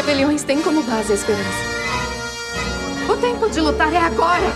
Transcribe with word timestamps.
rebeliões 0.00 0.42
têm 0.42 0.62
como 0.62 0.82
base 0.82 1.12
a 1.12 1.14
esperança. 1.14 1.44
O 3.06 3.16
tempo 3.18 3.50
de 3.50 3.60
lutar 3.60 3.92
é 3.92 3.98
agora! 3.98 4.50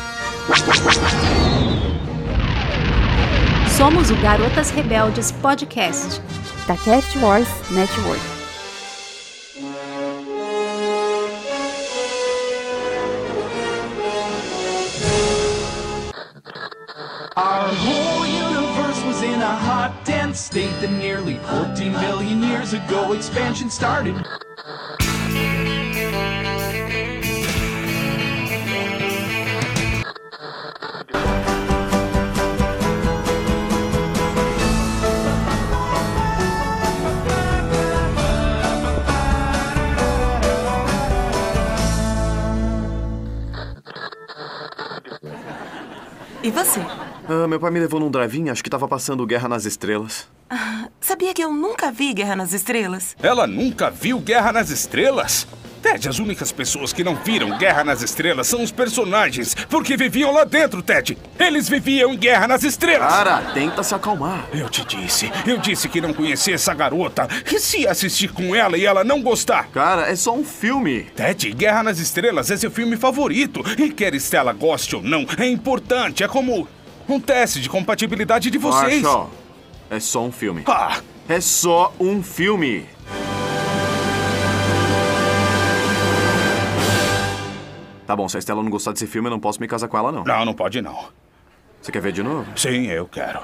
Somos 3.76 4.10
o 4.10 4.16
Garotas 4.16 4.70
Rebeldes 4.70 5.32
Podcast 5.32 6.22
da 6.66 6.78
Cast 6.78 7.18
Wars 7.18 7.46
Network. 7.70 8.22
Our 17.36 17.68
whole 17.68 18.24
universe 18.24 19.04
was 19.04 19.22
in 19.22 19.42
a 19.42 19.54
hot, 19.54 19.92
dense 20.06 20.40
state 20.40 20.72
that 20.80 20.90
nearly 20.90 21.36
14 21.36 21.92
billion 21.92 22.42
years 22.42 22.72
ago 22.72 23.12
expansion 23.12 23.68
started. 23.68 24.14
E 46.44 46.50
você? 46.50 46.78
Ah, 47.26 47.48
meu 47.48 47.58
pai 47.58 47.70
me 47.70 47.80
levou 47.80 47.98
num 47.98 48.10
drive-in, 48.10 48.50
acho 48.50 48.62
que 48.62 48.68
tava 48.68 48.86
passando 48.86 49.24
Guerra 49.24 49.48
nas 49.48 49.64
Estrelas. 49.64 50.28
Sabia 51.00 51.32
que 51.32 51.42
eu 51.42 51.50
nunca 51.50 51.90
vi 51.90 52.12
Guerra 52.12 52.36
nas 52.36 52.52
Estrelas? 52.52 53.16
Ela 53.22 53.46
nunca 53.46 53.90
viu 53.90 54.18
Guerra 54.18 54.52
nas 54.52 54.68
Estrelas? 54.68 55.46
Ted, 55.84 56.08
as 56.08 56.18
únicas 56.18 56.50
pessoas 56.50 56.94
que 56.94 57.04
não 57.04 57.14
viram 57.14 57.58
Guerra 57.58 57.84
nas 57.84 58.00
Estrelas 58.00 58.46
são 58.46 58.62
os 58.62 58.72
personagens, 58.72 59.54
porque 59.68 59.98
viviam 59.98 60.32
lá 60.32 60.44
dentro, 60.44 60.80
Ted. 60.82 61.18
Eles 61.38 61.68
viviam 61.68 62.14
em 62.14 62.16
Guerra 62.16 62.48
nas 62.48 62.64
Estrelas. 62.64 63.12
Cara, 63.12 63.42
tenta 63.52 63.82
se 63.82 63.94
acalmar. 63.94 64.46
Eu 64.50 64.70
te 64.70 64.82
disse, 64.82 65.30
eu 65.46 65.58
disse 65.58 65.86
que 65.90 66.00
não 66.00 66.14
conhecia 66.14 66.54
essa 66.54 66.72
garota. 66.72 67.28
E 67.52 67.60
se 67.60 67.86
assistir 67.86 68.32
com 68.32 68.54
ela 68.54 68.78
e 68.78 68.86
ela 68.86 69.04
não 69.04 69.20
gostar? 69.20 69.68
Cara, 69.74 70.10
é 70.10 70.16
só 70.16 70.34
um 70.34 70.42
filme. 70.42 71.02
Ted, 71.14 71.52
Guerra 71.52 71.82
nas 71.82 71.98
Estrelas 71.98 72.50
é 72.50 72.56
seu 72.56 72.70
filme 72.70 72.96
favorito. 72.96 73.62
E 73.78 73.90
quer 73.90 74.14
Stella 74.14 74.54
goste 74.54 74.96
ou 74.96 75.02
não, 75.02 75.26
é 75.36 75.46
importante. 75.46 76.24
É 76.24 76.28
como 76.28 76.66
um 77.06 77.20
teste 77.20 77.60
de 77.60 77.68
compatibilidade 77.68 78.50
de 78.50 78.56
vocês. 78.56 79.02
Marshall, 79.02 79.30
é 79.90 80.00
só 80.00 80.24
um 80.24 80.32
filme. 80.32 80.62
Ah, 80.66 80.96
É 81.28 81.40
só 81.42 81.92
um 82.00 82.22
filme. 82.22 82.86
Tá 88.06 88.14
bom, 88.14 88.28
se 88.28 88.36
a 88.36 88.38
Estela 88.38 88.62
não 88.62 88.70
gostar 88.70 88.92
desse 88.92 89.06
filme, 89.06 89.28
eu 89.28 89.30
não 89.30 89.40
posso 89.40 89.60
me 89.60 89.66
casar 89.66 89.88
com 89.88 89.96
ela, 89.96 90.12
não. 90.12 90.24
não, 90.24 90.44
não 90.44 90.54
pode 90.54 90.82
não. 90.82 91.08
Você 91.80 91.90
quer 91.90 92.02
ver 92.02 92.12
de 92.12 92.22
novo? 92.22 92.46
Sim, 92.56 92.86
eu 92.86 93.06
quero. 93.06 93.40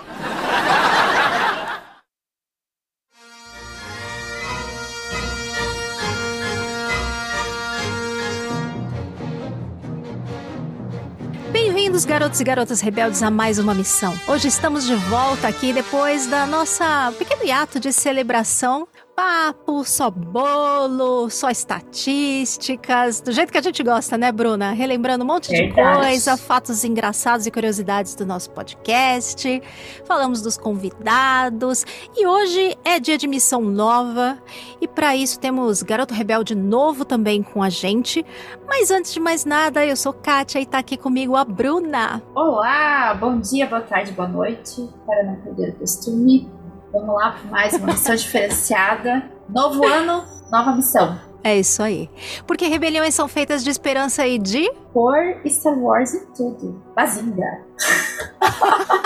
Bem-vindos, 11.50 12.04
garotos 12.04 12.40
e 12.40 12.44
garotas 12.44 12.80
rebeldes, 12.82 13.22
a 13.22 13.30
mais 13.30 13.58
uma 13.58 13.74
missão. 13.74 14.14
Hoje 14.28 14.48
estamos 14.48 14.86
de 14.86 14.94
volta 14.94 15.48
aqui 15.48 15.72
depois 15.72 16.26
da 16.26 16.46
nossa 16.46 17.12
pequeno 17.18 17.44
hiato 17.44 17.80
de 17.80 17.92
celebração. 17.92 18.86
Papo, 19.22 19.84
só 19.84 20.10
bolo, 20.10 21.28
só 21.28 21.50
estatísticas, 21.50 23.20
do 23.20 23.30
jeito 23.32 23.52
que 23.52 23.58
a 23.58 23.60
gente 23.60 23.82
gosta, 23.82 24.16
né, 24.16 24.32
Bruna? 24.32 24.72
Relembrando 24.72 25.24
um 25.24 25.26
monte 25.26 25.50
de 25.50 25.58
Verdade. 25.58 26.00
coisa, 26.00 26.38
fatos 26.38 26.84
engraçados 26.84 27.44
e 27.44 27.50
curiosidades 27.50 28.14
do 28.14 28.24
nosso 28.24 28.50
podcast. 28.52 29.62
Falamos 30.06 30.40
dos 30.40 30.56
convidados 30.56 31.84
e 32.16 32.26
hoje 32.26 32.74
é 32.82 32.98
dia 32.98 33.18
de 33.18 33.28
missão 33.28 33.60
nova 33.60 34.38
e 34.80 34.88
para 34.88 35.14
isso 35.14 35.38
temos 35.38 35.82
Garoto 35.82 36.14
Rebelde 36.14 36.54
novo 36.54 37.04
também 37.04 37.42
com 37.42 37.62
a 37.62 37.68
gente. 37.68 38.24
Mas 38.66 38.90
antes 38.90 39.12
de 39.12 39.20
mais 39.20 39.44
nada, 39.44 39.84
eu 39.84 39.96
sou 39.96 40.14
Kátia 40.14 40.60
e 40.60 40.64
tá 40.64 40.78
aqui 40.78 40.96
comigo 40.96 41.36
a 41.36 41.44
Bruna. 41.44 42.22
Olá, 42.34 43.12
bom 43.20 43.38
dia, 43.38 43.66
boa 43.66 43.82
tarde, 43.82 44.12
boa 44.12 44.28
noite. 44.28 44.88
Para 45.04 45.24
não 45.24 45.36
perder 45.42 45.74
o 45.74 45.80
costume, 45.80 46.50
vamos 46.92 47.14
lá 47.14 47.32
para 47.32 47.50
mais 47.50 47.74
uma 47.74 47.88
missão 47.88 48.14
diferenciada. 48.14 49.30
Novo 49.48 49.86
ano, 49.86 50.24
nova 50.50 50.72
missão. 50.72 51.18
É 51.42 51.58
isso 51.58 51.82
aí. 51.82 52.10
Porque 52.46 52.66
rebeliões 52.66 53.14
são 53.14 53.26
feitas 53.26 53.64
de 53.64 53.70
esperança 53.70 54.26
e 54.26 54.38
de. 54.38 54.70
Por 54.92 55.16
Star 55.46 55.78
Wars 55.78 56.12
e 56.12 56.26
tudo. 56.34 56.82
Bazinga. 56.94 57.64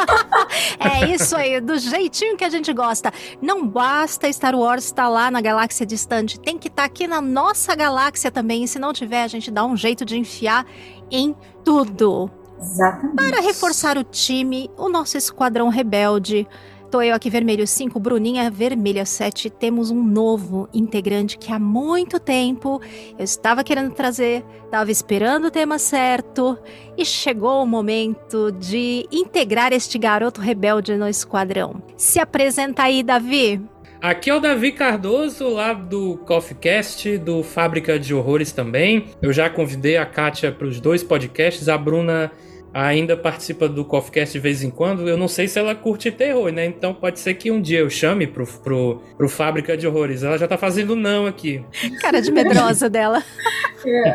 É 0.79 1.07
isso 1.11 1.35
aí, 1.37 1.61
do 1.61 1.79
jeitinho 1.79 2.37
que 2.37 2.45
a 2.45 2.49
gente 2.49 2.73
gosta. 2.73 3.13
Não 3.41 3.67
basta 3.67 4.31
Star 4.33 4.55
Wars 4.55 4.85
estar 4.85 5.09
lá 5.09 5.31
na 5.31 5.41
galáxia 5.41 5.87
distante, 5.87 6.39
tem 6.39 6.59
que 6.59 6.69
estar 6.69 6.85
aqui 6.85 7.07
na 7.07 7.21
nossa 7.21 7.75
galáxia 7.75 8.31
também. 8.31 8.65
E 8.65 8.69
se 8.69 8.79
não 8.79 8.93
tiver, 8.93 9.23
a 9.23 9.29
gente 9.29 9.51
dá 9.51 9.65
um 9.65 9.77
jeito 9.77 10.05
de 10.05 10.19
enfiar 10.19 10.67
em 11.11 11.35
tudo. 11.65 12.31
Exatamente. 12.61 13.17
Para 13.17 13.41
reforçar 13.41 13.97
o 13.97 14.05
time, 14.05 14.71
o 14.77 14.89
nosso 14.89 15.17
esquadrão 15.17 15.69
rebelde. 15.69 16.47
Tô 16.95 17.03
eu 17.03 17.13
aqui 17.13 17.29
vermelho 17.29 17.67
5, 17.67 17.99
Bruninha 17.99 18.49
vermelha 18.49 19.05
7. 19.05 19.51
Temos 19.51 19.91
um 19.91 20.01
novo 20.01 20.69
integrante 20.73 21.37
que 21.37 21.53
há 21.53 21.59
muito 21.59 22.21
tempo 22.21 22.81
eu 23.19 23.25
estava 23.25 23.65
querendo 23.65 23.93
trazer, 23.93 24.45
estava 24.65 24.93
esperando 24.93 25.47
o 25.47 25.51
tema 25.51 25.77
certo 25.77 26.57
e 26.97 27.05
chegou 27.05 27.65
o 27.65 27.67
momento 27.67 28.53
de 28.53 29.09
integrar 29.11 29.73
este 29.73 29.99
garoto 29.99 30.41
rebelde 30.41 30.95
no 30.95 31.09
esquadrão. 31.09 31.83
Se 31.97 32.21
apresenta 32.21 32.85
aí, 32.85 33.03
Davi. 33.03 33.61
Aqui 34.01 34.31
é 34.31 34.35
o 34.37 34.39
Davi 34.39 34.71
Cardoso, 34.71 35.49
lá 35.49 35.73
do 35.73 36.19
CoffeeCast, 36.19 37.19
do 37.19 37.43
Fábrica 37.43 37.99
de 37.99 38.15
Horrores 38.15 38.53
também. 38.53 39.07
Eu 39.21 39.33
já 39.33 39.51
convidei 39.51 39.97
a 39.97 40.07
Kátia 40.07 40.53
para 40.53 40.69
os 40.69 40.79
dois 40.79 41.03
podcasts, 41.03 41.69
a 41.69 41.77
Bruna 41.77 42.31
ainda 42.75 43.17
participa 43.17 43.69
do 43.69 43.85
CoffeeCast 43.85 44.33
de 44.33 44.41
vez 44.41 44.65
em 44.65 44.71
quando. 44.71 45.09
Eu 45.09 45.17
não 45.17 45.29
sei 45.29 45.47
se 45.47 45.59
ela 45.59 45.75
curte 45.75 46.11
terror, 46.11 46.51
né? 46.51 46.67
Então 46.67 46.93
pode 46.93 47.21
ser 47.21 47.35
que 47.35 47.51
um 47.51 47.63
dia 47.63 47.79
eu 47.79 47.89
chame 47.89 48.27
pro, 48.27 48.45
pro, 48.45 49.01
pro 49.17 49.29
Fábrica 49.29 49.77
de 49.77 49.87
Horrores. 49.87 50.25
Ela 50.25 50.37
já 50.37 50.49
tá 50.49 50.59
fazendo 50.59 50.97
não 50.97 51.27
aqui. 51.27 51.65
Cara 52.01 52.21
de 52.21 52.33
medrosa 52.33 52.91
dela. 52.91 53.23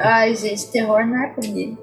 Ai, 0.02 0.36
gente, 0.36 0.70
terror 0.72 1.08
não 1.08 1.24
é 1.24 1.28
comigo. 1.30 1.78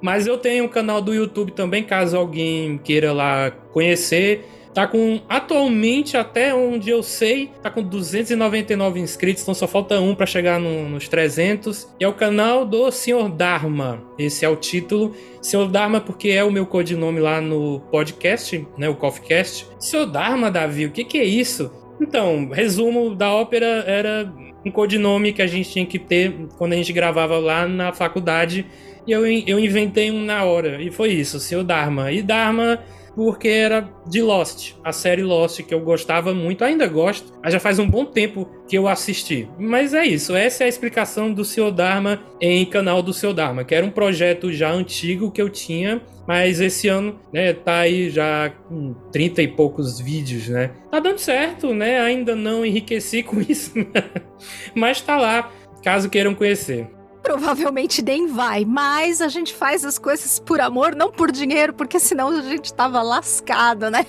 Mas 0.00 0.26
eu 0.26 0.38
tenho 0.38 0.64
um 0.64 0.68
canal 0.68 1.02
do 1.02 1.14
YouTube 1.14 1.52
também, 1.52 1.82
caso 1.82 2.16
alguém 2.16 2.78
queira 2.78 3.12
lá 3.12 3.50
conhecer. 3.50 4.44
Tá 4.76 4.86
com, 4.86 5.22
atualmente, 5.26 6.18
até 6.18 6.54
onde 6.54 6.90
eu 6.90 7.02
sei, 7.02 7.50
tá 7.62 7.70
com 7.70 7.82
299 7.82 9.00
inscritos, 9.00 9.42
então 9.42 9.54
só 9.54 9.66
falta 9.66 9.98
um 10.02 10.14
pra 10.14 10.26
chegar 10.26 10.60
no- 10.60 10.86
nos 10.86 11.08
300. 11.08 11.88
E 11.98 12.04
é 12.04 12.08
o 12.08 12.12
canal 12.12 12.66
do 12.66 12.90
Sr. 12.90 13.30
Dharma. 13.34 14.02
Esse 14.18 14.44
é 14.44 14.48
o 14.50 14.54
título. 14.54 15.14
Sr. 15.40 15.66
Dharma, 15.68 15.98
porque 15.98 16.28
é 16.28 16.44
o 16.44 16.52
meu 16.52 16.66
codinome 16.66 17.20
lá 17.20 17.40
no 17.40 17.80
podcast, 17.90 18.68
né, 18.76 18.86
o 18.86 18.94
CoffeeCast. 18.94 19.66
Sr. 19.80 20.04
Dharma, 20.04 20.50
Davi, 20.50 20.84
o 20.84 20.90
que 20.90 21.04
que 21.04 21.16
é 21.16 21.24
isso? 21.24 21.70
Então, 21.98 22.50
resumo 22.52 23.14
da 23.14 23.32
ópera 23.32 23.82
era 23.86 24.30
um 24.62 24.70
codinome 24.70 25.32
que 25.32 25.40
a 25.40 25.46
gente 25.46 25.70
tinha 25.70 25.86
que 25.86 25.98
ter 25.98 26.34
quando 26.58 26.74
a 26.74 26.76
gente 26.76 26.92
gravava 26.92 27.38
lá 27.38 27.66
na 27.66 27.94
faculdade. 27.94 28.66
E 29.06 29.12
eu, 29.12 29.26
eu 29.26 29.58
inventei 29.58 30.10
um 30.10 30.22
na 30.22 30.44
hora. 30.44 30.82
E 30.82 30.90
foi 30.90 31.12
isso, 31.12 31.40
Sr. 31.40 31.64
Dharma. 31.64 32.12
E 32.12 32.20
Dharma 32.20 32.78
porque 33.16 33.48
era 33.48 33.88
de 34.06 34.20
Lost, 34.20 34.74
a 34.84 34.92
série 34.92 35.22
Lost 35.22 35.62
que 35.62 35.72
eu 35.72 35.80
gostava 35.80 36.34
muito, 36.34 36.62
ainda 36.62 36.86
gosto, 36.86 37.32
mas 37.42 37.50
já 37.50 37.58
faz 37.58 37.78
um 37.78 37.88
bom 37.88 38.04
tempo 38.04 38.46
que 38.68 38.76
eu 38.76 38.86
assisti. 38.86 39.48
Mas 39.58 39.94
é 39.94 40.04
isso, 40.04 40.36
essa 40.36 40.64
é 40.64 40.66
a 40.66 40.68
explicação 40.68 41.32
do 41.32 41.42
Sr. 41.42 41.72
Dharma 41.72 42.20
em 42.38 42.66
canal 42.66 43.02
do 43.02 43.14
Sr. 43.14 43.32
Dharma, 43.32 43.64
que 43.64 43.74
era 43.74 43.86
um 43.86 43.90
projeto 43.90 44.52
já 44.52 44.70
antigo 44.70 45.30
que 45.30 45.40
eu 45.40 45.48
tinha, 45.48 46.02
mas 46.28 46.60
esse 46.60 46.88
ano, 46.88 47.18
né, 47.32 47.54
tá 47.54 47.78
aí 47.78 48.10
já 48.10 48.52
com 48.68 48.92
30 49.10 49.42
e 49.42 49.48
poucos 49.48 49.98
vídeos, 49.98 50.48
né? 50.48 50.72
Tá 50.90 51.00
dando 51.00 51.18
certo, 51.18 51.72
né? 51.72 52.00
Ainda 52.00 52.36
não 52.36 52.66
enriqueci 52.66 53.22
com 53.24 53.40
isso, 53.40 53.72
mas 54.74 55.00
tá 55.00 55.16
lá, 55.16 55.50
caso 55.82 56.10
queiram 56.10 56.34
conhecer. 56.34 56.95
Provavelmente 57.26 58.02
nem 58.02 58.28
vai, 58.28 58.64
mas 58.64 59.20
a 59.20 59.26
gente 59.26 59.52
faz 59.52 59.84
as 59.84 59.98
coisas 59.98 60.38
por 60.38 60.60
amor, 60.60 60.94
não 60.94 61.10
por 61.10 61.32
dinheiro, 61.32 61.72
porque 61.72 61.98
senão 61.98 62.28
a 62.28 62.40
gente 62.40 62.72
tava 62.72 63.02
lascado, 63.02 63.90
né? 63.90 64.06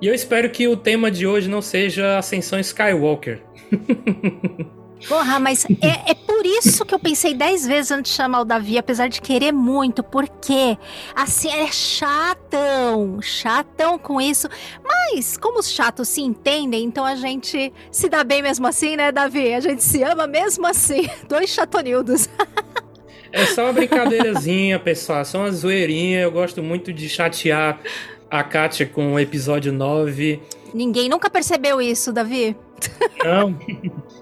E 0.00 0.06
eu 0.06 0.14
espero 0.14 0.48
que 0.48 0.68
o 0.68 0.76
tema 0.76 1.10
de 1.10 1.26
hoje 1.26 1.48
não 1.48 1.60
seja 1.60 2.16
Ascensão 2.16 2.58
Skywalker. 2.60 3.42
Porra, 5.08 5.38
mas 5.40 5.64
é, 5.80 6.10
é 6.10 6.14
por 6.14 6.44
isso 6.44 6.84
que 6.84 6.94
eu 6.94 6.98
pensei 6.98 7.34
dez 7.34 7.66
vezes 7.66 7.90
antes 7.90 8.12
de 8.12 8.16
chamar 8.16 8.40
o 8.40 8.44
Davi, 8.44 8.78
apesar 8.78 9.08
de 9.08 9.20
querer 9.20 9.52
muito, 9.52 10.02
porque 10.02 10.76
assim 11.14 11.50
é 11.50 11.66
chatão, 11.70 13.20
chatão 13.22 13.98
com 13.98 14.20
isso. 14.20 14.48
Mas 14.84 15.36
como 15.36 15.58
os 15.58 15.70
chatos 15.70 16.08
se 16.08 16.20
entendem, 16.20 16.84
então 16.84 17.04
a 17.04 17.14
gente 17.14 17.72
se 17.90 18.08
dá 18.08 18.24
bem 18.24 18.42
mesmo 18.42 18.66
assim, 18.66 18.96
né, 18.96 19.10
Davi? 19.12 19.54
A 19.54 19.60
gente 19.60 19.82
se 19.82 20.02
ama 20.02 20.26
mesmo 20.26 20.66
assim. 20.66 21.08
Dois 21.28 21.50
chatonildos. 21.50 22.28
É 23.32 23.46
só 23.46 23.62
uma 23.62 23.72
brincadeirazinha, 23.72 24.76
pessoal. 24.80 25.24
Só 25.24 25.38
uma 25.38 25.52
zoeirinha. 25.52 26.20
Eu 26.20 26.32
gosto 26.32 26.64
muito 26.64 26.92
de 26.92 27.08
chatear 27.08 27.78
a 28.28 28.42
Kátia 28.42 28.86
com 28.86 29.14
o 29.14 29.20
episódio 29.20 29.72
9. 29.72 30.40
Ninguém 30.74 31.08
nunca 31.08 31.30
percebeu 31.30 31.80
isso, 31.80 32.12
Davi. 32.12 32.56
Não, 33.24 33.56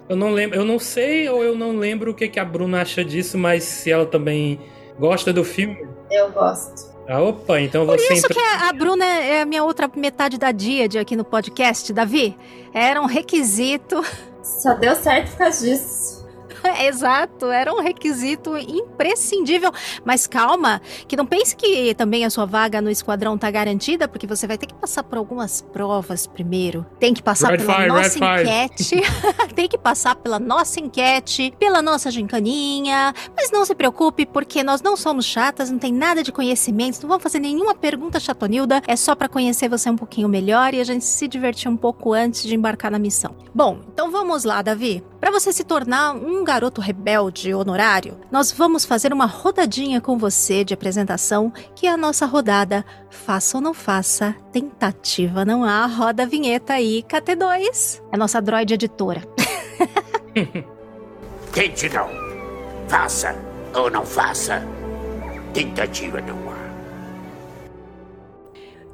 eu 0.09 0.17
não 0.17 0.31
lembro. 0.31 0.57
Eu 0.59 0.65
não 0.65 0.79
sei 0.79 1.29
ou 1.29 1.43
eu 1.45 1.55
não 1.57 1.77
lembro 1.77 2.11
o 2.11 2.15
que, 2.15 2.29
que 2.29 2.41
a 2.41 2.45
Bruna 2.45 2.81
acha 2.83 3.05
disso, 3.05 3.37
mas 3.39 3.65
se 3.65 3.91
ela 3.91 4.07
também 4.07 4.59
gosta 4.99 5.33
do 5.33 5.45
filme. 5.45 5.87
Eu 6.11 6.31
gosto. 6.33 6.97
Ah, 7.07 7.23
opa, 7.23 7.61
então 7.61 7.87
Por 7.87 7.99
você 7.99 8.13
isso 8.15 8.27
entra- 8.27 8.35
que 8.35 8.41
a 8.41 8.69
a 8.69 8.73
Bruna 8.73 9.05
é 9.07 9.41
a 9.43 9.47
minha 9.47 9.65
outra 9.65 9.91
metade 9.97 10.37
da 10.37 10.53
Díade 10.53 10.99
aqui 10.99 11.17
no 11.17 11.25
podcast, 11.25 11.91
Davi. 11.93 12.37
Era 12.75 13.01
um 13.01 13.07
requisito. 13.07 14.03
Só 14.43 14.75
deu 14.75 14.95
certo 14.95 15.31
por 15.31 15.39
causa 15.39 15.65
disso. 15.67 16.18
Exato, 16.85 17.47
era 17.47 17.73
um 17.73 17.81
requisito 17.81 18.57
imprescindível. 18.57 19.71
Mas 20.05 20.27
calma, 20.27 20.81
que 21.07 21.17
não 21.17 21.27
pense 21.27 21.57
que 21.57 21.95
também 21.95 22.25
a 22.25 22.31
sua 22.31 22.47
vaga 22.47 22.81
no 22.81 22.91
esquadrão 22.91 23.37
tá 23.37 23.51
garantida, 23.51 24.09
porque 24.09 24.27
você 24.27 24.47
vai 24.47 24.59
ter 24.59 24.67
que 24.67 24.75
passar 24.75 25.03
por 25.03 25.19
algumas 25.19 25.63
provas 25.63 26.27
primeiro. 26.27 26.87
Tem 26.99 27.15
que 27.15 27.23
passar 27.23 27.51
Red 27.51 27.59
pela 27.59 27.87
nossa 27.87 28.19
enquete. 28.19 29.03
Tem 29.55 29.69
que 29.69 29.79
passar 29.79 30.15
pela 30.15 30.39
nossa 30.39 30.81
enquete, 30.81 31.53
pela 31.59 31.83
nossa 31.83 32.11
gincaninha. 32.11 33.15
Mas 33.37 33.51
não 33.51 33.65
se 33.65 33.75
preocupe, 33.75 34.27
porque 34.27 34.63
nós 34.63 34.83
não 34.83 34.97
somos 34.97 35.25
chatas, 35.25 35.71
não 35.71 35.79
tem 35.79 35.93
nada 35.93 36.23
de 36.23 36.33
conhecimentos, 36.33 37.01
não 37.01 37.09
vamos 37.09 37.23
fazer 37.23 37.39
nenhuma 37.39 37.75
pergunta 37.75 38.21
chatonilda. 38.21 38.83
É 38.87 38.97
só 38.97 39.15
pra 39.15 39.29
conhecer 39.29 39.69
você 39.69 39.91
um 39.91 39.97
pouquinho 39.97 40.29
melhor 40.29 40.75
e 40.75 40.81
a 40.81 40.85
gente 40.85 41.05
se 41.05 41.29
divertir 41.29 41.69
um 41.69 41.77
pouco 41.77 42.13
antes 42.13 42.43
de 42.43 42.55
embarcar 42.55 42.91
na 42.91 42.99
missão. 42.99 43.35
Bom, 43.55 43.81
então 43.93 44.11
vamos 44.11 44.45
lá, 44.45 44.63
Davi. 44.63 45.03
Para 45.21 45.33
você 45.33 45.53
se 45.53 45.65
tornar 45.65 46.13
um 46.15 46.45
garoto 46.49 46.81
rebelde 46.81 47.53
honorário, 47.53 48.19
nós 48.31 48.51
vamos 48.51 48.87
fazer 48.87 49.13
uma 49.13 49.27
rodadinha 49.27 50.01
com 50.01 50.17
você 50.17 50.65
de 50.65 50.73
apresentação, 50.73 51.53
que 51.77 51.87
é 51.87 51.91
a 51.91 51.97
nossa 51.97 52.25
rodada 52.25 52.87
Faça 53.11 53.59
ou 53.59 53.63
não 53.63 53.75
faça, 53.75 54.35
tentativa 54.51 55.45
não 55.45 55.63
há, 55.63 55.85
roda 55.85 56.23
a 56.23 56.27
vinheta 56.27 56.73
aí, 56.73 57.03
KT2. 57.03 58.03
É 58.11 58.17
nossa 58.17 58.41
droid 58.41 58.73
editora. 58.73 59.21
Tente 61.53 61.91
não. 61.91 62.09
Faça 62.89 63.37
ou 63.75 63.91
não 63.91 64.07
faça. 64.07 64.63
Tentativa 65.53 66.19
não. 66.23 66.48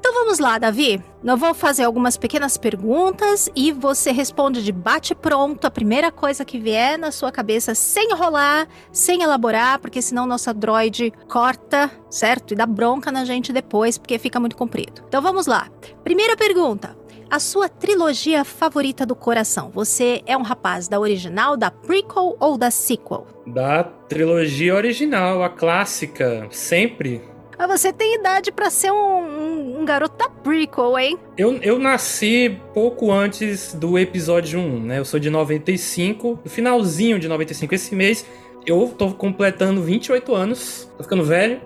Então 0.06 0.12
vamos 0.12 0.39
lá, 0.39 0.59
Davi. 0.59 1.03
Eu 1.25 1.35
vou 1.35 1.55
fazer 1.55 1.85
algumas 1.85 2.19
pequenas 2.19 2.59
perguntas 2.59 3.49
e 3.56 3.73
você 3.73 4.11
responde 4.12 4.62
de 4.62 4.71
bate 4.71 5.15
pronto 5.15 5.67
a 5.67 5.71
primeira 5.71 6.12
coisa 6.12 6.45
que 6.45 6.59
vier 6.59 6.99
na 6.99 7.11
sua 7.11 7.33
cabeça, 7.33 7.75
sem 7.75 8.12
enrolar, 8.12 8.69
sem 8.93 9.23
elaborar, 9.23 9.79
porque 9.79 10.03
senão 10.03 10.27
nossa 10.27 10.53
droid 10.53 11.11
corta, 11.27 11.91
certo? 12.11 12.53
E 12.53 12.55
dá 12.55 12.67
bronca 12.67 13.11
na 13.11 13.25
gente 13.25 13.51
depois, 13.51 13.97
porque 13.97 14.19
fica 14.19 14.39
muito 14.39 14.56
comprido. 14.56 15.03
Então 15.09 15.23
vamos 15.23 15.47
lá. 15.47 15.71
Primeira 16.03 16.37
pergunta. 16.37 16.95
A 17.31 17.39
sua 17.41 17.67
trilogia 17.67 18.45
favorita 18.45 19.06
do 19.06 19.17
coração? 19.17 19.71
Você 19.73 20.23
é 20.27 20.37
um 20.37 20.43
rapaz 20.43 20.87
da 20.87 21.01
original, 21.01 21.56
da 21.56 21.71
prequel 21.71 22.37
ou 22.39 22.59
da 22.59 22.71
sequel? 22.71 23.27
Da 23.47 23.83
trilogia 23.83 24.75
original, 24.75 25.43
a 25.43 25.49
clássica, 25.49 26.47
sempre. 26.51 27.33
Ah, 27.59 27.67
Você 27.67 27.93
tem 27.93 28.15
idade 28.17 28.51
pra 28.53 28.69
ser 28.71 28.91
um, 28.93 28.97
um- 28.97 29.81
um 29.81 29.85
garoto 29.85 30.17
da 30.17 30.29
prequel, 30.29 30.99
hein? 30.99 31.19
Eu, 31.37 31.55
eu 31.62 31.79
nasci 31.79 32.59
pouco 32.73 33.11
antes 33.12 33.75
do 33.75 33.99
episódio 33.99 34.59
1, 34.59 34.81
né? 34.81 34.99
Eu 34.99 35.05
sou 35.05 35.21
de 35.21 35.31
95, 35.31 36.41
no 36.45 36.51
finalzinho 36.51 37.19
de 37.19 37.29
95 37.29 37.75
esse 37.75 37.95
mês. 37.95 38.25
Eu 38.67 38.95
tô 38.97 39.12
completando 39.12 39.83
28 39.83 40.35
anos, 40.35 40.91
tô 40.97 41.03
ficando 41.03 41.23
velho. 41.23 41.61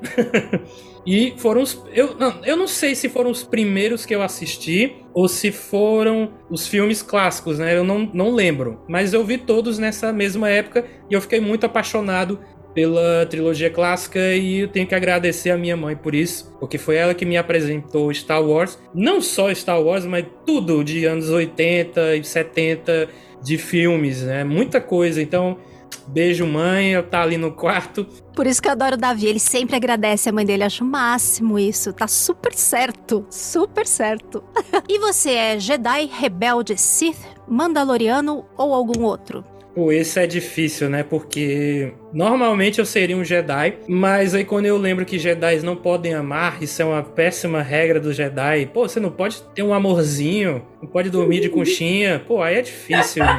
e 1.07 1.33
foram 1.37 1.63
os. 1.63 1.81
Eu 1.95 2.15
não, 2.17 2.35
eu 2.45 2.57
não 2.57 2.67
sei 2.67 2.95
se 2.97 3.09
foram 3.09 3.31
os 3.31 3.45
primeiros 3.45 4.05
que 4.05 4.15
eu 4.15 4.21
assisti 4.21 4.97
ou 5.15 5.29
se 5.29 5.53
foram 5.53 6.33
os 6.51 6.67
filmes 6.67 7.01
clássicos, 7.03 7.59
né? 7.61 7.77
Eu 7.77 7.85
não, 7.85 8.11
não 8.13 8.31
lembro. 8.35 8.81
Mas 8.89 9.13
eu 9.13 9.25
vi 9.25 9.39
todos 9.39 9.79
nessa 9.79 10.13
mesma 10.13 10.51
época 10.51 10.85
e 11.09 11.15
eu 11.15 11.21
fiquei 11.21 11.41
muito 11.41 11.65
apaixonado 11.65 12.41
pela 12.79 13.27
trilogia 13.27 13.69
clássica 13.69 14.21
e 14.37 14.61
eu 14.61 14.69
tenho 14.69 14.87
que 14.87 14.95
agradecer 14.95 15.51
a 15.51 15.59
minha 15.59 15.77
mãe 15.77 15.97
por 15.97 16.15
isso, 16.15 16.57
porque 16.61 16.79
foi 16.79 16.95
ela 16.95 17.13
que 17.13 17.25
me 17.25 17.37
apresentou 17.37 18.15
Star 18.15 18.41
Wars. 18.41 18.79
Não 18.95 19.21
só 19.21 19.53
Star 19.53 19.83
Wars, 19.83 20.07
mas 20.07 20.25
tudo 20.47 20.85
de 20.85 21.05
anos 21.05 21.29
80 21.29 22.15
e 22.15 22.23
70 22.23 23.09
de 23.43 23.59
filmes, 23.59 24.23
né? 24.23 24.45
Muita 24.45 24.81
coisa. 24.81 25.21
Então, 25.21 25.59
beijo 26.07 26.47
mãe, 26.47 26.93
eu 26.93 27.03
tá 27.03 27.21
ali 27.21 27.37
no 27.37 27.51
quarto. 27.51 28.07
Por 28.33 28.47
isso 28.47 28.63
que 28.63 28.69
eu 28.69 28.73
adoro 28.73 28.95
o 28.95 28.97
Davi, 28.97 29.27
ele 29.27 29.41
sempre 29.41 29.75
agradece 29.75 30.29
a 30.29 30.33
mãe 30.33 30.47
dele, 30.47 30.63
acho 30.63 30.85
o 30.85 30.87
máximo 30.87 31.59
isso, 31.59 31.93
tá 31.93 32.07
super 32.07 32.55
certo, 32.55 33.27
super 33.29 33.89
certo. 33.89 34.45
e 34.89 35.01
você 35.01 35.31
é 35.31 35.59
Jedi, 35.59 36.07
Rebelde, 36.07 36.79
Sith, 36.79 37.19
Mandaloriano 37.49 38.47
ou 38.57 38.73
algum 38.73 39.03
outro? 39.03 39.45
Pô, 39.79 39.93
esse 39.93 40.19
é 40.19 40.27
difícil, 40.27 40.91
né? 40.91 41.05
Porque 41.05 41.95
normalmente 42.13 42.81
eu 42.81 42.85
seria 42.85 43.17
um 43.17 43.23
Jedi, 43.23 43.79
mas 43.87 44.35
aí 44.35 44.45
quando 44.45 44.67
eu 44.67 44.77
lembro 44.77 45.05
que 45.05 45.21
Jedi 45.21 45.61
não 45.61 45.77
podem 45.77 46.15
amar, 46.15 46.61
isso 46.61 46.83
é 46.83 46.85
uma 46.85 47.01
péssima 47.01 47.63
regra 47.63 48.01
do 48.01 48.13
Jedi. 48.13 48.67
Pô, 48.75 48.89
você 48.89 48.99
não 48.99 49.13
pode 49.13 49.41
ter 49.55 49.63
um 49.63 49.73
amorzinho, 49.73 50.67
não 50.83 50.89
pode 50.89 51.11
dormir 51.11 51.39
de 51.39 51.49
conchinha. 51.49 52.21
Pô, 52.27 52.43
aí 52.43 52.57
é 52.57 52.63
difícil. 52.63 53.23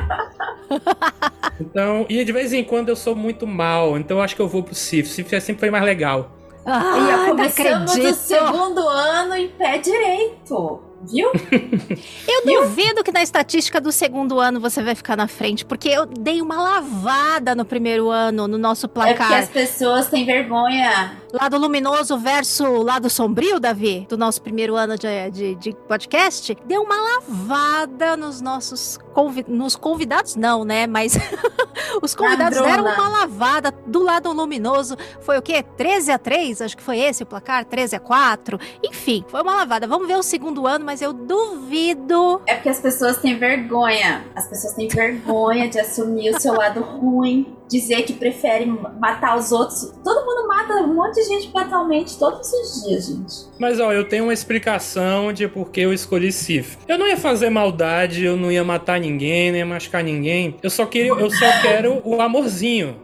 Então, 1.61 2.05
e 2.07 2.23
de 2.23 2.31
vez 2.31 2.53
em 2.53 2.63
quando 2.63 2.87
eu 2.87 2.95
sou 2.95 3.13
muito 3.13 3.45
mal, 3.45 3.97
então 3.97 4.15
eu 4.15 4.23
acho 4.23 4.33
que 4.33 4.41
eu 4.41 4.47
vou 4.47 4.63
pro 4.63 4.73
Sith. 4.73 5.07
Sith 5.07 5.27
sempre 5.41 5.59
foi 5.59 5.69
mais 5.69 5.83
legal. 5.83 6.31
Ah, 6.65 7.25
e 7.25 7.29
começamos 7.31 7.97
o 7.97 8.13
segundo 8.13 8.87
ano 8.87 9.35
em 9.35 9.49
pé 9.49 9.77
direito. 9.77 10.88
Viu? 11.03 11.31
Eu 12.27 12.63
duvido 12.63 13.03
que 13.03 13.11
na 13.11 13.21
estatística 13.23 13.79
do 13.79 13.91
segundo 13.91 14.39
ano 14.39 14.59
você 14.59 14.81
vai 14.83 14.95
ficar 14.95 15.15
na 15.15 15.27
frente, 15.27 15.65
porque 15.65 15.89
eu 15.89 16.05
dei 16.05 16.41
uma 16.41 16.61
lavada 16.61 17.55
no 17.55 17.65
primeiro 17.65 18.09
ano, 18.09 18.47
no 18.47 18.57
nosso 18.57 18.85
É 18.85 18.89
porque 18.89 19.15
placar. 19.15 19.39
as 19.39 19.49
pessoas 19.49 20.07
têm 20.07 20.25
vergonha. 20.25 21.17
Lado 21.31 21.57
luminoso 21.57 22.17
versus 22.17 22.83
lado 22.83 23.09
sombrio, 23.09 23.59
Davi, 23.59 24.05
do 24.09 24.17
nosso 24.17 24.41
primeiro 24.41 24.75
ano 24.75 24.97
de, 24.97 25.29
de, 25.31 25.55
de 25.55 25.73
podcast, 25.87 26.57
deu 26.65 26.81
uma 26.81 26.95
lavada 26.95 28.17
nos 28.17 28.41
nossos 28.41 28.97
convi 29.19 29.45
nos 29.47 29.75
convidados, 29.75 30.35
não, 30.35 30.63
né? 30.63 30.87
Mas 30.87 31.17
os 32.01 32.15
convidados 32.15 32.57
Ladrona. 32.57 32.83
deram 32.83 32.95
uma 32.95 33.09
lavada 33.19 33.73
do 33.85 34.01
lado 34.01 34.31
luminoso. 34.31 34.95
Foi 35.21 35.37
o 35.37 35.41
quê? 35.41 35.63
13 35.75 36.11
a 36.11 36.17
3? 36.17 36.61
Acho 36.61 36.77
que 36.77 36.83
foi 36.83 36.99
esse 36.99 37.23
o 37.23 37.25
placar, 37.25 37.65
13 37.65 37.97
a 37.97 37.99
4. 37.99 38.57
Enfim, 38.83 39.25
foi 39.27 39.41
uma 39.41 39.55
lavada. 39.55 39.87
Vamos 39.87 40.07
ver 40.07 40.15
o 40.15 40.23
segundo 40.23 40.65
ano, 40.65 40.85
mas 40.85 41.01
eu 41.01 41.11
duvido. 41.11 42.41
É 42.45 42.55
porque 42.55 42.69
as 42.69 42.79
pessoas 42.79 43.17
têm 43.17 43.37
vergonha. 43.37 44.23
As 44.35 44.47
pessoas 44.47 44.73
têm 44.73 44.87
vergonha 44.87 45.67
de 45.67 45.79
assumir 45.79 46.29
o 46.33 46.39
seu 46.39 46.53
lado 46.53 46.81
ruim, 46.81 47.55
dizer 47.67 48.03
que 48.03 48.13
prefere 48.13 48.65
matar 48.65 49.37
os 49.37 49.51
outros. 49.51 49.93
Todo 50.03 50.25
mundo 50.25 50.47
mata 50.47 50.73
um 50.75 50.93
monte 50.93 51.15
de 51.15 51.23
gente 51.23 51.51
fatalmente 51.51 52.17
todos 52.17 52.51
os 52.51 52.83
dias, 52.83 53.07
gente. 53.07 53.49
Mas 53.59 53.79
ó, 53.79 53.91
eu 53.91 54.07
tenho 54.07 54.23
uma 54.23 54.33
explicação 54.33 55.33
de 55.33 55.47
por 55.47 55.69
que 55.69 55.81
eu 55.81 55.93
escolhi 55.93 56.31
Sith. 56.31 56.77
Eu 56.87 56.97
não 56.97 57.07
ia 57.07 57.17
fazer 57.17 57.49
maldade, 57.49 58.23
eu 58.23 58.37
não 58.37 58.51
ia 58.51 58.63
matar 58.63 58.99
ninguém, 58.99 59.08
não 59.51 59.57
ia 59.57 59.65
machucar 59.65 60.03
ninguém. 60.03 60.55
Eu 60.61 60.69
só 60.69 60.85
queria, 60.85 61.11
eu 61.11 61.29
só 61.29 61.61
quero 61.61 62.01
o 62.03 62.21
amorzinho. 62.21 62.95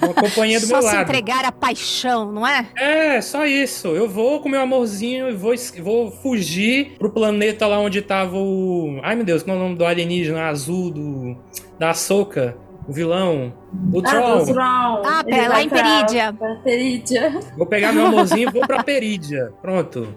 Uma 0.00 0.14
companhia 0.14 0.60
do 0.60 0.66
Só 0.66 0.74
meu 0.74 0.82
se 0.88 0.94
lado. 0.94 1.02
entregar 1.10 1.44
à 1.44 1.50
paixão, 1.50 2.30
não 2.30 2.46
é? 2.46 2.66
É, 2.76 3.20
só 3.20 3.44
isso. 3.44 3.88
Eu 3.88 4.08
vou 4.08 4.40
com 4.40 4.48
meu 4.48 4.60
amorzinho 4.60 5.28
e 5.28 5.32
vou, 5.34 5.52
vou 5.82 6.10
fugir 6.10 6.92
pro 6.98 7.10
planeta 7.10 7.66
lá 7.66 7.78
onde 7.78 8.00
tava 8.00 8.36
o. 8.36 9.00
Ai 9.02 9.16
meu 9.16 9.24
Deus, 9.24 9.42
qual 9.42 9.56
é 9.56 9.60
o 9.60 9.62
nome 9.62 9.76
do 9.76 9.84
alienígena 9.84 10.46
azul 10.46 10.90
do. 10.90 11.36
Da 11.78 11.94
Soca? 11.94 12.56
O 12.88 12.92
vilão? 12.92 13.52
O 13.92 14.00
Ah, 14.00 14.02
Troll. 14.10 14.44
Drown. 14.46 15.02
Ah, 15.04 15.24
pera, 15.24 15.42
lá 15.44 15.48
vai 15.54 15.64
em 15.64 15.68
Perídia. 15.68 16.32
pra 16.32 16.54
Perídia. 16.56 17.40
Vou 17.56 17.66
pegar 17.66 17.92
meu 17.92 18.06
amorzinho 18.06 18.48
e 18.48 18.52
vou 18.52 18.66
pra 18.66 18.82
Perídia. 18.82 19.52
Pronto. 19.62 20.16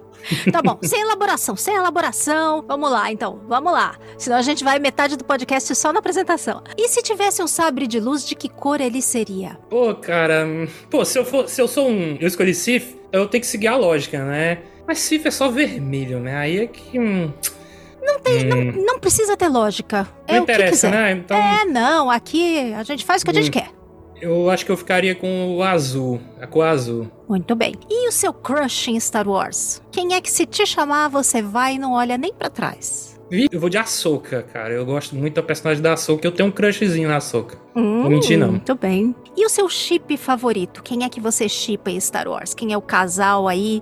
Tá 0.51 0.59
bom, 0.63 0.79
sem 0.81 0.99
elaboração, 1.01 1.55
sem 1.55 1.75
elaboração. 1.75 2.63
Vamos 2.67 2.89
lá, 2.89 3.11
então, 3.11 3.39
vamos 3.47 3.71
lá. 3.71 3.95
Senão 4.17 4.37
a 4.37 4.41
gente 4.41 4.63
vai 4.63 4.79
metade 4.79 5.15
do 5.15 5.23
podcast 5.23 5.75
só 5.75 5.93
na 5.93 5.99
apresentação. 5.99 6.63
E 6.75 6.87
se 6.89 7.03
tivesse 7.03 7.43
um 7.43 7.47
sabre 7.47 7.85
de 7.85 7.99
luz, 7.99 8.25
de 8.27 8.33
que 8.33 8.49
cor 8.49 8.81
ele 8.81 9.01
seria? 9.03 9.59
Pô, 9.69 9.93
cara. 9.93 10.47
Pô, 10.89 11.05
se 11.05 11.19
eu, 11.19 11.25
for, 11.25 11.47
se 11.47 11.61
eu 11.61 11.67
sou 11.67 11.87
um. 11.87 12.17
Eu 12.19 12.27
escolhi 12.27 12.55
Sith, 12.55 12.97
eu 13.11 13.27
tenho 13.27 13.41
que 13.41 13.47
seguir 13.47 13.67
a 13.67 13.75
lógica, 13.77 14.23
né? 14.25 14.59
Mas 14.87 14.97
Sith 14.99 15.25
é 15.27 15.31
só 15.31 15.49
vermelho, 15.49 16.19
né? 16.19 16.35
Aí 16.37 16.57
é 16.59 16.65
que. 16.67 16.99
hum, 16.99 17.31
Não 18.05 18.19
tem, 18.19 18.45
Hum. 18.45 18.71
não, 18.75 18.83
não 18.85 18.99
precisa 18.99 19.35
ter 19.35 19.47
lógica. 19.47 20.07
É 20.27 20.35
Não 20.35 20.43
o 20.43 20.45
que 20.45 20.51
interessa, 20.53 20.89
né? 20.89 21.11
Então 21.11 21.35
É, 21.37 21.65
não, 21.65 22.09
aqui 22.09 22.73
a 22.73 22.83
gente 22.83 23.03
faz 23.03 23.21
o 23.21 23.25
que 23.25 23.31
a 23.31 23.33
gente 23.33 23.49
Hum. 23.49 23.51
quer. 23.51 23.69
eu 24.21 24.49
acho 24.49 24.65
que 24.65 24.71
eu 24.71 24.77
ficaria 24.77 25.13
com 25.15 25.55
o 25.57 25.61
azul. 25.63 26.19
A 26.41 26.47
cor 26.47 26.65
azul. 26.65 27.07
Muito 27.27 27.53
bem. 27.55 27.73
E 27.89 28.07
o 28.07 28.11
seu 28.11 28.33
crush 28.33 28.87
em 28.89 28.99
Star 28.99 29.27
Wars? 29.27 29.81
Quem 29.91 30.13
é 30.13 30.21
que 30.21 30.31
se 30.31 30.45
te 30.45 30.65
chamar, 30.65 31.09
você 31.09 31.41
vai 31.41 31.75
e 31.75 31.79
não 31.79 31.93
olha 31.93 32.17
nem 32.17 32.33
pra 32.33 32.49
trás? 32.49 33.13
Eu 33.51 33.59
vou 33.59 33.69
de 33.69 33.77
Ahsoka, 33.77 34.43
cara. 34.43 34.73
Eu 34.73 34.85
gosto 34.85 35.15
muito 35.15 35.33
da 35.33 35.41
personagem 35.43 35.81
da 35.81 35.93
Ahsoka. 35.93 36.25
Eu 36.27 36.31
tenho 36.31 36.47
um 36.49 36.51
crushzinho 36.51 37.09
na 37.09 37.17
Ahsoka. 37.17 37.57
Hum, 37.75 38.01
Vou 38.03 38.11
mentir, 38.11 38.37
não. 38.37 38.49
Muito 38.51 38.75
bem. 38.75 39.15
E 39.35 39.43
o 39.45 39.49
seu 39.49 39.67
chip 39.67 40.15
favorito? 40.15 40.81
Quem 40.83 41.03
é 41.03 41.09
que 41.09 41.19
você 41.19 41.49
chipa 41.49 41.89
em 41.89 41.99
Star 41.99 42.27
Wars? 42.27 42.53
Quem 42.53 42.71
é 42.71 42.77
o 42.77 42.81
casal 42.81 43.47
aí 43.47 43.81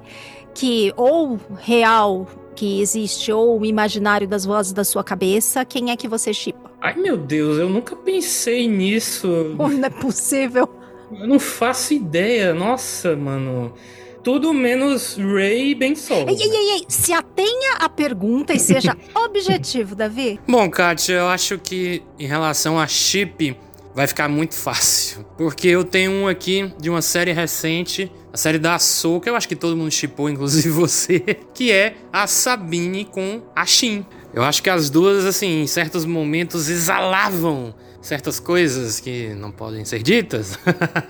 que 0.56 0.94
ou 0.96 1.38
real 1.60 2.26
que 2.54 2.82
existe 2.82 3.32
ou 3.32 3.60
o 3.60 3.66
imaginário 3.66 4.28
das 4.28 4.46
vozes 4.46 4.72
da 4.72 4.84
sua 4.84 5.04
cabeça? 5.04 5.66
Quem 5.66 5.92
é 5.92 5.98
que 5.98 6.08
você 6.08 6.34
chipa? 6.34 6.72
Ai, 6.82 6.96
meu 6.96 7.18
Deus, 7.18 7.58
eu 7.58 7.70
nunca 7.70 7.96
pensei 7.96 8.68
nisso. 8.68 9.56
Oh, 9.60 9.68
não 9.68 9.86
é 9.86 9.90
possível. 9.90 10.70
Eu 11.12 11.28
não 11.28 11.40
faço 11.40 11.94
ideia. 11.94 12.54
Nossa, 12.54 13.16
mano. 13.16 13.74
Tudo 14.24 14.54
menos 14.54 15.18
Ray 15.18 15.72
e 15.72 15.76
Ben 15.76 15.96
Solo. 15.96 16.30
Ei, 16.30 16.36
ei, 16.36 16.50
ei, 16.50 16.70
ei, 16.76 16.86
se 16.88 17.12
atenha 17.12 17.74
à 17.80 17.90
pergunta 17.90 18.54
e 18.54 18.60
seja 18.60 18.98
objetivo, 19.14 19.96
Davi. 19.96 20.40
Bom, 20.48 20.70
Kátia, 20.70 21.16
eu 21.16 21.28
acho 21.28 21.58
que 21.58 22.02
em 22.18 22.26
relação 22.26 22.80
a 22.80 22.88
chip 22.88 23.56
vai 23.96 24.08
ficar 24.08 24.28
muito 24.28 24.56
fácil. 24.56 25.26
Porque 25.38 25.68
eu 25.68 25.84
tenho 25.84 26.12
um 26.12 26.28
aqui 26.28 26.74
de 26.80 26.90
uma 26.90 27.02
série 27.02 27.32
recente, 27.32 28.12
a 28.32 28.38
série 28.38 28.58
da 28.58 28.76
Ahsoka, 28.76 29.30
eu 29.30 29.36
acho 29.36 29.48
que 29.48 29.56
todo 29.56 29.78
mundo 29.78 29.92
chipou, 29.92 30.30
inclusive 30.30 30.70
você, 30.72 31.20
que 31.54 31.72
é 31.72 31.96
a 32.12 32.28
Sabine 32.28 33.06
com 33.06 33.42
a 33.56 33.66
Shin. 33.66 34.06
Eu 34.34 34.44
acho 34.44 34.64
que 34.64 34.70
as 34.70 34.90
duas, 34.90 35.26
assim, 35.26 35.62
em 35.62 35.68
certos 35.68 36.06
momentos 36.06 36.68
exalavam 36.70 37.74
certas 38.02 38.40
coisas 38.40 39.00
que 39.00 39.30
não 39.36 39.52
podem 39.52 39.86
ser 39.86 40.02
ditas. 40.02 40.58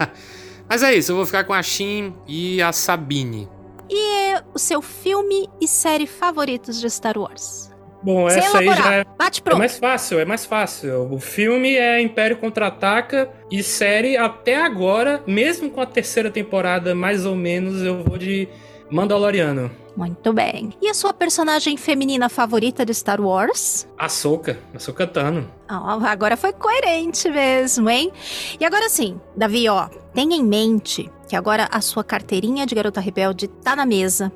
Mas 0.69 0.83
é 0.83 0.93
isso, 0.93 1.11
eu 1.11 1.15
vou 1.15 1.25
ficar 1.25 1.43
com 1.43 1.53
a 1.53 1.63
Shin 1.63 2.13
e 2.27 2.61
a 2.61 2.71
Sabine. 2.71 3.47
E 3.89 4.41
o 4.53 4.59
seu 4.59 4.81
filme 4.81 5.49
e 5.61 5.67
série 5.67 6.07
favoritos 6.07 6.79
de 6.79 6.89
Star 6.89 7.17
Wars? 7.17 7.72
Bom, 8.03 8.29
Sem 8.29 8.39
essa 8.39 8.57
aí 8.57 8.65
elaborar. 8.65 8.91
já 8.91 8.95
é, 8.95 9.05
Bate 9.17 9.39
é 9.39 9.43
pronto. 9.43 9.59
mais 9.59 9.77
fácil, 9.77 10.19
é 10.19 10.25
mais 10.25 10.45
fácil. 10.45 11.09
O 11.11 11.19
filme 11.19 11.75
é 11.75 12.01
Império 12.01 12.37
Contra-Ataca 12.37 13.29
e 13.49 13.63
série 13.63 14.17
até 14.17 14.61
agora, 14.61 15.23
mesmo 15.25 15.69
com 15.69 15.79
a 15.79 15.85
terceira 15.85 16.29
temporada 16.29 16.93
mais 16.93 17.25
ou 17.25 17.35
menos, 17.35 17.81
eu 17.81 18.03
vou 18.03 18.17
de 18.17 18.47
Mandaloriano. 18.91 19.71
Muito 19.95 20.33
bem. 20.33 20.73
E 20.81 20.89
a 20.89 20.93
sua 20.93 21.13
personagem 21.13 21.77
feminina 21.77 22.27
favorita 22.27 22.83
de 22.85 22.93
Star 22.93 23.21
Wars? 23.21 23.87
Ahsoka, 23.97 24.57
Ahsoka 24.73 25.05
Tano. 25.07 25.49
Ah, 25.67 25.97
agora 26.11 26.35
foi 26.35 26.51
coerente 26.51 27.29
mesmo, 27.29 27.89
hein? 27.89 28.11
E 28.59 28.65
agora 28.65 28.89
sim, 28.89 29.19
Davi, 29.37 29.69
ó, 29.69 29.87
tenha 30.13 30.35
em 30.35 30.43
mente 30.43 31.09
que 31.29 31.35
agora 31.35 31.69
a 31.71 31.79
sua 31.79 32.03
carteirinha 32.03 32.65
de 32.65 32.73
garota 32.75 32.99
rebelde 32.99 33.47
tá 33.47 33.75
na 33.75 33.85
mesa, 33.85 34.31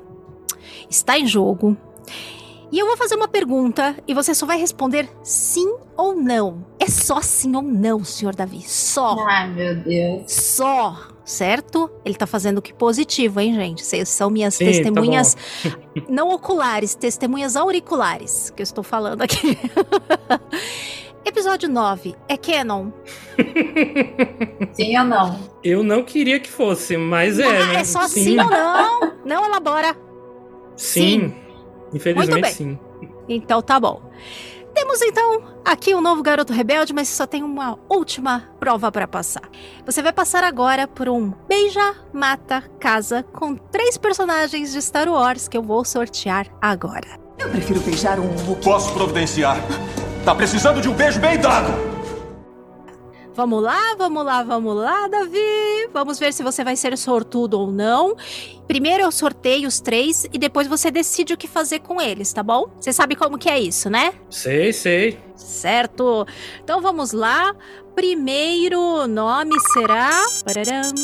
está 0.88 1.18
em 1.18 1.26
jogo. 1.26 1.76
E 2.70 2.78
eu 2.78 2.86
vou 2.86 2.96
fazer 2.96 3.14
uma 3.14 3.28
pergunta 3.28 3.96
e 4.06 4.12
você 4.12 4.34
só 4.34 4.44
vai 4.44 4.58
responder 4.58 5.08
sim 5.22 5.74
ou 5.96 6.14
não. 6.14 6.66
É 6.78 6.86
só 6.86 7.20
sim 7.22 7.56
ou 7.56 7.62
não, 7.62 8.04
senhor 8.04 8.34
Davi. 8.34 8.62
Só. 8.62 9.16
Ai, 9.26 9.48
meu 9.48 9.76
Deus. 9.76 10.30
Só. 10.30 11.08
Certo? 11.24 11.90
Ele 12.04 12.14
tá 12.14 12.26
fazendo 12.26 12.58
o 12.58 12.62
que 12.62 12.72
positivo, 12.72 13.40
hein, 13.40 13.54
gente? 13.54 13.84
Vocês 13.84 14.08
são 14.08 14.30
minhas 14.30 14.54
Sim, 14.54 14.64
tá 14.64 14.70
testemunhas 14.72 15.36
não 16.08 16.30
oculares, 16.30 16.94
testemunhas 16.94 17.54
auriculares 17.56 18.50
que 18.50 18.62
eu 18.62 18.64
estou 18.64 18.82
falando 18.84 19.22
aqui. 19.22 19.58
Episódio 21.24 21.68
9 21.68 22.14
é 22.28 22.36
canon. 22.38 22.90
Sim 24.72 24.98
ou 24.98 25.04
não? 25.04 25.38
Eu 25.62 25.82
não 25.82 26.02
queria 26.02 26.40
que 26.40 26.48
fosse, 26.48 26.96
mas 26.96 27.38
é. 27.38 27.44
Ah, 27.46 27.66
né? 27.66 27.74
é 27.80 27.84
só 27.84 28.08
sim. 28.08 28.38
ou 28.40 28.48
não? 28.48 29.12
Não 29.26 29.44
elabora. 29.44 29.94
Sim. 30.76 31.34
Infelizmente, 31.92 32.30
Muito 32.30 32.42
bem. 32.42 32.52
sim. 32.52 32.78
Então 33.28 33.60
tá 33.62 33.78
bom. 33.78 34.02
Temos 34.74 35.02
então 35.02 35.42
aqui 35.64 35.92
o 35.92 36.00
novo 36.00 36.22
garoto 36.22 36.52
rebelde, 36.52 36.92
mas 36.92 37.08
só 37.08 37.26
tem 37.26 37.42
uma 37.42 37.76
última 37.88 38.48
prova 38.60 38.92
para 38.92 39.08
passar. 39.08 39.42
Você 39.84 40.02
vai 40.02 40.12
passar 40.12 40.44
agora 40.44 40.86
por 40.86 41.08
um 41.08 41.32
beija, 41.48 41.96
mata, 42.12 42.62
casa 42.78 43.24
com 43.32 43.56
três 43.56 43.98
personagens 43.98 44.72
de 44.72 44.80
Star 44.80 45.08
Wars 45.08 45.48
que 45.48 45.56
eu 45.56 45.62
vou 45.62 45.84
sortear 45.84 46.46
agora. 46.60 47.08
Eu 47.38 47.48
prefiro 47.50 47.80
beijar 47.80 48.20
um. 48.20 48.28
Posso 48.62 48.92
providenciar. 48.92 49.56
Tá 50.24 50.34
precisando 50.34 50.80
de 50.80 50.88
um 50.88 50.94
beijo 50.94 51.18
bem 51.18 51.38
dado. 51.38 51.72
Vamos 53.38 53.62
lá, 53.62 53.94
vamos 53.96 54.24
lá, 54.24 54.42
vamos 54.42 54.74
lá, 54.74 55.06
Davi. 55.06 55.88
Vamos 55.92 56.18
ver 56.18 56.32
se 56.32 56.42
você 56.42 56.64
vai 56.64 56.74
ser 56.74 56.98
sortudo 56.98 57.60
ou 57.60 57.70
não. 57.70 58.16
Primeiro 58.66 59.04
eu 59.04 59.12
sorteio 59.12 59.68
os 59.68 59.78
três 59.78 60.26
e 60.32 60.38
depois 60.40 60.66
você 60.66 60.90
decide 60.90 61.34
o 61.34 61.36
que 61.36 61.46
fazer 61.46 61.78
com 61.78 62.00
eles, 62.00 62.32
tá 62.32 62.42
bom? 62.42 62.68
Você 62.80 62.92
sabe 62.92 63.14
como 63.14 63.38
que 63.38 63.48
é 63.48 63.60
isso, 63.60 63.88
né? 63.88 64.12
Sei, 64.28 64.72
sei. 64.72 65.20
Certo. 65.36 66.26
Então 66.64 66.82
vamos 66.82 67.12
lá. 67.12 67.54
Primeiro 67.94 69.06
nome 69.06 69.54
será. 69.72 70.20
Pararam. 70.44 70.90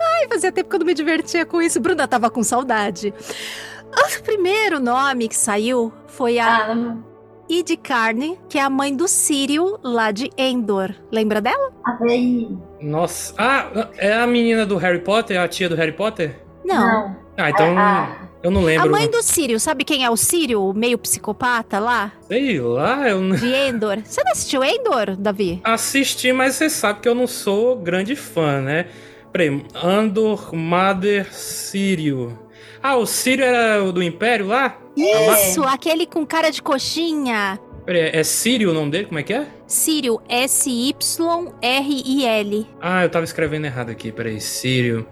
Ai, 0.00 0.28
fazia 0.28 0.52
tempo 0.52 0.70
que 0.70 0.76
eu 0.76 0.78
não 0.78 0.86
me 0.86 0.94
divertia 0.94 1.44
com 1.44 1.60
isso. 1.60 1.80
Bruna 1.80 2.06
tava 2.06 2.30
com 2.30 2.44
saudade. 2.44 3.12
O 3.92 4.22
primeiro 4.22 4.78
nome 4.78 5.26
que 5.26 5.36
saiu 5.36 5.92
foi 6.06 6.38
a 6.38 6.70
Ah, 6.70 6.96
não. 7.48 7.56
Id 7.58 7.76
Carne, 7.82 8.38
que 8.48 8.58
é 8.58 8.62
a 8.62 8.70
mãe 8.70 8.94
do 8.94 9.06
Sírio 9.08 9.78
lá 9.82 10.10
de 10.10 10.30
Endor. 10.36 10.94
Lembra 11.12 11.40
dela? 11.40 11.70
A. 11.84 11.96
Nossa. 12.82 13.34
Ah, 13.38 13.88
é 13.96 14.12
a 14.14 14.26
menina 14.26 14.66
do 14.66 14.76
Harry 14.76 15.00
Potter? 15.00 15.40
A 15.40 15.48
tia 15.48 15.68
do 15.68 15.74
Harry 15.76 15.92
Potter? 15.92 16.36
Não. 16.64 17.16
Ah, 17.36 17.50
então 17.50 17.74
Ah, 17.78 18.16
eu 18.42 18.50
não 18.50 18.62
A 18.62 18.64
lembro. 18.64 18.90
mãe 18.90 19.08
do 19.10 19.22
Sírio, 19.22 19.60
sabe 19.60 19.84
quem 19.84 20.04
é 20.04 20.10
o 20.10 20.16
Sírio? 20.16 20.62
O 20.62 20.72
meio 20.74 20.98
psicopata 20.98 21.78
lá? 21.78 22.12
Sei 22.26 22.58
lá, 22.60 23.08
eu 23.08 23.20
não 23.20 23.36
De 23.36 23.46
Endor. 23.52 23.98
Você 24.04 24.22
não 24.24 24.32
assistiu 24.32 24.64
Endor, 24.64 25.16
Davi? 25.16 25.60
assisti, 25.62 26.32
mas 26.32 26.54
você 26.56 26.68
sabe 26.70 27.00
que 27.00 27.08
eu 27.08 27.14
não 27.14 27.26
sou 27.26 27.76
grande 27.76 28.16
fã, 28.16 28.60
né? 28.60 28.86
Peraí, 29.32 29.62
Andor, 29.74 30.54
Mother, 30.54 31.32
Sírio. 31.32 32.38
Ah, 32.88 32.94
o 32.96 33.04
Sírio 33.04 33.44
era 33.44 33.82
o 33.82 33.90
do 33.92 34.00
Império 34.00 34.46
lá? 34.46 34.78
Isso, 34.96 35.64
aquele 35.64 36.06
com 36.06 36.24
cara 36.24 36.50
de 36.50 36.62
coxinha. 36.62 37.58
Peraí, 37.84 38.10
é 38.12 38.22
Sírio 38.22 38.70
o 38.70 38.74
nome 38.74 38.92
dele? 38.92 39.06
Como 39.06 39.18
é 39.18 39.24
que 39.24 39.32
é? 39.32 39.48
Sírio, 39.66 40.20
S-Y-R-I-L. 40.28 40.96
Ah, 42.80 43.02
eu 43.02 43.10
tava 43.10 43.24
escrevendo 43.24 43.64
errado 43.64 43.90
aqui, 43.90 44.12
peraí, 44.12 44.40
Sírio. 44.40 45.04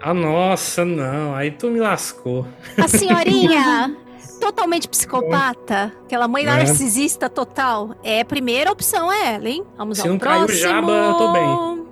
Ah, 0.00 0.14
nossa, 0.14 0.86
não, 0.86 1.34
aí 1.34 1.50
tu 1.50 1.68
me 1.70 1.80
lascou. 1.80 2.46
A 2.82 2.88
senhorinha, 2.88 3.94
totalmente 4.40 4.88
psicopata. 4.88 5.92
Aquela 6.04 6.26
mãe 6.26 6.44
É. 6.44 6.46
narcisista 6.46 7.28
total. 7.28 7.94
É 8.02 8.20
a 8.20 8.24
primeira 8.24 8.72
opção, 8.72 9.12
é 9.12 9.34
ela, 9.34 9.48
hein? 9.48 9.64
Vamos 9.76 9.98
Se 9.98 10.06
ao 10.06 10.12
não 10.14 10.18
caiu 10.18 10.46
próximo. 10.46 10.58
Jabba, 10.68 10.92
eu 10.92 11.14
tô 11.14 11.32
bem. 11.32 11.86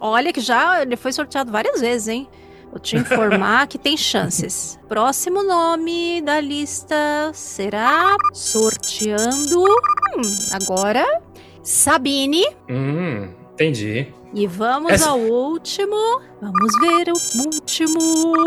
Olha 0.00 0.32
que 0.32 0.40
já 0.40 0.82
ele 0.82 0.96
foi 0.96 1.12
sorteado 1.12 1.50
várias 1.50 1.80
vezes, 1.80 2.08
hein? 2.08 2.28
Vou 2.76 2.80
te 2.82 2.94
informar 2.94 3.66
que 3.68 3.78
tem 3.78 3.96
chances. 3.96 4.78
Próximo 4.86 5.42
nome 5.42 6.20
da 6.20 6.38
lista 6.42 7.30
será 7.32 8.14
sorteando. 8.34 9.62
Hum, 9.62 10.20
agora 10.52 11.22
Sabine. 11.62 12.44
Hum, 12.68 13.30
entendi. 13.54 14.12
E 14.34 14.46
vamos 14.46 14.92
Essa- 14.92 15.08
ao 15.08 15.18
último. 15.18 15.96
Vamos 16.42 16.78
ver 16.78 17.08
o 17.10 17.46
último. 17.46 17.96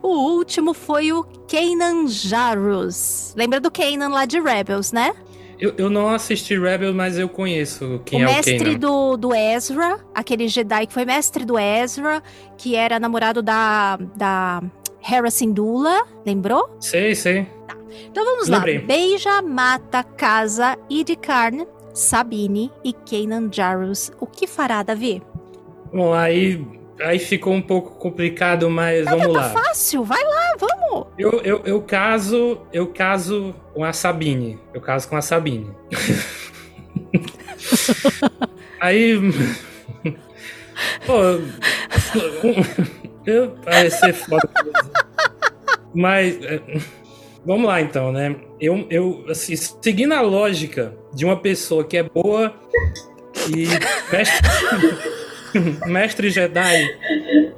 o 0.00 0.08
último 0.36 0.72
foi 0.72 1.12
o 1.12 1.24
Kanan 1.48 2.06
Jarrus. 2.06 3.34
Lembra 3.36 3.58
do 3.58 3.72
Kanan 3.72 4.10
lá 4.10 4.24
de 4.24 4.38
Rebels, 4.40 4.92
né? 4.92 5.12
Eu, 5.60 5.74
eu 5.76 5.90
não 5.90 6.08
assisti 6.08 6.58
Rebel, 6.58 6.94
mas 6.94 7.18
eu 7.18 7.28
conheço 7.28 8.00
quem 8.06 8.20
o 8.20 8.22
é 8.22 8.30
o 8.30 8.34
mestre 8.34 8.58
Kanan. 8.58 8.78
do, 8.78 9.16
do 9.16 9.34
Ezra, 9.34 9.98
aquele 10.14 10.48
Jedi 10.48 10.86
que 10.86 10.94
foi 10.94 11.04
mestre 11.04 11.44
do 11.44 11.58
Ezra, 11.58 12.22
que 12.56 12.74
era 12.74 12.98
namorado 12.98 13.42
da, 13.42 13.98
da 14.16 14.62
Hera 15.06 15.30
Syndulla, 15.30 16.06
lembrou? 16.24 16.76
Sei, 16.80 17.14
sei. 17.14 17.46
Então 18.10 18.24
vamos 18.24 18.48
Lembrei. 18.48 18.78
lá. 18.78 18.84
Beija, 18.86 19.42
mata, 19.42 20.02
casa, 20.02 20.78
Idikarn, 20.88 21.66
Sabine 21.92 22.70
e 22.84 22.92
Kanan 22.92 23.50
Jarrus. 23.52 24.10
O 24.20 24.26
que 24.26 24.46
fará, 24.46 24.82
Davi? 24.82 25.22
Bom, 25.92 26.14
aí, 26.14 26.64
aí 27.02 27.18
ficou 27.18 27.52
um 27.52 27.62
pouco 27.62 27.96
complicado, 27.98 28.70
mas 28.70 29.04
vamos 29.04 29.26
Tá 29.26 29.32
lá. 29.32 29.50
fácil, 29.50 30.04
vai 30.04 30.22
lá, 30.22 30.56
vamos. 30.58 31.06
Eu, 31.18 31.40
eu, 31.42 31.62
eu 31.64 31.82
caso, 31.82 32.60
eu 32.72 32.86
caso 32.86 33.54
com 33.74 33.84
a 33.84 33.92
Sabine. 33.92 34.58
Eu 34.74 34.80
caso 34.80 35.08
com 35.08 35.16
a 35.16 35.22
Sabine. 35.22 35.70
Aí. 38.80 39.18
Pô. 41.06 41.22
Eu, 43.26 43.54
vai 43.62 43.90
ser 43.90 44.12
foda. 44.14 44.48
Mas. 45.94 46.42
é, 46.44 46.60
Vamos 47.44 47.66
lá 47.66 47.80
então, 47.80 48.12
né? 48.12 48.36
Eu, 48.60 48.86
eu 48.90 49.24
assim, 49.30 49.56
seguindo 49.56 50.12
a 50.12 50.20
lógica 50.20 50.94
de 51.14 51.24
uma 51.24 51.38
pessoa 51.38 51.82
que 51.84 51.96
é 51.96 52.02
boa 52.02 52.54
e 53.48 53.64
mestre 55.86 56.30
Jedi 56.30 56.88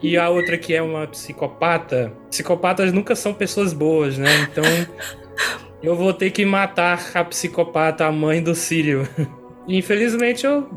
e 0.02 0.16
a 0.16 0.28
outra 0.28 0.58
que 0.58 0.74
é 0.74 0.82
uma 0.82 1.06
psicopata, 1.06 2.12
psicopatas 2.30 2.92
nunca 2.92 3.14
são 3.14 3.32
pessoas 3.32 3.72
boas, 3.72 4.18
né? 4.18 4.48
Então 4.50 4.64
eu 5.82 5.96
vou 5.96 6.12
ter 6.12 6.30
que 6.30 6.44
matar 6.44 7.10
a 7.14 7.24
psicopata, 7.24 8.06
a 8.06 8.12
mãe 8.12 8.42
do 8.42 8.54
Círio. 8.54 9.08
Infelizmente 9.66 10.44
eu. 10.44 10.68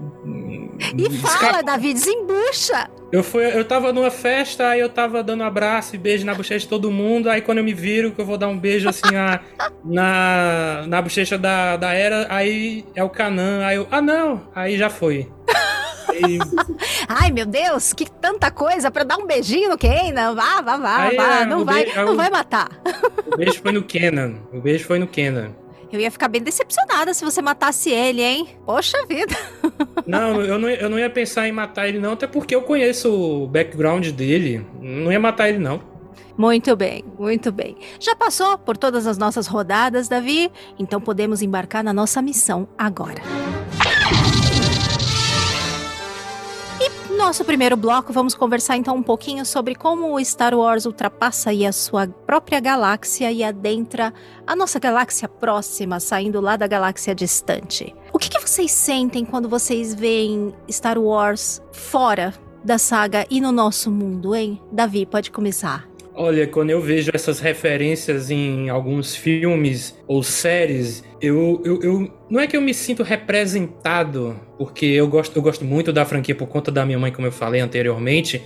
E 0.97 1.09
fala, 1.17 1.61
Davi, 1.61 1.93
desembucha! 1.93 2.89
Eu, 3.11 3.23
fui, 3.23 3.45
eu 3.45 3.63
tava 3.63 3.93
numa 3.93 4.11
festa, 4.11 4.69
aí 4.69 4.79
eu 4.79 4.89
tava 4.89 5.23
dando 5.23 5.43
abraço 5.43 5.95
e 5.95 5.97
beijo 5.97 6.25
na 6.25 6.35
bochecha 6.35 6.59
de 6.59 6.67
todo 6.67 6.91
mundo. 6.91 7.29
Aí 7.29 7.41
quando 7.41 7.59
eu 7.59 7.63
me 7.63 7.73
viro, 7.73 8.11
que 8.11 8.19
eu 8.19 8.25
vou 8.25 8.37
dar 8.37 8.47
um 8.47 8.57
beijo 8.57 8.89
assim 8.89 9.09
na, 9.11 9.39
na, 9.83 10.83
na 10.87 11.01
bochecha 11.01 11.37
da, 11.37 11.77
da 11.77 11.93
Era, 11.93 12.27
aí 12.29 12.85
é 12.93 13.03
o 13.03 13.09
Canan. 13.09 13.65
Aí 13.65 13.77
eu, 13.77 13.87
ah 13.89 14.01
não, 14.01 14.47
aí 14.53 14.77
já 14.77 14.89
foi. 14.89 15.31
Ai, 17.07 17.31
meu 17.31 17.45
Deus, 17.45 17.93
que 17.93 18.09
tanta 18.09 18.49
coisa 18.51 18.89
pra 18.91 19.03
dar 19.03 19.17
um 19.17 19.25
beijinho 19.25 19.69
no 19.69 19.77
Kenan. 19.77 20.35
Vá, 20.35 20.61
vá, 20.61 20.77
vá, 20.77 20.97
Aí, 21.03 21.15
vá. 21.17 21.41
é, 21.41 21.45
não 21.45 21.63
vai, 21.65 21.85
be- 21.85 21.95
não 21.95 22.13
o- 22.13 22.15
vai 22.15 22.29
matar. 22.29 22.69
o 23.31 23.37
beijo 23.37 23.61
foi 23.61 23.71
no 23.71 23.83
Kenan. 23.83 24.35
O 24.53 24.59
beijo 24.61 24.85
foi 24.85 24.99
no 24.99 25.07
Kenan. 25.07 25.51
Eu 25.91 25.99
ia 25.99 26.11
ficar 26.11 26.27
bem 26.27 26.41
decepcionada 26.41 27.13
se 27.13 27.23
você 27.23 27.41
matasse 27.41 27.89
ele, 27.89 28.21
hein? 28.21 28.49
Poxa 28.65 28.97
vida. 29.07 29.35
Não, 30.05 30.41
eu 30.43 30.57
não, 30.59 30.69
eu 30.69 30.89
não 30.89 30.99
ia 30.99 31.09
pensar 31.09 31.47
em 31.47 31.51
matar 31.51 31.87
ele, 31.87 31.99
não, 31.99 32.13
até 32.13 32.27
porque 32.27 32.53
eu 32.55 32.61
conheço 32.63 33.13
o 33.13 33.47
background 33.47 34.07
dele. 34.09 34.65
Não 34.81 35.11
ia 35.11 35.19
matar 35.19 35.47
ele, 35.49 35.59
não. 35.59 35.79
Muito 36.37 36.75
bem, 36.75 37.05
muito 37.17 37.49
bem. 37.49 37.77
Já 37.97 38.13
passou 38.13 38.57
por 38.57 38.75
todas 38.75 39.07
as 39.07 39.17
nossas 39.17 39.47
rodadas, 39.47 40.09
Davi? 40.09 40.51
Então 40.77 40.99
podemos 40.99 41.41
embarcar 41.41 41.81
na 41.81 41.93
nossa 41.93 42.21
missão 42.21 42.67
agora. 42.77 43.21
Nosso 47.25 47.43
primeiro 47.43 47.75
bloco, 47.75 48.13
vamos 48.13 48.35
conversar 48.35 48.77
então 48.77 48.95
um 48.95 49.01
pouquinho 49.01 49.43
sobre 49.47 49.73
como 49.73 50.13
o 50.13 50.23
Star 50.23 50.53
Wars 50.53 50.85
ultrapassa 50.85 51.49
aí 51.49 51.65
a 51.65 51.71
sua 51.71 52.07
própria 52.07 52.59
galáxia 52.59 53.31
e 53.31 53.43
adentra 53.43 54.13
a 54.45 54.55
nossa 54.55 54.77
galáxia 54.77 55.27
próxima, 55.27 55.99
saindo 55.99 56.39
lá 56.39 56.55
da 56.55 56.67
galáxia 56.67 57.15
distante. 57.15 57.95
O 58.13 58.19
que, 58.19 58.29
que 58.29 58.39
vocês 58.39 58.69
sentem 58.69 59.25
quando 59.25 59.49
vocês 59.49 59.95
veem 59.95 60.53
Star 60.69 60.99
Wars 60.99 61.63
fora 61.71 62.31
da 62.63 62.77
saga 62.77 63.25
e 63.27 63.41
no 63.41 63.51
nosso 63.51 63.89
mundo, 63.89 64.35
hein? 64.35 64.61
Davi, 64.71 65.03
pode 65.07 65.31
começar. 65.31 65.94
Olha, 66.17 66.47
quando 66.47 66.69
eu 66.69 66.79
vejo 66.79 67.11
essas 67.13 67.39
referências 67.41 68.29
em 68.31 68.69
alguns 68.69 69.13
filmes 69.15 69.97
ou 70.07 70.23
séries, 70.23 71.03
eu, 71.21 71.61
eu, 71.65 71.81
eu- 71.81 72.13
não 72.29 72.39
é 72.39 72.47
que 72.47 72.55
eu 72.55 72.61
me 72.61 72.73
sinto 72.73 73.03
representado, 73.03 74.39
porque 74.57 74.85
eu 74.85 75.09
gosto, 75.09 75.35
eu 75.35 75.41
gosto 75.41 75.65
muito 75.65 75.91
da 75.91 76.05
franquia 76.05 76.33
por 76.33 76.47
conta 76.47 76.71
da 76.71 76.85
minha 76.85 76.97
mãe, 76.97 77.11
como 77.11 77.27
eu 77.27 77.33
falei 77.33 77.59
anteriormente, 77.59 78.41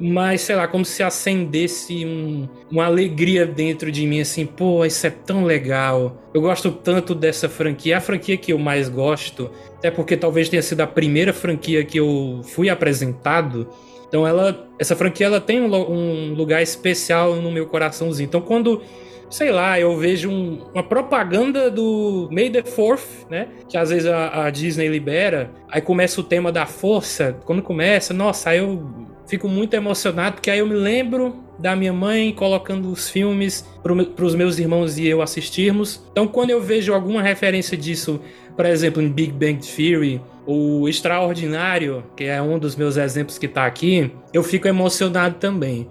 mas 0.00 0.40
sei 0.40 0.56
lá, 0.56 0.66
como 0.66 0.84
se 0.84 1.00
acendesse 1.00 2.04
um- 2.04 2.48
uma 2.68 2.86
alegria 2.86 3.46
dentro 3.46 3.92
de 3.92 4.04
mim, 4.04 4.20
assim, 4.20 4.44
pô, 4.44 4.84
isso 4.84 5.06
é 5.06 5.10
tão 5.10 5.44
legal. 5.44 6.20
Eu 6.34 6.40
gosto 6.40 6.72
tanto 6.72 7.14
dessa 7.14 7.48
franquia, 7.48 7.98
a 7.98 8.00
franquia 8.00 8.36
que 8.36 8.52
eu 8.52 8.58
mais 8.58 8.88
gosto, 8.88 9.48
até 9.76 9.92
porque 9.92 10.16
talvez 10.16 10.48
tenha 10.48 10.62
sido 10.62 10.80
a 10.80 10.88
primeira 10.88 11.32
franquia 11.32 11.84
que 11.84 11.98
eu 12.00 12.40
fui 12.42 12.68
apresentado. 12.68 13.68
Então 14.12 14.26
ela, 14.26 14.68
essa 14.78 14.94
franquia 14.94 15.24
ela 15.24 15.40
tem 15.40 15.58
um, 15.62 15.74
um 15.74 16.34
lugar 16.34 16.60
especial 16.62 17.36
no 17.36 17.50
meu 17.50 17.66
coraçãozinho. 17.66 18.26
Então 18.26 18.42
quando, 18.42 18.82
sei 19.30 19.50
lá, 19.50 19.80
eu 19.80 19.96
vejo 19.96 20.28
um- 20.30 20.66
uma 20.74 20.82
propaganda 20.82 21.70
do 21.70 22.28
May 22.30 22.50
the 22.50 22.62
Fourth, 22.62 23.26
né, 23.30 23.48
que 23.70 23.78
às 23.78 23.88
vezes 23.88 24.06
a, 24.06 24.44
a 24.44 24.50
Disney 24.50 24.86
libera, 24.88 25.50
aí 25.66 25.80
começa 25.80 26.20
o 26.20 26.24
tema 26.24 26.52
da 26.52 26.66
força. 26.66 27.38
Quando 27.46 27.62
começa, 27.62 28.12
nossa, 28.12 28.50
aí 28.50 28.58
eu 28.58 28.86
fico 29.26 29.48
muito 29.48 29.72
emocionado 29.72 30.34
porque 30.34 30.50
aí 30.50 30.58
eu 30.58 30.66
me 30.66 30.74
lembro 30.74 31.42
da 31.58 31.74
minha 31.74 31.92
mãe 31.92 32.32
colocando 32.34 32.90
os 32.90 33.08
filmes 33.08 33.66
para 33.82 34.24
os 34.26 34.34
meus 34.34 34.58
irmãos 34.58 34.98
e 34.98 35.06
eu 35.06 35.22
assistirmos. 35.22 36.04
Então 36.10 36.26
quando 36.28 36.50
eu 36.50 36.60
vejo 36.60 36.92
alguma 36.92 37.22
referência 37.22 37.78
disso, 37.78 38.20
por 38.56 38.66
exemplo, 38.66 39.02
em 39.02 39.08
Big 39.08 39.32
Bang 39.32 39.58
Theory 39.64 40.20
o 40.46 40.88
Extraordinário, 40.88 42.04
que 42.16 42.24
é 42.24 42.40
um 42.42 42.58
dos 42.58 42.74
meus 42.74 42.96
exemplos 42.96 43.38
que 43.38 43.46
tá 43.46 43.64
aqui, 43.64 44.10
eu 44.32 44.42
fico 44.42 44.66
emocionado 44.66 45.36
também. 45.36 45.88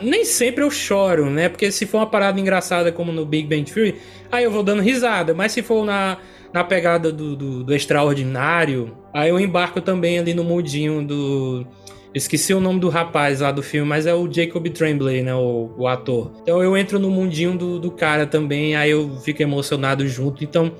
Nem 0.00 0.24
sempre 0.24 0.62
eu 0.62 0.70
choro, 0.70 1.30
né? 1.30 1.48
Porque 1.48 1.70
se 1.72 1.86
for 1.86 1.98
uma 1.98 2.06
parada 2.06 2.38
engraçada 2.38 2.92
como 2.92 3.10
no 3.10 3.24
Big 3.24 3.48
Bang 3.48 3.70
Theory, 3.70 3.96
aí 4.30 4.44
eu 4.44 4.50
vou 4.50 4.62
dando 4.62 4.82
risada. 4.82 5.32
Mas 5.32 5.52
se 5.52 5.62
for 5.62 5.84
na, 5.84 6.18
na 6.52 6.62
pegada 6.62 7.10
do, 7.10 7.34
do, 7.34 7.64
do 7.64 7.74
Extraordinário, 7.74 8.94
aí 9.14 9.30
eu 9.30 9.40
embarco 9.40 9.80
também 9.80 10.18
ali 10.18 10.34
no 10.34 10.44
mundinho 10.44 11.02
do... 11.02 11.66
Esqueci 12.14 12.52
o 12.52 12.60
nome 12.60 12.78
do 12.78 12.90
rapaz 12.90 13.40
lá 13.40 13.50
do 13.50 13.62
filme, 13.62 13.88
mas 13.88 14.04
é 14.04 14.12
o 14.12 14.30
Jacob 14.30 14.68
Tremblay, 14.68 15.22
né? 15.22 15.34
O, 15.34 15.70
o 15.78 15.88
ator. 15.88 16.32
Então 16.42 16.62
eu 16.62 16.76
entro 16.76 16.98
no 16.98 17.10
mundinho 17.10 17.56
do, 17.56 17.78
do 17.78 17.90
cara 17.90 18.26
também, 18.26 18.76
aí 18.76 18.90
eu 18.90 19.16
fico 19.20 19.42
emocionado 19.42 20.06
junto. 20.06 20.44
Então 20.44 20.70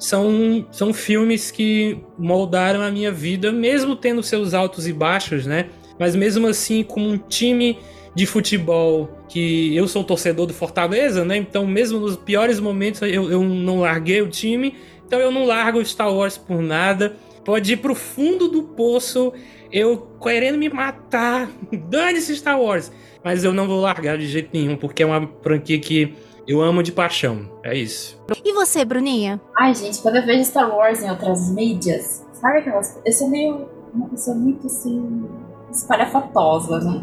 são, 0.00 0.66
são 0.72 0.94
filmes 0.94 1.50
que 1.50 1.98
moldaram 2.18 2.80
a 2.80 2.90
minha 2.90 3.12
vida, 3.12 3.52
mesmo 3.52 3.94
tendo 3.94 4.22
seus 4.22 4.54
altos 4.54 4.88
e 4.88 4.92
baixos, 4.92 5.46
né? 5.46 5.66
Mas 5.98 6.16
mesmo 6.16 6.46
assim, 6.46 6.82
como 6.82 7.06
um 7.06 7.18
time 7.18 7.78
de 8.14 8.24
futebol 8.24 9.10
que 9.28 9.76
eu 9.76 9.86
sou 9.86 10.02
torcedor 10.02 10.46
do 10.46 10.54
Fortaleza, 10.54 11.22
né? 11.22 11.36
Então, 11.36 11.66
mesmo 11.66 12.00
nos 12.00 12.16
piores 12.16 12.58
momentos, 12.58 13.02
eu, 13.02 13.30
eu 13.30 13.44
não 13.44 13.80
larguei 13.80 14.22
o 14.22 14.28
time. 14.28 14.74
Então, 15.06 15.20
eu 15.20 15.30
não 15.30 15.44
largo 15.44 15.84
Star 15.84 16.12
Wars 16.12 16.38
por 16.38 16.62
nada. 16.62 17.14
Pode 17.44 17.74
ir 17.74 17.76
pro 17.76 17.94
fundo 17.94 18.48
do 18.48 18.62
poço, 18.62 19.34
eu 19.70 19.98
querendo 20.22 20.56
me 20.56 20.70
matar. 20.70 21.50
Dane-se 21.70 22.34
Star 22.36 22.58
Wars. 22.58 22.90
Mas 23.22 23.44
eu 23.44 23.52
não 23.52 23.68
vou 23.68 23.82
largar 23.82 24.16
de 24.16 24.26
jeito 24.26 24.48
nenhum, 24.50 24.76
porque 24.76 25.02
é 25.02 25.06
uma 25.06 25.30
franquia 25.42 25.78
que 25.78 26.14
eu 26.50 26.60
amo 26.60 26.82
de 26.82 26.90
paixão. 26.92 27.48
É 27.62 27.76
isso. 27.76 28.20
E 28.44 28.52
você, 28.52 28.84
Bruninha? 28.84 29.40
Ai, 29.56 29.74
gente, 29.74 30.00
quando 30.02 30.16
eu 30.16 30.26
vejo 30.26 30.44
Star 30.44 30.68
Wars 30.68 31.02
em 31.02 31.10
outras 31.10 31.50
mídias, 31.50 32.26
sabe 32.32 32.58
aquelas. 32.58 33.00
Eu 33.04 33.12
sou 33.12 33.28
meio. 33.28 33.68
uma 33.94 34.08
pessoa 34.08 34.36
muito 34.36 34.66
assim. 34.66 35.28
espalhafatosa, 35.70 36.80
né? 36.80 37.02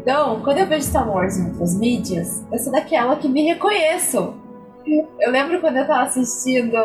Então, 0.00 0.40
quando 0.42 0.58
eu 0.58 0.66
vejo 0.66 0.86
Star 0.86 1.10
Wars 1.10 1.36
em 1.36 1.48
outras 1.48 1.76
mídias, 1.76 2.44
eu 2.52 2.58
sou 2.58 2.72
daquela 2.72 3.16
que 3.16 3.28
me 3.28 3.42
reconheço. 3.42 4.34
Eu 5.20 5.30
lembro 5.30 5.60
quando 5.60 5.76
eu 5.76 5.86
tava 5.86 6.02
assistindo 6.02 6.76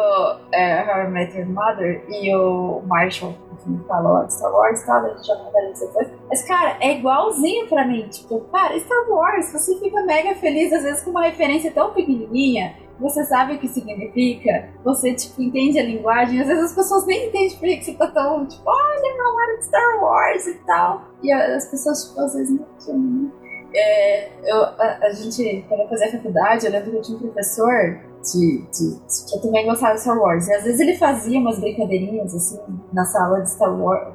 é, 0.52 0.84
How 0.84 1.08
I 1.08 1.10
Met 1.10 1.38
Your 1.38 1.48
Mother 1.48 2.04
e 2.10 2.36
o 2.36 2.82
Marshall 2.86 3.34
enfim, 3.54 3.82
falou 3.88 4.14
lá 4.14 4.24
de 4.24 4.34
Star 4.34 4.52
Wars 4.52 4.82
e 4.82 4.86
tal, 4.86 5.06
a 5.06 5.10
gente 5.10 5.28
já 5.28 5.36
conversa 5.38 5.72
isso 5.72 5.88
depois. 5.88 6.08
Mas, 6.28 6.44
cara, 6.44 6.78
é 6.82 6.98
igualzinho 6.98 7.68
pra 7.68 7.88
mim. 7.88 8.08
Tipo, 8.10 8.42
cara, 8.52 8.78
Star 8.80 9.10
Wars, 9.10 9.52
você 9.52 9.80
fica 9.80 10.04
mega 10.04 10.36
feliz, 10.36 10.74
às 10.74 10.84
vezes, 10.84 11.04
com 11.04 11.12
uma 11.12 11.24
referência 11.24 11.72
tão 11.72 11.94
pequenininha 11.94 12.76
você 13.00 13.26
sabe 13.26 13.56
o 13.56 13.60
que 13.60 13.68
significa, 13.68 14.70
você, 14.84 15.14
tipo, 15.14 15.42
entende 15.42 15.80
a 15.80 15.84
linguagem, 15.84 16.40
às 16.40 16.48
vezes 16.48 16.66
as 16.66 16.76
pessoas 16.76 17.06
nem 17.06 17.28
entendem 17.28 17.58
por 17.58 17.68
que 17.68 17.84
você 17.84 17.94
tá 17.94 18.08
tão, 18.08 18.46
tipo, 18.46 18.64
olha, 18.66 19.44
era 19.44 19.58
de 19.58 19.66
Star 19.66 20.02
Wars 20.02 20.48
e 20.48 20.54
tal. 20.66 21.02
E 21.22 21.32
as 21.32 21.70
pessoas, 21.70 22.08
tipo, 22.08 22.22
às 22.22 22.34
vezes 22.34 22.58
não 22.58 22.66
entendem. 22.80 23.43
É, 23.76 24.30
eu, 24.46 24.64
a, 24.64 25.00
a 25.04 25.10
gente, 25.12 25.66
quando 25.68 25.82
eu 25.82 25.90
fazia 25.90 26.12
faculdade, 26.12 26.66
eu 26.66 26.72
lembro 26.72 26.92
que 26.92 26.98
eu 26.98 27.02
tinha 27.02 27.18
um 27.18 27.22
professor 27.22 28.00
de, 28.24 28.62
de, 28.72 28.96
de- 28.96 29.32
que 29.32 29.42
também 29.42 29.66
gostava 29.66 29.96
de 29.96 30.02
Star 30.02 30.18
Wars. 30.18 30.48
E 30.48 30.54
às 30.54 30.64
vezes 30.64 30.80
ele 30.80 30.96
fazia 30.98 31.40
umas 31.40 31.60
brincadeirinhas, 31.60 32.34
assim, 32.36 32.60
na 32.94 33.04
sala 33.06 33.42
de 33.42 33.50
Star 33.50 33.74
Wars, 33.80 34.14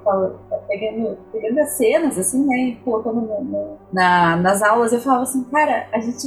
pegando, 0.68 1.16
pegando 1.32 1.58
as 1.60 1.70
cenas, 1.72 2.18
assim, 2.18 2.44
né, 2.46 2.56
e 2.56 2.76
colocando 2.84 3.20
no- 3.22 3.44
no- 3.44 3.78
na, 3.92 4.36
nas 4.36 4.62
aulas. 4.62 4.92
Eu 4.92 5.00
falava 5.00 5.22
assim, 5.24 5.42
cara, 5.44 5.88
a 5.92 5.98
gente 5.98 6.26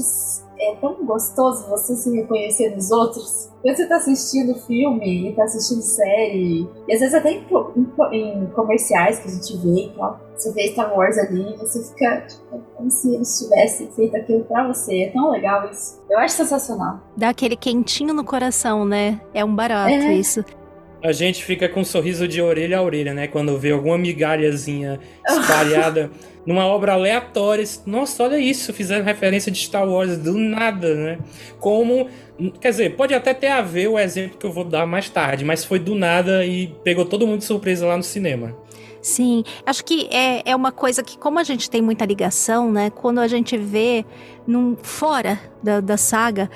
é 0.59 0.75
tão 0.75 1.03
gostoso 1.05 1.67
você 1.69 1.95
se 1.95 2.15
reconhecer 2.15 2.75
nos 2.75 2.91
outros. 2.91 3.49
Quando 3.61 3.75
você 3.75 3.87
tá 3.87 3.95
assistindo 3.97 4.55
filme 4.65 5.29
e 5.29 5.35
tá 5.35 5.43
assistindo 5.43 5.81
série, 5.81 6.67
e 6.87 6.93
às 6.93 6.99
vezes 6.99 7.13
até 7.13 7.31
em, 7.31 7.45
em 8.11 8.41
em 8.41 8.45
comerciais 8.47 9.19
que 9.19 9.27
a 9.27 9.31
gente 9.31 9.55
vê 9.57 9.85
e 9.85 9.89
tal, 9.95 10.19
você 10.35 10.51
vê 10.51 10.67
Star 10.69 10.95
Wars 10.95 11.17
ali 11.19 11.53
e 11.53 11.57
você 11.57 11.83
fica 11.83 12.21
tipo, 12.21 12.59
como 12.75 12.89
se 12.89 13.13
eles 13.13 13.39
tivessem 13.39 13.91
feito 13.91 14.15
aquilo 14.17 14.43
pra 14.45 14.67
você. 14.67 15.03
É 15.03 15.09
tão 15.11 15.29
legal 15.29 15.69
isso. 15.71 16.01
Eu 16.09 16.17
acho 16.19 16.35
sensacional. 16.35 16.99
Dá 17.15 17.29
aquele 17.29 17.55
quentinho 17.55 18.13
no 18.13 18.23
coração, 18.23 18.83
né? 18.85 19.21
É 19.33 19.45
um 19.45 19.55
barato 19.55 19.91
É. 19.91 20.13
isso. 20.13 20.43
A 21.03 21.11
gente 21.11 21.43
fica 21.43 21.67
com 21.67 21.81
um 21.81 21.85
sorriso 21.85 22.27
de 22.27 22.41
orelha 22.41 22.77
a 22.77 22.81
orelha, 22.81 23.13
né? 23.13 23.27
Quando 23.27 23.57
vê 23.57 23.71
alguma 23.71 23.97
migalhazinha 23.97 24.99
espalhada 25.27 26.11
numa 26.45 26.65
obra 26.65 26.93
aleatória. 26.93 27.63
Nossa, 27.85 28.23
olha 28.23 28.37
isso, 28.37 28.73
fizeram 28.73 29.03
referência 29.03 29.51
de 29.51 29.59
Star 29.59 29.87
Wars 29.87 30.17
do 30.17 30.37
nada, 30.37 30.93
né? 30.95 31.19
Como. 31.59 32.07
Quer 32.59 32.69
dizer, 32.69 32.95
pode 32.95 33.13
até 33.13 33.33
ter 33.33 33.47
a 33.47 33.61
ver 33.61 33.87
o 33.87 33.99
exemplo 33.99 34.37
que 34.37 34.45
eu 34.45 34.51
vou 34.51 34.63
dar 34.63 34.85
mais 34.85 35.09
tarde, 35.09 35.45
mas 35.45 35.63
foi 35.63 35.77
do 35.77 35.93
nada 35.93 36.45
e 36.45 36.67
pegou 36.83 37.05
todo 37.05 37.27
mundo 37.27 37.39
de 37.39 37.45
surpresa 37.45 37.85
lá 37.85 37.97
no 37.97 38.03
cinema. 38.03 38.55
Sim, 39.01 39.43
acho 39.65 39.83
que 39.83 40.07
é, 40.11 40.43
é 40.45 40.55
uma 40.55 40.71
coisa 40.71 41.01
que, 41.01 41.17
como 41.17 41.39
a 41.39 41.43
gente 41.43 41.69
tem 41.69 41.81
muita 41.81 42.05
ligação, 42.05 42.71
né? 42.71 42.91
Quando 42.91 43.19
a 43.19 43.27
gente 43.27 43.57
vê 43.57 44.05
num, 44.45 44.75
fora 44.75 45.39
da, 45.61 45.79
da 45.81 45.97
saga, 45.97 46.49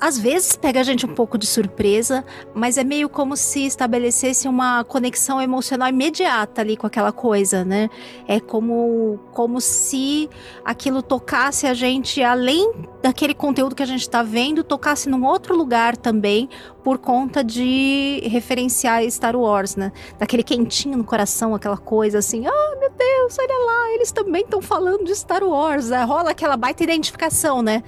às 0.00 0.18
vezes 0.18 0.56
pega 0.56 0.80
a 0.80 0.82
gente 0.82 1.04
um 1.04 1.14
pouco 1.14 1.36
de 1.36 1.46
surpresa, 1.46 2.24
mas 2.54 2.78
é 2.78 2.84
meio 2.84 3.08
como 3.08 3.36
se 3.36 3.66
estabelecesse 3.66 4.48
uma 4.48 4.84
conexão 4.84 5.40
emocional 5.40 5.88
imediata 5.88 6.60
ali 6.60 6.76
com 6.76 6.86
aquela 6.86 7.12
coisa, 7.12 7.64
né? 7.64 7.90
É 8.26 8.38
como, 8.38 9.18
como 9.32 9.60
se 9.60 10.28
aquilo 10.64 11.02
tocasse 11.02 11.66
a 11.66 11.74
gente 11.74 12.22
além 12.22 12.72
daquele 13.02 13.34
conteúdo 13.34 13.74
que 13.74 13.82
a 13.82 13.86
gente 13.86 14.02
está 14.02 14.22
vendo, 14.22 14.62
tocasse 14.62 15.08
num 15.08 15.24
outro 15.24 15.56
lugar 15.56 15.96
também, 15.96 16.48
por 16.82 16.98
conta 16.98 17.44
de 17.44 18.22
referenciar 18.24 19.02
Star 19.10 19.36
Wars, 19.36 19.76
né? 19.76 19.92
Daquele 20.18 20.42
quentinho 20.42 20.96
no 20.96 21.04
coração, 21.04 21.54
aquela 21.54 21.76
coisa 21.76 22.18
assim, 22.18 22.46
ah, 22.46 22.76
meu 22.78 22.90
Deus, 22.90 23.36
olha 23.38 23.66
lá, 23.66 23.94
eles 23.94 24.10
também 24.10 24.42
estão 24.42 24.62
falando 24.62 25.04
de 25.04 25.14
Star 25.14 25.44
Wars. 25.44 25.90
É, 25.90 26.02
rola 26.02 26.30
aquela 26.30 26.56
baita 26.56 26.82
identificação, 26.82 27.62
né? 27.62 27.82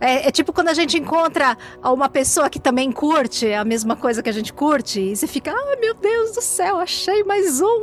É, 0.00 0.28
é, 0.28 0.30
tipo 0.30 0.52
quando 0.52 0.68
a 0.68 0.74
gente 0.74 0.96
encontra 0.96 1.56
uma 1.82 2.08
pessoa 2.08 2.48
que 2.48 2.60
também 2.60 2.92
curte 2.92 3.52
a 3.52 3.64
mesma 3.64 3.96
coisa 3.96 4.22
que 4.22 4.28
a 4.28 4.32
gente 4.32 4.52
curte, 4.52 5.00
e 5.00 5.16
você 5.16 5.26
fica, 5.26 5.52
ah, 5.52 5.76
meu 5.80 5.94
Deus 5.94 6.32
do 6.32 6.40
céu, 6.40 6.78
achei 6.78 7.24
mais 7.24 7.60
um. 7.60 7.82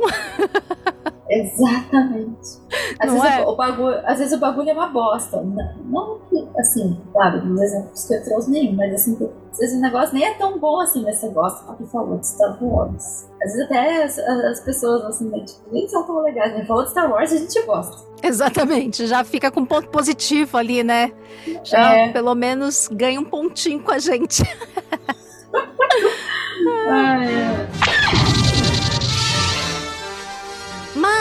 Exatamente. 1.28 2.58
Às, 3.00 3.12
Não 3.12 3.20
vezes, 3.20 3.38
é? 3.38 3.44
o, 3.44 3.48
o 3.50 3.56
bagulho, 3.56 4.00
às 4.04 4.18
vezes 4.18 4.32
o 4.32 4.38
bagulho 4.38 4.70
é 4.70 4.72
uma 4.72 4.88
bosta. 4.88 5.42
Não, 5.42 5.74
não 5.84 6.20
assim, 6.58 6.98
claro, 7.12 7.44
nos 7.44 7.60
exemplos 7.60 8.06
que 8.06 8.14
eu 8.14 8.24
trouxe 8.24 8.50
nenhum, 8.50 8.74
mas 8.76 8.94
assim, 8.94 9.16
às 9.52 9.58
vezes 9.58 9.78
o 9.78 9.80
negócio 9.80 10.14
nem 10.14 10.24
é 10.24 10.34
tão 10.34 10.58
bom 10.58 10.80
assim, 10.80 11.02
mas 11.02 11.16
você 11.16 11.28
gosta 11.28 11.64
porque 11.66 11.84
falou 11.86 12.18
de 12.18 12.26
Star 12.26 12.56
Wars. 12.62 13.28
Às 13.42 13.52
vezes 13.52 13.66
até 13.66 14.04
as, 14.04 14.18
as 14.18 14.60
pessoas 14.60 15.04
assim, 15.04 15.28
né, 15.28 15.40
tipo, 15.40 15.60
nem 15.72 15.88
são 15.88 16.04
tão 16.04 16.22
legais, 16.22 16.52
mas 16.54 16.66
falou 16.66 16.84
de 16.84 16.90
Star 16.90 17.10
Wars 17.10 17.32
a 17.32 17.36
gente 17.36 17.62
gosta. 17.66 18.06
Exatamente, 18.22 19.06
já 19.06 19.22
fica 19.24 19.50
com 19.50 19.64
ponto 19.64 19.88
positivo 19.88 20.56
ali, 20.56 20.82
né? 20.82 21.12
Já 21.64 21.92
É. 21.96 22.12
pelo 22.12 22.34
menos 22.34 22.88
ganha 22.90 23.20
um 23.20 23.24
pontinho 23.24 23.82
com 23.82 23.90
a 23.90 23.98
gente. 23.98 24.42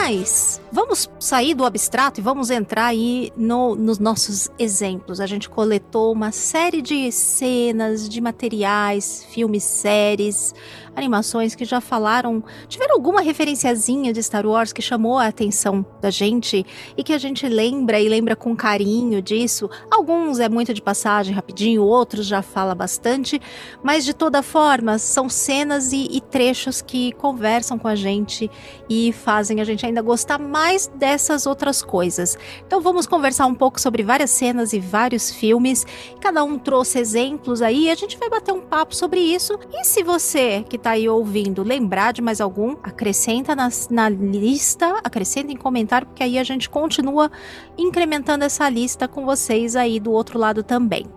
Mas 0.08 0.62
vamos 0.72 1.10
sair 1.20 1.56
do 1.56 1.66
abstrato 1.66 2.20
e 2.20 2.24
vamos 2.24 2.52
entrar 2.52 2.86
aí 2.86 3.32
no- 3.36 3.74
nos 3.74 3.98
nossos 3.98 4.50
exemplos. 4.60 5.20
A 5.20 5.26
gente 5.26 5.50
coletou 5.50 6.14
uma 6.14 6.32
série 6.32 6.80
de 6.80 7.12
cenas, 7.12 8.08
de 8.08 8.22
materiais, 8.22 9.26
filmes, 9.32 9.64
séries, 9.64 10.54
animações 10.96 11.56
que 11.56 11.66
já 11.66 11.82
falaram, 11.82 12.44
tiveram 12.68 12.96
alguma 12.96 13.22
referenciazinha 13.22 14.14
de 14.14 14.24
Star 14.24 14.46
Wars 14.46 14.72
que 14.72 14.82
chamou 14.82 15.18
a 15.18 15.28
atenção 15.28 15.86
da 16.02 16.10
gente 16.10 16.66
e 16.98 17.04
que 17.04 17.14
a 17.14 17.18
gente 17.18 17.48
lembra 17.48 18.00
e 18.00 18.08
lembra 18.08 18.36
com 18.36 18.56
carinho 18.56 19.22
disso. 19.22 19.70
Alguns 19.92 20.40
é 20.40 20.48
muito 20.48 20.74
de 20.74 20.82
passagem 20.82 21.34
rapidinho, 21.34 21.84
outros 21.84 22.26
já 22.26 22.42
fala 22.42 22.74
bastante, 22.74 23.42
mas 23.84 24.06
de 24.06 24.14
toda 24.14 24.42
forma 24.42 24.98
são 24.98 25.28
cenas 25.28 25.92
e, 25.92 26.08
e 26.12 26.22
trechos 26.22 26.82
que 26.82 27.12
conversam 27.14 27.78
com 27.78 27.88
a 27.88 27.96
gente 27.96 28.50
e 28.90 29.12
fazem 29.12 29.60
a 29.62 29.64
gente 29.64 29.86
ainda 29.86 30.02
gostar 30.02 30.40
mais 30.40 30.88
dessas 30.88 31.46
outras 31.46 31.82
coisas. 31.82 32.38
Então 32.66 32.82
vamos 32.82 33.06
conversar 33.06 33.46
um 33.46 33.56
pouco 33.56 33.80
sobre 33.82 34.04
várias 34.04 34.30
cenas 34.30 34.74
e 34.74 34.80
vários 34.80 35.32
filmes. 35.32 35.86
Cada 36.22 36.44
um 36.44 36.58
trouxe 36.58 37.00
exemplos 37.00 37.62
aí, 37.62 37.90
a 37.90 37.96
gente 37.96 38.18
vai 38.18 38.30
bater 38.30 38.54
um 38.54 38.62
papo 38.62 38.96
sobre 38.96 39.20
isso. 39.20 39.58
E 39.74 39.84
se 39.84 40.04
você 40.04 40.64
que 40.70 40.78
tá 40.86 40.92
aí 40.92 41.10
ouvindo 41.10 41.64
lembrar 41.64 42.14
de 42.14 42.22
mais 42.22 42.40
algum, 42.40 42.76
acrescenta 42.84 43.56
na, 43.56 43.70
na 43.90 44.08
lista, 44.08 45.00
acrescenta 45.04 45.52
em 45.52 45.58
comentário, 45.58 46.06
porque 46.06 46.22
aí 46.22 46.38
a 46.38 46.44
gente 46.44 46.70
continua 46.70 47.32
incrementando 47.76 48.46
essa 48.46 48.70
lista 48.70 49.08
com 49.08 49.26
vocês 49.26 49.76
aí 49.76 50.00
do 50.00 50.12
outro 50.12 50.38
lado 50.38 50.62
também. 50.62 51.08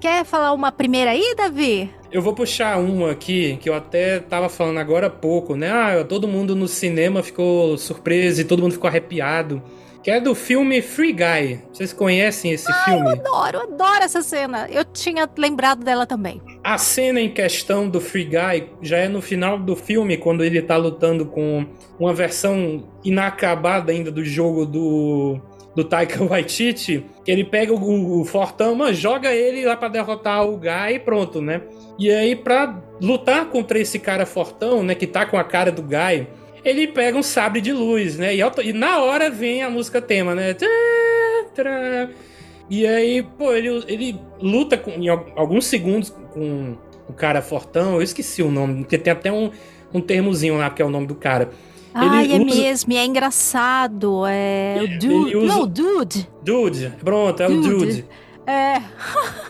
Quer 0.00 0.24
falar 0.24 0.52
uma 0.52 0.72
primeira 0.72 1.12
aí, 1.12 1.36
Davi? 1.36 1.88
Eu 2.10 2.20
vou 2.20 2.34
puxar 2.34 2.80
uma 2.80 3.12
aqui, 3.12 3.56
que 3.60 3.68
eu 3.68 3.74
até 3.74 4.18
tava 4.18 4.48
falando 4.48 4.78
agora 4.78 5.06
há 5.06 5.10
pouco, 5.10 5.54
né? 5.54 5.70
Ah, 5.70 6.04
todo 6.04 6.26
mundo 6.26 6.56
no 6.56 6.66
cinema 6.66 7.22
ficou 7.22 7.78
surpreso 7.78 8.40
e 8.40 8.44
todo 8.44 8.60
mundo 8.60 8.72
ficou 8.72 8.88
arrepiado. 8.88 9.62
Que 10.02 10.10
é 10.10 10.20
do 10.20 10.34
filme 10.34 10.82
Free 10.82 11.12
Guy. 11.12 11.60
Vocês 11.72 11.92
conhecem 11.92 12.50
esse 12.50 12.72
filme? 12.84 13.12
Adoro, 13.12 13.60
adoro 13.60 14.02
essa 14.02 14.20
cena. 14.20 14.66
Eu 14.68 14.84
tinha 14.84 15.28
lembrado 15.38 15.84
dela 15.84 16.04
também. 16.06 16.42
A 16.64 16.76
cena 16.76 17.20
em 17.20 17.30
questão 17.30 17.88
do 17.88 18.00
Free 18.00 18.24
Guy 18.24 18.70
já 18.82 18.98
é 18.98 19.08
no 19.08 19.22
final 19.22 19.58
do 19.58 19.76
filme, 19.76 20.16
quando 20.16 20.42
ele 20.42 20.60
tá 20.60 20.76
lutando 20.76 21.26
com 21.26 21.64
uma 22.00 22.12
versão 22.12 22.88
inacabada 23.04 23.92
ainda 23.92 24.10
do 24.10 24.24
jogo 24.24 24.66
do, 24.66 25.40
do 25.74 25.84
Taika 25.84 26.22
Waititi, 26.26 27.06
que 27.24 27.30
ele 27.30 27.44
pega 27.44 27.72
o, 27.72 28.20
o 28.20 28.24
Fortão, 28.24 28.74
mano, 28.74 28.92
joga 28.92 29.32
ele 29.32 29.64
lá 29.64 29.76
pra 29.76 29.88
derrotar 29.88 30.44
o 30.44 30.56
Guy 30.56 30.94
e 30.94 30.98
pronto, 30.98 31.40
né? 31.40 31.62
E 31.96 32.10
aí, 32.10 32.34
pra 32.34 32.82
lutar 33.00 33.46
contra 33.46 33.78
esse 33.78 33.98
cara 33.98 34.26
Fortão, 34.26 34.82
né, 34.82 34.94
que 34.94 35.06
tá 35.06 35.24
com 35.26 35.38
a 35.38 35.44
cara 35.44 35.70
do 35.70 35.82
Guy, 35.82 36.26
ele 36.64 36.86
pega 36.88 37.16
um 37.18 37.22
sabre 37.22 37.60
de 37.60 37.72
luz, 37.72 38.16
né? 38.18 38.34
E, 38.34 38.40
e 38.64 38.72
na 38.72 38.98
hora 39.00 39.30
vem 39.30 39.62
a 39.62 39.70
música 39.70 40.00
tema, 40.00 40.34
né? 40.34 40.54
E 42.70 42.86
aí, 42.86 43.22
pô, 43.22 43.52
ele, 43.52 43.68
ele 43.86 44.18
luta 44.40 44.78
com, 44.78 44.90
em 44.92 45.08
al- 45.08 45.26
alguns 45.36 45.66
segundos 45.66 46.10
com 46.32 46.76
o 47.08 47.12
cara 47.12 47.42
fortão. 47.42 47.96
Eu 47.96 48.02
esqueci 48.02 48.42
o 48.42 48.50
nome, 48.50 48.76
porque 48.82 48.96
tem 48.96 49.12
até 49.12 49.30
um, 49.30 49.50
um 49.92 50.00
termozinho 50.00 50.56
lá 50.56 50.70
que 50.70 50.80
é 50.80 50.84
o 50.84 50.88
nome 50.90 51.06
do 51.06 51.14
cara. 51.14 51.50
Ai, 51.94 52.32
é 52.32 52.36
usa- 52.36 52.44
mesmo, 52.60 52.92
é 52.94 53.04
engraçado. 53.04 54.22
É 54.26 54.76
o 54.82 54.88
dude. 54.98 55.06
ele 55.30 55.36
usa- 55.36 55.46
Não, 55.46 55.66
dude. 55.66 56.28
Dude, 56.42 56.92
pronto, 57.04 57.42
é 57.42 57.46
o 57.46 57.50
Dude. 57.60 57.68
Dude. 57.68 58.04
É. 58.46 58.80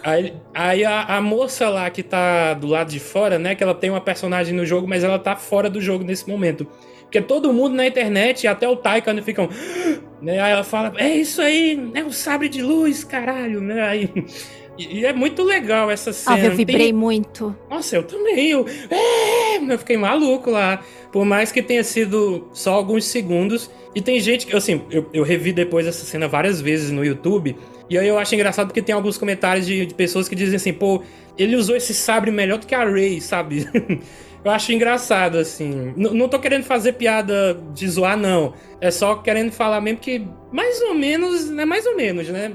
Aí, 0.03 0.35
aí 0.53 0.85
a, 0.85 1.17
a 1.17 1.21
moça 1.23 1.69
lá 1.69 1.89
que 1.89 2.03
tá 2.03 2.53
do 2.55 2.67
lado 2.67 2.91
de 2.91 2.99
fora, 2.99 3.39
né? 3.39 3.55
Que 3.55 3.63
ela 3.63 3.75
tem 3.75 3.89
uma 3.89 4.01
personagem 4.01 4.53
no 4.55 4.67
jogo, 4.67 4.89
mas 4.89 5.05
ela 5.05 5.19
tá 5.19 5.37
fora 5.37 5.71
do 5.71 5.81
jogo 5.81 6.03
nesse 6.05 6.29
momento. 6.29 6.67
Porque 7.13 7.21
todo 7.21 7.53
mundo 7.53 7.75
na 7.75 7.87
internet, 7.87 8.47
até 8.47 8.67
o 8.67 8.75
Taika, 8.75 9.13
né, 9.13 9.21
ficam. 9.21 9.49
Né, 10.23 10.39
aí 10.39 10.53
ela 10.53 10.63
fala: 10.63 10.93
É 10.99 11.17
isso 11.17 11.43
aí, 11.43 11.91
é 11.95 12.05
o 12.05 12.13
sabre 12.13 12.49
de 12.49 12.63
luz, 12.63 13.03
caralho, 13.03 13.61
né? 13.61 13.83
Aí, 13.83 14.09
e, 14.79 15.05
é 15.05 15.13
muito 15.13 15.43
legal 15.43 15.91
essa 15.91 16.13
cena. 16.13 16.37
Ah, 16.37 16.39
eu 16.39 16.51
Tem- 16.51 16.59
vibrei 16.59 16.93
muito. 16.93 17.57
Nossa, 17.69 17.97
eu 17.97 18.05
também. 18.05 18.51
Eu, 18.51 18.65
é, 18.89 19.57
eu 19.57 19.79
fiquei 19.81 19.97
maluco 19.97 20.49
lá. 20.49 20.81
Por 21.11 21.25
mais 21.25 21.51
que 21.51 21.61
tenha 21.61 21.83
sido 21.83 22.49
só 22.53 22.73
alguns 22.73 23.05
segundos. 23.07 23.69
E 23.97 24.01
tem 24.01 24.21
gente 24.21 24.47
que, 24.47 24.55
assim, 24.55 24.83
eu, 24.93 25.11
eu 25.13 25.25
revi 25.25 25.53
depois 25.53 25.89
essa 25.89 26.05
cena 26.05 26.29
várias 26.29 26.61
vezes 26.61 26.93
no 26.93 27.05
YouTube. 27.05 27.57
E 27.91 27.99
aí 27.99 28.07
eu 28.07 28.17
acho 28.17 28.33
engraçado 28.33 28.69
porque 28.69 28.81
tem 28.81 28.95
alguns 28.95 29.19
comentários 29.19 29.67
de, 29.67 29.87
de 29.87 29.95
pessoas 29.95 30.29
que 30.29 30.37
dizem 30.37 30.55
assim, 30.55 30.73
pô, 30.73 31.03
ele 31.37 31.57
usou 31.57 31.75
esse 31.75 31.93
sabre 31.93 32.31
melhor 32.31 32.59
do 32.59 32.67
que 32.67 32.77
a 32.77 32.89
Rey, 32.89 33.21
sabe? 33.21 33.69
eu 34.45 34.51
acho 34.51 34.73
engraçado, 34.73 35.39
assim. 35.39 35.93
N- 35.97 36.11
não 36.11 36.29
tô 36.29 36.39
querendo 36.39 36.65
fazer 36.65 36.95
piada 36.95 37.55
de 37.75 37.89
zoar, 37.89 38.17
não. 38.17 38.55
É 38.81 38.91
só 38.91 39.17
querendo 39.17 39.53
falar 39.53 39.81
mesmo 39.81 40.01
que, 40.01 40.27
mais 40.51 40.81
ou 40.83 40.95
menos, 40.95 41.49
né? 41.51 41.65
Mais 41.65 41.87
ou 41.87 41.97
menos, 41.97 42.29
né? 42.29 42.53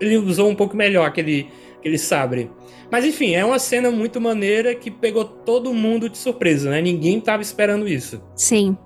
Ele 0.00 0.16
usou 0.18 0.48
um 0.48 0.54
pouco 0.54 0.76
melhor 0.76 1.06
aquele, 1.06 1.48
aquele 1.78 1.98
sabre. 1.98 2.50
Mas 2.90 3.04
enfim, 3.04 3.34
é 3.34 3.44
uma 3.44 3.58
cena 3.58 3.90
muito 3.90 4.20
maneira 4.20 4.74
que 4.74 4.90
pegou 4.90 5.24
todo 5.24 5.74
mundo 5.74 6.08
de 6.08 6.16
surpresa, 6.18 6.70
né? 6.70 6.80
Ninguém 6.80 7.20
tava 7.20 7.42
esperando 7.42 7.88
isso. 7.88 8.22
Sim. 8.34 8.76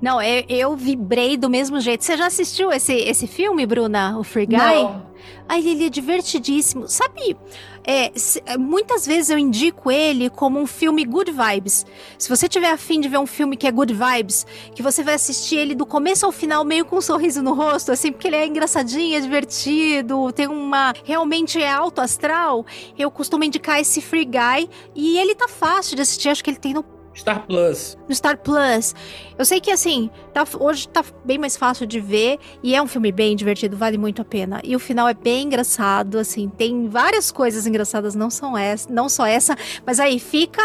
Não, 0.00 0.22
eu, 0.22 0.44
eu 0.48 0.76
vibrei 0.76 1.36
do 1.36 1.50
mesmo 1.50 1.78
jeito. 1.80 2.04
Você 2.04 2.16
já 2.16 2.26
assistiu 2.26 2.70
esse, 2.72 2.94
esse 2.94 3.26
filme, 3.26 3.66
Bruna? 3.66 4.18
O 4.18 4.24
Free 4.24 4.46
Guy? 4.46 4.56
Não. 4.56 5.09
Ai, 5.48 5.66
ele 5.66 5.86
é 5.86 5.90
divertidíssimo. 5.90 6.88
Sabe, 6.88 7.36
é, 7.84 8.12
se- 8.14 8.42
é, 8.46 8.56
muitas 8.56 9.06
vezes 9.06 9.30
eu 9.30 9.38
indico 9.38 9.90
ele 9.90 10.30
como 10.30 10.58
um 10.60 10.66
filme 10.66 11.04
good 11.04 11.32
vibes. 11.32 11.84
Se 12.18 12.28
você 12.28 12.48
tiver 12.48 12.70
afim 12.70 13.00
de 13.00 13.08
ver 13.08 13.18
um 13.18 13.26
filme 13.26 13.56
que 13.56 13.66
é 13.66 13.70
good 13.72 13.92
vibes, 13.92 14.46
que 14.74 14.82
você 14.82 15.02
vai 15.02 15.14
assistir 15.14 15.56
ele 15.56 15.74
do 15.74 15.86
começo 15.86 16.24
ao 16.26 16.32
final 16.32 16.64
meio 16.64 16.84
com 16.84 16.96
um 16.96 17.00
sorriso 17.00 17.42
no 17.42 17.54
rosto, 17.54 17.90
assim, 17.92 18.12
porque 18.12 18.28
ele 18.28 18.36
é 18.36 18.46
engraçadinho, 18.46 19.16
é 19.16 19.20
divertido, 19.20 20.32
tem 20.32 20.46
uma... 20.46 20.94
realmente 21.04 21.60
é 21.60 21.70
alto 21.70 22.00
astral, 22.00 22.64
eu 22.98 23.10
costumo 23.10 23.44
indicar 23.44 23.80
esse 23.80 24.00
Free 24.00 24.24
Guy 24.24 24.68
e 24.94 25.18
ele 25.18 25.34
tá 25.34 25.48
fácil 25.48 25.96
de 25.96 26.02
assistir, 26.02 26.28
acho 26.28 26.44
que 26.44 26.50
ele 26.50 26.58
tem 26.58 26.74
no 26.74 26.84
Star 27.20 27.46
Plus. 27.46 27.96
no 28.08 28.14
Star 28.14 28.36
Plus. 28.38 28.94
Eu 29.38 29.44
sei 29.44 29.60
que 29.60 29.70
assim, 29.70 30.10
tá- 30.32 30.44
hoje 30.58 30.88
tá 30.88 31.04
bem 31.24 31.38
mais 31.38 31.56
fácil 31.56 31.86
de 31.86 32.00
ver 32.00 32.38
e 32.62 32.74
é 32.74 32.82
um 32.82 32.86
filme 32.86 33.10
bem 33.12 33.34
divertido, 33.36 33.76
vale 33.76 33.96
muito 33.98 34.20
a 34.22 34.24
pena. 34.24 34.60
E 34.64 34.74
o 34.74 34.78
final 34.78 35.06
é 35.08 35.14
bem 35.14 35.44
engraçado, 35.46 36.18
assim, 36.18 36.48
tem 36.48 36.88
várias 36.88 37.30
coisas 37.30 37.66
engraçadas, 37.66 38.14
não 38.14 38.30
são 38.30 38.56
essa, 38.56 38.90
não 38.92 39.08
só 39.08 39.26
essa, 39.26 39.56
mas 39.86 40.00
aí 40.00 40.18
fica 40.18 40.62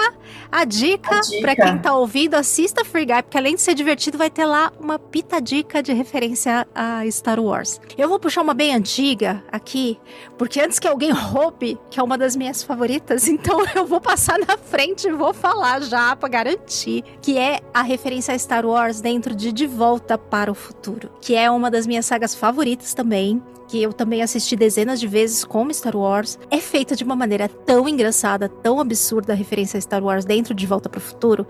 a 0.52 0.66
dica, 0.66 1.16
A 1.18 1.22
dica. 1.22 1.42
pra 1.42 1.56
quem 1.56 1.78
tá 1.80 1.94
ouvindo, 1.96 2.36
assista 2.36 2.84
Free 2.84 3.06
Guy, 3.06 3.24
porque 3.24 3.38
além 3.38 3.56
de 3.56 3.62
ser 3.62 3.74
divertido, 3.76 4.18
vai 4.18 4.30
ter 4.30 4.46
lá 4.46 4.72
uma 4.80 4.98
pitadica 5.00 5.82
de 5.84 5.94
referência 5.94 6.68
a 6.74 7.02
Star 7.10 7.40
Wars. 7.40 7.80
Eu 7.98 8.10
vou 8.10 8.20
puxar 8.20 8.42
uma 8.42 8.54
bem 8.54 8.74
antiga 8.76 9.44
aqui, 9.52 10.00
porque 10.38 10.60
antes 10.60 10.80
que 10.80 10.88
alguém 10.88 11.12
roube, 11.12 11.78
que 11.90 12.00
é 12.00 12.04
uma 12.04 12.18
das 12.18 12.36
minhas 12.36 12.64
favoritas, 12.64 13.28
então 13.30 13.64
eu 13.76 13.86
vou 13.86 14.02
passar 14.02 14.38
na 14.40 14.58
frente 14.58 15.08
e 15.08 15.12
vou 15.12 15.34
falar 15.34 15.82
já 15.82 16.16
pra 16.16 16.28
garantir, 16.46 17.04
que 17.22 17.38
é 17.38 17.60
a 17.74 17.82
referência 17.82 18.34
a 18.34 18.38
Star 18.38 18.66
Wars 18.66 19.02
dentro 19.02 19.36
de 19.36 19.52
De 19.52 19.66
Volta 19.66 20.16
para 20.16 20.52
o 20.52 20.56
Futuro, 20.56 21.10
que 21.20 21.36
é 21.36 21.50
uma 21.50 21.72
das 21.72 21.88
minhas 21.88 22.06
sagas 22.06 22.36
favoritas 22.36 22.94
também 22.94 23.42
que 23.68 23.82
eu 23.82 23.92
também 23.92 24.22
assisti 24.22 24.56
dezenas 24.56 25.00
de 25.00 25.08
vezes 25.08 25.44
como 25.44 25.74
Star 25.74 25.96
Wars, 25.96 26.38
é 26.52 26.60
feita 26.60 26.96
de 26.96 27.04
uma 27.04 27.16
maneira 27.16 27.50
tão 27.50 27.90
engraçada, 27.90 28.48
tão 28.48 28.80
absurda 28.80 29.34
a 29.34 29.36
referência 29.36 29.80
a 29.80 29.82
Star 29.82 30.04
Wars 30.04 30.24
dentro 30.24 30.54
de 30.54 30.68
Volta 30.68 30.88
para 30.88 31.00
o 31.00 31.02
Futuro. 31.02 31.48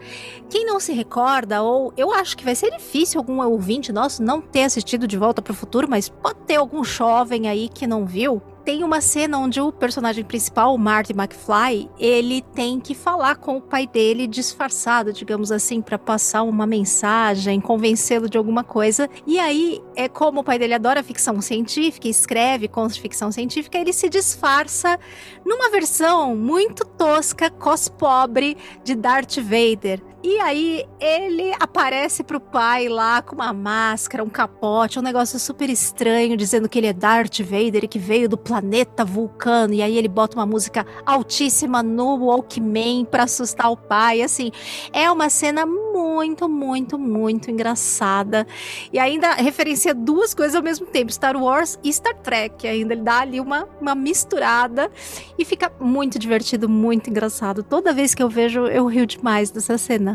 Quem 0.50 0.66
não 0.66 0.80
se 0.80 0.94
recorda, 0.94 1.62
ou 1.62 1.94
eu 1.98 2.14
acho 2.14 2.38
que 2.38 2.46
vai 2.46 2.56
ser 2.56 2.72
difícil 2.72 3.20
algum 3.20 3.46
ouvinte 3.46 3.92
nosso 3.92 4.24
não 4.24 4.40
ter 4.40 4.64
assistido 4.64 5.06
De 5.06 5.18
Volta 5.18 5.42
para 5.42 5.52
o 5.52 5.56
Futuro, 5.56 5.90
mas 5.90 6.08
pode 6.08 6.40
ter 6.48 6.56
algum 6.56 6.86
jovem 6.86 7.50
aí 7.50 7.68
que 7.68 7.86
não 7.86 8.06
viu 8.06 8.42
tem 8.66 8.84
uma 8.84 9.00
cena 9.00 9.38
onde 9.38 9.62
o 9.62 9.72
personagem 9.72 10.24
principal, 10.24 10.74
o 10.74 10.78
Marty 10.78 11.14
McFly, 11.14 11.88
ele 12.00 12.42
tem 12.42 12.80
que 12.80 12.96
falar 12.96 13.36
com 13.36 13.58
o 13.58 13.62
pai 13.62 13.86
dele 13.86 14.26
disfarçado, 14.26 15.14
digamos 15.14 15.52
assim, 15.52 15.82
para 15.82 16.00
passar 16.00 16.42
uma 16.42 16.66
mensagem, 16.66 17.62
convencê-lo 17.62 18.28
de 18.28 18.40
alguma 18.40 18.64
coisa. 18.64 19.08
E 19.28 19.40
aí, 19.40 19.80
é 19.96 20.10
como 20.10 20.42
o 20.42 20.44
pai 20.44 20.58
dele 20.58 20.74
adora 20.74 21.04
ficção 21.04 21.40
científica, 21.42 22.08
escreve 22.08 22.68
contos 22.68 22.96
de 22.96 23.02
ficção 23.02 23.32
científica, 23.32 23.78
ele 23.78 23.94
se 23.94 24.10
disfarça 24.10 25.00
numa 25.46 25.70
versão 25.70 26.36
muito 26.36 26.84
tosca, 26.84 27.52
cos 27.52 27.88
pobre 27.88 28.58
de 28.84 28.96
Darth 28.96 29.38
Vader. 29.38 30.02
E 30.28 30.40
aí 30.40 30.84
ele 31.00 31.54
aparece 31.60 32.24
pro 32.24 32.40
pai 32.40 32.90
lá 32.90 33.22
com 33.22 33.36
uma 33.36 33.54
máscara, 33.54 34.24
um 34.24 34.30
capote, 34.30 34.98
um 34.98 35.02
negócio 35.04 35.38
super 35.38 35.70
estranho, 35.70 36.36
dizendo 36.36 36.68
que 36.68 36.80
ele 36.80 36.88
é 36.88 36.94
Darth 36.94 37.42
Vader 37.42 37.84
e 37.84 37.88
que 37.88 38.00
veio 38.00 38.28
do 38.28 38.36
planeta 38.36 39.06
Vulcano. 39.06 39.76
E 39.76 39.84
aí 39.84 39.96
ele 39.96 40.08
bota 40.08 40.36
uma 40.36 40.46
música 40.48 40.84
altíssima 41.06 41.84
no 41.84 42.16
Walkman 42.26 43.06
pra 43.06 43.26
assustar 43.26 43.72
o 43.72 43.78
pai. 43.78 44.24
Assim, 44.24 44.52
é 44.92 45.12
uma 45.12 45.30
cena 45.30 45.64
muito, 45.64 46.50
muito, 46.50 46.98
muito 46.98 47.52
engraçada. 47.52 48.48
E 48.92 48.98
ainda 48.98 49.34
referencia 49.34 49.94
duas 49.94 50.34
coisas 50.34 50.56
ao 50.56 50.64
mesmo 50.64 50.88
tempo: 50.88 51.14
Star 51.14 51.38
Wars 51.38 51.78
e 51.84 51.94
Star 51.94 52.16
Trek. 52.16 52.68
Ainda 52.68 52.96
ele 52.96 53.04
dá 53.04 53.20
ali 53.20 53.40
uma, 53.40 53.68
uma 53.80 53.94
misturada 53.94 54.90
e 55.38 55.46
fica 55.46 55.72
muito 55.80 56.18
divertido, 56.18 56.68
muito 56.68 57.12
engraçado. 57.12 57.62
Toda 57.62 57.94
vez 57.94 58.16
que 58.16 58.24
eu 58.24 58.30
vejo, 58.30 58.66
eu 58.66 58.88
rio 58.88 59.06
demais 59.06 59.52
dessa 59.52 59.78
cena. 59.78 60.15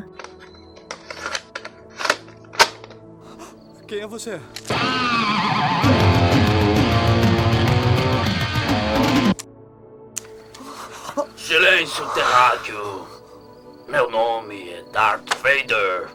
Quem 3.86 4.00
é 4.00 4.06
você? 4.06 4.40
Silêncio, 11.36 12.06
terráqueo. 12.10 13.06
Meu 13.88 14.08
nome 14.10 14.70
é 14.70 14.82
Darth 14.92 15.34
Vader. 15.42 16.08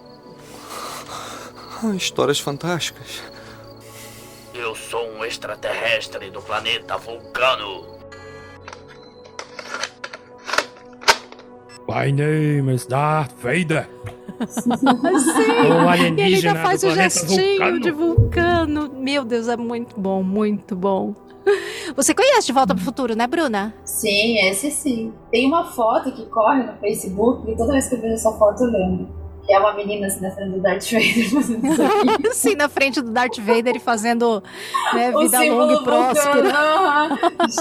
Ah, 1.83 1.93
Histórias 1.95 2.39
fantásticas. 2.39 3.21
Eu 4.53 4.73
sou 4.75 5.05
um 5.11 5.25
extraterrestre 5.25 6.29
do 6.31 6.41
planeta 6.41 6.97
Vulcano. 6.97 7.94
My 11.87 12.11
name 12.11 12.73
is 12.73 12.85
Darth 12.87 13.31
Vader. 13.41 13.87
Sim, 14.47 14.69
O 14.71 15.93
e 15.93 16.21
ele 16.21 16.47
ainda 16.47 16.55
faz 16.55 16.83
o 16.83 16.89
gestinho 16.91 17.57
Vulcano. 17.59 17.79
de 17.79 17.91
vulcano. 17.91 18.91
Meu 18.97 19.23
Deus, 19.23 19.47
é 19.47 19.55
muito 19.55 19.99
bom, 19.99 20.23
muito 20.23 20.75
bom. 20.75 21.13
Você 21.95 22.13
conhece 22.13 22.47
De 22.47 22.53
Volta 22.53 22.73
pro 22.73 22.83
Futuro, 22.83 23.15
né, 23.15 23.27
Bruna? 23.27 23.73
Sim, 23.85 24.39
esse 24.39 24.71
sim. 24.71 25.13
Tem 25.31 25.45
uma 25.45 25.65
foto 25.71 26.11
que 26.11 26.25
corre 26.25 26.63
no 26.63 26.73
Facebook 26.77 27.49
e 27.49 27.55
toda 27.55 27.73
vez 27.73 27.87
que 27.87 27.95
eu 27.95 28.01
vejo 28.01 28.15
essa 28.15 28.31
foto 28.31 28.63
eu 28.63 28.71
lembro. 28.71 29.07
Que 29.45 29.53
é 29.53 29.59
uma 29.59 29.73
menina 29.73 30.07
assim 30.07 30.21
na 30.21 30.31
frente 30.31 30.51
do 30.51 30.59
Darth 30.59 30.91
Vader 30.91 31.29
fazendo 31.29 31.67
isso 31.67 31.83
aqui. 31.83 32.33
Sim, 32.33 32.55
na 32.55 32.69
frente 32.69 33.01
do 33.01 33.11
Darth 33.11 33.37
Vader 33.39 33.75
e 33.75 33.79
fazendo 33.79 34.43
né, 34.93 35.11
vida 35.11 35.39
longa 35.43 35.73
e 35.73 35.83
próspera. 35.83 36.51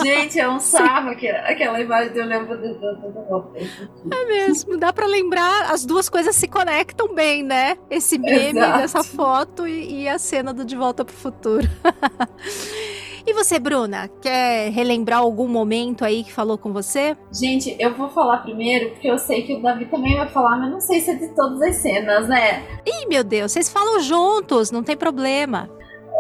Gente, 0.02 0.40
é 0.40 0.48
um 0.48 0.60
sarro 0.60 1.10
aquela, 1.10 1.38
aquela 1.40 1.80
imagem 1.80 2.16
eu 2.16 2.24
lembro 2.24 2.56
do, 2.56 2.74
do, 2.74 2.94
do, 2.96 3.10
do 3.10 4.14
É 4.14 4.24
mesmo, 4.26 4.76
dá 4.78 4.92
pra 4.92 5.06
lembrar, 5.06 5.70
as 5.70 5.84
duas 5.84 6.08
coisas 6.08 6.34
se 6.34 6.48
conectam 6.48 7.14
bem, 7.14 7.42
né? 7.42 7.76
Esse 7.90 8.18
meme 8.18 8.58
Exato. 8.58 8.78
dessa 8.78 9.04
foto 9.04 9.66
e, 9.66 10.02
e 10.02 10.08
a 10.08 10.18
cena 10.18 10.54
do 10.54 10.64
De 10.64 10.76
Volta 10.76 11.04
pro 11.04 11.14
Futuro. 11.14 11.68
e 13.26 13.32
você, 13.32 13.58
Bruna, 13.58 14.08
quer 14.20 14.70
relembrar 14.70 15.20
algum 15.20 15.48
momento 15.48 16.04
aí 16.04 16.24
que 16.24 16.32
falou 16.32 16.58
com 16.58 16.72
você? 16.72 17.16
Gente, 17.32 17.74
eu 17.78 17.94
vou 17.94 18.08
falar 18.10 18.38
primeiro, 18.38 18.90
porque 18.90 19.08
eu 19.08 19.18
sei 19.18 19.42
que 19.42 19.54
o 19.54 19.62
Davi 19.62 19.87
também 19.87 20.16
vai 20.16 20.28
falar, 20.28 20.56
mas 20.56 20.70
não 20.70 20.80
sei 20.80 21.00
se 21.00 21.10
é 21.10 21.14
de 21.14 21.28
todas 21.28 21.60
as 21.62 21.76
cenas, 21.76 22.28
né? 22.28 22.62
Ih, 22.87 23.06
meu 23.08 23.24
Deus, 23.24 23.52
vocês 23.52 23.68
falam 23.68 24.00
juntos, 24.00 24.70
não 24.70 24.82
tem 24.82 24.96
problema. 24.96 25.70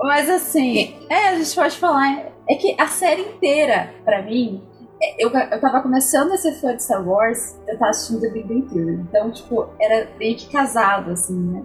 Mas 0.02 0.28
assim, 0.28 0.96
é, 1.08 1.28
a 1.28 1.36
gente 1.36 1.54
pode 1.54 1.76
falar. 1.76 2.32
É 2.48 2.54
que 2.56 2.74
a 2.78 2.86
série 2.86 3.22
inteira, 3.22 3.94
pra 4.04 4.22
mim, 4.22 4.62
é, 5.02 5.24
eu, 5.24 5.30
eu 5.30 5.60
tava 5.60 5.80
começando 5.80 6.32
a 6.32 6.36
ser 6.36 6.52
fã 6.54 6.74
de 6.76 6.82
Star 6.82 7.06
Wars, 7.06 7.58
eu 7.66 7.78
tava 7.78 7.90
assistindo 7.90 8.20
The 8.20 8.28
Big 8.28 8.46
Bang 8.46 8.68
Theory. 8.68 9.00
Então, 9.08 9.30
tipo, 9.30 9.66
era 9.80 10.08
meio 10.18 10.36
que 10.36 10.50
casado, 10.50 11.10
assim, 11.10 11.38
né? 11.38 11.62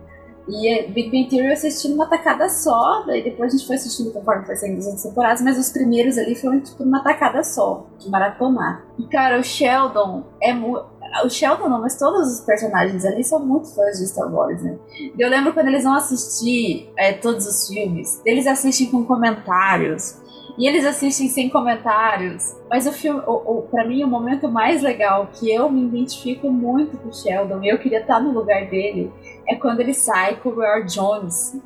E 0.49 0.67
é, 0.67 0.87
Big 0.87 1.11
Bang 1.11 1.29
Theory 1.29 1.47
eu 1.47 1.53
assisti 1.53 1.87
numa 1.89 2.07
tacada 2.07 2.49
só, 2.49 3.03
daí 3.05 3.23
depois 3.23 3.53
a 3.53 3.57
gente 3.57 3.67
foi 3.67 3.75
assistindo 3.75 4.11
conforme 4.11 4.45
foi 4.45 4.55
saindo 4.55 4.79
as 4.79 5.03
temporadas, 5.03 5.41
mas 5.41 5.59
os 5.59 5.69
primeiros 5.69 6.17
ali 6.17 6.35
foram, 6.35 6.59
tipo, 6.59 6.83
numa 6.83 7.03
tacada 7.03 7.43
só, 7.43 7.85
de 7.99 8.09
maratonar. 8.09 8.83
E, 8.97 9.05
cara, 9.07 9.39
o 9.39 9.43
Sheldon 9.43 10.23
é 10.41 10.53
muito. 10.53 10.85
O 11.23 11.29
Sheldon 11.29 11.69
não, 11.69 11.81
mas 11.81 11.97
todos 11.97 12.39
os 12.39 12.45
personagens 12.45 13.03
ali 13.03 13.23
são 13.23 13.43
muito 13.43 13.73
fãs 13.73 13.97
de 13.97 14.07
Star 14.07 14.31
Wars, 14.31 14.61
né? 14.61 14.77
Eu 15.17 15.29
lembro 15.29 15.53
quando 15.53 15.67
eles 15.67 15.83
vão 15.83 15.95
assistir 15.95 16.91
é, 16.97 17.13
todos 17.13 17.47
os 17.47 17.67
filmes, 17.67 18.21
eles 18.25 18.45
assistem 18.45 18.91
com 18.91 19.03
comentários. 19.05 20.19
E 20.59 20.67
eles 20.67 20.85
assistem 20.85 21.29
sem 21.29 21.49
comentários. 21.49 22.53
Mas 22.69 22.85
o 22.85 22.91
filme, 22.91 23.21
o, 23.25 23.31
o, 23.31 23.61
pra 23.61 23.87
mim, 23.87 24.03
o 24.03 24.07
momento 24.07 24.49
mais 24.49 24.81
legal 24.81 25.29
que 25.33 25.49
eu 25.49 25.71
me 25.71 25.85
identifico 25.85 26.51
muito 26.51 26.97
com 26.97 27.07
o 27.07 27.13
Sheldon, 27.13 27.63
eu 27.63 27.79
queria 27.79 28.01
estar 28.01 28.19
no 28.19 28.31
lugar 28.31 28.69
dele, 28.69 29.09
é 29.49 29.55
quando 29.55 29.79
ele 29.79 29.93
sai 29.93 30.35
com 30.35 30.49
o 30.49 30.55
Roy 30.55 30.85
Jones. 30.85 31.59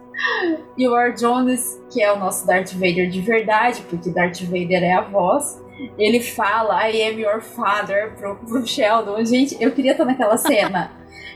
E 0.78 0.88
o 0.88 0.92
Roy 0.92 1.14
Jones, 1.14 1.82
que 1.92 2.02
é 2.02 2.12
o 2.12 2.18
nosso 2.18 2.48
Darth 2.48 2.74
Vader 2.74 3.10
de 3.10 3.20
verdade, 3.20 3.84
porque 3.90 4.10
Darth 4.10 4.42
Vader 4.42 4.84
é 4.84 4.94
a 4.94 5.02
voz, 5.02 5.62
ele 5.98 6.22
fala 6.22 6.90
I 6.90 7.02
am 7.10 7.20
your 7.20 7.42
father 7.42 8.14
pro, 8.16 8.36
pro 8.38 8.66
Sheldon. 8.66 9.24
Gente, 9.26 9.58
eu 9.62 9.72
queria 9.72 9.92
estar 9.92 10.06
naquela 10.06 10.38
cena. 10.38 10.92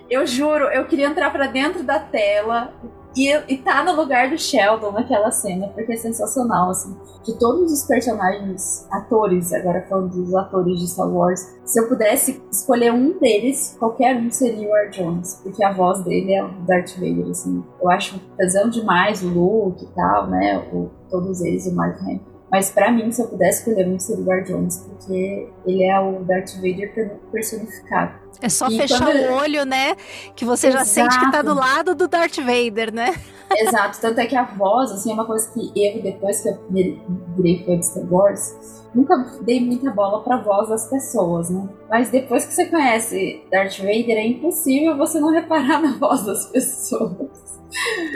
Eu 0.10 0.26
juro, 0.26 0.66
eu 0.66 0.86
queria 0.86 1.08
entrar 1.08 1.32
pra 1.32 1.48
dentro 1.48 1.84
da 1.84 2.00
tela 2.00 2.74
e, 3.18 3.54
e 3.54 3.58
tá 3.58 3.84
no 3.84 3.96
lugar 3.96 4.30
do 4.30 4.38
Sheldon 4.38 4.92
naquela 4.92 5.32
cena, 5.32 5.68
porque 5.70 5.94
é 5.94 5.98
sensacional, 5.98 6.70
assim. 6.70 6.96
De 7.24 7.34
todos 7.40 7.72
os 7.72 7.84
personagens, 7.84 8.88
atores, 8.92 9.52
agora 9.52 9.86
falando 9.90 10.12
dos 10.12 10.36
atores 10.36 10.80
de 10.80 10.88
Star 10.88 11.10
Wars, 11.10 11.58
se 11.66 11.80
eu 11.80 11.88
pudesse 11.88 12.42
escolher 12.52 12.94
um 12.94 13.18
deles, 13.20 13.76
qualquer 13.80 14.16
um 14.16 14.30
seria 14.30 14.70
o 14.70 14.74
Ar 14.74 14.90
Jones, 14.90 15.40
porque 15.44 15.64
a 15.64 15.74
voz 15.74 16.02
dele 16.04 16.34
é 16.34 16.44
o 16.44 16.50
Darth 16.68 16.94
Vader, 16.96 17.30
assim. 17.30 17.64
Eu 17.82 17.90
acho 17.90 18.20
pesão 18.38 18.70
demais 18.70 19.24
o 19.24 19.30
Luke 19.30 19.84
e 19.84 19.88
tal, 19.96 20.28
né? 20.28 20.60
O, 20.72 20.90
todos 21.10 21.42
eles, 21.42 21.66
o 21.66 21.76
Mark 21.76 22.00
Hamill. 22.02 22.37
Mas 22.52 22.70
pra 22.72 22.92
mim, 22.92 23.12
se 23.12 23.22
eu 23.22 23.28
pudesse 23.28 23.60
escolher 23.60 23.88
um, 23.88 24.00
seria 24.00 24.24
o 24.24 24.32
Ar 24.32 24.44
Jones, 24.44 24.78
porque 24.88 25.50
ele 25.66 25.84
é 25.84 26.00
o 26.00 26.24
Darth 26.24 26.56
Vader 26.56 26.94
per- 26.94 27.18
personificado. 27.32 28.14
É 28.42 28.48
só 28.50 28.68
E 28.70 28.78
fechar 28.78 29.04
quando- 29.04 29.18
o 29.18 29.34
olho, 29.34 29.66
né? 29.66 29.96
Que 30.36 30.46
você 30.46 30.72
já 30.72 30.86
sente 30.86 31.18
que 31.20 31.32
tá 31.32 31.42
do 31.42 31.52
Exato. 31.52 31.60
lado 31.68 31.96
do 31.96 32.08
Darth 32.08 32.38
Vader, 32.38 32.94
né? 32.94 33.16
Exato, 33.52 34.00
tanto 34.00 34.20
é 34.20 34.26
que 34.26 34.36
a 34.36 34.44
voz, 34.44 34.92
assim, 34.92 35.12
é 35.12 35.14
uma 35.14 35.26
coisa 35.26 35.50
que 35.54 35.72
eu, 35.76 36.02
depois 36.02 36.42
que 36.42 36.50
eu 36.50 36.58
virei- 36.70 37.02
virei 37.36 37.64
fã 37.66 37.78
de 37.80 37.86
Star 37.86 38.04
Wars, 38.14 38.84
nunca 38.94 39.16
dei 39.42 39.60
muita 39.60 39.90
bola 39.92 40.22
pra 40.24 40.38
voz 40.38 40.70
das 40.70 40.90
pessoas, 40.90 41.50
né? 41.50 41.68
Mas 41.90 42.10
depois 42.10 42.46
que 42.46 42.54
você 42.54 42.66
conhece 42.68 43.44
Darth 43.52 43.78
Vader, 43.80 44.18
é 44.18 44.28
impossível 44.28 44.96
você 44.98 45.20
não 45.20 45.32
reparar 45.32 45.82
na 45.82 45.94
voz 46.00 46.24
das 46.26 46.46
pessoas. 46.48 47.57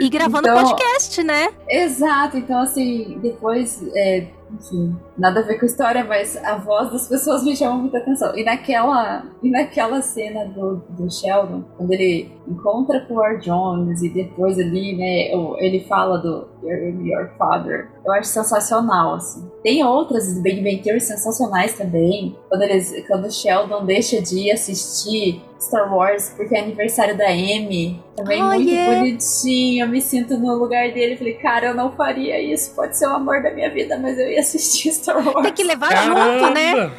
E 0.00 0.08
gravando 0.08 0.48
Então- 0.48 0.62
podcast, 0.64 1.22
né? 1.22 1.50
Exato, 1.68 2.36
então 2.38 2.60
assim, 2.60 3.18
depois, 3.22 3.82
é, 3.94 4.28
enfim, 4.52 4.96
nada 5.16 5.40
a 5.40 5.42
ver 5.42 5.58
com 5.58 5.64
a 5.64 5.68
história, 5.68 6.04
mas 6.04 6.36
a 6.42 6.56
voz 6.56 6.90
das 6.90 7.08
pessoas 7.08 7.44
me 7.44 7.56
chama 7.56 7.76
muita 7.76 7.98
atenção. 7.98 8.36
E 8.36 8.44
naquela, 8.44 9.24
e 9.42 9.50
naquela 9.50 10.00
cena 10.02 10.46
do, 10.46 10.82
do 10.90 11.10
Sheldon, 11.10 11.64
quando 11.76 11.92
ele 11.92 12.30
encontra 12.46 13.00
com 13.00 13.14
o 13.14 13.16
War 13.18 13.38
Jones 13.38 14.02
e 14.02 14.08
depois 14.08 14.58
ali, 14.58 14.96
né, 14.96 15.30
ele 15.58 15.80
fala 15.80 16.18
do 16.18 16.48
You're 16.62 17.08
Your 17.08 17.30
Father, 17.38 17.88
eu 18.04 18.12
acho 18.12 18.28
sensacional, 18.28 19.14
assim. 19.14 19.48
Tem 19.62 19.84
outras 19.84 20.40
Big 20.40 20.60
Bang 20.62 20.82
Theory 20.82 21.00
sensacionais 21.00 21.74
também, 21.74 22.36
quando, 22.48 22.62
eles, 22.62 23.04
quando 23.06 23.26
o 23.26 23.30
Sheldon 23.30 23.84
deixa 23.84 24.20
de 24.20 24.50
assistir 24.50 25.40
Star 25.60 25.94
Wars 25.94 26.32
porque 26.36 26.56
é 26.56 26.60
aniversário 26.60 27.16
da 27.16 27.28
Amy, 27.28 28.02
também 28.16 28.42
Oh, 28.42 28.46
muito 28.46 28.68
yeah. 28.68 28.98
bonitinho, 28.98 29.84
eu 29.84 29.88
me 29.88 30.00
sinto 30.00 30.36
no 30.36 30.54
lugar 30.56 30.90
dele, 30.92 31.16
falei, 31.16 31.34
cara, 31.34 31.68
eu 31.68 31.74
não 31.74 31.92
faria 31.92 32.40
isso, 32.40 32.74
pode 32.74 32.98
ser 32.98 33.06
o 33.06 33.10
amor 33.10 33.42
da 33.42 33.52
minha 33.52 33.70
vida, 33.70 33.96
mas 33.98 34.18
eu 34.18 34.28
ia 34.28 34.40
assistir 34.40 34.88
Star 35.02 35.16
Wars. 35.26 35.42
Tem 35.42 35.52
que 35.52 35.62
levar 35.64 35.94
junto, 36.04 36.50
né? 36.54 36.92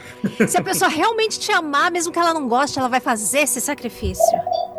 Se 0.47 0.57
a 0.57 0.61
pessoa 0.63 0.89
realmente 0.89 1.39
te 1.39 1.51
amar, 1.51 1.91
mesmo 1.91 2.11
que 2.11 2.19
ela 2.19 2.33
não 2.33 2.47
goste, 2.47 2.77
ela 2.79 2.87
vai 2.89 2.99
fazer 2.99 3.39
esse 3.39 3.59
sacrifício. 3.61 4.23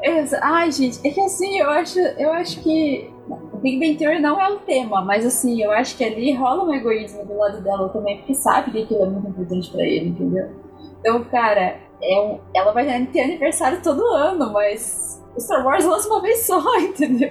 Exa- 0.03 0.41
Ai, 0.43 0.71
gente, 0.71 1.01
é 1.07 1.11
que 1.11 1.21
assim, 1.21 1.59
eu 1.59 1.71
acho, 1.71 1.99
eu 1.99 2.33
acho 2.33 2.61
que 2.61 3.11
o 3.29 3.57
Big 3.59 3.79
Bang 3.79 3.97
Theory 3.97 4.21
não 4.21 4.41
é 4.41 4.51
o 4.53 4.57
tema, 4.59 5.03
mas 5.03 5.25
assim, 5.25 5.63
eu 5.63 5.71
acho 5.73 5.97
que 5.97 6.05
ali 6.05 6.33
rola 6.35 6.65
um 6.65 6.75
egoísmo 6.75 7.25
do 7.25 7.37
lado 7.39 7.63
dela 7.63 7.89
também, 7.89 8.19
porque 8.19 8.35
sabe 8.35 8.71
que 8.71 8.83
aquilo 8.83 9.03
é 9.03 9.07
muito 9.07 9.29
importante 9.29 9.71
pra 9.71 9.83
ele, 9.83 10.09
entendeu? 10.11 10.47
Então, 11.01 11.25
cara, 11.25 11.77
é 12.03 12.21
um, 12.21 12.39
ela 12.55 12.73
vai 12.73 12.85
ter 13.07 13.21
aniversário 13.23 13.81
todo 13.83 14.05
ano, 14.07 14.53
mas 14.53 15.23
o 15.35 15.41
Star 15.41 15.65
Wars 15.65 15.85
lança 15.85 16.09
uma 16.09 16.21
vez 16.21 16.47
só, 16.47 16.61
entendeu? 16.79 17.31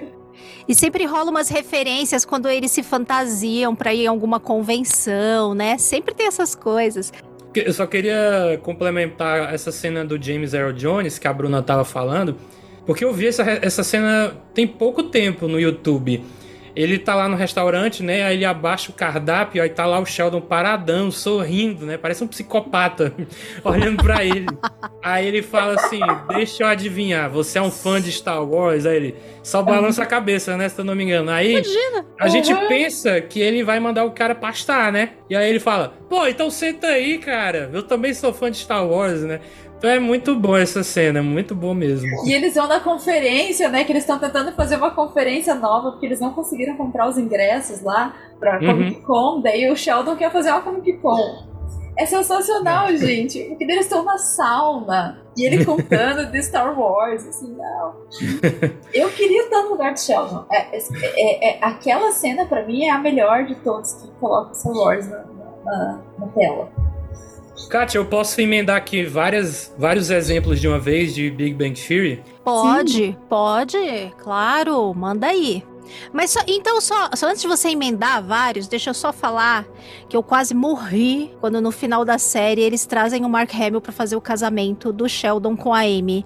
E 0.68 0.74
sempre 0.74 1.04
rola 1.04 1.30
umas 1.30 1.48
referências 1.48 2.24
quando 2.24 2.48
eles 2.48 2.70
se 2.70 2.82
fantasiam 2.82 3.74
pra 3.74 3.94
ir 3.94 4.04
em 4.04 4.06
alguma 4.06 4.40
convenção, 4.40 5.54
né? 5.54 5.78
Sempre 5.78 6.14
tem 6.14 6.26
essas 6.26 6.54
coisas. 6.54 7.12
Eu 7.54 7.72
só 7.72 7.86
queria 7.86 8.58
complementar 8.62 9.54
essa 9.54 9.70
cena 9.70 10.04
do 10.04 10.20
James 10.20 10.54
Earl 10.54 10.72
Jones 10.72 11.18
que 11.18 11.28
a 11.28 11.32
Bruna 11.32 11.62
tava 11.62 11.84
falando, 11.84 12.36
porque 12.84 13.04
eu 13.04 13.12
vi 13.12 13.28
essa, 13.28 13.42
essa 13.62 13.84
cena 13.84 14.36
tem 14.52 14.66
pouco 14.66 15.04
tempo 15.04 15.46
no 15.46 15.60
YouTube. 15.60 16.24
Ele 16.76 16.98
tá 16.98 17.14
lá 17.14 17.28
no 17.28 17.36
restaurante, 17.36 18.02
né? 18.02 18.24
Aí 18.24 18.36
ele 18.36 18.44
abaixa 18.44 18.90
o 18.90 18.94
cardápio, 18.94 19.62
aí 19.62 19.68
tá 19.68 19.86
lá 19.86 19.98
o 20.00 20.04
Sheldon 20.06 20.40
paradão, 20.40 21.10
sorrindo, 21.10 21.86
né? 21.86 21.96
Parece 21.96 22.24
um 22.24 22.26
psicopata 22.26 23.12
olhando 23.62 24.02
pra 24.02 24.24
ele. 24.24 24.46
Aí 25.02 25.26
ele 25.26 25.42
fala 25.42 25.74
assim: 25.74 26.00
Deixa 26.34 26.62
eu 26.62 26.66
adivinhar, 26.66 27.30
você 27.30 27.58
é 27.58 27.62
um 27.62 27.70
fã 27.70 28.00
de 28.00 28.10
Star 28.10 28.42
Wars? 28.44 28.86
Aí 28.86 28.96
ele 28.96 29.14
só 29.42 29.62
balança 29.62 30.02
a 30.02 30.06
cabeça, 30.06 30.56
né? 30.56 30.68
Se 30.68 30.80
eu 30.80 30.84
não 30.84 30.94
me 30.94 31.04
engano. 31.04 31.30
Aí 31.30 31.52
Imagina. 31.52 32.04
a 32.18 32.28
gente 32.28 32.52
Uhum. 32.52 32.68
pensa 32.68 33.20
que 33.20 33.40
ele 33.40 33.62
vai 33.62 33.78
mandar 33.78 34.04
o 34.04 34.10
cara 34.10 34.34
pastar, 34.34 34.90
né? 34.90 35.10
E 35.30 35.36
aí 35.36 35.48
ele 35.48 35.60
fala: 35.60 35.94
Pô, 36.08 36.26
então 36.26 36.50
senta 36.50 36.88
aí, 36.88 37.18
cara. 37.18 37.70
Eu 37.72 37.82
também 37.82 38.12
sou 38.14 38.32
fã 38.32 38.50
de 38.50 38.56
Star 38.58 38.84
Wars, 38.86 39.22
né? 39.22 39.40
Então 39.84 39.92
é 39.92 40.00
muito 40.00 40.34
bom 40.34 40.56
essa 40.56 40.82
cena, 40.82 41.18
é 41.18 41.22
muito 41.22 41.54
bom 41.54 41.74
mesmo. 41.74 42.08
E 42.26 42.32
eles 42.32 42.54
vão 42.54 42.66
na 42.66 42.80
conferência, 42.80 43.68
né? 43.68 43.84
Que 43.84 43.92
eles 43.92 44.02
estão 44.04 44.18
tentando 44.18 44.50
fazer 44.52 44.76
uma 44.76 44.90
conferência 44.92 45.54
nova, 45.54 45.90
porque 45.90 46.06
eles 46.06 46.20
não 46.20 46.32
conseguiram 46.32 46.74
comprar 46.74 47.06
os 47.06 47.18
ingressos 47.18 47.82
lá 47.82 48.14
pra 48.40 48.58
Uhum. 48.60 48.66
Comic 48.66 49.00
Con. 49.02 49.40
Daí 49.42 49.70
o 49.70 49.76
Sheldon 49.76 50.16
quer 50.16 50.32
fazer 50.32 50.52
uma 50.52 50.62
Comic 50.62 50.90
Con. 51.02 51.18
É 51.98 52.06
sensacional, 52.06 52.96
gente. 52.96 53.40
Porque 53.44 53.64
eles 53.64 53.80
estão 53.80 54.02
na 54.06 54.16
sauna. 54.16 55.18
E 55.36 55.44
ele 55.44 55.62
contando 55.66 56.32
de 56.32 56.42
Star 56.42 56.80
Wars, 56.80 57.28
assim, 57.28 57.54
não. 57.54 57.92
Eu 58.94 59.10
queria 59.10 59.42
estar 59.42 59.64
no 59.64 59.68
lugar 59.68 59.92
do 59.92 60.00
Sheldon. 60.00 60.46
É, 60.50 60.78
é- 60.78 60.80
é- 61.02 61.50
é- 61.50 61.58
aquela 61.60 62.10
cena, 62.10 62.46
pra 62.46 62.64
mim, 62.64 62.84
é 62.84 62.90
a 62.90 62.98
melhor 62.98 63.44
de 63.44 63.54
todos 63.56 63.92
que 63.92 64.08
coloca 64.18 64.54
Star 64.54 64.72
Wars 64.72 65.06
na, 65.10 65.24
na- 65.62 66.00
na 66.20 66.26
tela. 66.28 66.70
Kátia, 67.68 67.98
eu 67.98 68.04
posso 68.04 68.40
emendar 68.40 68.76
aqui 68.76 69.04
várias, 69.04 69.74
vários 69.78 70.10
exemplos 70.10 70.60
de 70.60 70.68
uma 70.68 70.78
vez 70.78 71.14
de 71.14 71.30
Big 71.30 71.54
Bang 71.54 71.74
Theory? 71.74 72.22
Pode, 72.44 73.16
pode, 73.28 74.12
claro, 74.18 74.92
manda 74.94 75.28
aí. 75.28 75.62
Mas 76.12 76.30
só- 76.30 76.40
então, 76.46 76.80
só, 76.80 77.10
só 77.14 77.26
antes 77.28 77.42
de 77.42 77.48
você 77.48 77.68
emendar 77.70 78.22
vários, 78.22 78.66
deixa 78.68 78.90
eu 78.90 78.94
só 78.94 79.12
falar 79.12 79.64
que 80.08 80.16
eu 80.16 80.22
quase 80.22 80.54
morri 80.54 81.34
quando 81.40 81.60
no 81.60 81.70
final 81.70 82.04
da 82.04 82.18
série 82.18 82.60
eles 82.62 82.86
trazem 82.86 83.24
o 83.24 83.28
Mark 83.28 83.52
Hamill 83.54 83.80
pra 83.80 83.92
fazer 83.92 84.16
o 84.16 84.20
casamento 84.20 84.92
do 84.92 85.08
Sheldon 85.08 85.56
com 85.56 85.72
a 85.74 85.80
Amy. 85.80 86.24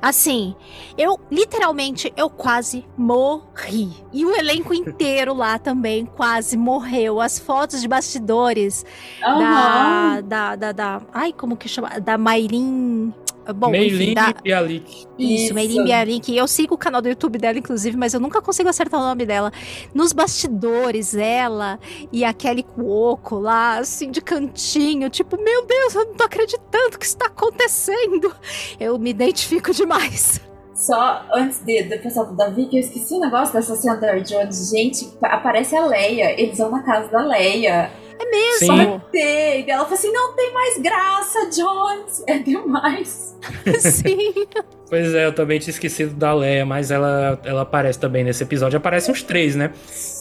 Assim, 0.00 0.54
eu 0.98 1.18
literalmente 1.30 2.12
eu 2.16 2.28
quase 2.28 2.84
morri. 2.96 3.90
E 4.12 4.24
o 4.24 4.34
elenco 4.34 4.74
inteiro 4.74 5.32
lá 5.34 5.58
também 5.58 6.04
quase 6.06 6.56
morreu. 6.56 7.20
As 7.20 7.38
fotos 7.38 7.80
de 7.80 7.86
bastidores 7.88 8.84
da, 9.20 9.28
Aham. 9.28 10.22
da, 10.24 10.56
da, 10.56 10.72
da. 10.72 11.02
Ai, 11.12 11.32
como 11.32 11.56
que 11.56 11.68
chama? 11.68 12.00
Da 12.00 12.18
Maylin. 12.18 13.14
Bom, 13.54 13.68
enfim, 13.74 13.78
Meilin 13.96 14.14
da, 14.14 14.32
Bialik. 14.32 15.06
isso, 15.18 15.44
Isso. 15.46 15.54
Meilin 15.54 15.84
Bialik. 15.84 16.36
Eu 16.36 16.46
sigo 16.46 16.74
o 16.74 16.78
canal 16.78 17.00
do 17.02 17.08
YouTube 17.08 17.38
dela, 17.38 17.58
inclusive, 17.58 17.96
mas 17.96 18.14
eu 18.14 18.20
nunca 18.20 18.40
consigo 18.42 18.68
acertar 18.68 19.00
o 19.00 19.02
nome 19.02 19.24
dela. 19.26 19.50
Nos 19.94 20.12
bastidores, 20.12 21.14
ela 21.14 21.78
e 22.12 22.24
a 22.24 22.32
Kelly 22.32 22.62
Cuoco 22.62 23.36
lá, 23.38 23.78
assim, 23.78 24.10
de 24.10 24.20
cantinho. 24.20 25.08
Tipo, 25.10 25.36
meu 25.42 25.66
Deus, 25.66 25.94
eu 25.94 26.06
não 26.06 26.14
tô 26.14 26.24
acreditando 26.24 26.98
que 26.98 27.04
isso 27.06 27.16
tá 27.16 27.26
acontecendo. 27.26 28.34
Eu 28.78 28.98
me 28.98 29.10
identifico 29.10 29.72
demais. 29.72 30.40
Só 30.74 31.24
antes 31.32 31.60
de, 31.64 31.82
de 31.84 31.98
passar 31.98 32.24
pro 32.24 32.34
Davi, 32.34 32.66
que 32.66 32.76
eu 32.76 32.80
esqueci 32.80 33.14
o 33.14 33.20
negócio 33.20 33.52
dessa 33.54 33.76
cena 33.76 33.96
da 33.96 34.08
Air 34.12 34.22
Jones. 34.22 34.70
Gente, 34.70 35.04
pa- 35.20 35.28
aparece 35.28 35.76
a 35.76 35.86
Leia. 35.86 36.40
Eles 36.40 36.58
vão 36.58 36.70
na 36.70 36.82
casa 36.82 37.08
da 37.08 37.24
Leia. 37.24 37.90
É 38.22 38.30
mesmo? 38.30 38.76
Sim. 38.76 39.00
Tem. 39.10 39.66
E 39.66 39.70
ela 39.70 39.84
fala 39.84 39.94
assim: 39.94 40.12
não 40.12 40.34
tem 40.34 40.52
mais 40.52 40.78
graça, 40.78 41.38
Jones. 41.50 42.22
É 42.28 42.38
demais. 42.38 43.36
Sim. 43.80 44.32
Pois 44.88 45.14
é, 45.14 45.24
eu 45.24 45.32
também 45.34 45.58
tinha 45.58 45.70
esquecido 45.72 46.12
da 46.12 46.34
Leia, 46.34 46.66
mas 46.66 46.90
ela, 46.90 47.40
ela 47.46 47.62
aparece 47.62 47.98
também 47.98 48.22
nesse 48.22 48.42
episódio. 48.42 48.76
Aparece 48.76 49.10
uns 49.10 49.22
três, 49.22 49.56
né? 49.56 49.70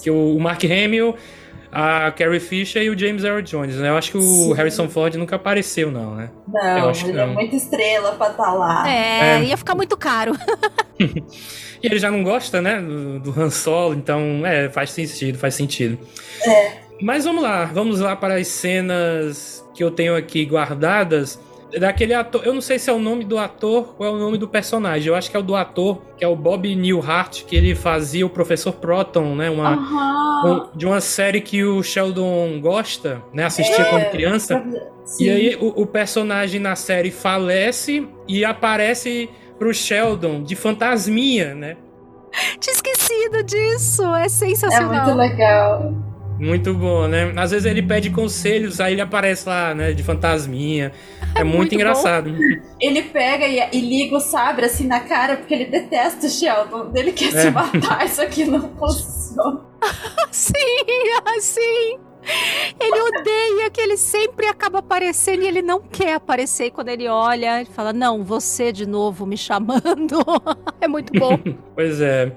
Que 0.01 0.09
o, 0.09 0.37
o 0.37 0.39
Mark 0.39 0.63
Hamill, 0.63 1.13
a 1.69 2.09
Carrie 2.11 2.39
Fisher 2.39 2.81
e 2.81 2.89
o 2.89 2.97
James 2.97 3.25
Earl 3.25 3.41
Jones, 3.41 3.75
né? 3.75 3.89
Eu 3.89 3.97
acho 3.97 4.11
que 4.11 4.17
o 4.17 4.21
Sim. 4.21 4.53
Harrison 4.53 4.87
Ford 4.87 5.13
nunca 5.15 5.35
apareceu, 5.35 5.91
não, 5.91 6.15
né? 6.15 6.29
Eu 6.47 6.53
Não, 6.53 6.89
acho 6.89 7.03
que 7.03 7.09
ele 7.11 7.19
é 7.19 7.25
não. 7.25 7.33
muita 7.33 7.53
estrela 7.53 8.13
pra 8.13 8.29
estar 8.31 8.53
lá. 8.53 8.89
É, 8.89 9.39
É. 9.39 9.43
ia 9.43 9.57
ficar 9.57 9.75
muito 9.75 9.97
caro. 9.97 10.31
E 11.83 11.87
ele 11.87 11.97
já 11.97 12.11
não 12.11 12.23
gosta, 12.23 12.61
né? 12.61 12.79
Do, 12.79 13.19
do 13.19 13.41
Han 13.41 13.49
Solo, 13.49 13.95
então, 13.95 14.45
é, 14.45 14.69
faz 14.69 14.91
sentido, 14.91 15.37
faz 15.39 15.55
sentido. 15.55 15.97
É. 16.45 16.73
Mas 17.01 17.25
vamos 17.25 17.41
lá, 17.43 17.65
vamos 17.65 17.99
lá 17.99 18.15
para 18.15 18.35
as 18.35 18.47
cenas 18.47 19.65
que 19.73 19.83
eu 19.83 19.89
tenho 19.91 20.15
aqui 20.15 20.45
guardadas. 20.45 21.39
Daquele 21.79 22.13
ator, 22.13 22.45
eu 22.45 22.53
não 22.53 22.59
sei 22.59 22.77
se 22.77 22.89
é 22.89 22.93
o 22.93 22.99
nome 22.99 23.23
do 23.23 23.37
ator 23.37 23.95
ou 23.97 24.05
é 24.05 24.09
o 24.09 24.17
nome 24.17 24.37
do 24.37 24.45
personagem. 24.45 25.07
Eu 25.07 25.15
acho 25.15 25.31
que 25.31 25.37
é 25.37 25.39
o 25.39 25.43
do 25.43 25.55
ator, 25.55 26.01
que 26.17 26.23
é 26.23 26.27
o 26.27 26.35
Bob 26.35 26.75
Newhart, 26.75 27.45
que 27.45 27.55
ele 27.55 27.73
fazia 27.75 28.25
o 28.25 28.29
Professor 28.29 28.73
Proton, 28.73 29.35
né? 29.35 29.49
Uma, 29.49 29.71
um- 30.45 30.77
de 30.77 30.85
uma 30.85 30.99
série 30.99 31.39
que 31.39 31.63
o 31.63 31.81
Sheldon 31.81 32.59
gosta, 32.59 33.21
né? 33.33 33.45
Assistia 33.45 33.83
É, 33.85 33.89
quando 33.89 34.11
criança. 34.11 34.61
Sim. 35.05 35.23
E 35.23 35.29
aí 35.29 35.55
o, 35.61 35.81
o 35.83 35.85
personagem 35.87 36.59
na 36.59 36.75
série 36.75 37.09
falece 37.09 38.05
e 38.27 38.43
aparece 38.43 39.29
pro 39.57 39.73
Sheldon 39.73 40.43
de 40.43 40.55
fantasminha, 40.57 41.55
né? 41.55 41.77
Tinha 42.59 42.73
esquecido 42.73 43.43
disso. 43.43 44.03
É 44.15 44.25
É 44.25 44.29
sensacional. 44.29 45.05
muito 45.05 45.17
legal. 45.17 45.93
Muito 46.41 46.73
bom, 46.73 47.07
né? 47.07 47.31
Às 47.37 47.51
vezes 47.51 47.67
ele 47.67 47.83
pede 47.83 48.09
conselhos, 48.09 48.79
aí 48.81 48.93
ele 48.93 49.01
aparece 49.01 49.47
lá, 49.47 49.75
né, 49.75 49.93
de 49.93 50.01
fantasminha. 50.01 50.91
É, 51.35 51.43
muito, 51.45 51.57
muito 51.57 51.75
engraçado. 51.75 52.35
Ele 52.79 53.03
pega 53.03 53.45
e, 53.47 53.59
e 53.71 53.79
liga 53.79 54.15
o 54.15 54.19
sabre 54.19 54.65
assim 54.65 54.87
na 54.87 55.01
cara 55.01 55.37
porque 55.37 55.53
ele 55.53 55.65
detesta 55.65 56.25
o 56.25 56.29
Sheldon. 56.29 56.91
Ele 56.95 57.11
quer 57.11 57.27
É. 57.35 57.41
se 57.43 57.51
matar, 57.51 58.03
isso 58.09 58.21
aqui 58.23 58.43
não 58.45 58.75
funciona. 58.75 59.61
Sim, 60.31 60.53
assim. 61.37 61.99
Ele 62.79 63.01
odeia 63.01 63.69
que 63.69 63.81
ele 63.81 63.97
sempre 63.97 64.47
acaba 64.47 64.79
aparecendo 64.79 65.43
e 65.43 65.47
ele 65.47 65.61
não 65.61 65.81
quer 65.81 66.15
aparecer. 66.15 66.65
E 66.65 66.71
quando 66.71 66.89
ele 66.89 67.07
olha, 67.07 67.61
ele 67.61 67.69
fala: 67.69 67.91
Não, 67.91 68.23
você 68.23 68.71
de 68.71 68.85
novo 68.85 69.25
me 69.25 69.37
chamando. 69.37 70.19
é 70.79 70.87
muito 70.87 71.13
bom. 71.17 71.37
Pois 71.73 71.99
é. 72.01 72.31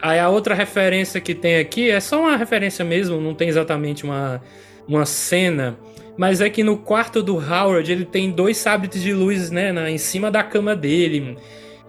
Aí 0.00 0.18
a 0.18 0.30
outra 0.30 0.54
referência 0.54 1.20
que 1.20 1.34
tem 1.34 1.58
aqui 1.58 1.90
é 1.90 2.00
só 2.00 2.20
uma 2.20 2.36
referência 2.36 2.84
mesmo, 2.84 3.20
não 3.20 3.34
tem 3.34 3.48
exatamente 3.48 4.04
uma, 4.04 4.40
uma 4.86 5.04
cena. 5.04 5.78
Mas 6.16 6.40
é 6.40 6.48
que 6.48 6.62
no 6.62 6.78
quarto 6.78 7.22
do 7.22 7.36
Howard 7.36 7.90
ele 7.90 8.04
tem 8.04 8.30
dois 8.30 8.56
sabres 8.56 9.02
de 9.02 9.12
luz, 9.12 9.50
né, 9.50 9.72
na, 9.72 9.90
em 9.90 9.98
cima 9.98 10.30
da 10.30 10.42
cama 10.42 10.74
dele. 10.74 11.36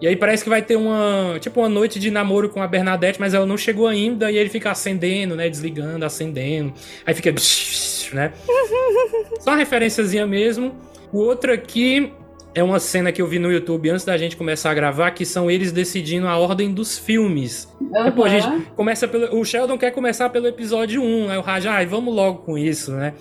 E 0.00 0.06
aí 0.06 0.16
parece 0.16 0.42
que 0.42 0.48
vai 0.48 0.62
ter 0.62 0.76
uma, 0.76 1.36
tipo 1.40 1.60
uma 1.60 1.68
noite 1.68 1.98
de 1.98 2.10
namoro 2.10 2.48
com 2.48 2.62
a 2.62 2.66
Bernadette, 2.66 3.20
mas 3.20 3.34
ela 3.34 3.44
não 3.44 3.56
chegou 3.56 3.86
ainda 3.86 4.30
e 4.30 4.36
ele 4.36 4.48
fica 4.48 4.70
acendendo, 4.70 5.36
né, 5.36 5.48
desligando, 5.48 6.04
acendendo. 6.04 6.72
Aí 7.04 7.12
fica, 7.14 7.30
né? 8.14 8.32
Só 9.40 9.50
uma 9.50 9.56
referenciazinha 9.56 10.26
mesmo. 10.26 10.74
O 11.12 11.18
outro 11.18 11.52
aqui 11.52 12.12
é 12.54 12.62
uma 12.62 12.80
cena 12.80 13.12
que 13.12 13.20
eu 13.20 13.26
vi 13.26 13.38
no 13.38 13.50
YouTube 13.52 13.90
antes 13.90 14.04
da 14.04 14.16
gente 14.16 14.36
começar 14.36 14.70
a 14.70 14.74
gravar, 14.74 15.10
que 15.12 15.24
são 15.24 15.50
eles 15.50 15.70
decidindo 15.70 16.26
a 16.26 16.36
ordem 16.36 16.72
dos 16.72 16.98
filmes. 16.98 17.68
Aí, 17.94 18.10
Pô, 18.10 18.24
a 18.24 18.28
gente 18.28 18.66
começa 18.74 19.06
pelo. 19.06 19.38
O 19.38 19.44
Sheldon 19.44 19.78
quer 19.78 19.90
começar 19.92 20.30
pelo 20.30 20.46
episódio 20.46 21.02
1, 21.02 21.28
né? 21.28 21.38
O 21.38 21.42
Raj, 21.42 21.66
ai, 21.66 21.86
vamos 21.86 22.14
logo 22.14 22.38
com 22.38 22.58
isso, 22.58 22.92
né? 22.92 23.14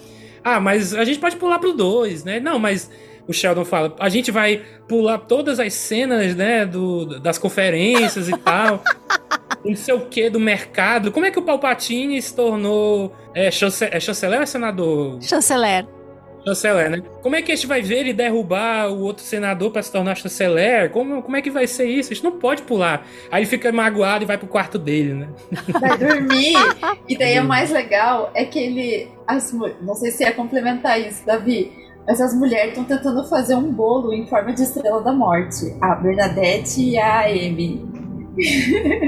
Ah, 0.43 0.59
mas 0.59 0.93
a 0.93 1.03
gente 1.03 1.19
pode 1.19 1.35
pular 1.35 1.59
pro 1.59 1.73
2, 1.73 2.23
né? 2.23 2.39
Não, 2.39 2.57
mas 2.57 2.89
o 3.29 3.33
Sheldon 3.33 3.63
fala, 3.63 3.95
a 3.99 4.09
gente 4.09 4.31
vai 4.31 4.63
pular 4.87 5.19
todas 5.19 5.59
as 5.59 5.71
cenas, 5.73 6.35
né, 6.35 6.65
do, 6.65 7.19
das 7.19 7.37
conferências 7.37 8.27
e 8.27 8.35
tal. 8.35 8.83
Não 9.63 9.75
sei 9.75 9.93
o 9.93 10.01
que 10.07 10.31
do 10.31 10.39
mercado. 10.39 11.11
Como 11.11 11.25
é 11.27 11.31
que 11.31 11.37
o 11.37 11.43
Palpatine 11.43 12.19
se 12.19 12.33
tornou 12.33 13.13
é, 13.35 13.51
chance, 13.51 13.85
é 13.85 13.99
chanceler 13.99 14.37
ou 14.37 14.43
é 14.43 14.45
senador? 14.47 15.21
Chanceler. 15.21 15.85
Chanceler, 16.43 16.89
né? 16.89 17.03
Como 17.21 17.35
é 17.35 17.41
que 17.41 17.51
a 17.51 17.55
gente 17.55 17.67
vai 17.67 17.81
ver 17.81 17.99
ele 17.99 18.13
derrubar 18.13 18.89
o 18.89 19.01
outro 19.01 19.23
senador 19.23 19.69
pra 19.69 19.83
se 19.83 19.91
tornar 19.91 20.15
chanceler? 20.15 20.89
Como, 20.89 21.21
como 21.21 21.37
é 21.37 21.41
que 21.41 21.51
vai 21.51 21.67
ser 21.67 21.85
isso? 21.85 22.11
A 22.11 22.15
gente 22.15 22.23
não 22.23 22.31
pode 22.31 22.63
pular. 22.63 23.05
Aí 23.29 23.41
ele 23.41 23.49
fica 23.49 23.71
magoado 23.71 24.23
e 24.23 24.27
vai 24.27 24.39
pro 24.39 24.47
quarto 24.47 24.79
dele, 24.79 25.13
né? 25.13 25.27
Vai 25.79 25.97
dormir. 25.97 26.55
e 27.07 27.15
daí 27.17 27.37
o 27.39 27.43
mais 27.43 27.69
legal 27.69 28.31
é 28.33 28.45
que 28.45 28.57
ele. 28.57 29.11
As, 29.27 29.53
não 29.53 29.93
sei 29.93 30.09
se 30.09 30.23
é 30.23 30.31
complementar 30.31 30.99
isso, 30.99 31.23
Davi. 31.25 31.88
Mas 32.09 32.19
as 32.19 32.33
mulheres 32.33 32.69
estão 32.69 32.83
tentando 32.83 33.23
fazer 33.29 33.53
um 33.55 33.71
bolo 33.71 34.11
em 34.11 34.25
forma 34.25 34.51
de 34.51 34.63
estrela 34.63 34.99
da 35.01 35.13
morte. 35.13 35.75
A 35.79 35.93
Bernadette 35.93 36.81
e 36.81 36.97
a 36.97 37.21
Amy. 37.27 37.85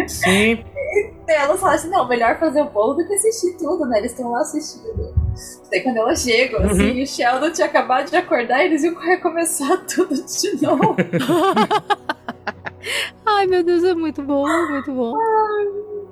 Sim. 0.07 0.59
Daí 1.25 1.35
elas 1.35 1.59
falam 1.59 1.75
assim, 1.75 1.89
não, 1.89 2.07
melhor 2.07 2.37
fazer 2.39 2.61
o 2.61 2.69
bolo 2.69 2.93
do 2.93 3.07
que 3.07 3.13
assistir 3.15 3.57
tudo, 3.57 3.85
né? 3.87 3.97
Eles 3.97 4.11
estão 4.11 4.29
lá 4.29 4.41
assistindo. 4.41 5.13
Daí 5.71 5.81
quando 5.81 5.97
elas 5.97 6.21
chegam, 6.21 6.61
assim, 6.61 6.91
Uhum. 6.91 7.01
o 7.03 7.07
Sheldon 7.07 7.51
tinha 7.51 7.65
acabado 7.65 8.09
de 8.09 8.15
acordar 8.17 8.61
e 8.61 8.65
eles 8.67 8.83
iam 8.83 8.93
recomeçar 8.95 9.83
tudo 9.91 10.13
de 10.13 10.61
novo. 10.61 10.95
Ai, 13.25 13.47
meu 13.47 13.63
Deus, 13.63 13.83
é 13.83 13.93
muito 13.95 14.21
bom, 14.21 14.45
muito 14.69 14.91
bom. 14.91 15.13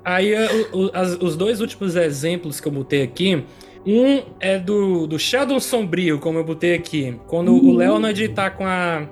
Aí 0.04 0.32
o- 0.72 0.86
o- 0.86 0.90
as- 0.94 1.14
os 1.20 1.36
dois 1.36 1.60
últimos 1.60 1.94
exemplos 1.94 2.60
que 2.60 2.66
eu 2.66 2.72
botei 2.72 3.02
aqui. 3.02 3.44
Um 3.86 4.22
é 4.38 4.58
do, 4.58 5.06
do 5.06 5.18
Sheldon 5.18 5.58
Sombrio, 5.60 6.18
como 6.18 6.38
eu 6.38 6.44
botei 6.44 6.74
aqui. 6.74 7.16
Quando 7.26 7.52
o 7.54 7.74
Leonard 7.74 8.28
tá 8.28 8.50
com 8.50 8.66
a, 8.66 9.06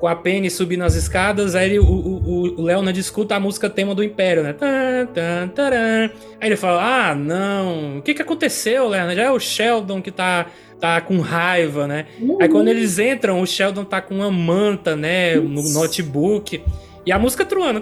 com 0.00 0.06
a 0.08 0.16
Penny 0.16 0.50
subindo 0.50 0.84
as 0.84 0.94
escadas, 0.94 1.54
aí 1.54 1.66
ele- 1.70 1.78
o, 1.78 1.84
o, 1.84 2.60
o 2.60 2.62
Leonard 2.62 2.98
escuta 2.98 3.34
a 3.36 3.40
música 3.40 3.68
tema 3.68 3.94
do 3.94 4.02
Império, 4.02 4.42
né? 4.42 4.54
Tan, 4.54 5.06
tan, 5.12 5.48
taran. 5.48 6.10
Aí 6.40 6.48
ele 6.48 6.56
fala: 6.56 7.10
Ah, 7.10 7.14
não, 7.14 7.98
o 7.98 8.02
que 8.02 8.14
que 8.14 8.22
aconteceu, 8.22 8.88
Leonard? 8.88 9.20
É 9.20 9.30
o 9.30 9.38
Sheldon 9.38 10.00
que 10.00 10.10
tá, 10.10 10.46
tá 10.80 10.98
com 11.02 11.20
raiva, 11.20 11.86
né? 11.86 12.06
Aí 12.40 12.48
quando 12.48 12.68
eles 12.68 12.98
entram, 12.98 13.40
o 13.42 13.46
Sheldon 13.46 13.84
tá 13.84 14.00
com 14.00 14.14
uma 14.14 14.30
manta, 14.30 14.96
né? 14.96 15.34
No 15.36 15.62
notebook. 15.74 16.62
E 17.06 17.12
a 17.12 17.18
música 17.18 17.44
truando. 17.44 17.80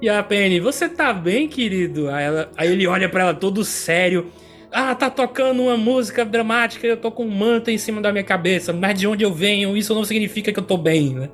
E 0.00 0.08
a 0.08 0.22
Penny, 0.22 0.60
você 0.60 0.88
tá 0.88 1.12
bem, 1.12 1.46
querido? 1.48 2.08
Aí, 2.10 2.24
ela- 2.24 2.50
aí 2.56 2.72
ele 2.72 2.86
olha 2.86 3.08
pra 3.08 3.22
ela 3.22 3.34
todo 3.34 3.64
sério. 3.64 4.26
Ah, 4.72 4.94
tá 4.94 5.08
tocando 5.08 5.62
uma 5.62 5.76
música 5.76 6.24
dramática, 6.24 6.86
eu 6.86 6.96
tô 6.96 7.10
com 7.10 7.24
um 7.24 7.30
manto 7.30 7.70
em 7.70 7.78
cima 7.78 8.00
da 8.00 8.12
minha 8.12 8.24
cabeça. 8.24 8.72
Mas 8.72 8.98
de 8.98 9.06
onde 9.06 9.24
eu 9.24 9.32
venho, 9.32 9.76
isso 9.76 9.94
não 9.94 10.04
significa 10.04 10.52
que 10.52 10.58
eu 10.58 10.64
tô 10.64 10.76
bem, 10.76 11.14
né? 11.14 11.30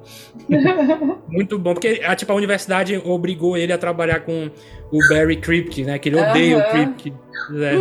Muito 1.28 1.58
bom, 1.58 1.72
porque 1.74 2.00
a, 2.04 2.14
tipo, 2.14 2.30
a 2.30 2.36
universidade 2.36 3.00
obrigou 3.04 3.56
ele 3.56 3.72
a 3.72 3.78
trabalhar 3.78 4.20
com 4.20 4.50
o 4.92 4.98
Barry 5.08 5.36
Kripke, 5.36 5.82
né? 5.82 5.98
Que 5.98 6.08
ele 6.10 6.16
odeia 6.20 6.58
o 6.58 6.60
Aham. 6.60 6.70
Kripke. 6.70 7.12
né? 7.50 7.72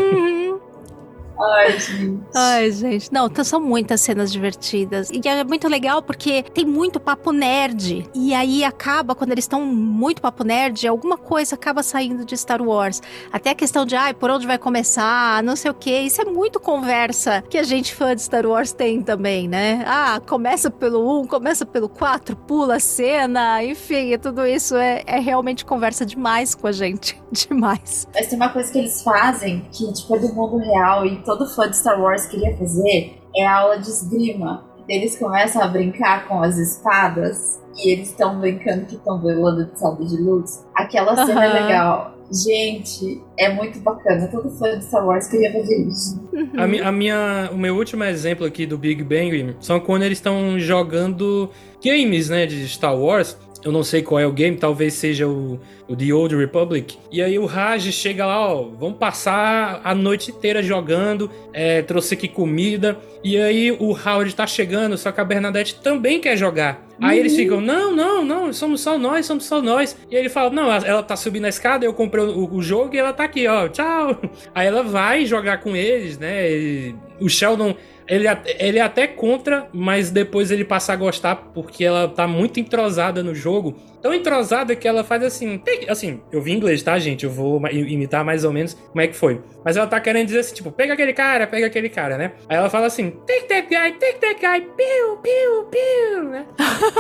Ai, 1.42 1.80
gente. 1.80 2.24
Ai, 2.36 2.72
gente. 2.72 3.14
Não, 3.14 3.30
são 3.44 3.60
muitas 3.60 4.02
cenas 4.02 4.32
divertidas. 4.32 5.10
E 5.10 5.28
é 5.28 5.44
muito 5.44 5.68
legal 5.68 6.02
porque 6.02 6.44
tem 6.44 6.66
muito 6.66 7.00
papo 7.00 7.32
nerd. 7.32 8.08
E 8.14 8.34
aí 8.34 8.64
acaba, 8.64 9.16
quando 9.16 9.32
eles 9.32 9.46
estão 9.46 9.66
muito 9.66 10.22
papo 10.22 10.44
nerd, 10.44 10.88
alguma 10.88 11.18
coisa 11.18 11.56
acaba 11.56 11.82
saindo 11.82 12.24
de 12.24 12.38
Star 12.38 12.62
Wars. 12.62 13.02
Até 13.32 13.52
a 13.52 13.56
questão 13.56 13.86
de, 13.86 13.96
ai, 13.96 14.14
por 14.14 14.30
onde 14.30 14.46
vai 14.46 14.58
começar, 14.58 15.42
não 15.44 15.56
sei 15.56 15.72
o 15.72 15.74
quê. 15.74 16.00
Isso 16.00 16.22
é 16.22 16.26
muito 16.26 16.60
conversa 16.60 17.44
que 17.50 17.58
a 17.58 17.64
gente 17.64 17.96
fã 17.96 18.16
de 18.16 18.22
Star 18.22 18.46
Wars 18.46 18.72
tem 18.72 19.02
também, 19.02 19.48
né? 19.48 19.84
Ah, 19.88 20.22
começa 20.26 20.70
pelo 20.70 21.22
1, 21.22 21.28
começa 21.28 21.66
pelo 21.66 21.90
4, 21.90 22.36
pula 22.36 22.76
a 22.76 22.80
cena, 22.80 23.64
enfim, 23.64 24.18
tudo 24.18 24.46
isso 24.46 24.76
é, 24.76 25.04
é 25.06 25.20
realmente 25.20 25.66
conversa 25.66 26.06
demais 26.06 26.54
com 26.54 26.68
a 26.68 26.72
gente. 26.72 27.22
Demais. 27.32 28.08
Mas 28.14 28.28
tem 28.28 28.38
uma 28.38 28.50
coisa 28.50 28.72
que 28.72 28.78
eles 28.78 29.02
fazem, 29.02 29.62
que 29.72 29.92
tipo, 29.94 30.16
é 30.16 30.20
do 30.20 30.34
mundo 30.34 30.58
real 30.58 31.06
e 31.06 31.16
todo 31.38 31.48
fã 31.48 31.70
de 31.70 31.78
Star 31.78 32.02
Wars 32.02 32.26
queria 32.26 32.56
fazer, 32.58 33.18
é 33.36 33.46
a 33.46 33.60
aula 33.60 33.78
de 33.80 33.90
esgrima. 33.90 34.66
Eles 34.90 35.18
começam 35.18 35.62
a 35.62 35.68
brincar 35.68 36.28
com 36.28 36.42
as 36.44 36.58
espadas 36.58 37.62
e 37.78 37.92
eles 37.92 38.10
estão 38.10 38.40
brincando 38.40 38.86
que 38.86 38.96
estão 38.96 39.18
duelando 39.20 39.66
de 39.66 39.80
sabre 39.80 40.06
de 40.06 40.18
luz. 40.18 40.66
Aquela 40.76 41.26
cena 41.26 41.46
é 41.46 41.48
Aham. 41.48 41.66
legal. 41.68 42.18
Gente, 42.46 43.22
é 43.38 43.54
muito 43.54 43.80
bacana. 43.80 44.28
Todo 44.28 44.50
fã 44.52 44.78
de 44.78 44.86
Star 44.86 45.06
Wars 45.06 45.28
queria 45.28 45.52
fazer 45.54 45.78
isso. 45.88 46.22
A, 46.58 46.66
mi- 46.68 46.82
a 46.82 46.92
minha, 46.92 47.50
o 47.54 47.58
meu 47.58 47.76
último 47.76 48.04
exemplo 48.04 48.46
aqui 48.46 48.66
do 48.66 48.78
Big 48.78 49.04
Bang 49.04 49.56
são 49.60 49.80
quando 49.80 50.04
eles 50.04 50.18
estão 50.18 50.58
jogando 50.60 51.50
games, 51.84 52.30
né, 52.30 52.46
de 52.46 52.68
Star 52.68 52.98
Wars. 52.98 53.38
Eu 53.64 53.72
não 53.72 53.84
sei 53.84 54.02
qual 54.02 54.20
é 54.20 54.26
o 54.26 54.32
game, 54.32 54.58
talvez 54.58 54.96
seja 54.96 55.28
o, 55.28 55.60
o 55.88 55.96
The 55.96 56.12
Old 56.12 56.36
Republic. 56.36 56.98
E 57.12 57.22
aí 57.22 57.38
o 57.38 57.46
Raj 57.46 57.92
chega 57.92 58.26
lá, 58.26 58.40
ó, 58.54 58.64
vamos 58.64 58.98
passar 58.98 59.80
a 59.84 59.94
noite 59.94 60.32
inteira 60.32 60.64
jogando, 60.64 61.30
é, 61.54 61.82
trouxe 61.84 62.16
aqui 62.16 62.28
comida. 62.28 62.98
E 63.24 63.38
aí 63.38 63.72
o 63.72 63.92
Howard 63.92 64.34
tá 64.36 64.48
chegando, 64.48 64.98
só 64.98 65.12
que 65.12 65.22
a 65.22 65.24
Bernadette 65.24 65.76
também 65.76 66.20
quer 66.20 66.36
jogar. 66.36 66.88
Aí 67.00 67.20
eles 67.20 67.36
ficam, 67.36 67.62
não, 67.62 67.96
não, 67.96 68.26
não, 68.26 68.52
somos 68.54 68.82
só 68.82 68.98
nós, 68.98 69.26
somos 69.28 69.46
só 69.46 69.62
nós. 69.62 69.96
E 70.10 70.16
ele 70.16 70.30
fala, 70.30 70.50
não, 70.50 70.64
ela- 70.72 70.88
ela 70.88 71.04
tá 71.04 71.16
subindo 71.16 71.46
a 71.46 71.50
escada, 71.50 71.86
eu 71.86 71.94
comprei 71.94 72.24
o, 72.24 72.52
o 72.52 72.62
jogo 72.64 72.96
e 72.96 72.98
ela 72.98 73.14
tá 73.14 73.24
aqui, 73.26 73.48
ó, 73.48 73.68
tchau. 73.68 74.18
Aí 74.56 74.66
ela 74.68 74.82
vai 74.84 75.26
jogar 75.26 75.60
com 75.60 75.76
eles, 75.76 76.18
né? 76.18 76.52
E 76.52 76.96
o 77.20 77.30
Sheldon, 77.30 77.76
ele, 78.12 78.28
ele 78.60 78.78
é 78.78 78.82
até 78.82 79.08
contra, 79.08 79.70
mas 79.72 80.12
depois 80.12 80.52
ele 80.52 80.66
passa 80.66 80.92
a 80.92 80.98
gostar 80.98 81.34
porque 81.54 81.86
ela 81.86 82.10
tá 82.10 82.28
muito 82.28 82.60
entrosada 82.60 83.24
no 83.24 83.34
jogo. 83.34 83.78
Tão 84.02 84.14
entrosada 84.14 84.76
que 84.76 84.88
ela 84.88 85.04
faz 85.04 85.24
assim, 85.24 85.62
assim, 85.88 86.22
eu 86.32 86.42
vi 86.42 86.52
inglês, 86.52 86.82
tá, 86.82 86.98
gente? 86.98 87.24
Eu 87.24 87.30
vou 87.30 87.62
imitar 87.70 88.26
mais 88.26 88.44
ou 88.44 88.52
menos 88.52 88.74
como 88.74 89.02
é 89.02 89.08
que 89.08 89.16
foi. 89.16 89.42
Mas 89.64 89.78
ela 89.78 89.86
tá 89.86 90.00
querendo 90.00 90.26
dizer 90.28 90.40
assim, 90.40 90.56
tipo, 90.56 90.72
pega 90.72 90.94
aquele 90.94 91.14
cara, 91.14 91.46
pega 91.46 91.68
aquele 91.68 91.88
cara, 91.90 92.18
né? 92.18 92.32
Aí 92.50 92.58
ela 92.58 92.70
fala 92.70 92.88
assim, 92.88 93.12
take 93.28 93.44
that 93.48 93.68
guy, 93.68 93.92
take 94.00 94.20
that 94.20 94.36
guy, 94.42 94.62
piu, 94.76 95.18
piu, 95.18 95.64
piu, 95.66 96.24
né? 96.30 96.46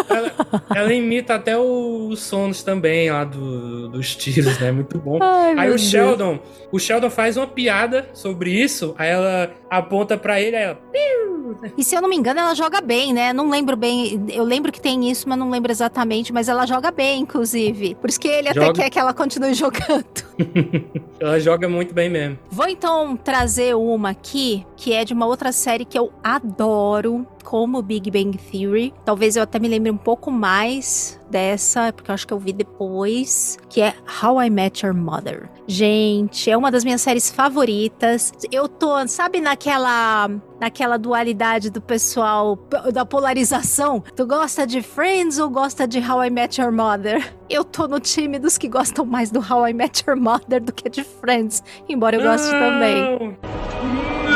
ela, 0.09 0.31
ela 0.75 0.93
imita 0.93 1.35
até 1.35 1.57
os 1.57 2.19
sons 2.21 2.61
também 2.63 3.09
lá 3.09 3.23
do- 3.23 3.89
dos 3.89 4.15
tiros, 4.15 4.59
né? 4.59 4.71
Muito 4.71 4.97
bom. 4.99 5.17
Ai, 5.23 5.55
Aí 5.57 5.67
o 5.67 5.69
Deus. 5.71 5.81
Sheldon, 5.81 6.39
o 6.71 6.77
Sheldon 6.79 7.09
faz 7.09 7.35
uma 7.35 7.47
piada 7.47 8.09
sobre 8.13 8.51
isso, 8.51 8.93
aí 8.97 9.09
ela 9.09 9.51
aponta 9.69 10.17
pra 10.17 10.39
ele, 10.39 10.55
aí 10.55 10.63
ela, 10.65 10.75
piu. 10.75 11.40
E 11.77 11.83
se 11.83 11.95
eu 11.95 12.01
não 12.01 12.09
me 12.09 12.15
engano, 12.15 12.39
ela 12.39 12.53
joga 12.53 12.81
bem, 12.81 13.13
né? 13.13 13.33
Não 13.33 13.49
lembro 13.49 13.75
bem. 13.75 14.23
Eu 14.29 14.43
lembro 14.43 14.71
que 14.71 14.79
tem 14.81 15.09
isso, 15.09 15.27
mas 15.27 15.37
não 15.37 15.49
lembro 15.49 15.71
exatamente. 15.71 16.31
Mas 16.33 16.47
ela 16.49 16.65
joga 16.65 16.91
bem, 16.91 17.21
inclusive. 17.21 17.95
Por 17.95 18.09
isso 18.09 18.19
que 18.19 18.27
ele 18.27 18.49
até 18.49 18.61
Joga. 18.61 18.73
quer 18.73 18.89
que 18.89 18.99
ela 18.99 19.13
continue 19.13 19.53
jogando. 19.55 20.05
Ela 21.19 21.39
joga 21.39 21.69
muito 21.69 21.93
bem 21.93 22.09
mesmo. 22.09 22.39
Vou 22.49 22.67
então 22.67 23.15
trazer 23.15 23.75
uma 23.75 24.09
aqui, 24.09 24.65
que 24.75 24.91
é 24.91 25.05
de 25.05 25.13
uma 25.13 25.27
outra 25.27 25.51
série 25.51 25.85
que 25.85 25.97
eu 25.97 26.11
adoro, 26.23 27.27
como 27.51 27.81
Big 27.81 28.09
Bang 28.09 28.37
Theory. 28.37 28.93
Talvez 29.03 29.35
eu 29.35 29.43
até 29.43 29.59
me 29.59 29.67
lembre 29.67 29.91
um 29.91 29.97
pouco 29.97 30.31
mais 30.31 31.19
dessa, 31.29 31.91
porque 31.91 32.09
eu 32.09 32.15
acho 32.15 32.25
que 32.25 32.31
eu 32.31 32.39
vi 32.39 32.53
depois, 32.53 33.57
que 33.67 33.81
é 33.81 33.93
How 34.23 34.43
I 34.43 34.49
Met 34.49 34.85
Your 34.85 34.95
Mother. 34.95 35.49
Gente, 35.67 36.49
é 36.49 36.55
uma 36.55 36.71
das 36.71 36.85
minhas 36.85 37.01
séries 37.01 37.29
favoritas. 37.29 38.31
Eu 38.53 38.69
tô, 38.69 39.05
sabe 39.05 39.41
naquela 39.41 40.29
naquela 40.61 40.95
dualidade 40.95 41.69
do 41.69 41.81
pessoal 41.81 42.57
da 42.93 43.03
polarização? 43.05 44.01
Tu 44.15 44.25
gosta 44.25 44.65
de 44.65 44.81
Friends 44.81 45.37
ou 45.37 45.49
gosta 45.49 45.85
de 45.85 45.99
How 45.99 46.23
I 46.23 46.29
Met 46.29 46.61
Your 46.61 46.71
Mother? 46.71 47.33
Eu 47.49 47.65
tô 47.65 47.85
no 47.85 47.99
time 47.99 48.39
dos 48.39 48.57
que 48.57 48.69
gostam 48.69 49.03
mais 49.03 49.29
do 49.29 49.41
How 49.41 49.67
I 49.67 49.73
Met 49.73 50.05
Your 50.07 50.17
Mother 50.17 50.61
do 50.61 50.71
que 50.71 50.89
de 50.89 51.03
Friends, 51.03 51.61
embora 51.89 52.15
eu 52.15 52.21
goste 52.21 52.49
também. 52.49 53.37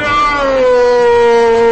Ah, 0.04 1.65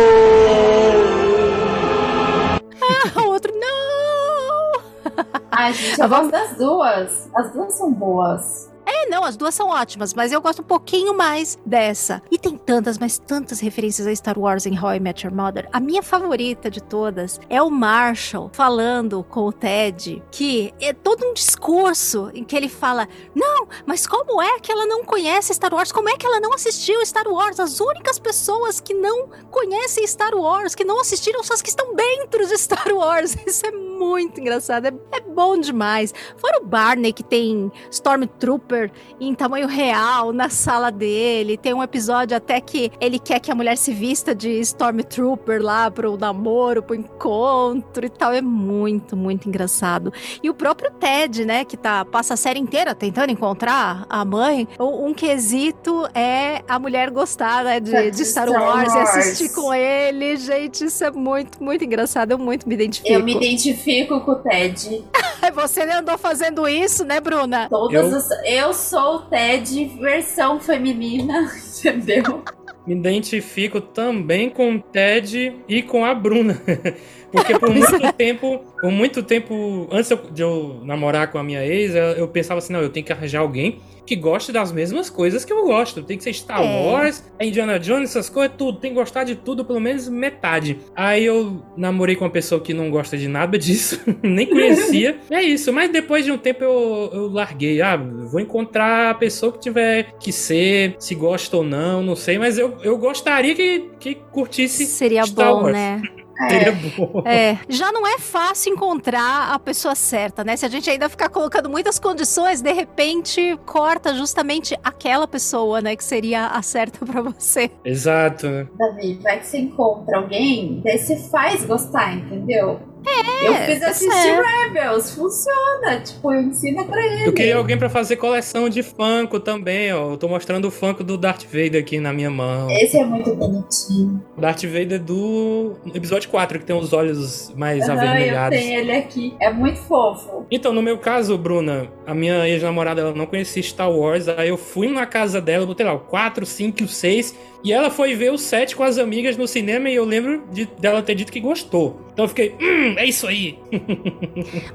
Ai, 5.52 5.74
gente, 5.74 6.00
eu 6.00 6.10
gosto 6.10 6.32
das 6.32 6.58
duas. 6.58 7.30
As 7.36 7.52
duas 7.54 7.74
são 7.74 7.92
boas. 7.92 8.73
É, 8.86 9.08
não, 9.10 9.24
as 9.24 9.38
duas 9.38 9.56
são 9.56 9.70
ótimas, 9.70 10.14
mas 10.14 10.32
eu 10.32 10.42
gosto 10.42 10.62
um 10.62 10.66
pouquinho 10.66 11.16
mais 11.16 11.58
dessa. 11.66 12.22
E 12.32 12.38
tem 12.38 12.58
tantas, 12.58 12.98
mas 12.98 13.18
tantas 13.18 13.60
referências 13.60 14.08
a 14.08 14.16
Star 14.16 14.38
Wars 14.38 14.66
em 14.66 14.78
How 14.78 14.96
I 14.96 15.00
Met 15.00 15.26
Your 15.26 15.36
Mother. 15.36 15.68
A 15.72 15.80
minha 15.80 16.04
favorita 16.04 16.70
de 16.70 16.82
todas 16.82 17.40
é 17.50 17.62
o 17.62 17.70
Marshall 17.70 18.50
falando 18.54 19.24
com 19.30 19.42
o 19.42 19.54
Ted, 19.54 20.22
que 20.32 20.74
é 20.80 20.94
todo 20.94 21.26
um 21.26 21.34
discurso 21.34 22.30
em 22.34 22.44
que 22.44 22.56
ele 22.56 22.70
fala: 22.70 23.08
Não, 23.34 23.68
mas 23.86 24.06
como 24.06 24.42
é 24.42 24.60
que 24.60 24.72
ela 24.72 24.86
não 24.86 25.04
conhece 25.04 25.54
Star 25.54 25.74
Wars? 25.74 25.92
Como 25.92 26.10
é 26.10 26.18
que 26.18 26.26
ela 26.26 26.40
não 26.40 26.54
assistiu 26.54 27.06
Star 27.06 27.28
Wars? 27.28 27.60
As 27.60 27.80
únicas 27.80 28.20
pessoas 28.20 28.80
que 28.80 28.94
não 28.94 29.30
conhecem 29.50 30.06
Star 30.08 30.36
Wars, 30.36 30.76
que 30.76 30.84
não 30.84 31.00
assistiram, 31.00 31.44
são 31.44 31.54
as 31.54 31.62
que 31.62 31.70
estão 31.70 31.96
dentro 31.96 32.46
de 32.46 32.58
Star 32.58 32.92
Wars. 32.94 33.36
Isso 33.48 33.66
é 33.66 33.72
muito 33.72 34.42
engraçado. 34.42 34.88
É, 34.88 34.94
é 35.12 35.22
bom 35.22 35.58
demais. 35.58 36.14
Fora 36.38 36.60
o 36.62 36.66
Barney, 36.66 37.14
que 37.14 37.24
tem 37.24 37.72
Stormtrooper 37.90 38.73
em 39.20 39.34
tamanho 39.34 39.68
real 39.68 40.32
na 40.34 40.50
sala 40.50 40.92
dele. 40.92 41.58
Tem 41.58 41.74
um 41.74 41.84
episódio 41.84 42.36
até 42.36 42.60
que 42.60 42.92
ele 43.00 43.20
quer 43.20 43.40
que 43.40 43.52
a 43.52 43.56
mulher 43.56 43.78
se 43.78 43.94
vista 43.94 44.34
de 44.34 44.50
Stormtrooper 44.60 45.62
lá 45.62 45.90
pro 45.90 46.18
namoro, 46.18 46.82
pro 46.84 46.96
encontro 46.96 48.06
e 48.06 48.10
tal. 48.10 48.32
É 48.32 48.42
muito, 48.42 49.16
muito 49.16 49.48
engraçado. 49.48 50.12
E 50.42 50.50
o 50.50 50.54
próprio 50.54 50.92
Ted, 50.92 51.46
né, 51.46 51.66
que 51.66 51.78
tá, 51.78 52.06
passa 52.06 52.34
a 52.34 52.38
série 52.38 52.60
inteira 52.60 52.96
tentando 52.96 53.32
encontrar 53.32 54.06
a 54.10 54.24
mãe. 54.26 54.68
Um 54.80 55.14
quesito 55.14 56.08
é 56.14 56.62
a 56.68 56.80
mulher 56.80 57.10
gostar 57.10 57.64
né, 57.64 57.80
de, 57.80 58.12
de 58.12 58.26
Star 58.26 58.50
Wars, 58.50 58.94
e 58.94 58.98
assistir 58.98 59.54
com 59.54 59.74
ele. 59.74 60.38
Gente, 60.38 60.86
isso 60.86 61.04
é 61.04 61.12
muito, 61.12 61.64
muito 61.64 61.84
engraçado. 61.84 62.32
Eu 62.32 62.40
muito 62.40 62.68
me 62.68 62.76
identifico. 62.76 63.14
Eu 63.14 63.24
me 63.24 63.36
identifico 63.36 64.20
com 64.22 64.32
o 64.32 64.36
Ted. 64.36 65.04
Você 65.54 65.82
andou 65.82 66.18
fazendo 66.18 66.68
isso, 66.68 67.06
né, 67.06 67.20
Bruna? 67.20 67.70
Todas 67.70 68.12
eu... 68.12 68.18
As... 68.18 68.32
eu 68.46 68.74
sou 68.74 69.16
o 69.16 69.20
Ted 69.22 69.86
versão 70.00 70.60
feminina, 70.60 71.50
entendeu? 71.86 72.44
Me 72.86 72.96
identifico 72.96 73.80
também 73.80 74.50
com 74.50 74.76
o 74.76 74.80
Ted 74.82 75.56
e 75.68 75.82
com 75.82 76.04
a 76.04 76.14
Bruna. 76.14 76.62
Porque 77.32 77.58
por 77.58 77.70
muito 77.70 78.14
tempo, 78.14 78.60
por 78.80 78.92
muito 78.92 79.24
tempo, 79.24 79.88
antes 79.92 80.12
de 80.32 80.42
eu 80.42 80.82
namorar 80.84 81.32
com 81.32 81.38
a 81.38 81.44
minha 81.44 81.66
ex, 81.66 81.96
eu 81.96 82.28
pensava 82.28 82.60
assim, 82.60 82.74
não, 82.74 82.82
eu 82.82 82.90
tenho 82.90 83.06
que 83.06 83.14
arranjar 83.14 83.40
alguém 83.40 83.80
que 84.06 84.16
goste 84.16 84.52
das 84.52 84.72
mesmas 84.72 85.10
coisas 85.10 85.46
que 85.46 85.54
eu 85.54 85.64
gosto. 85.64 86.04
Tem 86.04 86.18
que 86.18 86.24
ser 86.24 86.34
Star 86.34 86.62
é. 86.62 86.86
Wars, 86.86 87.24
Indiana 87.40 87.80
Jones, 87.80 88.10
essas 88.10 88.30
coisas, 88.30 88.56
tudo. 88.58 88.80
Tem 88.80 88.92
que 88.92 89.00
gostar 89.00 89.24
de 89.24 89.36
tudo, 89.36 89.64
pelo 89.64 89.80
menos 89.80 90.08
metade. 90.10 90.80
Aí 90.96 91.26
eu 91.26 91.64
namorei 91.78 92.16
com 92.16 92.26
uma 92.26 92.32
pessoa 92.32 92.62
que 92.62 92.74
não 92.74 92.90
gosta 92.90 93.18
de 93.18 93.28
nada 93.28 93.58
disso, 93.58 94.02
nem 94.22 94.48
conhecia. 94.48 95.18
é 95.30 95.42
isso, 95.42 95.72
mas 95.72 95.92
depois 95.92 96.26
de 96.26 96.32
um 96.32 96.38
tempo 96.38 96.64
eu, 96.64 97.10
eu 97.14 97.28
larguei. 97.30 97.82
Ah, 97.82 97.96
vou 97.96 98.40
encontrar 98.40 99.12
a 99.12 99.14
pessoa 99.14 99.52
que 99.52 99.60
tiver 99.60 100.14
que 100.20 100.32
ser, 100.32 100.96
se 101.00 101.16
gosta 101.16 101.58
ou 101.58 101.64
não, 101.64 102.02
não 102.04 102.16
sei, 102.16 102.38
mas 102.38 102.58
eu, 102.58 102.78
eu 102.84 102.98
gostaria 102.98 103.56
que, 103.56 103.90
que 104.00 104.16
curtisse 104.16 104.86
Seria 104.86 105.24
Star 105.24 105.54
bom, 105.54 105.64
Wars. 105.64 105.74
né? 105.74 106.02
É. 106.40 107.52
é. 107.52 107.60
Já 107.70 107.92
não 107.92 108.06
é 108.08 108.18
fácil 108.20 108.74
encontrar 108.74 109.54
a 109.54 109.60
pessoa 109.60 109.96
certa, 109.96 110.44
né? 110.44 110.56
Se 110.56 110.66
a 110.66 110.70
gente 110.70 110.90
ainda 110.90 111.10
ficar 111.10 111.30
colocando 111.30 111.70
muitas 111.70 112.00
condições, 112.00 112.62
de 112.62 112.72
repente 112.72 113.58
corta 113.66 114.14
justamente 114.14 114.78
aquela 114.84 115.28
pessoa, 115.28 115.82
né? 115.82 115.96
Que 115.96 116.04
seria 116.04 116.48
a 116.48 116.62
certa 116.62 117.06
para 117.06 117.22
você. 117.22 117.72
Exato. 117.84 118.68
Davi, 118.78 119.20
vai 119.22 119.40
que 119.40 119.48
você 119.48 119.60
encontra 119.60 120.18
alguém, 120.18 120.82
daí 120.84 120.98
você 120.98 121.18
faz 121.30 121.66
gostar, 121.66 122.16
entendeu? 122.16 122.93
É, 123.06 123.48
eu 123.48 123.54
fiz 123.66 123.84
assistir 123.84 124.30
é. 124.30 124.42
Rebels, 124.42 125.12
funciona. 125.12 126.02
Tipo, 126.04 126.32
eu 126.32 126.42
ensino 126.42 126.86
pra 126.86 127.06
ele. 127.06 127.28
Eu 127.28 127.34
queria 127.34 127.58
alguém 127.58 127.78
pra 127.78 127.90
fazer 127.90 128.16
coleção 128.16 128.70
de 128.70 128.82
Funko 128.82 129.40
também, 129.40 129.94
ó. 129.94 130.12
Eu 130.12 130.18
tô 130.18 130.28
mostrando 130.28 130.68
o 130.68 130.72
Funko 130.72 131.04
do 131.04 131.18
Darth 131.18 131.44
Vader 131.46 131.82
aqui 131.82 132.00
na 132.00 132.14
minha 132.14 132.30
mão. 132.30 132.70
Esse 132.72 132.98
é 132.98 133.06
muito 133.06 133.34
bonitinho. 133.36 134.24
Darth 134.38 134.64
Vader 134.64 135.02
do 135.02 135.76
episódio 135.94 136.30
4, 136.30 136.60
que 136.60 136.66
tem 136.66 136.76
os 136.76 136.94
olhos 136.94 137.54
mais 137.56 137.88
uhum, 137.88 137.94
avermelhados. 137.94 138.58
Eu 138.58 138.64
tenho 138.64 138.80
ele 138.80 138.92
aqui. 138.92 139.36
É 139.40 139.52
muito 139.52 139.80
fofo. 139.80 140.46
Então, 140.50 140.74
no 140.74 140.82
meu 140.82 140.98
caso, 140.98 141.38
Bruna, 141.38 141.88
a 142.06 142.14
minha 142.14 142.48
ex-namorada, 142.48 143.02
ela 143.02 143.14
não 143.14 143.26
conhecia 143.26 143.62
Star 143.62 143.92
Wars. 143.92 144.28
Aí 144.28 144.50
eu 144.50 144.58
fui 144.58 144.88
na 144.88 145.06
casa 145.06 145.42
dela, 145.42 145.66
botei 145.66 145.86
lá 145.86 145.94
o 145.94 146.00
4, 146.00 146.46
5 146.46 146.82
e 146.82 146.86
o 146.86 146.88
6. 146.88 147.36
E 147.64 147.72
ela 147.72 147.90
foi 147.90 148.14
ver 148.14 148.32
o 148.32 148.38
7 148.38 148.76
com 148.76 148.84
as 148.84 148.98
amigas 148.98 149.38
no 149.38 149.48
cinema 149.48 149.90
e 149.90 149.96
eu 149.96 150.04
lembro 150.04 150.44
de, 150.52 150.66
dela 150.78 151.02
ter 151.02 151.16
dito 151.16 151.32
que 151.32 151.40
gostou. 151.40 151.98
Então 152.14 152.26
eu 152.26 152.30
fiquei, 152.30 152.56
hum, 152.62 152.94
é 152.98 153.06
isso 153.06 153.28
aí. 153.28 153.58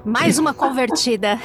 Mais 0.04 0.38
uma 0.38 0.52
convertida. 0.54 1.38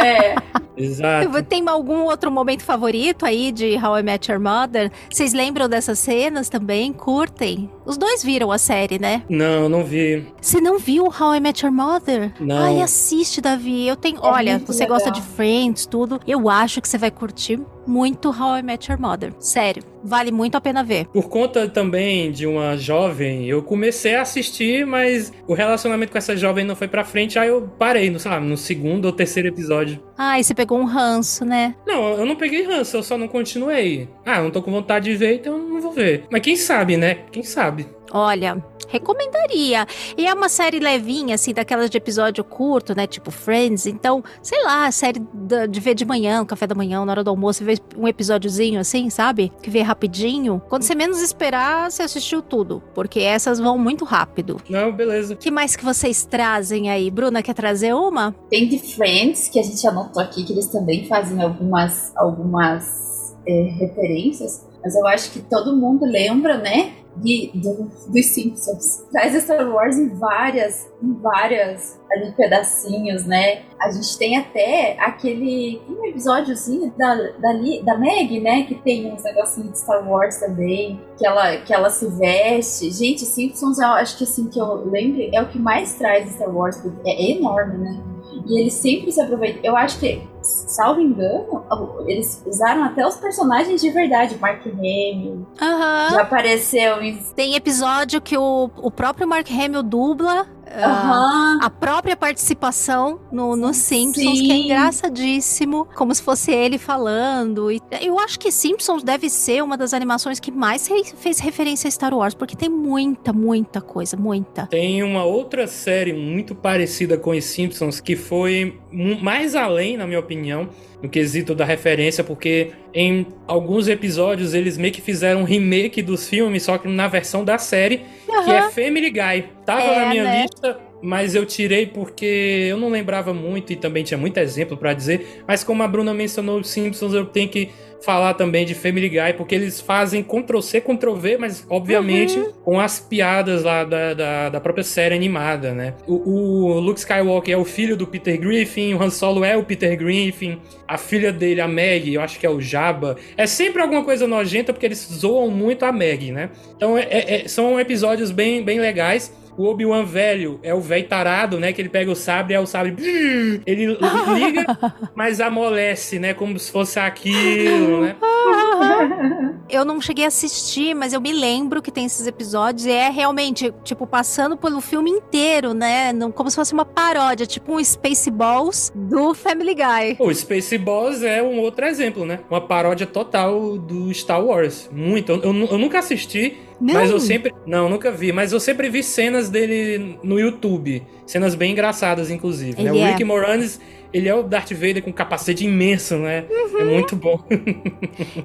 é. 0.00 0.34
Exato. 0.82 1.42
Tem 1.44 1.66
algum 1.68 2.04
outro 2.04 2.30
momento 2.30 2.62
favorito 2.62 3.24
aí 3.24 3.52
de 3.52 3.76
How 3.76 3.98
I 3.98 4.02
Met 4.02 4.30
Your 4.30 4.40
Mother? 4.40 4.90
Vocês 5.10 5.32
lembram 5.32 5.68
dessas 5.68 5.98
cenas 5.98 6.48
também? 6.48 6.92
Curtem? 6.92 7.70
Os 7.84 7.96
dois 7.96 8.22
viram 8.22 8.52
a 8.52 8.58
série, 8.58 8.98
né? 8.98 9.22
Não, 9.28 9.68
não 9.68 9.84
vi. 9.84 10.26
Você 10.40 10.60
não 10.60 10.78
viu 10.78 11.06
How 11.06 11.34
I 11.34 11.40
Met 11.40 11.64
Your 11.64 11.74
Mother? 11.74 12.32
Não. 12.40 12.56
Ai, 12.56 12.82
assiste, 12.82 13.40
Davi. 13.40 13.86
Eu 13.86 13.96
tenho. 13.96 14.16
É 14.18 14.20
Olha, 14.26 14.58
você 14.58 14.84
legal. 14.84 14.96
gosta 14.98 15.10
de 15.10 15.20
Friends, 15.22 15.86
tudo. 15.86 16.20
Eu 16.26 16.48
acho 16.48 16.80
que 16.80 16.88
você 16.88 16.98
vai 16.98 17.10
curtir 17.10 17.60
muito 17.86 18.28
How 18.28 18.58
I 18.58 18.62
Met 18.62 18.90
Your 18.90 19.00
Mother. 19.00 19.32
Sério, 19.40 19.82
vale 20.04 20.30
muito 20.30 20.54
a 20.54 20.60
pena 20.60 20.84
ver. 20.84 21.06
Por 21.06 21.28
conta 21.28 21.68
também 21.68 22.30
de 22.30 22.46
uma 22.46 22.76
jovem, 22.76 23.46
eu 23.46 23.62
comecei 23.62 24.14
a 24.14 24.22
assistir, 24.22 24.86
mas 24.86 25.32
o 25.48 25.54
relacionamento 25.54 26.12
com 26.12 26.18
essa 26.18 26.36
jovem 26.36 26.64
não 26.64 26.76
foi 26.76 26.86
pra 26.86 27.04
frente, 27.04 27.38
aí 27.38 27.48
eu 27.48 27.68
parei, 27.78 28.08
no, 28.08 28.20
sei 28.20 28.30
lá, 28.30 28.38
no 28.38 28.56
segundo 28.56 29.06
ou 29.06 29.12
terceiro 29.12 29.48
episódio. 29.48 30.00
Ah, 30.22 30.38
e 30.38 30.44
você 30.44 30.52
pegou 30.52 30.78
um 30.78 30.84
ranço, 30.84 31.46
né? 31.46 31.74
Não, 31.86 32.10
eu 32.10 32.26
não 32.26 32.36
peguei 32.36 32.62
ranço, 32.62 32.94
eu 32.94 33.02
só 33.02 33.16
não 33.16 33.26
continuei. 33.26 34.06
Ah, 34.26 34.36
eu 34.36 34.44
não 34.44 34.50
tô 34.50 34.60
com 34.60 34.70
vontade 34.70 35.10
de 35.10 35.16
ver, 35.16 35.36
então 35.36 35.54
eu 35.54 35.66
não 35.66 35.80
vou 35.80 35.92
ver. 35.92 36.24
Mas 36.30 36.42
quem 36.42 36.56
sabe, 36.56 36.98
né? 36.98 37.20
Quem 37.32 37.42
sabe? 37.42 37.88
Olha, 38.12 38.62
recomendaria. 38.88 39.86
E 40.16 40.26
é 40.26 40.34
uma 40.34 40.48
série 40.48 40.78
levinha, 40.78 41.36
assim, 41.36 41.54
daquelas 41.54 41.88
de 41.88 41.96
episódio 41.96 42.42
curto, 42.44 42.94
né? 42.94 43.06
Tipo 43.06 43.30
Friends. 43.30 43.86
Então, 43.86 44.22
sei 44.42 44.62
lá, 44.64 44.90
série 44.90 45.20
de 45.68 45.80
ver 45.80 45.94
de 45.94 46.04
manhã, 46.04 46.44
café 46.44 46.66
da 46.66 46.74
manhã, 46.74 47.04
na 47.04 47.12
hora 47.12 47.24
do 47.24 47.30
almoço, 47.30 47.64
ver 47.64 47.78
um 47.96 48.06
episódiozinho 48.06 48.80
assim, 48.80 49.08
sabe? 49.08 49.52
Que 49.62 49.70
vê 49.70 49.80
rapidinho. 49.80 50.60
Quando 50.68 50.82
você 50.82 50.94
menos 50.94 51.22
esperar, 51.22 51.90
você 51.90 52.02
assistiu 52.02 52.42
tudo. 52.42 52.82
Porque 52.94 53.20
essas 53.20 53.58
vão 53.58 53.78
muito 53.78 54.04
rápido. 54.04 54.60
Não, 54.68 54.92
beleza. 54.92 55.36
que 55.36 55.50
mais 55.50 55.76
que 55.76 55.84
vocês 55.84 56.24
trazem 56.24 56.90
aí? 56.90 57.10
Bruna, 57.10 57.42
quer 57.42 57.54
trazer 57.54 57.94
uma? 57.94 58.34
Tem 58.50 58.68
de 58.68 58.78
Friends, 58.78 59.48
que 59.48 59.58
a 59.58 59.62
gente 59.62 59.86
anotou 59.86 60.22
aqui, 60.22 60.44
que 60.44 60.52
eles 60.52 60.66
também 60.66 61.06
fazem 61.06 61.40
algumas, 61.40 62.12
algumas 62.16 63.36
é, 63.46 63.62
referências. 63.78 64.69
Mas 64.82 64.94
eu 64.94 65.06
acho 65.06 65.32
que 65.32 65.40
todo 65.40 65.76
mundo 65.76 66.04
lembra, 66.04 66.56
né? 66.56 66.94
de, 67.16 67.50
do, 67.54 67.90
dos 68.08 68.26
Simpsons. 68.26 69.04
Traz 69.10 69.34
Star 69.42 69.68
Wars 69.68 69.96
em 69.98 70.08
várias, 70.14 70.88
em 71.02 71.12
várias 71.14 72.00
ali, 72.10 72.32
pedacinhos, 72.32 73.26
né? 73.26 73.62
A 73.80 73.90
gente 73.90 74.16
tem 74.18 74.36
até 74.36 74.96
aquele 74.98 75.80
um 75.88 76.04
episódiozinho 76.06 76.92
da, 76.96 77.14
da, 77.14 77.52
da 77.84 77.98
Meg, 77.98 78.40
né? 78.40 78.64
Que 78.64 78.74
tem 78.76 79.12
uns 79.12 79.22
negocinhos 79.22 79.72
de 79.72 79.78
Star 79.78 80.08
Wars 80.08 80.38
também, 80.38 81.00
que 81.18 81.26
ela, 81.26 81.56
que 81.58 81.72
ela 81.72 81.90
se 81.90 82.06
veste. 82.06 82.90
Gente, 82.90 83.24
Simpsons, 83.24 83.78
eu 83.78 83.88
acho 83.88 84.16
que 84.16 84.24
assim, 84.24 84.48
que 84.48 84.58
eu 84.58 84.88
lembro, 84.90 85.20
é 85.32 85.42
o 85.42 85.48
que 85.48 85.58
mais 85.58 85.94
traz 85.94 86.30
Star 86.32 86.54
Wars, 86.54 86.78
porque 86.78 87.08
é 87.08 87.32
enorme, 87.32 87.78
né? 87.78 88.00
E 88.46 88.60
eles 88.60 88.74
sempre 88.74 89.12
se 89.12 89.20
aproveitam. 89.20 89.60
Eu 89.62 89.76
acho 89.76 89.98
que, 89.98 90.22
salvo 90.42 91.00
engano, 91.00 91.64
eles 92.06 92.42
usaram 92.46 92.84
até 92.84 93.06
os 93.06 93.16
personagens 93.16 93.80
de 93.80 93.90
verdade. 93.90 94.36
Mark 94.38 94.66
Hamill 94.66 95.46
uhum. 95.60 96.10
já 96.10 96.22
apareceu 96.22 97.02
em... 97.02 97.16
Tem 97.34 97.54
episódio 97.54 98.20
que 98.20 98.36
o, 98.36 98.70
o 98.76 98.90
próprio 98.90 99.26
Mark 99.26 99.48
Hamill 99.50 99.82
dubla 99.82 100.46
Uhum. 100.72 101.58
a 101.60 101.68
própria 101.68 102.16
participação 102.16 103.20
no, 103.32 103.56
no 103.56 103.74
Simpsons, 103.74 104.38
Sim. 104.38 104.44
que 104.44 104.52
é 104.52 104.56
engraçadíssimo, 104.56 105.86
como 105.96 106.14
se 106.14 106.22
fosse 106.22 106.52
ele 106.52 106.78
falando. 106.78 107.72
E 107.72 107.80
eu 108.00 108.18
acho 108.18 108.38
que 108.38 108.52
Simpsons 108.52 109.02
deve 109.02 109.28
ser 109.28 109.62
uma 109.62 109.76
das 109.76 109.92
animações 109.92 110.38
que 110.38 110.50
mais 110.50 110.88
fez 111.16 111.38
referência 111.40 111.88
a 111.88 111.90
Star 111.90 112.14
Wars, 112.14 112.34
porque 112.34 112.54
tem 112.54 112.68
muita, 112.68 113.32
muita 113.32 113.80
coisa, 113.80 114.16
muita. 114.16 114.66
Tem 114.66 115.02
uma 115.02 115.24
outra 115.24 115.66
série 115.66 116.12
muito 116.12 116.54
parecida 116.54 117.16
com 117.18 117.30
os 117.30 117.44
Simpsons 117.44 118.00
que 118.00 118.14
foi 118.14 118.78
mais 119.20 119.54
além, 119.54 119.96
na 119.96 120.06
minha 120.06 120.20
opinião, 120.20 120.68
no 121.02 121.08
quesito 121.08 121.54
da 121.54 121.64
referência, 121.64 122.22
porque 122.22 122.72
em 122.92 123.26
alguns 123.46 123.88
episódios 123.88 124.54
eles 124.54 124.76
meio 124.76 124.92
que 124.92 125.00
fizeram 125.00 125.40
um 125.40 125.44
remake 125.44 126.02
dos 126.02 126.28
filmes, 126.28 126.62
só 126.62 126.76
que 126.76 126.88
na 126.88 127.08
versão 127.08 127.44
da 127.44 127.58
série, 127.58 128.02
uhum. 128.28 128.44
que 128.44 128.50
é 128.50 128.70
Family 128.70 129.10
Guy. 129.10 129.44
Tava 129.70 129.82
é, 129.82 130.00
na 130.00 130.06
minha 130.06 130.24
né? 130.24 130.42
lista, 130.42 130.78
mas 131.02 131.34
eu 131.34 131.46
tirei 131.46 131.86
porque 131.86 132.66
eu 132.70 132.76
não 132.76 132.88
lembrava 132.88 133.32
muito 133.32 133.72
e 133.72 133.76
também 133.76 134.04
tinha 134.04 134.18
muito 134.18 134.38
exemplo 134.38 134.76
para 134.76 134.92
dizer. 134.92 135.44
Mas 135.46 135.64
como 135.64 135.82
a 135.82 135.88
Bruna 135.88 136.12
mencionou 136.12 136.60
os 136.60 136.68
Simpsons, 136.68 137.14
eu 137.14 137.24
tenho 137.24 137.48
que 137.48 137.70
falar 138.02 138.34
também 138.34 138.64
de 138.64 138.74
Family 138.74 139.08
Guy, 139.08 139.34
porque 139.36 139.54
eles 139.54 139.80
fazem 139.80 140.22
Ctrl-C, 140.22 140.80
Ctrl-V, 140.80 141.36
mas 141.38 141.66
obviamente 141.68 142.38
uhum. 142.38 142.52
com 142.64 142.80
as 142.80 142.98
piadas 142.98 143.62
lá 143.62 143.84
da, 143.84 144.14
da, 144.14 144.48
da, 144.48 144.60
própria 144.60 144.82
série 144.82 145.14
animada, 145.14 145.72
né? 145.72 145.94
O, 146.06 146.14
o, 146.14 146.80
Luke 146.80 146.98
Skywalker 146.98 147.54
é 147.54 147.56
o 147.56 147.64
filho 147.64 147.96
do 147.96 148.06
Peter 148.06 148.38
Griffin, 148.40 148.94
o 148.94 149.02
Han 149.02 149.10
Solo 149.10 149.44
é 149.44 149.56
o 149.56 149.64
Peter 149.64 149.96
Griffin, 149.96 150.58
a 150.88 150.96
filha 150.96 151.32
dele, 151.32 151.60
a 151.60 151.68
Meg, 151.68 152.14
eu 152.14 152.22
acho 152.22 152.38
que 152.38 152.46
é 152.46 152.50
o 152.50 152.60
Jabba. 152.60 153.16
É 153.36 153.46
sempre 153.46 153.82
alguma 153.82 154.02
coisa 154.02 154.26
nojenta, 154.26 154.72
porque 154.72 154.86
eles 154.86 155.06
zoam 155.12 155.48
muito 155.48 155.84
a 155.84 155.92
Meg, 155.92 156.32
né? 156.32 156.50
Então 156.76 156.96
é, 156.96 157.06
é, 157.10 157.48
são 157.48 157.78
episódios 157.78 158.30
bem, 158.30 158.62
bem 158.62 158.80
legais. 158.80 159.32
O 159.56 159.66
Obi-Wan 159.66 160.04
velho 160.04 160.58
é 160.62 160.74
o 160.74 160.80
velho 160.80 161.06
tarado, 161.08 161.58
né? 161.58 161.72
Que 161.72 161.82
ele 161.82 161.88
pega 161.88 162.10
o 162.10 162.16
sabre 162.16 162.54
e 162.54 162.56
é 162.56 162.60
o 162.60 162.66
sabre. 162.66 162.94
Ele 163.66 163.86
liga, 163.86 164.64
mas 165.14 165.40
amolece, 165.40 166.18
né? 166.18 166.32
Como 166.34 166.58
se 166.58 166.70
fosse 166.70 166.98
aquilo, 166.98 168.02
né? 168.02 168.16
Eu 169.68 169.84
não 169.84 170.00
cheguei 170.00 170.24
a 170.24 170.28
assistir, 170.28 170.94
mas 170.94 171.12
eu 171.12 171.20
me 171.20 171.32
lembro 171.32 171.80
que 171.80 171.92
tem 171.92 172.04
esses 172.04 172.26
episódios 172.26 172.86
e 172.86 172.90
é 172.90 173.08
realmente, 173.08 173.72
tipo, 173.84 174.04
passando 174.04 174.56
pelo 174.56 174.80
filme 174.80 175.08
inteiro, 175.08 175.72
né? 175.72 176.12
Como 176.34 176.50
se 176.50 176.56
fosse 176.56 176.72
uma 176.72 176.84
paródia, 176.84 177.46
tipo 177.46 177.76
um 177.76 177.84
Spaceballs 177.84 178.90
do 178.92 179.32
Family 179.32 179.76
Guy. 179.76 180.16
O 180.18 180.34
Spaceballs 180.34 181.22
é 181.22 181.40
um 181.40 181.60
outro 181.60 181.86
exemplo, 181.86 182.26
né? 182.26 182.40
Uma 182.50 182.60
paródia 182.60 183.06
total 183.06 183.78
do 183.78 184.12
Star 184.12 184.44
Wars. 184.44 184.90
Muito. 184.92 185.30
Eu, 185.30 185.42
eu, 185.42 185.66
eu 185.66 185.78
nunca 185.78 186.00
assisti, 186.00 186.58
Não. 186.80 186.94
mas 186.94 187.10
eu 187.10 187.20
sempre. 187.20 187.52
Não, 187.66 187.88
nunca 187.88 188.10
vi, 188.10 188.32
mas 188.32 188.52
eu 188.52 188.60
sempre 188.60 188.88
vi 188.88 189.02
cenas 189.02 189.50
dele 189.50 190.18
no 190.22 190.40
YouTube. 190.40 191.02
Cenas 191.26 191.54
bem 191.54 191.72
engraçadas, 191.72 192.30
inclusive. 192.30 192.82
Né? 192.82 192.92
O 192.92 192.96
é. 192.96 193.10
Rick 193.10 193.22
Moranis, 193.22 193.80
ele 194.12 194.28
é 194.28 194.34
o 194.34 194.42
Darth 194.42 194.72
Vader 194.72 195.02
com 195.02 195.10
um 195.10 195.12
capacete 195.12 195.64
imenso, 195.64 196.16
né? 196.16 196.44
É 196.78 196.84
muito 196.84 197.16
bom. 197.16 197.38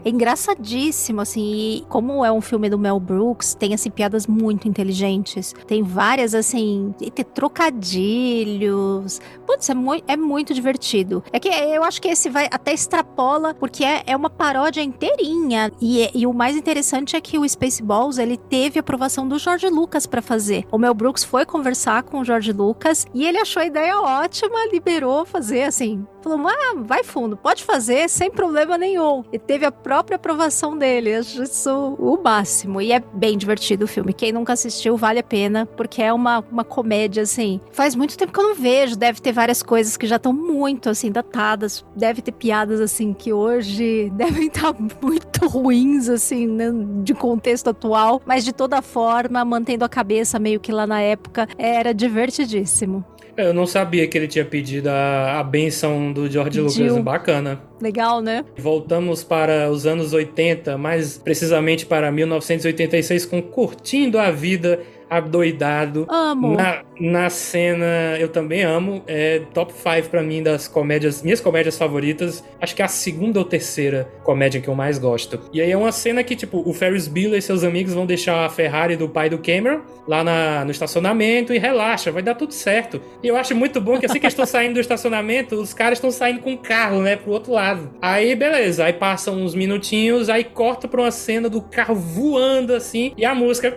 É 0.04 0.10
engraçadíssimo, 0.10 1.22
assim, 1.22 1.42
e 1.42 1.86
como 1.90 2.24
é 2.24 2.32
um 2.32 2.42
filme 2.42 2.70
do 2.70 2.78
Mel 2.78 3.00
Brooks, 3.00 3.56
tem, 3.56 3.74
assim, 3.74 3.90
piadas 3.90 4.28
muito 4.28 4.68
inteligentes. 4.68 5.54
Tem 5.68 5.82
várias, 5.84 6.36
assim, 6.36 6.94
tem 7.00 7.26
trocadilhos. 7.26 9.20
Putz, 9.46 9.70
é, 9.70 9.74
mui 9.74 10.04
é 10.08 10.16
muito 10.18 10.54
divertido. 10.54 11.24
É 11.32 11.40
que 11.40 11.48
eu 11.50 11.84
acho 11.84 12.02
que 12.02 12.08
esse 12.08 12.30
vai 12.30 12.48
até 12.52 12.74
extrapola, 12.74 13.54
porque 13.54 13.84
é, 13.84 14.04
é 14.08 14.16
uma 14.16 14.30
paródia 14.30 14.82
inteirinha. 14.82 15.72
E, 15.82 16.02
é- 16.04 16.12
e 16.14 16.28
o 16.28 16.34
mais 16.34 16.56
interessante 16.56 17.16
é 17.16 17.22
que 17.22 17.38
o 17.38 17.48
Spaceballs, 17.48 18.18
ele 18.20 18.38
teve 18.38 18.80
aprovação 18.80 19.28
do 19.28 19.38
George 19.40 19.68
Lucas 19.68 20.06
pra 20.06 20.22
fazer. 20.22 20.66
O 20.72 20.78
Mel 20.78 20.94
Brooks 20.94 21.24
foi 21.24 21.46
conversar 21.46 22.04
com 22.04 22.20
o 22.20 22.26
George 22.26 22.52
Lucas 22.52 23.06
e 23.14 23.26
ele 23.26 23.38
achou 23.38 23.62
a 23.62 23.66
ideia 23.66 23.98
ótima, 24.00 24.66
liberou 24.72 25.26
fazer, 25.26 25.55
assim. 25.64 26.06
Falou, 26.22 26.48
ah, 26.48 26.74
vai 26.78 27.04
fundo, 27.04 27.38
pode 27.38 27.64
fazer 27.64 28.10
sem 28.10 28.32
problema 28.32 28.78
nenhum. 28.78 29.24
E 29.32 29.38
teve 29.38 29.64
a 29.64 29.72
própria 29.72 30.16
aprovação 30.16 30.76
dele. 30.76 31.14
Acho 31.14 31.44
isso 31.44 31.96
o 32.00 32.22
máximo. 32.22 32.82
E 32.82 32.92
é 32.92 33.00
bem 33.00 33.38
divertido 33.38 33.86
o 33.86 33.88
filme. 33.88 34.12
Quem 34.12 34.32
nunca 34.32 34.54
assistiu, 34.54 34.98
vale 34.98 35.20
a 35.20 35.24
pena, 35.24 35.66
porque 35.66 36.02
é 36.02 36.12
uma, 36.12 36.40
uma 36.52 36.64
comédia, 36.64 37.24
assim. 37.24 37.62
Faz 37.72 37.94
muito 37.94 38.18
tempo 38.18 38.34
que 38.34 38.40
eu 38.40 38.44
não 38.44 38.56
vejo. 38.56 38.96
Deve 38.96 39.22
ter 39.22 39.32
várias 39.32 39.62
coisas 39.62 39.96
que 39.98 40.08
já 40.08 40.16
estão 40.16 40.34
muito, 40.34 40.90
assim, 40.90 41.12
datadas. 41.12 41.86
Deve 41.96 42.24
ter 42.24 42.32
piadas, 42.32 42.82
assim, 42.82 43.14
que 43.14 43.32
hoje 43.32 44.10
devem 44.18 44.48
estar 44.48 44.74
muito 45.02 45.48
ruins, 45.48 46.10
assim, 46.10 46.48
né, 46.48 46.72
de 47.04 47.14
contexto 47.14 47.70
atual. 47.70 48.20
Mas 48.26 48.44
de 48.44 48.52
toda 48.52 48.82
forma, 48.82 49.46
mantendo 49.46 49.86
a 49.86 49.90
cabeça 49.90 50.40
meio 50.40 50.60
que 50.60 50.72
lá 50.72 50.88
na 50.88 51.02
época, 51.02 51.48
era 51.58 51.94
divertidíssimo. 51.94 53.06
Eu 53.38 53.54
não 53.54 53.66
sabia 53.66 54.08
que 54.08 54.18
ele 54.18 54.28
tinha 54.28 54.46
pedido 54.46 54.88
a, 54.88 55.40
a 55.40 55.44
benção 55.44 56.14
do 56.14 56.30
George 56.30 56.60
Lucas. 56.60 56.78
Pediu. 56.78 57.04
Bacana. 57.04 57.62
Legal, 57.82 58.22
né? 58.22 58.46
Voltamos 58.58 59.24
para 59.24 59.70
os 59.70 59.86
anos 59.86 60.14
80, 60.14 60.78
mais 60.78 61.18
precisamente 61.18 61.86
para 61.86 62.12
1986, 62.12 63.26
com 63.26 63.42
Curtindo 63.42 64.18
a 64.18 64.32
Vida 64.32 64.80
Adoidado. 65.10 66.06
Amo. 66.10 66.56
Na, 66.56 66.84
na 67.00 67.30
cena, 67.30 68.18
eu 68.20 68.30
também 68.30 68.64
amo. 68.64 69.04
É 69.08 69.42
top 69.54 69.74
5 69.74 70.10
pra 70.10 70.22
mim 70.22 70.42
das 70.42 70.68
comédias, 70.68 71.22
minhas 71.22 71.42
comédias 71.42 71.78
favoritas. 71.78 72.44
Acho 72.60 72.76
que 72.76 72.82
é 72.82 72.86
a 72.86 72.90
segunda 72.90 73.40
ou 73.40 73.46
terceira 73.46 74.08
comédia 74.24 74.62
que 74.62 74.68
eu 74.68 74.76
mais 74.76 74.98
gosto. 74.98 75.40
E 75.54 75.62
aí 75.62 75.72
é 75.72 75.78
uma 75.78 75.92
cena 75.92 76.24
que, 76.24 76.36
tipo, 76.36 76.64
o 76.68 76.74
Ferris 76.74 77.08
Bueller 77.08 77.40
e 77.40 77.42
seus 77.42 77.64
amigos 77.64 77.94
vão 77.94 78.06
deixar 78.06 78.46
a 78.46 78.50
Ferrari 78.50 78.96
do 78.96 79.08
pai 79.10 79.30
do 79.30 79.38
Cameron 79.38 79.82
lá 80.08 80.24
na, 80.24 80.64
no 80.66 80.72
estacionamento 80.72 81.54
e 81.54 81.58
relaxa, 81.58 82.12
vai 82.12 82.22
dar 82.22 82.36
tudo 82.36 82.54
certo. 82.54 83.02
E 83.24 83.28
eu 83.28 83.36
acho 83.36 83.56
muito 83.56 83.82
bom 83.82 84.00
que 84.00 84.06
assim 84.06 84.20
que 84.20 84.26
eles 84.26 84.34
estão 84.34 84.46
saindo 84.46 84.76
do 84.76 84.80
estacionamento, 84.80 85.56
os 85.56 85.74
caras 85.74 85.98
estão 85.98 86.12
saindo 86.12 86.42
com 86.42 86.54
o 86.54 86.58
carro, 86.58 87.02
né, 87.02 87.16
pro 87.16 87.32
outro 87.32 87.52
lado. 87.52 87.90
Aí, 88.02 88.36
beleza, 88.36 88.86
aí 88.86 88.94
passam 88.94 89.36
uns 89.36 89.56
minutinhos, 89.56 90.30
aí 90.30 90.44
corta 90.44 90.88
pra 90.88 91.02
uma 91.02 91.12
cena 91.12 91.50
do 91.50 91.62
carro 91.62 91.96
voando 91.96 92.74
assim, 92.74 93.14
e 93.18 93.26
a 93.26 93.34
música. 93.34 93.76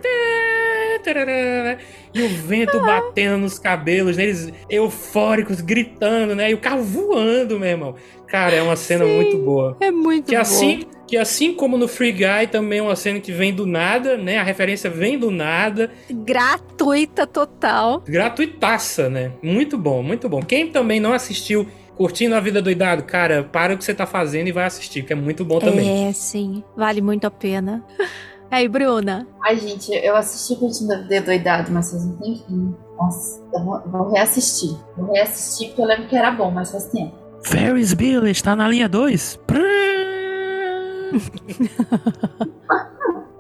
E 2.15 2.23
o 2.23 2.29
vento 2.29 2.81
batendo 2.81 3.39
nos 3.39 3.59
cabelos, 3.59 4.17
né? 4.17 4.25
eles 4.25 4.53
eufóricos, 4.69 5.61
gritando, 5.61 6.35
né? 6.35 6.51
E 6.51 6.55
o 6.55 6.59
carro 6.59 6.83
voando, 6.83 7.59
meu 7.59 7.69
irmão. 7.69 7.95
Cara, 8.27 8.55
é 8.55 8.63
uma 8.63 8.77
cena 8.77 9.05
Sim, 9.05 9.17
muito 9.17 9.39
boa. 9.39 9.77
É 9.81 9.91
muito 9.91 10.27
Que 10.27 10.35
bom. 10.35 10.41
assim, 10.41 10.85
que 11.07 11.17
assim 11.17 11.55
como 11.55 11.79
no 11.79 11.89
Free 11.89 12.13
Guy, 12.13 12.47
também 12.51 12.79
é 12.79 12.83
uma 12.83 12.97
cena 12.97 13.21
que 13.21 13.33
vem 13.33 13.55
do 13.55 13.67
nada, 13.67 14.19
né? 14.19 14.39
A 14.39 14.43
referência 14.43 14.91
vem 14.91 15.19
do 15.19 15.31
nada. 15.31 15.91
Gratuita 16.11 17.27
total. 17.27 18.03
Gratuitaça, 18.07 19.09
né? 19.09 19.33
Muito 19.43 19.79
bom, 19.79 20.03
muito 20.03 20.29
bom. 20.29 20.43
Quem 20.43 20.67
também 20.67 21.01
não 21.01 21.13
assistiu 21.13 21.67
Curtindo 21.99 22.37
a 22.37 22.41
Vida 22.41 22.63
Doidado, 22.63 23.03
cara, 23.03 23.43
para 23.43 23.75
o 23.75 23.77
que 23.77 23.83
você 23.85 23.93
tá 23.93 24.07
fazendo 24.07 24.47
e 24.47 24.53
vai 24.53 24.65
assistir, 24.67 25.03
que 25.03 25.13
é 25.13 25.17
muito 25.17 25.45
bom 25.45 25.59
também. 25.59 26.07
É, 26.07 26.13
sim. 26.13 26.63
Vale 26.77 27.01
muito 27.01 27.27
a 27.27 27.31
pena. 27.31 27.85
Aí, 28.51 28.67
Bruna. 28.69 29.27
Ai, 29.45 29.59
gente, 29.59 29.93
eu 29.93 30.17
assisti 30.17 30.59
Curtindo 30.59 30.95
a 30.95 30.97
Vida 30.99 31.21
Doidado, 31.21 31.71
mas 31.71 31.91
faz 31.91 32.05
um 32.05 32.17
tempinho. 32.17 32.77
Nossa, 32.97 33.41
eu 33.53 33.63
vou, 33.63 33.81
vou 33.87 34.11
reassistir. 34.11 34.77
Vou 34.97 35.13
reassistir 35.13 35.69
porque 35.69 35.83
eu 35.83 35.87
lembro 35.87 36.09
que 36.09 36.17
era 36.17 36.31
bom, 36.31 36.51
mas 36.51 36.71
faz 36.71 36.87
tempo. 36.87 37.15
Ferris 37.43 37.93
Bueller 37.95 38.31
está 38.31 38.57
na 38.57 38.69
linha 38.69 38.89
2. 38.89 39.39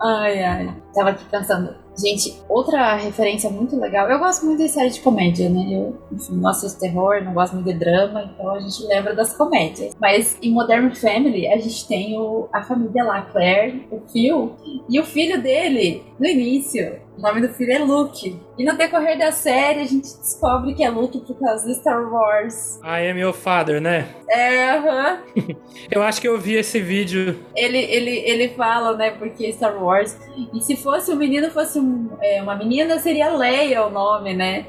Ai, 0.00 0.42
ai. 0.42 0.74
Tava 0.94 1.10
aqui 1.10 1.24
pensando. 1.24 1.74
Gente, 1.98 2.40
outra 2.48 2.94
referência 2.94 3.50
muito 3.50 3.78
legal. 3.78 4.08
Eu 4.08 4.18
gosto 4.18 4.46
muito 4.46 4.62
de 4.62 4.68
série 4.68 4.90
de 4.90 5.00
comédia, 5.00 5.48
né? 5.48 5.66
Eu, 5.70 5.98
enfim, 6.12 6.36
não 6.36 6.48
assisto 6.48 6.78
terror, 6.78 7.22
não 7.24 7.34
gosto 7.34 7.54
muito 7.54 7.66
de 7.66 7.78
drama, 7.78 8.22
então 8.22 8.50
a 8.54 8.60
gente 8.60 8.86
lembra 8.86 9.14
das 9.14 9.36
comédias. 9.36 9.96
Mas 10.00 10.38
em 10.40 10.52
Modern 10.52 10.94
Family, 10.94 11.48
a 11.48 11.58
gente 11.58 11.86
tem 11.88 12.16
o, 12.16 12.48
a 12.52 12.62
família 12.62 13.04
lá, 13.04 13.22
Claire, 13.22 13.86
o 13.90 14.00
Phil, 14.12 14.52
e 14.88 15.00
o 15.00 15.04
filho 15.04 15.42
dele, 15.42 16.04
no 16.18 16.26
início. 16.26 17.08
O 17.18 17.20
nome 17.20 17.40
do 17.40 17.48
filho 17.48 17.72
é 17.72 17.78
Luke. 17.80 18.40
E 18.56 18.64
no 18.64 18.76
decorrer 18.76 19.18
da 19.18 19.32
série, 19.32 19.80
a 19.80 19.84
gente 19.84 20.04
descobre 20.04 20.72
que 20.72 20.84
é 20.84 20.88
Luke 20.88 21.18
por 21.18 21.36
causa 21.36 21.66
do 21.66 21.74
Star 21.74 22.00
Wars. 22.12 22.78
I 22.84 23.10
am 23.10 23.18
your 23.18 23.32
father, 23.32 23.80
né? 23.80 24.08
É, 24.30 24.70
aham. 24.70 25.18
Eu 25.90 26.02
acho 26.02 26.20
que 26.20 26.28
eu 26.28 26.38
vi 26.38 26.54
esse 26.54 26.80
vídeo. 26.80 27.36
Ele, 27.56 27.78
ele, 27.78 28.10
ele 28.10 28.48
fala, 28.50 28.96
né, 28.96 29.10
porque 29.10 29.52
Star 29.52 29.82
Wars. 29.82 30.16
E 30.54 30.60
se 30.60 30.76
fosse 30.76 31.10
um 31.10 31.16
menino, 31.16 31.50
fosse 31.50 31.78
um, 31.78 31.87
é, 32.20 32.42
uma 32.42 32.54
menina, 32.56 32.98
seria 32.98 33.30
Leia 33.30 33.86
o 33.86 33.90
nome, 33.90 34.34
né? 34.34 34.66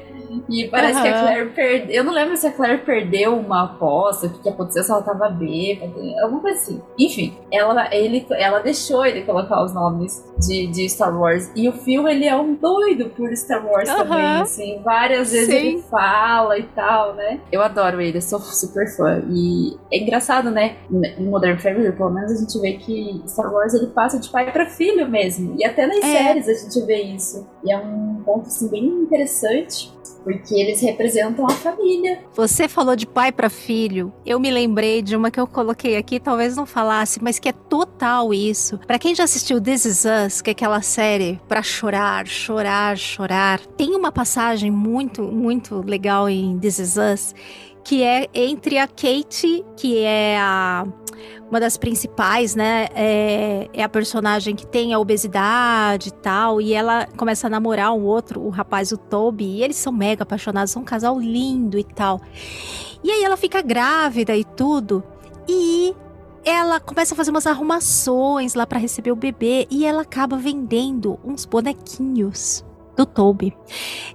E 0.48 0.68
parece 0.68 1.02
que 1.02 1.08
a. 1.08 1.20
Claire 1.20 1.50
perdeu. 1.50 1.94
Eu 1.96 2.04
não 2.04 2.12
lembro 2.12 2.36
se 2.36 2.46
a 2.46 2.52
Claire 2.52 2.82
perdeu 2.84 3.36
uma 3.36 3.64
aposta, 3.64 4.26
o 4.26 4.30
que, 4.30 4.38
que 4.42 4.48
aconteceu, 4.48 4.84
se 4.84 4.90
ela 4.92 5.02
tava 5.02 5.28
bêbada, 5.28 5.92
alguma 6.22 6.40
coisa 6.40 6.56
assim. 6.56 6.80
Enfim, 6.98 7.36
ela, 7.52 7.92
ele, 7.92 8.24
ela 8.30 8.60
deixou 8.60 9.04
ele 9.04 9.22
colocar 9.22 9.62
os 9.64 9.74
nomes 9.74 10.24
de, 10.38 10.68
de 10.68 10.88
Star 10.88 11.18
Wars. 11.18 11.50
E 11.56 11.68
o 11.68 11.72
Phil, 11.72 12.06
ele 12.08 12.26
é 12.26 12.36
um 12.36 12.54
doido 12.54 13.10
por 13.10 13.34
Star 13.36 13.66
Wars 13.66 13.88
Aham. 13.88 14.04
também, 14.04 14.40
assim. 14.40 14.80
Várias 14.84 15.32
vezes 15.32 15.48
Sim. 15.48 15.66
ele 15.66 15.82
fala 15.90 16.56
e 16.58 16.62
tal, 16.62 17.14
né? 17.14 17.40
Eu 17.50 17.60
adoro 17.62 18.00
ele, 18.00 18.18
eu 18.18 18.22
sou 18.22 18.38
super 18.38 18.86
fã. 18.96 19.22
E 19.28 19.76
é 19.92 19.98
engraçado, 19.98 20.50
né? 20.50 20.76
Em 21.18 21.24
Modern 21.24 21.58
Family, 21.58 21.90
pelo 21.92 22.10
menos, 22.10 22.30
a 22.32 22.36
gente 22.36 22.56
vê 22.60 22.74
que 22.74 23.20
Star 23.26 23.52
Wars 23.52 23.74
ele 23.74 23.88
passa 23.88 24.18
de 24.20 24.28
pai 24.28 24.52
pra 24.52 24.66
filho 24.66 25.08
mesmo. 25.08 25.56
E 25.58 25.64
até 25.64 25.86
nas 25.86 25.98
É. 25.98 26.02
séries 26.02 26.48
a 26.48 26.54
gente 26.54 26.86
vê 26.86 27.02
isso. 27.14 27.46
E 27.64 27.72
é 27.72 27.78
um 27.78 28.22
ponto, 28.24 28.46
assim, 28.46 28.68
bem 28.68 28.84
interessante. 28.84 29.92
Porque 30.22 30.54
eles 30.54 30.82
representam 30.82 31.46
a 31.46 31.50
família. 31.50 32.18
Você 32.34 32.68
falou 32.68 32.94
de 32.94 33.06
pai 33.06 33.32
pra 33.32 33.48
filho. 33.48 34.12
Eu 34.26 34.38
me 34.38 34.50
lembrei 34.50 35.00
de 35.00 35.16
uma 35.16 35.30
que 35.30 35.40
eu 35.40 35.46
coloquei 35.46 35.96
aqui, 35.96 36.20
talvez 36.20 36.54
não 36.54 36.66
falasse, 36.66 37.22
mas 37.22 37.38
que 37.38 37.48
é 37.48 37.52
total 37.52 38.34
isso. 38.34 38.78
Pra 38.86 38.98
quem 38.98 39.14
já 39.14 39.24
assistiu 39.24 39.58
This 39.58 39.86
Is 39.86 40.04
Us, 40.04 40.42
que 40.42 40.50
é 40.50 40.52
aquela 40.52 40.82
série 40.82 41.40
pra 41.48 41.62
chorar, 41.62 42.26
chorar, 42.26 42.98
chorar, 42.98 43.60
tem 43.60 43.94
uma 43.96 44.12
passagem 44.12 44.70
muito, 44.70 45.22
muito 45.22 45.82
legal 45.86 46.28
em 46.28 46.58
This 46.58 46.78
Is 46.78 46.96
Us, 46.98 47.34
que 47.84 48.02
é 48.02 48.28
entre 48.34 48.78
a 48.78 48.86
Kate, 48.86 49.64
que 49.76 49.98
é 49.98 50.38
a 50.38 50.86
uma 51.50 51.58
das 51.58 51.76
principais, 51.76 52.54
né? 52.54 52.86
É, 52.94 53.68
é 53.72 53.82
a 53.82 53.88
personagem 53.88 54.54
que 54.54 54.64
tem 54.64 54.94
a 54.94 54.98
obesidade 54.98 56.08
e 56.08 56.12
tal. 56.12 56.60
E 56.60 56.72
ela 56.72 57.06
começa 57.16 57.48
a 57.48 57.50
namorar 57.50 57.92
um 57.92 58.04
outro, 58.04 58.40
o 58.40 58.50
rapaz, 58.50 58.92
o 58.92 58.96
Toby. 58.96 59.44
E 59.44 59.62
eles 59.62 59.76
são 59.76 59.92
mega 59.92 60.22
apaixonados, 60.22 60.70
são 60.70 60.82
um 60.82 60.84
casal 60.84 61.18
lindo 61.18 61.76
e 61.76 61.82
tal. 61.82 62.20
E 63.02 63.10
aí 63.10 63.24
ela 63.24 63.36
fica 63.36 63.60
grávida 63.60 64.36
e 64.36 64.44
tudo. 64.44 65.02
E 65.48 65.94
ela 66.44 66.78
começa 66.78 67.14
a 67.14 67.16
fazer 67.16 67.32
umas 67.32 67.46
arrumações 67.46 68.54
lá 68.54 68.64
pra 68.64 68.78
receber 68.78 69.10
o 69.10 69.16
bebê. 69.16 69.66
E 69.70 69.84
ela 69.84 70.02
acaba 70.02 70.36
vendendo 70.36 71.18
uns 71.24 71.44
bonequinhos 71.44 72.64
do 72.96 73.04
Toby. 73.04 73.56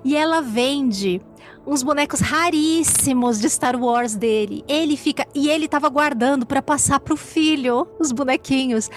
E 0.06 0.16
ela 0.16 0.42
vende 0.42 1.22
uns 1.66 1.82
bonecos 1.82 2.20
raríssimos 2.20 3.40
de 3.40 3.50
Star 3.50 3.76
Wars 3.76 4.16
dele. 4.16 4.64
Ele 4.68 4.96
fica 4.96 5.26
e 5.34 5.50
ele 5.50 5.68
tava 5.68 5.90
guardando 5.90 6.46
para 6.46 6.62
passar 6.62 7.00
pro 7.00 7.18
filho 7.18 7.88
os 8.00 8.12
bonequinhos. 8.12 8.90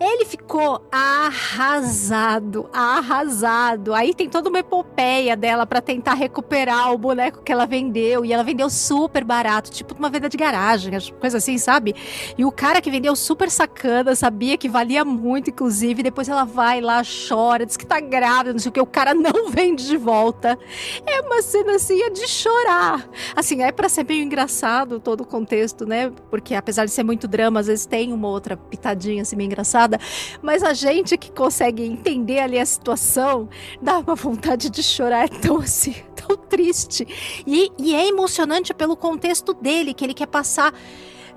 Ele 0.00 0.24
ficou 0.24 0.80
arrasado, 0.90 2.68
arrasado. 2.72 3.94
Aí 3.94 4.14
tem 4.14 4.28
toda 4.28 4.48
uma 4.48 4.60
epopeia 4.60 5.36
dela 5.36 5.66
para 5.66 5.80
tentar 5.80 6.14
recuperar 6.14 6.92
o 6.92 6.98
boneco 6.98 7.42
que 7.42 7.50
ela 7.50 7.66
vendeu 7.66 8.24
e 8.24 8.32
ela 8.32 8.44
vendeu 8.44 8.70
super 8.70 9.24
barato, 9.24 9.70
tipo 9.70 9.94
uma 9.94 10.10
venda 10.10 10.28
de 10.28 10.36
garagem, 10.36 10.92
coisa 11.20 11.38
assim, 11.38 11.58
sabe? 11.58 11.94
E 12.36 12.44
o 12.44 12.52
cara 12.52 12.80
que 12.80 12.90
vendeu 12.90 13.14
super 13.16 13.50
sacana, 13.50 14.14
sabia 14.14 14.56
que 14.56 14.68
valia 14.68 15.04
muito, 15.04 15.50
inclusive, 15.50 16.02
depois 16.02 16.28
ela 16.28 16.44
vai 16.44 16.80
lá, 16.80 17.02
chora, 17.28 17.66
diz 17.66 17.76
que 17.76 17.86
tá 17.86 18.00
grávida, 18.00 18.52
não 18.52 18.60
sei 18.60 18.70
o 18.70 18.72
que, 18.72 18.80
o 18.80 18.86
cara 18.86 19.14
não 19.14 19.48
vende 19.50 19.86
de 19.86 19.96
volta. 19.96 20.58
É 21.06 21.20
uma 21.20 21.42
cena 21.42 21.76
assim, 21.76 22.02
de 22.12 22.28
chorar. 22.28 23.08
Assim, 23.34 23.62
é 23.62 23.72
para 23.72 23.88
ser 23.88 24.04
meio 24.04 24.22
engraçado 24.22 25.00
todo 25.00 25.22
o 25.22 25.26
contexto, 25.26 25.86
né? 25.86 26.12
Porque 26.30 26.54
apesar 26.54 26.84
de 26.84 26.90
ser 26.90 27.02
muito 27.02 27.26
drama, 27.26 27.60
às 27.60 27.66
vezes 27.66 27.86
tem 27.86 28.12
uma 28.12 28.28
outra 28.28 28.56
pitadinha 28.56 29.22
assim 29.22 29.36
meio 29.36 29.46
engraçada, 29.46 29.98
mas 30.42 30.62
a 30.62 30.72
gente 30.72 31.16
que 31.16 31.32
consegue 31.32 31.84
entender 31.84 32.40
ali 32.40 32.58
a 32.58 32.66
situação, 32.66 33.48
dá 33.80 33.98
uma 33.98 34.14
vontade 34.14 34.70
de 34.70 34.82
chorar, 34.82 35.24
é 35.24 35.28
tão 35.28 35.58
assim, 35.58 35.94
tão 36.14 36.36
triste. 36.36 37.06
E, 37.46 37.70
e 37.78 37.94
é 37.94 38.06
emocionante 38.08 38.74
pelo 38.74 38.96
contexto 38.96 39.54
dele, 39.54 39.94
que 39.94 40.04
ele 40.04 40.14
quer 40.14 40.26
passar 40.26 40.72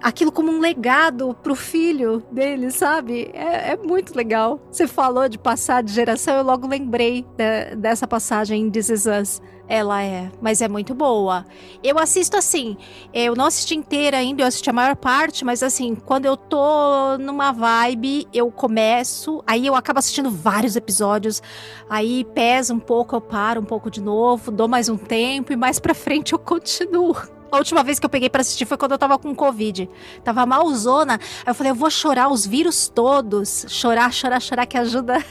aquilo 0.01 0.31
como 0.31 0.51
um 0.51 0.59
legado 0.59 1.35
pro 1.41 1.55
filho 1.55 2.23
dele, 2.31 2.69
sabe? 2.71 3.31
É, 3.33 3.71
é, 3.71 3.77
muito 3.77 4.15
legal. 4.15 4.59
Você 4.71 4.87
falou 4.87 5.27
de 5.27 5.37
passar 5.37 5.81
de 5.81 5.93
geração, 5.93 6.37
eu 6.37 6.43
logo 6.43 6.67
lembrei 6.67 7.25
de, 7.35 7.75
dessa 7.75 8.07
passagem 8.07 8.61
em 8.61 8.69
This 8.69 8.89
Is 8.89 9.05
Us. 9.05 9.41
Ela 9.67 10.03
é, 10.03 10.31
mas 10.39 10.61
é 10.61 10.67
muito 10.67 10.93
boa. 10.93 11.45
Eu 11.83 11.97
assisto 11.97 12.37
assim, 12.37 12.77
eu 13.13 13.35
não 13.35 13.45
assisti 13.45 13.75
inteira 13.75 14.17
ainda, 14.17 14.43
eu 14.43 14.47
assisti 14.47 14.69
a 14.69 14.73
maior 14.73 14.95
parte, 14.95 15.43
mas 15.43 15.63
assim, 15.63 15.95
quando 15.95 16.25
eu 16.25 16.37
tô 16.37 17.17
numa 17.17 17.51
vibe, 17.51 18.27
eu 18.31 18.51
começo, 18.51 19.43
aí 19.47 19.65
eu 19.65 19.75
acabo 19.75 19.97
assistindo 19.97 20.29
vários 20.29 20.75
episódios, 20.75 21.41
aí 21.89 22.23
pesa 22.35 22.73
um 22.73 22.79
pouco, 22.79 23.15
eu 23.15 23.21
paro 23.21 23.59
um 23.59 23.65
pouco 23.65 23.89
de 23.89 24.01
novo, 24.01 24.51
dou 24.51 24.67
mais 24.67 24.87
um 24.87 24.97
tempo 24.97 25.51
e 25.51 25.55
mais 25.55 25.79
pra 25.79 25.95
frente 25.95 26.33
eu 26.33 26.39
continuo. 26.39 27.15
A 27.55 27.57
última 27.59 27.83
vez 27.83 27.99
que 27.99 28.05
eu 28.05 28.09
peguei 28.09 28.29
para 28.29 28.41
assistir 28.41 28.65
foi 28.65 28.77
quando 28.77 28.91
eu 28.91 28.97
tava 28.97 29.17
com 29.17 29.33
Covid. 29.33 29.89
Tava 30.23 30.45
malzona. 30.45 31.13
Aí 31.13 31.51
eu 31.51 31.55
falei, 31.55 31.71
eu 31.71 31.75
vou 31.75 31.89
chorar 31.89 32.29
os 32.29 32.45
vírus 32.45 32.89
todos. 32.89 33.65
Chorar, 33.69 34.11
chorar, 34.11 34.41
chorar, 34.41 34.65
que 34.65 34.77
ajuda. 34.77 35.23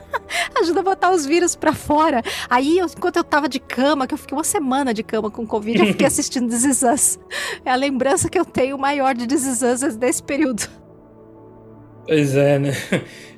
ajuda 0.60 0.80
a 0.80 0.82
botar 0.82 1.10
os 1.10 1.26
vírus 1.26 1.54
para 1.54 1.74
fora. 1.74 2.22
Aí, 2.48 2.78
eu, 2.78 2.86
enquanto 2.86 3.16
eu 3.16 3.24
tava 3.24 3.48
de 3.48 3.60
cama, 3.60 4.06
que 4.06 4.14
eu 4.14 4.18
fiquei 4.18 4.36
uma 4.36 4.44
semana 4.44 4.94
de 4.94 5.02
cama 5.02 5.30
com 5.30 5.46
Covid, 5.46 5.78
eu 5.80 5.86
fiquei 5.88 6.06
assistindo 6.08 6.48
This 6.48 6.64
Is 6.64 6.82
Us. 6.82 7.18
É 7.64 7.70
a 7.70 7.76
lembrança 7.76 8.28
que 8.30 8.38
eu 8.38 8.44
tenho 8.44 8.78
maior 8.78 9.14
de 9.14 9.26
This 9.26 9.44
Is 9.44 9.62
Us 9.62 9.96
desse 9.96 10.22
período. 10.22 10.66
Pois 12.06 12.34
é, 12.34 12.58
né? 12.58 12.72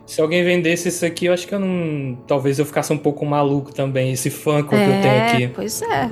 Se 0.09 0.23
alguém 0.23 0.43
vendesse 0.43 0.89
isso 0.89 1.05
aqui, 1.05 1.27
eu 1.27 1.35
acho 1.35 1.47
que 1.47 1.55
eu 1.55 1.61
não. 1.61 2.17
Talvez 2.27 2.59
eu 2.59 2.65
ficasse 2.65 2.91
um 2.91 2.97
pouco 2.97 3.27
maluco 3.27 3.75
também, 3.75 4.11
esse 4.11 4.31
fã 4.31 4.63
que 4.63 4.75
é, 4.75 4.79
eu 4.79 5.03
tenho 5.03 5.23
aqui. 5.23 5.55
Pois 5.55 5.83
é. 5.83 6.11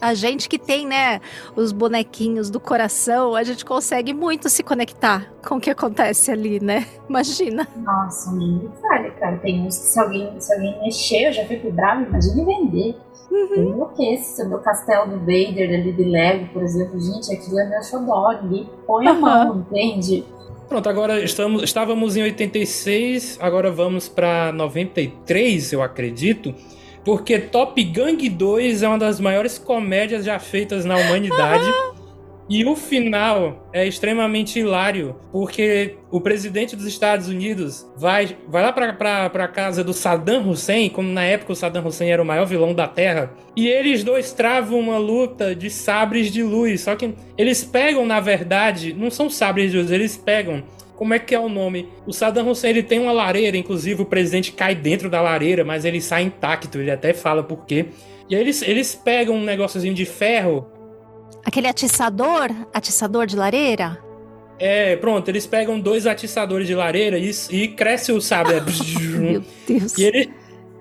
a 0.00 0.14
gente 0.14 0.48
que 0.48 0.56
tem, 0.56 0.86
né, 0.86 1.20
os 1.56 1.72
bonequinhos 1.72 2.48
do 2.48 2.60
coração, 2.60 3.34
a 3.34 3.42
gente 3.42 3.64
consegue 3.64 4.14
muito 4.14 4.48
se 4.48 4.62
conectar 4.62 5.32
com 5.44 5.56
o 5.56 5.60
que 5.60 5.68
acontece 5.68 6.30
ali, 6.30 6.60
né? 6.60 6.86
Imagina. 7.08 7.66
Nossa, 7.76 8.30
nem 8.30 8.52
me 8.52 8.70
fale, 8.80 9.10
cara. 9.10 9.36
Tem 9.38 9.66
uns 9.66 9.78
que 9.78 9.86
se 9.86 9.98
alguém, 9.98 10.40
se 10.40 10.54
alguém 10.54 10.80
mexer, 10.80 11.28
eu 11.28 11.32
já 11.32 11.44
fico 11.44 11.72
bravo, 11.72 12.04
imagine 12.04 12.44
vender. 12.44 12.96
Uhum. 13.34 13.56
Eu 13.56 13.64
enlouqueço. 13.70 14.42
O 14.42 14.58
castelo 14.60 15.10
do 15.10 15.18
Vader 15.18 15.68
ali 15.68 15.92
de 15.92 16.04
Lego, 16.04 16.48
por 16.52 16.62
exemplo, 16.62 17.00
gente, 17.00 17.34
aquilo 17.34 17.58
é 17.58 17.68
meu 17.68 17.82
xodó. 17.82 18.32
Ninguém 18.42 18.70
põe 18.86 19.08
uhum. 19.08 19.12
a 19.12 19.14
mão, 19.14 19.58
entende? 19.58 20.24
Pronto, 20.68 20.88
agora 20.88 21.20
estamos, 21.20 21.62
estávamos 21.64 22.16
em 22.16 22.22
86, 22.22 23.38
agora 23.40 23.70
vamos 23.70 24.08
para 24.08 24.52
93, 24.52 25.72
eu 25.72 25.82
acredito. 25.82 26.54
Porque 27.04 27.38
Top 27.38 27.82
Gang 27.82 28.28
2 28.28 28.82
é 28.82 28.88
uma 28.88 28.98
das 28.98 29.20
maiores 29.20 29.58
comédias 29.58 30.24
já 30.24 30.38
feitas 30.38 30.84
na 30.84 30.96
humanidade. 30.96 31.64
E 32.48 32.62
o 32.64 32.76
final 32.76 33.68
é 33.72 33.86
extremamente 33.86 34.58
hilário, 34.58 35.16
porque 35.32 35.96
o 36.10 36.20
presidente 36.20 36.76
dos 36.76 36.84
Estados 36.84 37.28
Unidos 37.28 37.86
vai, 37.96 38.36
vai 38.46 38.62
lá 38.62 38.70
pra, 38.70 38.92
pra, 38.92 39.30
pra 39.30 39.48
casa 39.48 39.82
do 39.82 39.94
Saddam 39.94 40.50
Hussein, 40.50 40.90
como 40.90 41.08
na 41.08 41.24
época 41.24 41.52
o 41.52 41.56
Saddam 41.56 41.86
Hussein 41.86 42.10
era 42.10 42.22
o 42.22 42.26
maior 42.26 42.44
vilão 42.44 42.74
da 42.74 42.86
Terra, 42.86 43.32
e 43.56 43.66
eles 43.66 44.04
dois 44.04 44.32
travam 44.32 44.78
uma 44.78 44.98
luta 44.98 45.54
de 45.54 45.70
sabres 45.70 46.30
de 46.30 46.42
luz. 46.42 46.82
Só 46.82 46.94
que 46.94 47.14
eles 47.38 47.64
pegam, 47.64 48.04
na 48.04 48.20
verdade, 48.20 48.92
não 48.92 49.10
são 49.10 49.30
sabres 49.30 49.70
de 49.70 49.78
luz, 49.78 49.90
eles 49.90 50.16
pegam 50.16 50.62
como 50.96 51.12
é 51.12 51.18
que 51.18 51.34
é 51.34 51.40
o 51.40 51.48
nome? 51.48 51.88
O 52.06 52.12
Saddam 52.12 52.48
Hussein 52.48 52.70
ele 52.70 52.82
tem 52.82 53.00
uma 53.00 53.10
lareira, 53.10 53.56
inclusive 53.56 54.02
o 54.02 54.06
presidente 54.06 54.52
cai 54.52 54.74
dentro 54.74 55.10
da 55.10 55.20
lareira, 55.20 55.64
mas 55.64 55.84
ele 55.84 56.00
sai 56.00 56.22
intacto, 56.22 56.78
ele 56.78 56.90
até 56.90 57.12
fala 57.12 57.42
por 57.42 57.66
quê. 57.66 57.86
E 58.28 58.34
aí 58.34 58.40
eles, 58.40 58.62
eles 58.62 58.94
pegam 58.94 59.34
um 59.34 59.44
negóciozinho 59.44 59.92
de 59.92 60.04
ferro 60.04 60.66
Aquele 61.44 61.66
atiçador? 61.68 62.50
Atiçador 62.72 63.26
de 63.26 63.36
lareira? 63.36 63.98
É, 64.58 64.96
pronto, 64.96 65.28
eles 65.28 65.46
pegam 65.46 65.80
dois 65.80 66.06
atiçadores 66.06 66.66
de 66.66 66.74
lareira 66.74 67.18
e, 67.18 67.30
e 67.50 67.68
cresce 67.68 68.12
o 68.12 68.20
sabre. 68.20 68.54
Meu 69.18 69.42
Deus. 69.66 69.98
E, 69.98 70.04
ele, 70.04 70.30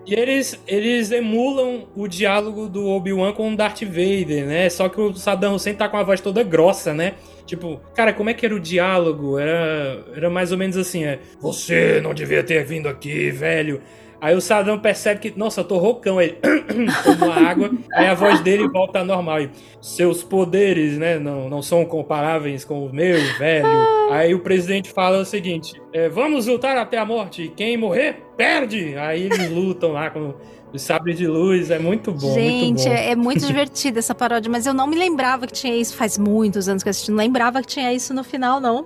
e 0.06 0.14
eles, 0.14 0.60
eles 0.68 1.12
emulam 1.12 1.88
o 1.96 2.08
diálogo 2.08 2.68
do 2.68 2.88
Obi-Wan 2.88 3.34
com 3.34 3.52
o 3.52 3.56
Darth 3.56 3.84
Vader, 3.84 4.46
né? 4.46 4.70
Só 4.70 4.90
que 4.90 5.02
o 5.02 5.14
Saddam 5.16 5.56
Hussein 5.56 5.74
tá 5.74 5.90
com 5.90 5.98
a 5.98 6.04
voz 6.04 6.22
toda 6.22 6.44
grossa, 6.44 6.94
né? 6.94 7.14
Tipo, 7.46 7.82
cara, 7.96 8.14
como 8.14 8.30
é 8.30 8.34
que 8.34 8.46
era 8.46 8.56
o 8.56 8.60
diálogo? 8.60 9.38
Era, 9.40 10.06
era 10.16 10.30
mais 10.30 10.52
ou 10.52 10.58
menos 10.58 10.78
assim, 10.78 11.04
é... 11.04 11.20
Você 11.42 12.00
não 12.02 12.14
devia 12.14 12.44
ter 12.44 12.64
vindo 12.64 12.88
aqui, 12.88 13.32
velho. 13.32 13.82
Aí 14.24 14.34
o 14.38 14.40
Sadão 14.40 14.80
percebe 14.80 15.20
que, 15.20 15.38
nossa, 15.38 15.60
eu 15.60 15.66
tô 15.66 15.78
roucão. 15.78 16.22
Ele 16.22 16.38
toma 17.04 17.36
água, 17.46 17.70
aí 17.92 18.08
a 18.08 18.14
voz 18.14 18.40
dele 18.40 18.70
volta 18.70 19.04
normal. 19.04 19.42
E, 19.42 19.50
Seus 19.82 20.24
poderes, 20.24 20.98
né, 20.98 21.20
não, 21.20 21.50
não 21.50 21.62
são 21.62 21.84
comparáveis 21.84 22.64
com 22.64 22.86
os 22.86 22.94
meus, 22.94 23.22
velho. 23.38 23.68
Aí 24.10 24.34
o 24.34 24.40
presidente 24.40 24.90
fala 24.94 25.20
o 25.20 25.26
seguinte: 25.26 25.74
é, 25.92 26.08
vamos 26.08 26.48
lutar 26.48 26.78
até 26.78 26.98
a 26.98 27.06
morte. 27.06 27.52
Quem 27.54 27.76
morrer, 27.76 28.24
perde. 28.38 28.96
Aí 28.96 29.24
eles 29.24 29.50
lutam 29.52 29.92
lá 29.92 30.10
com 30.10 30.34
os 30.72 30.82
sabres 30.82 31.18
de 31.18 31.28
luz. 31.28 31.70
É 31.70 31.78
muito 31.78 32.14
bom. 32.14 32.34
Gente, 32.34 32.86
muito 32.86 32.86
bom. 32.86 32.94
é 32.94 33.16
muito 33.18 33.46
divertida 33.46 34.00
essa 34.00 34.16
paródia, 34.16 34.50
mas 34.50 34.66
eu 34.66 34.74
não 34.74 34.88
me 34.88 34.96
lembrava 34.96 35.46
que 35.46 35.52
tinha 35.52 35.76
isso. 35.76 35.98
Faz 35.98 36.18
muitos 36.18 36.70
anos 36.70 36.82
que 36.82 36.88
eu 36.88 36.92
assisti. 36.92 37.12
Não 37.12 37.18
lembrava 37.18 37.60
que 37.60 37.68
tinha 37.68 37.92
isso 37.92 38.14
no 38.14 38.24
final, 38.24 38.62
não. 38.62 38.86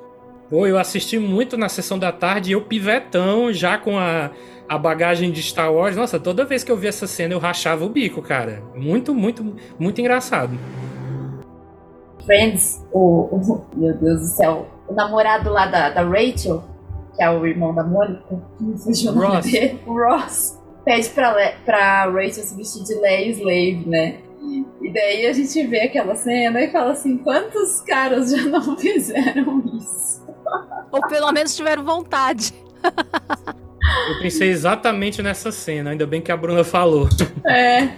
Pô, 0.50 0.66
eu 0.66 0.80
assisti 0.80 1.20
muito 1.20 1.58
na 1.58 1.70
sessão 1.70 2.00
da 2.00 2.12
tarde 2.12 2.50
e 2.50 2.54
eu 2.54 2.62
pivetão, 2.62 3.52
já 3.52 3.78
com 3.78 4.00
a 4.00 4.32
a 4.68 4.78
bagagem 4.78 5.32
de 5.32 5.42
Star 5.42 5.74
Wars, 5.74 5.96
nossa, 5.96 6.20
toda 6.20 6.44
vez 6.44 6.64
que 6.64 6.72
eu 6.72 6.78
vi 6.78 6.88
essa 6.88 7.08
cena 7.08 7.34
eu 7.34 7.40
rachava 7.40 7.86
o 7.86 7.90
bico, 7.90 8.22
cara. 8.22 8.62
Muito, 8.76 9.14
muito, 9.14 9.56
muito 9.80 10.02
engraçado. 10.02 10.58
Friends, 12.26 12.86
o, 12.92 13.30
o 13.32 13.66
meu 13.76 13.94
Deus 13.94 14.20
do 14.20 14.28
céu, 14.28 14.68
o 14.88 14.94
namorado 14.94 15.50
lá 15.50 15.66
da, 15.68 15.90
da 15.90 16.04
Rachel, 16.04 16.64
que 17.16 17.24
é 17.24 17.30
o 17.30 17.46
irmão 17.46 17.74
da 17.74 17.84
Mônica, 17.84 18.42
que 18.58 18.64
me 18.64 18.78
fugiu 18.78 19.12
o 19.14 19.16
nome 19.16 19.42
dele, 19.42 19.80
o 19.86 19.94
Ross, 19.94 20.60
pede 20.84 21.10
pra, 21.10 21.34
Le, 21.34 21.54
pra 21.64 22.06
Rachel 22.06 22.44
se 22.44 22.56
vestir 22.56 22.84
de 22.84 22.96
Leia 22.96 23.32
Slave, 23.32 23.84
né? 23.88 24.18
E 24.82 24.94
daí 24.94 25.26
a 25.26 25.34
gente 25.34 25.66
vê 25.68 25.82
aquela 25.82 26.16
cena 26.16 26.62
e 26.62 26.72
fala 26.72 26.92
assim, 26.92 27.18
quantos 27.18 27.82
caras 27.82 28.32
já 28.32 28.44
não 28.44 28.76
fizeram 28.78 29.64
isso? 29.74 30.26
Ou 30.92 31.02
pelo 31.08 31.32
menos 31.32 31.56
tiveram 31.56 31.84
vontade. 31.84 32.54
Eu 34.10 34.20
pensei 34.20 34.50
exatamente 34.50 35.22
nessa 35.22 35.52
cena, 35.52 35.92
ainda 35.92 36.06
bem 36.06 36.22
que 36.22 36.32
a 36.32 36.38
Bruna 36.38 36.64
falou. 36.64 37.08
É. 37.48 37.90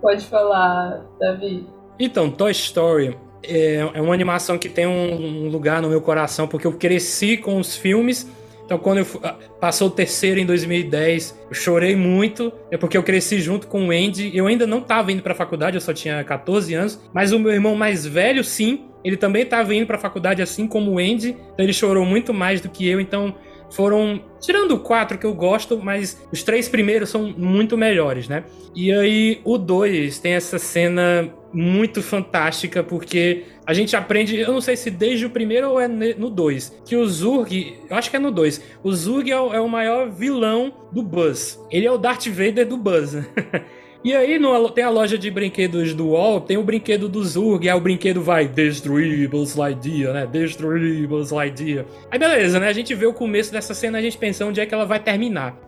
Pode 0.00 0.24
falar, 0.26 1.06
Davi. 1.18 1.66
Então, 1.98 2.30
Toy 2.30 2.52
Story 2.52 3.16
é, 3.42 3.76
é 3.94 4.00
uma 4.00 4.14
animação 4.14 4.58
que 4.58 4.68
tem 4.68 4.86
um, 4.86 5.48
lugar 5.48 5.82
no 5.82 5.88
meu 5.88 6.00
coração, 6.00 6.46
porque 6.46 6.66
eu 6.66 6.72
cresci 6.72 7.36
com 7.36 7.58
os 7.58 7.76
filmes. 7.76 8.30
Então, 8.64 8.78
quando 8.78 8.98
eu, 8.98 9.06
ah, 9.22 9.34
passou 9.58 9.88
o 9.88 9.90
terceiro 9.90 10.38
em 10.38 10.44
2010, 10.44 11.46
eu 11.48 11.54
chorei 11.54 11.96
muito. 11.96 12.52
É 12.70 12.76
porque 12.76 12.98
eu 12.98 13.02
cresci 13.02 13.40
junto 13.40 13.66
com 13.66 13.88
o 13.88 13.90
Andy. 13.90 14.30
Eu 14.36 14.46
ainda 14.46 14.66
não 14.66 14.78
estava 14.78 15.10
indo 15.10 15.22
para 15.22 15.32
a 15.32 15.36
faculdade, 15.36 15.76
eu 15.76 15.80
só 15.80 15.94
tinha 15.94 16.22
14 16.22 16.74
anos. 16.74 17.00
Mas 17.12 17.32
o 17.32 17.38
meu 17.38 17.52
irmão 17.52 17.74
mais 17.74 18.06
velho, 18.06 18.44
sim, 18.44 18.84
ele 19.02 19.16
também 19.16 19.42
estava 19.42 19.74
indo 19.74 19.86
para 19.86 19.96
a 19.96 20.00
faculdade, 20.00 20.42
assim 20.42 20.66
como 20.66 20.92
o 20.92 20.98
Andy. 20.98 21.30
Então, 21.30 21.64
ele 21.64 21.72
chorou 21.72 22.04
muito 22.04 22.34
mais 22.34 22.60
do 22.60 22.68
que 22.68 22.86
eu. 22.86 23.00
Então, 23.00 23.34
foram, 23.70 24.20
tirando 24.40 24.78
quatro 24.78 25.18
que 25.18 25.26
eu 25.26 25.34
gosto, 25.34 25.78
mas 25.78 26.20
os 26.32 26.42
três 26.42 26.68
primeiros 26.68 27.10
são 27.10 27.34
muito 27.36 27.76
melhores, 27.76 28.28
né? 28.28 28.44
E 28.74 28.92
aí 28.92 29.40
o 29.44 29.58
dois 29.58 30.18
tem 30.18 30.32
essa 30.32 30.58
cena 30.58 31.32
muito 31.52 32.02
fantástica, 32.02 32.82
porque 32.82 33.44
a 33.66 33.72
gente 33.72 33.96
aprende, 33.96 34.38
eu 34.38 34.52
não 34.52 34.60
sei 34.60 34.76
se 34.76 34.90
desde 34.90 35.26
o 35.26 35.30
primeiro 35.30 35.70
ou 35.70 35.80
é 35.80 35.88
no 35.88 36.30
2, 36.30 36.82
que 36.84 36.96
o 36.96 37.06
Zurg, 37.06 37.78
eu 37.88 37.96
acho 37.96 38.10
que 38.10 38.16
é 38.16 38.18
no 38.18 38.30
2, 38.30 38.62
o 38.82 38.92
Zurg 38.92 39.30
é 39.30 39.40
o, 39.40 39.54
é 39.54 39.60
o, 39.60 39.68
maior 39.68 40.10
vilão 40.10 40.72
do 40.92 41.02
Buzz. 41.02 41.58
Ele 41.70 41.86
é 41.86 41.90
o 41.90 41.98
Darth 41.98 42.26
Vader 42.28 42.66
do 42.66 42.76
Buzz. 42.76 43.16
E 44.04 44.14
aí 44.14 44.38
no, 44.38 44.70
tem 44.70 44.84
a 44.84 44.90
loja 44.90 45.18
de 45.18 45.28
brinquedos 45.30 45.92
do 45.92 46.08
UOL, 46.08 46.40
tem 46.40 46.56
o 46.56 46.62
brinquedo 46.62 47.08
do 47.08 47.24
Zurg, 47.24 47.68
aí 47.68 47.76
o 47.76 47.80
brinquedo 47.80 48.22
vai 48.22 48.46
destruir 48.46 49.28
Buzz 49.28 49.56
Lightyear, 49.56 50.14
né? 50.14 50.26
Destruir 50.26 51.06
Buzz 51.08 51.30
Lightyear. 51.32 51.84
Aí 52.10 52.18
beleza, 52.18 52.60
né? 52.60 52.68
A 52.68 52.72
gente 52.72 52.94
vê 52.94 53.06
o 53.06 53.12
começo 53.12 53.50
dessa 53.50 53.74
cena, 53.74 53.98
a 53.98 54.02
gente 54.02 54.16
pensa 54.16 54.44
onde 54.46 54.60
é 54.60 54.66
que 54.66 54.72
ela 54.72 54.86
vai 54.86 55.00
terminar. 55.00 55.58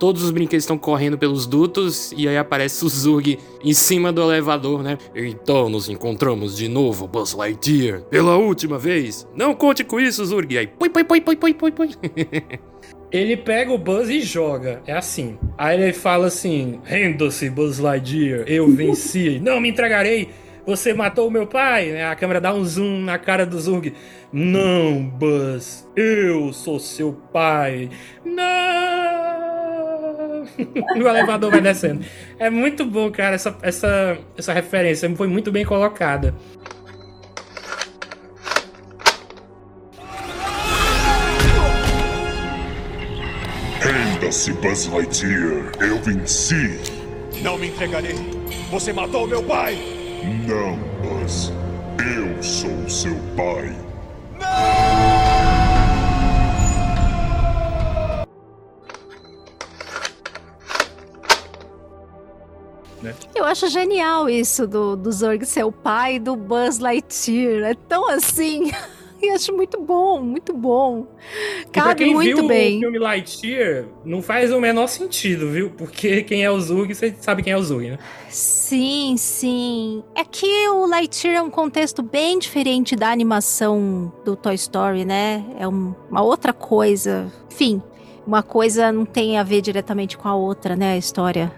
Todos 0.00 0.24
os 0.24 0.30
brinquedos 0.30 0.64
estão 0.64 0.76
correndo 0.76 1.16
pelos 1.16 1.46
dutos 1.46 2.12
e 2.16 2.28
aí 2.28 2.36
aparece 2.36 2.84
o 2.84 2.88
Zurg 2.88 3.38
em 3.64 3.72
cima 3.72 4.12
do 4.12 4.20
elevador, 4.20 4.82
né? 4.82 4.98
Então 5.14 5.70
nos 5.70 5.88
encontramos 5.88 6.56
de 6.56 6.68
novo, 6.68 7.06
Buzz 7.06 7.32
Lightyear, 7.32 8.02
pela 8.02 8.36
última 8.36 8.78
vez. 8.78 9.26
Não 9.34 9.54
conte 9.54 9.84
com 9.84 9.98
isso, 9.98 10.24
Zurg. 10.24 10.52
E 10.52 10.58
aí, 10.58 10.66
poi, 10.66 10.90
poi, 10.90 11.04
poi, 11.04 11.20
poi, 11.20 11.36
poi, 11.36 11.54
poi, 11.54 11.72
poi. 11.72 11.90
Ele 13.16 13.36
pega 13.36 13.72
o 13.72 13.78
Buzz 13.78 14.10
e 14.10 14.20
joga. 14.20 14.82
É 14.86 14.92
assim. 14.92 15.38
Aí 15.56 15.80
ele 15.80 15.92
fala 15.92 16.26
assim: 16.26 16.80
Renda-se, 16.84 17.48
Buzz 17.48 17.78
Lightyear, 17.78 18.44
eu 18.46 18.68
venci. 18.68 19.40
Não 19.42 19.60
me 19.60 19.70
entregarei. 19.70 20.28
Você 20.66 20.92
matou 20.92 21.30
meu 21.30 21.46
pai? 21.46 22.02
A 22.02 22.14
câmera 22.16 22.40
dá 22.40 22.52
um 22.52 22.64
zoom 22.64 23.00
na 23.00 23.16
cara 23.18 23.46
do 23.46 23.58
Zurg. 23.58 23.94
Não, 24.32 25.00
Buzz, 25.00 25.88
eu 25.94 26.52
sou 26.52 26.80
seu 26.80 27.12
pai. 27.32 27.88
Não! 28.24 29.36
o 30.96 31.08
elevador 31.08 31.52
vai 31.52 31.60
descendo. 31.60 32.04
É 32.38 32.50
muito 32.50 32.84
bom, 32.84 33.10
cara, 33.10 33.36
essa, 33.36 33.56
essa, 33.62 34.18
essa 34.36 34.52
referência 34.52 35.08
foi 35.14 35.28
muito 35.28 35.52
bem 35.52 35.64
colocada. 35.64 36.34
Renda-se, 44.26 44.52
Buzz 44.54 44.86
Lightyear. 44.88 45.72
Eu 45.80 46.02
venci. 46.02 46.80
Não 47.42 47.56
me 47.56 47.68
entregarei. 47.68 48.16
Você 48.72 48.92
matou 48.92 49.24
meu 49.24 49.40
pai. 49.40 49.78
Não, 50.48 50.76
Buzz. 51.00 51.52
Eu 52.00 52.42
sou 52.42 52.88
seu 52.88 53.14
pai. 53.36 53.72
Eu 63.32 63.44
acho 63.44 63.68
genial 63.68 64.28
isso 64.28 64.66
do, 64.66 64.96
do 64.96 65.12
Zorg 65.12 65.46
ser 65.46 65.62
o 65.62 65.70
pai 65.70 66.18
do 66.18 66.34
Buzz 66.34 66.80
Lightyear. 66.80 67.70
É 67.70 67.74
tão 67.74 68.08
assim. 68.08 68.72
Eu 69.28 69.34
acho 69.34 69.52
muito 69.54 69.80
bom, 69.80 70.20
muito 70.20 70.52
bom. 70.52 71.06
Cabe 71.72 72.04
quem 72.04 72.14
muito 72.14 72.36
viu 72.36 72.48
bem. 72.48 72.76
o 72.76 72.80
filme 72.80 72.98
Lightyear, 72.98 73.84
não 74.04 74.22
faz 74.22 74.52
o 74.52 74.60
menor 74.60 74.86
sentido, 74.86 75.50
viu? 75.50 75.70
Porque 75.70 76.22
quem 76.22 76.44
é 76.44 76.50
o 76.50 76.60
Zurg, 76.60 76.94
você 76.94 77.14
sabe 77.20 77.42
quem 77.42 77.52
é 77.52 77.56
o 77.56 77.62
Zurg, 77.62 77.90
né? 77.90 77.98
Sim, 78.28 79.16
sim. 79.18 80.02
É 80.14 80.24
que 80.24 80.68
o 80.68 80.86
Lightyear 80.86 81.36
é 81.36 81.42
um 81.42 81.50
contexto 81.50 82.02
bem 82.02 82.38
diferente 82.38 82.94
da 82.96 83.10
animação 83.10 84.12
do 84.24 84.36
Toy 84.36 84.54
Story, 84.54 85.04
né? 85.04 85.44
É 85.58 85.66
um- 85.68 85.94
uma 86.10 86.22
outra 86.22 86.52
coisa. 86.52 87.30
Enfim, 87.52 87.82
uma 88.26 88.42
coisa 88.42 88.90
não 88.92 89.04
tem 89.04 89.38
a 89.38 89.42
ver 89.42 89.60
diretamente 89.60 90.16
com 90.16 90.28
a 90.28 90.34
outra, 90.34 90.74
né? 90.76 90.92
A 90.92 90.96
história. 90.96 91.52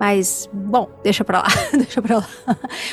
Mas, 0.00 0.48
bom, 0.52 0.88
deixa 1.04 1.24
pra 1.24 1.38
lá, 1.40 1.46
deixa 1.72 2.02
pra 2.02 2.16
lá. 2.18 2.28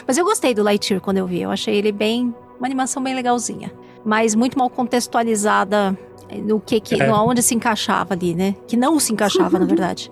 Mas 0.06 0.18
eu 0.18 0.24
gostei 0.26 0.54
do 0.54 0.62
Lightyear 0.62 1.02
quando 1.02 1.18
eu 1.18 1.26
vi. 1.26 1.42
Eu 1.42 1.50
achei 1.50 1.76
ele 1.76 1.92
bem. 1.92 2.34
Uma 2.60 2.68
animação 2.68 3.02
bem 3.02 3.16
legalzinha. 3.16 3.72
Mas 4.06 4.36
muito 4.36 4.58
mal 4.58 4.70
contextualizada 4.70 5.98
no 6.46 6.60
que, 6.60 6.80
que 6.80 7.02
É. 7.02 7.08
no 7.08 7.16
aonde 7.16 7.42
se 7.42 7.56
encaixava 7.56 8.14
ali, 8.14 8.36
né? 8.36 8.56
Que 8.68 8.78
não 8.78 9.00
se 9.00 9.12
encaixava, 9.12 9.58
na 9.58 9.66
verdade. 9.66 10.12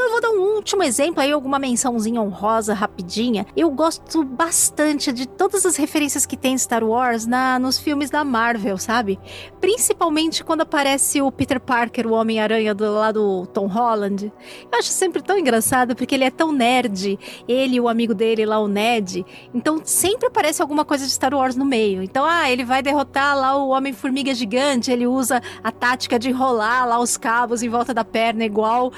Então 0.00 0.08
eu 0.08 0.12
vou 0.12 0.20
dar 0.22 0.30
um 0.30 0.54
último 0.54 0.82
exemplo 0.82 1.20
aí, 1.20 1.30
alguma 1.30 1.58
mençãozinha 1.58 2.22
honrosa, 2.22 2.72
rapidinha. 2.72 3.44
Eu 3.54 3.70
gosto 3.70 4.24
bastante 4.24 5.12
de 5.12 5.28
todas 5.28 5.66
as 5.66 5.76
referências 5.76 6.24
que 6.24 6.38
tem 6.38 6.54
em 6.54 6.58
Star 6.58 6.82
Wars 6.82 7.26
na, 7.26 7.58
nos 7.58 7.78
filmes 7.78 8.08
da 8.08 8.24
Marvel, 8.24 8.78
sabe? 8.78 9.20
Principalmente 9.60 10.42
quando 10.42 10.62
aparece 10.62 11.20
o 11.20 11.30
Peter 11.30 11.60
Parker, 11.60 12.06
o 12.06 12.12
Homem-Aranha 12.12 12.74
do 12.74 12.90
lá 12.90 13.12
do 13.12 13.44
Tom 13.48 13.66
Holland. 13.66 14.32
Eu 14.72 14.78
acho 14.78 14.88
sempre 14.88 15.20
tão 15.20 15.38
engraçado, 15.38 15.94
porque 15.94 16.14
ele 16.14 16.24
é 16.24 16.30
tão 16.30 16.50
nerd, 16.50 17.18
ele 17.46 17.76
e 17.76 17.80
o 17.80 17.86
amigo 17.86 18.14
dele 18.14 18.46
lá, 18.46 18.58
o 18.58 18.68
Ned. 18.68 19.26
Então 19.52 19.82
sempre 19.84 20.28
aparece 20.28 20.62
alguma 20.62 20.82
coisa 20.82 21.04
de 21.04 21.12
Star 21.12 21.34
Wars 21.34 21.56
no 21.56 21.64
meio. 21.66 22.02
Então, 22.02 22.24
ah, 22.24 22.50
ele 22.50 22.64
vai 22.64 22.82
derrotar 22.82 23.36
lá 23.36 23.54
o 23.54 23.68
Homem-Formiga 23.68 24.32
Gigante, 24.32 24.90
ele 24.90 25.06
usa 25.06 25.42
a 25.62 25.70
tática 25.70 26.18
de 26.18 26.30
enrolar 26.30 26.88
lá 26.88 26.98
os 26.98 27.18
cabos 27.18 27.62
em 27.62 27.68
volta 27.68 27.92
da 27.92 28.02
perna, 28.02 28.46
igual 28.46 28.90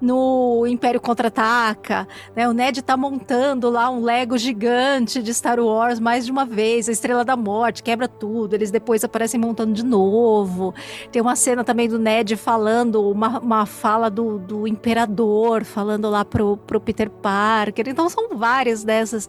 no 0.00 0.66
Império 0.66 1.00
Contra-Ataca, 1.00 2.06
né? 2.34 2.48
O 2.48 2.52
Ned 2.52 2.82
tá 2.82 2.96
montando 2.96 3.68
lá 3.70 3.90
um 3.90 4.02
Lego 4.02 4.38
gigante 4.38 5.22
de 5.22 5.32
Star 5.34 5.58
Wars 5.58 5.98
mais 5.98 6.24
de 6.24 6.32
uma 6.32 6.44
vez, 6.44 6.88
a 6.88 6.92
Estrela 6.92 7.24
da 7.24 7.36
Morte, 7.36 7.82
quebra 7.82 8.08
tudo, 8.08 8.54
eles 8.54 8.70
depois 8.70 9.02
aparecem 9.04 9.40
montando 9.40 9.72
de 9.72 9.84
novo. 9.84 10.74
Tem 11.10 11.20
uma 11.20 11.36
cena 11.36 11.64
também 11.64 11.88
do 11.88 11.98
Ned 11.98 12.36
falando, 12.36 13.10
uma, 13.10 13.38
uma 13.38 13.66
fala 13.66 14.10
do, 14.10 14.38
do 14.38 14.66
Imperador, 14.66 15.64
falando 15.64 16.08
lá 16.08 16.24
pro, 16.24 16.56
pro 16.56 16.80
Peter 16.80 17.10
Parker. 17.10 17.88
Então 17.88 18.08
são 18.08 18.36
várias 18.36 18.84
dessas 18.84 19.28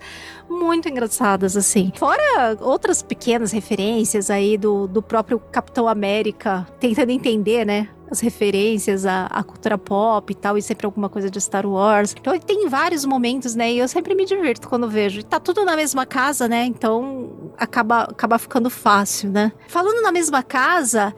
muito 0.49 0.87
engraçadas, 0.87 1.57
assim. 1.57 1.91
Fora 1.95 2.57
outras 2.61 3.01
pequenas 3.01 3.51
referências 3.51 4.29
aí 4.29 4.57
do, 4.57 4.87
do 4.87 5.01
próprio 5.01 5.39
Capitão 5.39 5.87
América, 5.87 6.67
tentando 6.79 7.11
entender, 7.11 7.65
né? 7.65 7.89
As 8.09 8.19
referências 8.19 9.05
à, 9.05 9.25
à 9.27 9.43
cultura 9.43 9.77
pop 9.77 10.31
e 10.31 10.35
tal, 10.35 10.57
e 10.57 10.61
sempre 10.61 10.85
alguma 10.85 11.09
coisa 11.09 11.29
de 11.29 11.39
Star 11.39 11.65
Wars. 11.65 12.15
Então 12.19 12.37
tem 12.39 12.67
vários 12.67 13.05
momentos, 13.05 13.55
né? 13.55 13.71
E 13.71 13.79
eu 13.79 13.87
sempre 13.87 14.15
me 14.15 14.25
divirto 14.25 14.67
quando 14.67 14.89
vejo. 14.89 15.19
E 15.19 15.23
tá 15.23 15.39
tudo 15.39 15.63
na 15.63 15.75
mesma 15.75 16.05
casa, 16.05 16.47
né? 16.47 16.65
Então 16.65 17.51
acaba, 17.57 18.03
acaba 18.03 18.37
ficando 18.37 18.69
fácil, 18.69 19.29
né? 19.29 19.51
Falando 19.67 20.01
na 20.01 20.11
mesma 20.11 20.41
casa, 20.41 21.13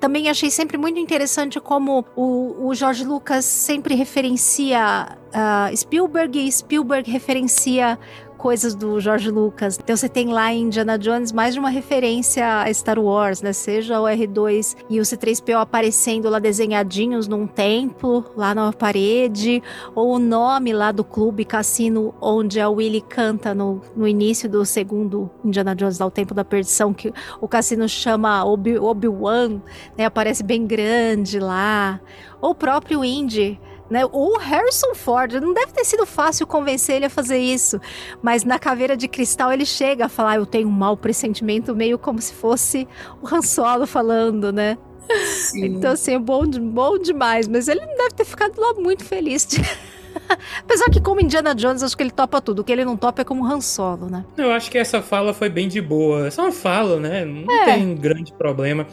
também 0.00 0.28
achei 0.28 0.50
sempre 0.50 0.76
muito 0.76 0.98
interessante 0.98 1.60
como 1.60 2.04
o, 2.16 2.68
o 2.68 2.74
George 2.74 3.04
Lucas 3.04 3.44
sempre 3.44 3.94
referencia 3.94 5.16
ah, 5.32 5.70
Spielberg 5.74 6.38
e 6.38 6.50
Spielberg 6.50 7.10
referencia 7.10 7.98
coisas 8.38 8.74
do 8.74 8.98
George 9.00 9.30
Lucas. 9.30 9.78
Então 9.82 9.96
você 9.96 10.08
tem 10.08 10.28
lá 10.28 10.52
em 10.52 10.62
Indiana 10.62 10.96
Jones 10.96 11.32
mais 11.32 11.52
de 11.54 11.60
uma 11.60 11.68
referência 11.68 12.62
a 12.62 12.72
Star 12.72 12.98
Wars, 12.98 13.42
né? 13.42 13.52
Seja 13.52 14.00
o 14.00 14.04
R2 14.04 14.76
e 14.88 15.00
o 15.00 15.02
C3PO 15.02 15.60
aparecendo 15.60 16.30
lá 16.30 16.38
desenhadinhos 16.38 17.26
num 17.26 17.46
templo, 17.46 18.24
lá 18.36 18.54
na 18.54 18.72
parede, 18.72 19.62
ou 19.94 20.14
o 20.14 20.18
nome 20.18 20.72
lá 20.72 20.92
do 20.92 21.02
clube 21.02 21.44
cassino 21.44 22.14
onde 22.20 22.60
a 22.60 22.68
Willy 22.70 23.00
canta 23.00 23.54
no, 23.54 23.82
no 23.96 24.06
início 24.06 24.48
do 24.48 24.64
segundo 24.64 25.28
Indiana 25.44 25.74
Jones, 25.74 25.98
lá 25.98 26.06
o 26.06 26.10
Tempo 26.10 26.32
da 26.32 26.44
Perdição, 26.44 26.94
que 26.94 27.12
o 27.40 27.48
cassino 27.48 27.88
chama 27.88 28.44
Obi- 28.44 28.78
Obi-Wan, 28.78 29.60
né? 29.96 30.04
Aparece 30.04 30.44
bem 30.44 30.64
grande 30.66 31.40
lá. 31.40 32.00
Ou 32.40 32.50
o 32.50 32.54
próprio 32.54 33.04
Indy, 33.04 33.60
né? 33.90 34.04
O 34.12 34.36
Harrison 34.38 34.94
Ford, 34.94 35.32
não 35.34 35.52
deve 35.54 35.72
ter 35.72 35.84
sido 35.84 36.04
fácil 36.06 36.46
convencer 36.46 36.96
ele 36.96 37.06
a 37.06 37.10
fazer 37.10 37.38
isso, 37.38 37.80
mas 38.22 38.44
na 38.44 38.58
caveira 38.58 38.96
de 38.96 39.08
cristal 39.08 39.52
ele 39.52 39.64
chega 39.66 40.06
a 40.06 40.08
falar: 40.08 40.36
Eu 40.36 40.46
tenho 40.46 40.68
um 40.68 40.72
mau 40.72 40.96
pressentimento, 40.96 41.74
meio 41.74 41.98
como 41.98 42.20
se 42.20 42.32
fosse 42.34 42.86
o 43.22 43.26
Han 43.34 43.42
Solo 43.42 43.86
falando, 43.86 44.52
né? 44.52 44.76
Então, 45.54 45.92
assim, 45.92 46.14
é 46.14 46.18
bom, 46.18 46.46
de- 46.46 46.60
bom 46.60 46.98
demais, 46.98 47.48
mas 47.48 47.66
ele 47.66 47.80
não 47.80 47.96
deve 47.96 48.10
ter 48.10 48.24
ficado 48.26 48.60
lá 48.60 48.74
muito 48.74 49.04
feliz. 49.04 49.46
de- 49.46 49.56
Apesar 50.62 50.90
que, 50.90 51.00
como 51.00 51.20
Indiana 51.20 51.54
Jones, 51.54 51.82
acho 51.82 51.96
que 51.96 52.02
ele 52.02 52.10
topa 52.10 52.40
tudo. 52.42 52.60
O 52.60 52.64
que 52.64 52.72
ele 52.72 52.84
não 52.84 52.96
topa 52.96 53.22
é 53.22 53.24
como 53.24 53.46
Han 53.46 53.60
Solo, 53.60 54.10
né? 54.10 54.24
Eu 54.36 54.50
acho 54.52 54.70
que 54.70 54.76
essa 54.76 55.00
fala 55.00 55.32
foi 55.32 55.48
bem 55.48 55.66
de 55.68 55.80
boa. 55.80 56.26
É 56.26 56.30
só 56.30 56.42
uma 56.42 56.52
fala, 56.52 56.98
né? 57.00 57.24
Não 57.24 57.50
É. 57.50 57.64
tem 57.64 57.94
grande 57.94 58.32
problema. 58.34 58.86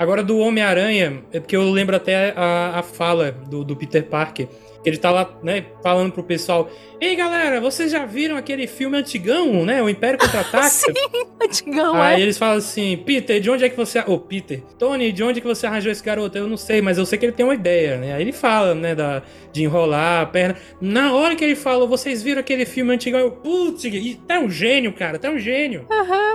Agora, 0.00 0.22
do 0.22 0.38
Homem-Aranha, 0.38 1.22
é 1.30 1.40
porque 1.40 1.54
eu 1.54 1.70
lembro 1.70 1.94
até 1.94 2.32
a, 2.34 2.78
a 2.78 2.82
fala 2.82 3.30
do, 3.30 3.62
do 3.62 3.76
Peter 3.76 4.02
Parker. 4.02 4.48
Que 4.82 4.88
ele 4.88 4.96
tá 4.96 5.10
lá, 5.10 5.30
né, 5.42 5.66
falando 5.82 6.10
pro 6.10 6.22
pessoal: 6.22 6.70
Ei, 6.98 7.14
galera, 7.14 7.60
vocês 7.60 7.92
já 7.92 8.06
viram 8.06 8.34
aquele 8.34 8.66
filme 8.66 8.96
antigão, 8.96 9.62
né? 9.62 9.82
O 9.82 9.90
Império 9.90 10.18
Contra-Ataca? 10.18 10.68
Sim, 10.72 10.94
antigão, 11.42 11.94
Aí 11.96 12.18
é. 12.18 12.24
eles 12.24 12.38
falam 12.38 12.56
assim, 12.56 12.96
Peter, 12.96 13.38
de 13.42 13.50
onde 13.50 13.62
é 13.62 13.68
que 13.68 13.76
você... 13.76 13.98
Ô, 14.06 14.18
Peter, 14.18 14.62
Tony, 14.78 15.12
de 15.12 15.22
onde 15.22 15.38
é 15.38 15.42
que 15.42 15.46
você 15.46 15.66
arranjou 15.66 15.92
esse 15.92 16.02
garoto? 16.02 16.38
Eu 16.38 16.48
não 16.48 16.56
sei, 16.56 16.80
mas 16.80 16.96
eu 16.96 17.04
sei 17.04 17.18
que 17.18 17.26
ele 17.26 17.32
tem 17.32 17.44
uma 17.44 17.54
ideia, 17.54 17.98
né? 17.98 18.14
Aí 18.14 18.22
ele 18.22 18.32
fala, 18.32 18.74
né, 18.74 18.94
da, 18.94 19.22
de 19.52 19.64
enrolar 19.64 20.22
a 20.22 20.26
perna. 20.26 20.56
Na 20.80 21.12
hora 21.12 21.36
que 21.36 21.44
ele 21.44 21.56
falou, 21.56 21.86
vocês 21.86 22.22
viram 22.22 22.40
aquele 22.40 22.64
filme 22.64 22.94
antigão? 22.94 23.20
Eu, 23.20 23.32
putz, 23.32 23.82
tá 24.26 24.38
um 24.38 24.48
gênio, 24.48 24.94
cara, 24.94 25.18
tá 25.18 25.28
um 25.28 25.38
gênio. 25.38 25.86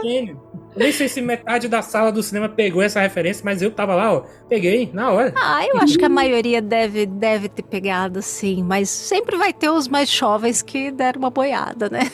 Gênio. 0.03 0.39
Nem 0.75 0.91
sei 0.91 1.07
se 1.07 1.21
metade 1.21 1.67
da 1.67 1.81
sala 1.81 2.11
do 2.11 2.21
cinema 2.21 2.49
pegou 2.49 2.81
essa 2.81 2.99
referência, 2.99 3.43
mas 3.45 3.61
eu 3.61 3.71
tava 3.71 3.95
lá, 3.95 4.13
ó, 4.13 4.25
peguei, 4.49 4.89
na 4.93 5.11
hora. 5.11 5.33
Ah, 5.37 5.65
eu 5.65 5.77
acho 5.77 5.97
que 5.97 6.03
a 6.03 6.09
maioria 6.09 6.61
deve, 6.61 7.05
deve 7.05 7.47
ter 7.47 7.63
pegado, 7.63 8.21
sim. 8.21 8.61
Mas 8.61 8.89
sempre 8.89 9.37
vai 9.37 9.53
ter 9.53 9.69
os 9.69 9.87
mais 9.87 10.09
jovens 10.09 10.61
que 10.61 10.91
deram 10.91 11.19
uma 11.19 11.29
boiada, 11.29 11.89
né? 11.89 12.11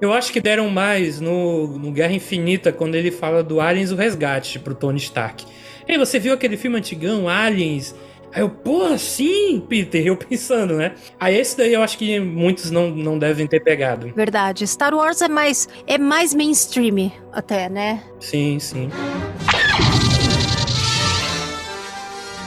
Eu 0.00 0.12
acho 0.12 0.32
que 0.32 0.40
deram 0.40 0.68
mais 0.68 1.20
no, 1.20 1.78
no 1.78 1.92
Guerra 1.92 2.12
Infinita, 2.12 2.72
quando 2.72 2.96
ele 2.96 3.12
fala 3.12 3.40
do 3.40 3.60
Aliens 3.60 3.92
o 3.92 3.94
Resgate 3.94 4.58
pro 4.58 4.74
Tony 4.74 4.98
Stark. 4.98 5.46
Ei, 5.86 5.96
você 5.96 6.18
viu 6.18 6.34
aquele 6.34 6.56
filme 6.56 6.76
antigão, 6.76 7.28
Aliens, 7.28 7.94
Aí 8.34 8.40
eu, 8.40 8.48
pô, 8.48 8.96
sim, 8.96 9.60
Peter, 9.68 10.06
eu 10.06 10.16
pensando, 10.16 10.74
né? 10.74 10.94
Aí 11.20 11.36
esse 11.36 11.56
daí 11.56 11.74
eu 11.74 11.82
acho 11.82 11.98
que 11.98 12.18
muitos 12.18 12.70
não, 12.70 12.90
não 12.90 13.18
devem 13.18 13.46
ter 13.46 13.60
pegado. 13.60 14.10
Verdade. 14.16 14.66
Star 14.66 14.94
Wars 14.94 15.20
é 15.20 15.28
mais, 15.28 15.68
é 15.86 15.98
mais 15.98 16.32
mainstream 16.32 17.12
até, 17.30 17.68
né? 17.68 18.02
Sim, 18.18 18.58
sim. 18.58 18.90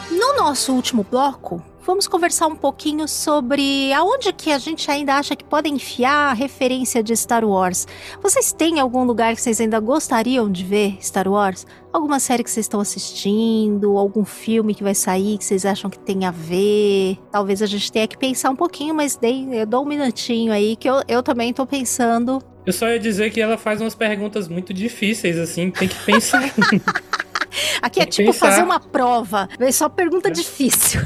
No 0.10 0.36
nosso 0.36 0.74
último 0.74 1.06
bloco, 1.10 1.64
vamos 1.86 2.08
conversar 2.08 2.48
um 2.48 2.56
pouquinho 2.56 3.08
sobre 3.08 3.94
aonde 3.94 4.34
que 4.34 4.52
a 4.52 4.58
gente 4.58 4.90
ainda 4.90 5.14
acha 5.14 5.36
que 5.36 5.44
pode 5.44 5.70
enfiar 5.70 6.32
a 6.32 6.34
referência 6.34 7.04
de 7.04 7.16
Star 7.16 7.46
Wars. 7.46 7.88
Vocês 8.22 8.52
têm 8.52 8.80
algum 8.80 9.04
lugar 9.04 9.36
que 9.36 9.42
vocês 9.42 9.62
ainda 9.62 9.80
gostariam 9.80 10.52
de 10.52 10.64
ver 10.64 10.98
Star 11.00 11.28
Wars? 11.28 11.66
Alguma 11.94 12.20
série 12.20 12.44
que 12.44 12.50
vocês 12.50 12.66
estão 12.66 12.80
assistindo? 12.80 13.98
Algum 13.98 14.26
filme 14.26 14.74
que 14.74 14.84
vai 14.84 14.96
sair 14.96 15.38
que 15.38 15.46
vocês 15.46 15.66
acham 15.66 15.90
que 15.90 16.00
tem 16.00 16.26
a 16.26 16.32
ver? 16.32 17.18
Talvez 17.32 17.62
a 17.62 17.68
gente 17.68 17.92
tenha 17.92 18.08
que 18.08 18.18
pensar 18.18 18.50
um 18.50 18.56
pouquinho, 18.56 18.96
mas 18.96 19.16
dei, 19.16 19.48
eu 19.52 19.66
dou 19.66 19.84
um 19.84 19.88
minutinho 19.88 20.52
aí 20.52 20.76
que 20.76 20.90
eu, 20.90 21.02
eu 21.08 21.22
também 21.22 21.54
tô 21.54 21.66
pensando. 21.68 22.42
Eu 22.66 22.74
só 22.74 22.88
ia 22.90 23.00
dizer 23.00 23.30
que 23.30 23.40
ela 23.40 23.58
faz 23.58 23.80
umas 23.80 23.94
perguntas 23.94 24.48
muito 24.48 24.74
difíceis, 24.74 25.38
assim, 25.38 25.70
tem 25.70 25.88
que 25.88 26.04
pensar. 26.04 26.44
Aqui 27.80 28.02
é 28.02 28.06
tipo 28.06 28.34
pensar. 28.34 28.48
fazer 28.48 28.64
uma 28.64 28.80
prova, 28.80 29.48
é 29.60 29.72
só 29.72 29.88
pergunta 29.88 30.32
difícil. 30.32 31.02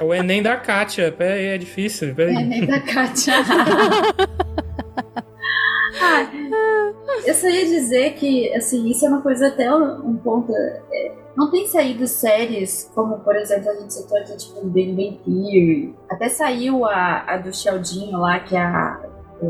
É 0.00 0.04
o 0.04 0.14
Enem 0.14 0.42
da 0.42 0.56
Kátia, 0.56 1.12
pera 1.12 1.34
aí, 1.34 1.46
é 1.46 1.58
difícil. 1.58 2.14
Pera 2.14 2.30
aí. 2.30 2.36
Enem 2.36 2.66
da 2.66 2.80
Kátia. 2.80 3.34
Ah, 6.04 6.26
eu 7.24 7.34
só 7.34 7.48
ia 7.48 7.64
dizer 7.64 8.14
que, 8.14 8.52
assim, 8.54 8.88
isso 8.88 9.06
é 9.06 9.08
uma 9.08 9.20
coisa 9.22 9.48
até 9.48 9.72
um 9.74 10.16
ponto. 10.16 10.52
é, 10.54 11.12
não 11.36 11.50
tem 11.50 11.66
saído 11.66 12.06
séries 12.06 12.90
como, 12.94 13.18
por 13.20 13.36
exemplo, 13.36 13.70
a 13.70 13.74
gente 13.74 13.94
citou 13.94 14.18
aqui, 14.18 14.36
tipo, 14.36 14.66
Big 14.66 14.92
Bang 14.92 15.20
Theory. 15.24 15.94
Até 16.10 16.28
saiu 16.28 16.84
a, 16.84 17.24
a 17.26 17.36
do 17.36 17.54
Sheldinho 17.54 18.18
lá, 18.18 18.40
que 18.40 18.56
é 18.56 18.60
a 18.60 19.00
é, 19.42 19.46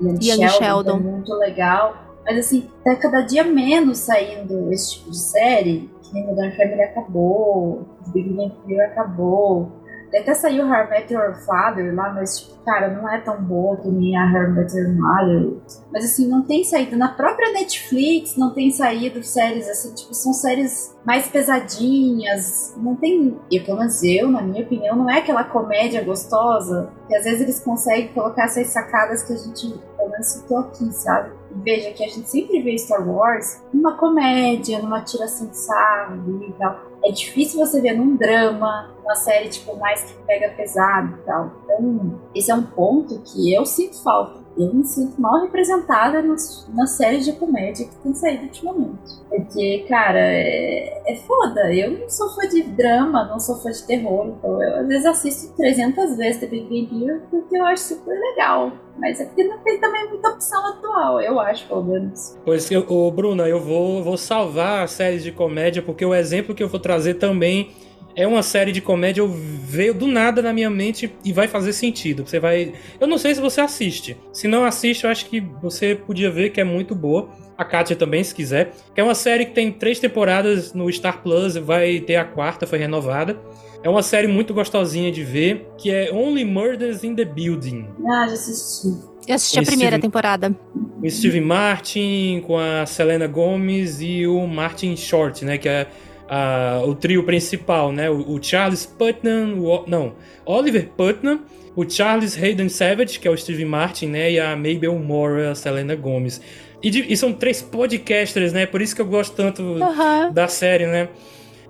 Young, 0.00 0.18
Young 0.20 0.20
Sheldon, 0.20 0.48
Sheldon. 0.50 1.00
que 1.00 1.06
é 1.06 1.10
muito 1.10 1.34
legal. 1.34 1.96
Mas, 2.24 2.38
assim, 2.38 2.70
tá 2.84 2.96
cada 2.96 3.20
dia 3.20 3.44
menos 3.44 3.98
saindo 3.98 4.72
esse 4.72 4.94
tipo 4.94 5.10
de 5.10 5.18
série. 5.18 5.90
Que 6.14 6.20
nem 6.20 6.26
Modern 6.26 6.52
Family 6.52 6.82
acabou, 6.82 7.88
Big 8.12 8.28
Bang 8.30 8.54
Theory 8.64 8.82
acabou. 8.82 9.72
Até 10.16 10.32
saiu 10.32 10.64
How 10.64 10.84
I 10.84 10.90
Met 10.90 11.12
Your 11.12 11.34
Father 11.44 11.92
lá, 11.92 12.12
mas, 12.12 12.38
tipo, 12.38 12.64
cara, 12.64 12.88
não 12.88 13.08
é 13.12 13.20
tão 13.20 13.42
boa 13.42 13.76
que 13.78 13.88
nem 13.88 14.16
a 14.16 14.24
How 14.24 14.52
Met 14.52 14.72
Your 14.76 14.94
Mother. 14.94 15.56
Mas, 15.92 16.04
assim, 16.04 16.28
não 16.28 16.42
tem 16.42 16.62
saído. 16.62 16.96
Na 16.96 17.08
própria 17.08 17.52
Netflix 17.52 18.36
não 18.36 18.54
tem 18.54 18.70
saído 18.70 19.24
séries, 19.24 19.68
assim, 19.68 19.92
tipo, 19.92 20.14
são 20.14 20.32
séries 20.32 20.96
mais 21.04 21.26
pesadinhas. 21.26 22.76
Não 22.76 22.94
tem... 22.94 23.36
Eu, 23.50 23.64
pelo 23.64 23.78
menos 23.78 24.00
eu, 24.04 24.30
na 24.30 24.40
minha 24.40 24.62
opinião, 24.62 24.94
não 24.94 25.10
é 25.10 25.18
aquela 25.18 25.42
comédia 25.42 26.04
gostosa 26.04 26.92
que 27.08 27.16
às 27.16 27.24
vezes 27.24 27.40
eles 27.40 27.58
conseguem 27.58 28.12
colocar 28.14 28.44
essas 28.44 28.68
sacadas 28.68 29.24
que 29.24 29.32
a 29.32 29.36
gente, 29.36 29.76
pelo 29.96 30.10
menos, 30.10 30.26
citou 30.28 30.58
aqui, 30.58 30.92
sabe? 30.92 31.32
Veja 31.62 31.92
que 31.92 32.04
a 32.04 32.08
gente 32.08 32.28
sempre 32.28 32.60
vê 32.62 32.76
Star 32.76 33.08
Wars 33.08 33.62
numa 33.72 33.96
comédia, 33.96 34.80
numa 34.80 35.02
tiração 35.02 35.46
de 35.48 35.56
sarro 35.56 36.42
e 36.42 36.52
tal. 36.52 36.80
É 37.04 37.10
difícil 37.10 37.58
você 37.58 37.80
ver 37.80 37.92
num 37.92 38.16
drama, 38.16 38.94
uma 39.02 39.14
série 39.14 39.48
tipo 39.48 39.76
mais 39.76 40.02
que 40.02 40.14
pega 40.24 40.50
pesado 40.50 41.18
e 41.18 41.24
tal. 41.24 41.52
Então, 41.64 42.20
esse 42.34 42.50
é 42.50 42.54
um 42.54 42.62
ponto 42.62 43.20
que 43.20 43.54
eu 43.54 43.64
sinto 43.64 44.02
falta. 44.02 44.43
Eu 44.56 44.72
me 44.72 44.84
sinto 44.84 45.20
mal 45.20 45.42
representada 45.42 46.22
nas, 46.22 46.68
nas 46.72 46.90
séries 46.90 47.24
de 47.24 47.32
comédia 47.32 47.86
que 47.86 47.96
tem 47.96 48.14
saído 48.14 48.44
ultimamente. 48.44 49.14
Porque, 49.28 49.84
cara, 49.88 50.20
é, 50.20 51.02
é 51.06 51.16
foda. 51.16 51.72
Eu 51.72 51.98
não 51.98 52.08
sou 52.08 52.30
fã 52.30 52.48
de 52.48 52.62
drama, 52.62 53.24
não 53.24 53.40
sou 53.40 53.56
fã 53.56 53.70
de 53.70 53.82
terror. 53.82 54.28
Então, 54.28 54.62
eu 54.62 54.80
às 54.80 54.86
vezes 54.86 55.06
assisto 55.06 55.56
300 55.56 56.16
vezes 56.16 56.40
The 56.40 56.46
Big 56.46 56.64
Bang 56.64 56.86
Theory 56.86 57.20
porque 57.30 57.56
eu 57.56 57.64
acho 57.66 57.82
super 57.82 58.18
legal. 58.18 58.72
Mas 58.96 59.20
é 59.20 59.24
porque 59.24 59.42
não 59.42 59.58
tem 59.58 59.80
também 59.80 60.08
muita 60.08 60.28
opção 60.28 60.64
atual, 60.68 61.20
eu 61.20 61.40
acho, 61.40 61.66
pelo 61.66 61.82
menos. 61.82 62.38
Pois 62.44 62.68
que, 62.68 62.76
ô, 62.76 63.10
Bruna, 63.10 63.48
eu 63.48 63.58
vou, 63.58 64.04
vou 64.04 64.16
salvar 64.16 64.84
as 64.84 64.92
séries 64.92 65.24
de 65.24 65.32
comédia, 65.32 65.82
porque 65.82 66.04
o 66.04 66.14
exemplo 66.14 66.54
que 66.54 66.62
eu 66.62 66.68
vou 66.68 66.78
trazer 66.78 67.14
também 67.14 67.72
é 68.16 68.26
uma 68.26 68.42
série 68.42 68.70
de 68.72 68.80
comédia, 68.80 69.24
veio 69.26 69.92
do 69.94 70.06
nada 70.06 70.40
na 70.40 70.52
minha 70.52 70.70
mente 70.70 71.12
e 71.24 71.32
vai 71.32 71.48
fazer 71.48 71.72
sentido. 71.72 72.24
Você 72.26 72.38
vai. 72.38 72.72
Eu 73.00 73.06
não 73.06 73.18
sei 73.18 73.34
se 73.34 73.40
você 73.40 73.60
assiste. 73.60 74.16
Se 74.32 74.46
não 74.48 74.64
assiste, 74.64 75.04
eu 75.04 75.10
acho 75.10 75.26
que 75.26 75.40
você 75.60 75.94
podia 75.94 76.30
ver 76.30 76.50
que 76.50 76.60
é 76.60 76.64
muito 76.64 76.94
boa. 76.94 77.28
A 77.56 77.64
Kátia 77.64 77.94
também, 77.94 78.22
se 78.24 78.34
quiser. 78.34 78.72
Que 78.94 79.00
é 79.00 79.04
uma 79.04 79.14
série 79.14 79.46
que 79.46 79.52
tem 79.52 79.70
três 79.70 79.98
temporadas 80.00 80.72
no 80.74 80.90
Star 80.92 81.22
Plus, 81.22 81.56
vai 81.56 82.00
ter 82.00 82.16
a 82.16 82.24
quarta, 82.24 82.66
foi 82.66 82.78
renovada. 82.78 83.38
É 83.82 83.88
uma 83.88 84.02
série 84.02 84.26
muito 84.26 84.54
gostosinha 84.54 85.12
de 85.12 85.22
ver, 85.22 85.68
que 85.78 85.90
é 85.90 86.10
Only 86.12 86.44
Murders 86.44 87.04
in 87.04 87.14
the 87.14 87.24
Building. 87.24 87.86
Ah, 88.08 88.26
já 88.28 88.32
assisti. 88.34 88.88
Eu 89.28 89.34
assisti 89.34 89.58
a 89.58 89.62
primeira 89.62 89.92
Steve- 89.96 90.02
temporada. 90.02 90.56
O 91.02 91.10
Steve 91.10 91.40
Martin 91.40 92.42
com 92.46 92.58
a 92.58 92.86
Selena 92.86 93.26
Gomez 93.26 94.00
e 94.00 94.26
o 94.26 94.46
Martin 94.46 94.96
Short, 94.96 95.44
né? 95.44 95.58
Que 95.58 95.68
é 95.68 95.86
a- 96.28 96.82
o 96.86 96.94
trio 96.94 97.22
principal, 97.24 97.92
né? 97.92 98.08
O, 98.10 98.34
o 98.34 98.42
Charles 98.42 98.86
Putnam, 98.86 99.58
o, 99.60 99.84
não, 99.86 100.14
Oliver 100.46 100.88
Putnam, 100.96 101.40
o 101.76 101.88
Charles 101.88 102.36
Hayden 102.40 102.68
Savage, 102.68 103.18
que 103.18 103.26
é 103.28 103.30
o 103.30 103.36
Steve 103.36 103.64
Martin, 103.64 104.06
né? 104.06 104.32
E 104.32 104.40
a 104.40 104.54
Mabel 104.56 104.94
Moore, 104.98 105.42
a 105.46 105.54
Selena 105.54 105.94
Gomez. 105.94 106.40
E, 106.82 106.90
de- 106.90 107.12
e 107.12 107.16
são 107.16 107.32
três 107.32 107.62
podcasters, 107.62 108.52
né? 108.52 108.66
Por 108.66 108.80
isso 108.82 108.94
que 108.94 109.00
eu 109.02 109.06
gosto 109.06 109.34
tanto 109.34 109.62
Aham. 109.82 110.30
da 110.32 110.46
série, 110.48 110.86
né? 110.86 111.08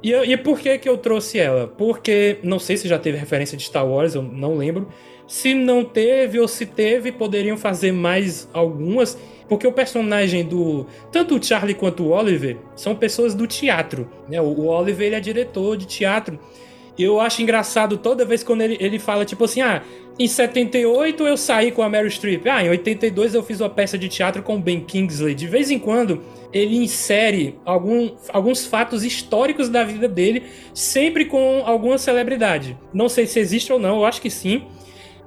E, 0.02 0.12
e 0.12 0.36
por 0.36 0.58
que 0.60 0.76
que 0.78 0.88
eu 0.88 0.98
trouxe 0.98 1.38
ela? 1.38 1.66
Porque, 1.66 2.36
não 2.42 2.58
sei 2.58 2.76
se 2.76 2.86
já 2.86 2.98
teve 2.98 3.16
referência 3.16 3.56
de 3.56 3.62
Star 3.64 3.86
Wars, 3.88 4.14
eu 4.14 4.22
não 4.22 4.56
lembro. 4.56 4.88
Se 5.26 5.54
não 5.54 5.82
teve 5.84 6.38
ou 6.38 6.46
se 6.46 6.66
teve, 6.66 7.10
poderiam 7.10 7.56
fazer 7.56 7.90
mais 7.92 8.46
algumas. 8.52 9.16
Porque 9.48 9.66
o 9.66 9.72
personagem 9.72 10.44
do. 10.44 10.86
Tanto 11.12 11.36
o 11.36 11.42
Charlie 11.42 11.74
quanto 11.74 12.04
o 12.04 12.10
Oliver 12.10 12.56
são 12.74 12.94
pessoas 12.94 13.34
do 13.34 13.46
teatro. 13.46 14.08
Né? 14.28 14.40
O, 14.40 14.44
o 14.44 14.66
Oliver 14.66 15.06
ele 15.06 15.16
é 15.16 15.20
diretor 15.20 15.76
de 15.76 15.86
teatro. 15.86 16.38
Eu 16.98 17.20
acho 17.20 17.42
engraçado 17.42 17.96
toda 17.98 18.24
vez 18.24 18.42
quando 18.44 18.62
ele, 18.62 18.76
ele 18.78 19.00
fala, 19.00 19.24
tipo 19.24 19.44
assim, 19.44 19.60
ah, 19.60 19.82
em 20.16 20.28
78 20.28 21.26
eu 21.26 21.36
saí 21.36 21.72
com 21.72 21.82
a 21.82 21.88
Meryl 21.88 22.10
Streep. 22.10 22.46
Ah, 22.46 22.64
em 22.64 22.68
82 22.68 23.34
eu 23.34 23.42
fiz 23.42 23.60
uma 23.60 23.68
peça 23.68 23.98
de 23.98 24.08
teatro 24.08 24.42
com 24.42 24.60
Ben 24.60 24.80
Kingsley. 24.80 25.34
De 25.34 25.46
vez 25.46 25.72
em 25.72 25.78
quando 25.78 26.22
ele 26.52 26.76
insere 26.76 27.58
algum, 27.64 28.12
alguns 28.28 28.64
fatos 28.64 29.02
históricos 29.02 29.68
da 29.68 29.82
vida 29.82 30.06
dele, 30.06 30.44
sempre 30.72 31.24
com 31.24 31.62
alguma 31.66 31.98
celebridade. 31.98 32.78
Não 32.92 33.08
sei 33.08 33.26
se 33.26 33.40
existe 33.40 33.72
ou 33.72 33.78
não, 33.80 33.96
eu 33.96 34.04
acho 34.04 34.22
que 34.22 34.30
sim. 34.30 34.62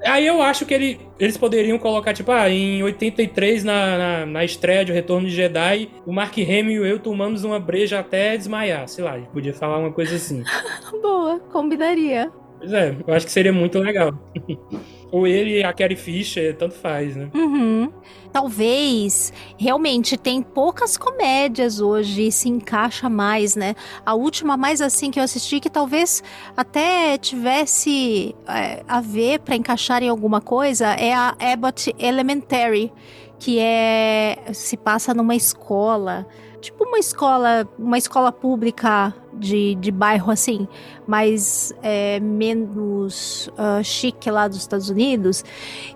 Aí 0.06 0.28
eu 0.28 0.42
acho 0.42 0.66
que 0.66 0.74
ele, 0.74 1.00
eles 1.20 1.38
poderiam 1.38 1.78
colocar, 1.78 2.14
tipo, 2.14 2.32
ah, 2.32 2.50
em 2.50 2.84
83, 2.84 3.64
na, 3.64 3.98
na, 3.98 4.26
na 4.26 4.46
estreia 4.46 4.86
de 4.86 4.92
O 4.92 4.96
Retorno 4.96 5.28
de 5.28 5.36
Jedi, 5.36 5.90
o 6.06 6.14
Mark 6.14 6.38
Hamill 6.38 6.86
e 6.86 6.90
eu 6.90 7.00
tomamos 7.00 7.44
uma 7.44 7.60
breja 7.60 8.00
até 8.00 8.38
desmaiar. 8.38 8.88
Sei 8.88 9.04
lá, 9.04 9.18
podia 9.34 9.54
falar 9.54 9.80
uma 9.80 9.92
coisa 9.92 10.16
assim. 10.16 10.44
Boa, 11.02 11.40
combinaria. 11.52 12.32
Pois 12.60 12.74
é, 12.74 12.96
eu 13.06 13.14
acho 13.14 13.26
que 13.26 13.32
seria 13.32 13.54
muito 13.54 13.80
legal. 13.80 14.14
Ou 15.12 15.26
ele 15.26 15.60
e 15.60 15.64
a 15.64 15.72
Carrie 15.72 15.96
Fisher, 15.96 16.56
tanto 16.56 16.76
faz, 16.76 17.16
né? 17.16 17.30
Uhum. 17.34 17.90
Talvez, 18.32 19.32
realmente, 19.58 20.18
tem 20.18 20.42
poucas 20.42 20.98
comédias 20.98 21.80
hoje 21.80 22.32
se 22.32 22.50
encaixa 22.50 23.10
mais, 23.10 23.56
né? 23.56 23.74
A 24.06 24.14
última 24.14 24.58
mais 24.58 24.82
assim 24.82 25.10
que 25.10 25.20
eu 25.20 25.24
assisti, 25.24 25.60
que 25.60 25.70
talvez 25.70 26.22
até 26.56 27.18
tivesse 27.18 28.36
é, 28.48 28.84
a 28.88 29.00
ver 29.00 29.40
para 29.40 29.56
encaixar 29.56 30.04
em 30.04 30.10
alguma 30.10 30.42
coisa, 30.42 30.88
é 30.88 31.14
a 31.14 31.36
Abbott 31.40 31.96
Elementary, 31.98 32.92
que 33.40 33.60
é 33.60 34.38
se 34.54 34.76
passa 34.76 35.14
numa 35.14 35.36
escola, 35.36 36.28
tipo 36.60 36.84
uma 36.84 37.00
escola, 37.00 37.68
uma 37.80 37.98
escola 37.98 38.32
pública 38.32 39.14
de, 39.38 39.76
de 39.76 39.92
bairro 39.92 40.32
assim, 40.32 40.68
mas 41.06 41.74
é, 41.82 42.20
menos 42.20 43.50
ah, 43.58 43.82
chique 43.84 44.30
lá 44.30 44.48
dos 44.48 44.58
Estados 44.58 44.90
Unidos. 44.90 45.44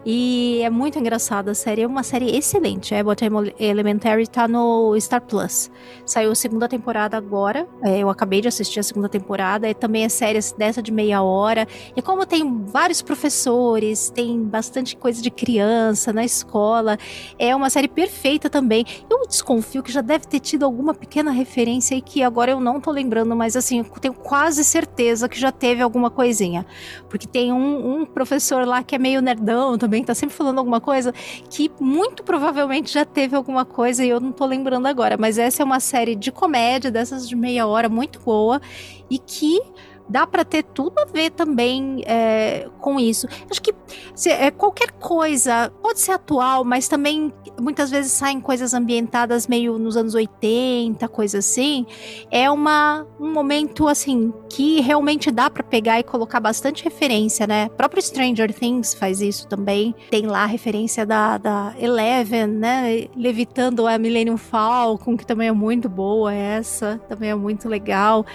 E 0.06 0.62
é 0.64 0.70
muito 0.70 0.98
engraçada 0.98 1.52
a 1.52 1.56
série. 1.56 1.82
É 1.82 1.88
uma 1.88 2.04
série 2.04 2.36
excelente. 2.36 2.96
Abbott 2.96 3.24
Elementary 3.60 4.28
tá 4.28 4.48
no 4.48 5.00
Star 5.00 5.22
Plus. 5.22 5.70
Saiu 6.06 6.32
a 6.32 6.36
segunda 6.36 6.68
temporada 6.68 7.18
agora. 7.18 7.68
É, 7.84 8.00
eu 8.00 8.10
acabei 8.10 8.42
de 8.42 8.48
assistir 8.48 8.80
a 8.80 8.84
segunda 8.84 9.10
temporada. 9.10 9.70
E 9.70 9.74
também 9.74 10.04
é 10.06 10.10
série 10.10 10.40
dessa 10.58 10.82
de 10.82 10.92
meia 10.92 11.22
hora. 11.22 11.68
E 11.96 12.02
como 12.02 12.26
tem 12.26 12.66
vários 12.66 13.02
professores, 13.02 14.10
tem 14.10 14.42
bastante 14.44 14.96
coisa 14.96 15.22
de 15.22 15.30
criança 15.30 16.14
na 16.14 16.24
escola, 16.24 16.98
é 17.38 17.56
uma 17.56 17.70
série 17.70 17.88
perfeita 17.88 18.50
também. 18.50 18.86
Eu 19.10 19.28
desconfio 19.28 19.84
que 19.84 19.92
já 19.92 20.02
deve 20.02 20.26
ter 20.28 20.40
tido 20.40 20.64
alguma 20.64 20.94
pequena 20.94 21.32
referência 21.32 21.96
e 21.96 22.02
que 22.02 22.24
agora 22.24 22.52
eu 22.52 22.60
não 22.60 22.80
tô 22.80 22.92
lembrando, 22.92 23.31
mas 23.36 23.56
assim, 23.56 23.84
tenho 24.00 24.14
quase 24.14 24.64
certeza 24.64 25.28
que 25.28 25.40
já 25.40 25.52
teve 25.52 25.82
alguma 25.82 26.10
coisinha. 26.10 26.66
Porque 27.10 27.28
tem 27.28 27.52
um, 27.52 28.02
um 28.02 28.06
professor 28.06 28.66
lá 28.68 28.84
que 28.84 28.96
é 28.96 28.98
meio 28.98 29.22
nerdão 29.22 29.78
também, 29.78 30.02
que 30.02 30.08
tá 30.08 30.16
sempre 30.16 30.36
falando 30.36 30.60
alguma 30.60 30.82
coisa, 30.82 31.14
que 31.50 31.72
muito 31.80 32.24
provavelmente 32.24 32.94
já 32.94 33.06
teve 33.06 33.36
alguma 33.36 33.66
coisa 33.66 34.04
e 34.04 34.10
eu 34.10 34.20
não 34.20 34.32
tô 34.32 34.46
lembrando 34.46 34.88
agora. 34.88 35.18
Mas 35.18 35.38
essa 35.38 35.62
é 35.62 35.66
uma 35.66 35.80
série 35.80 36.16
de 36.16 36.32
comédia, 36.32 36.92
dessas 36.92 37.28
de 37.28 37.36
meia 37.36 37.66
hora, 37.68 37.90
muito 37.90 38.20
boa, 38.20 38.62
e 39.10 39.18
que 39.18 39.60
dá 40.08 40.26
para 40.28 40.44
ter 40.44 40.64
tudo 40.64 41.00
a 41.00 41.06
ver 41.06 41.32
também 41.32 42.04
é, 42.06 42.68
com 42.80 43.00
isso. 43.00 43.28
Acho 43.50 43.62
que 43.62 43.74
se, 44.16 44.30
é, 44.30 44.52
qualquer 44.52 44.92
coisa 44.92 45.72
pode 45.82 46.00
ser 46.00 46.14
atual, 46.14 46.64
mas 46.64 46.88
também 46.88 47.34
muitas 47.60 47.90
vezes 47.90 48.12
saem 48.12 48.40
coisas 48.40 48.74
ambientadas 48.74 49.48
meio 49.48 49.78
nos 49.78 49.96
anos 49.96 50.16
80, 50.16 51.08
coisa 51.08 51.40
assim. 51.40 51.86
É 52.30 52.50
uma, 52.50 53.06
um 53.20 53.32
momento 53.32 53.88
assim 53.88 54.34
que 54.50 54.82
realmente 54.82 55.32
dá 55.32 55.50
para 55.50 55.64
pegar 55.64 56.00
e 56.00 56.04
colocar 56.04 56.40
bastante 56.40 56.84
referência, 56.84 57.48
né? 57.48 57.68
O 57.68 57.76
próprio 57.76 58.02
Stranger 58.02 58.54
Things 58.54 58.94
faz 58.94 59.22
isso 59.22 59.48
também. 59.48 59.96
Tem 60.10 60.26
lá 60.26 60.44
a 60.44 60.48
referência 60.48 61.06
da, 61.06 61.38
da 61.38 61.74
Eleven, 61.80 62.48
né? 62.48 63.08
Levitando 63.16 63.88
a 63.88 63.98
Millennium 63.98 64.38
Falcon, 64.38 65.16
que 65.16 65.26
também 65.26 65.48
é 65.48 65.52
muito 65.52 65.88
boa 65.88 66.34
essa, 66.34 67.00
também 67.08 67.30
é 67.30 67.36
muito 67.36 67.70
legal. 67.70 68.26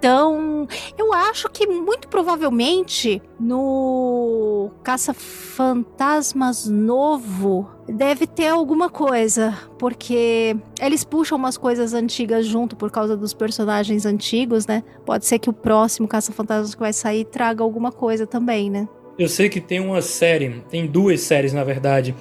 Então, 0.00 0.66
eu 0.96 1.12
acho 1.12 1.46
que 1.50 1.66
muito 1.66 2.08
provavelmente 2.08 3.20
no 3.38 4.70
Caça-Fantasmas 4.82 6.66
novo 6.66 7.68
deve 7.86 8.26
ter 8.26 8.46
alguma 8.46 8.88
coisa, 8.88 9.54
porque 9.78 10.56
eles 10.80 11.04
puxam 11.04 11.36
umas 11.36 11.58
coisas 11.58 11.92
antigas 11.92 12.46
junto 12.46 12.76
por 12.76 12.90
causa 12.90 13.14
dos 13.14 13.34
personagens 13.34 14.06
antigos, 14.06 14.66
né? 14.66 14.82
Pode 15.04 15.26
ser 15.26 15.38
que 15.38 15.50
o 15.50 15.52
próximo 15.52 16.08
Caça-Fantasmas 16.08 16.74
que 16.74 16.80
vai 16.80 16.94
sair 16.94 17.26
traga 17.26 17.62
alguma 17.62 17.92
coisa 17.92 18.26
também, 18.26 18.70
né? 18.70 18.88
Eu 19.18 19.28
sei 19.28 19.50
que 19.50 19.60
tem 19.60 19.80
uma 19.80 20.00
série, 20.00 20.64
tem 20.70 20.86
duas 20.86 21.20
séries 21.20 21.52
na 21.52 21.62
verdade. 21.62 22.16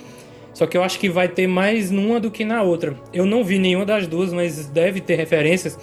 Só 0.53 0.67
que 0.67 0.75
eu 0.75 0.83
acho 0.83 0.99
que 0.99 1.09
vai 1.09 1.29
ter 1.29 1.47
mais 1.47 1.89
numa 1.89 2.19
do 2.19 2.29
que 2.29 2.43
na 2.43 2.61
outra. 2.61 2.93
Eu 3.13 3.25
não 3.25 3.41
vi 3.41 3.57
nenhuma 3.57 3.85
das 3.85 4.05
duas, 4.05 4.33
mas 4.33 4.65
deve 4.65 4.99
ter 4.99 5.15
referências 5.15 5.79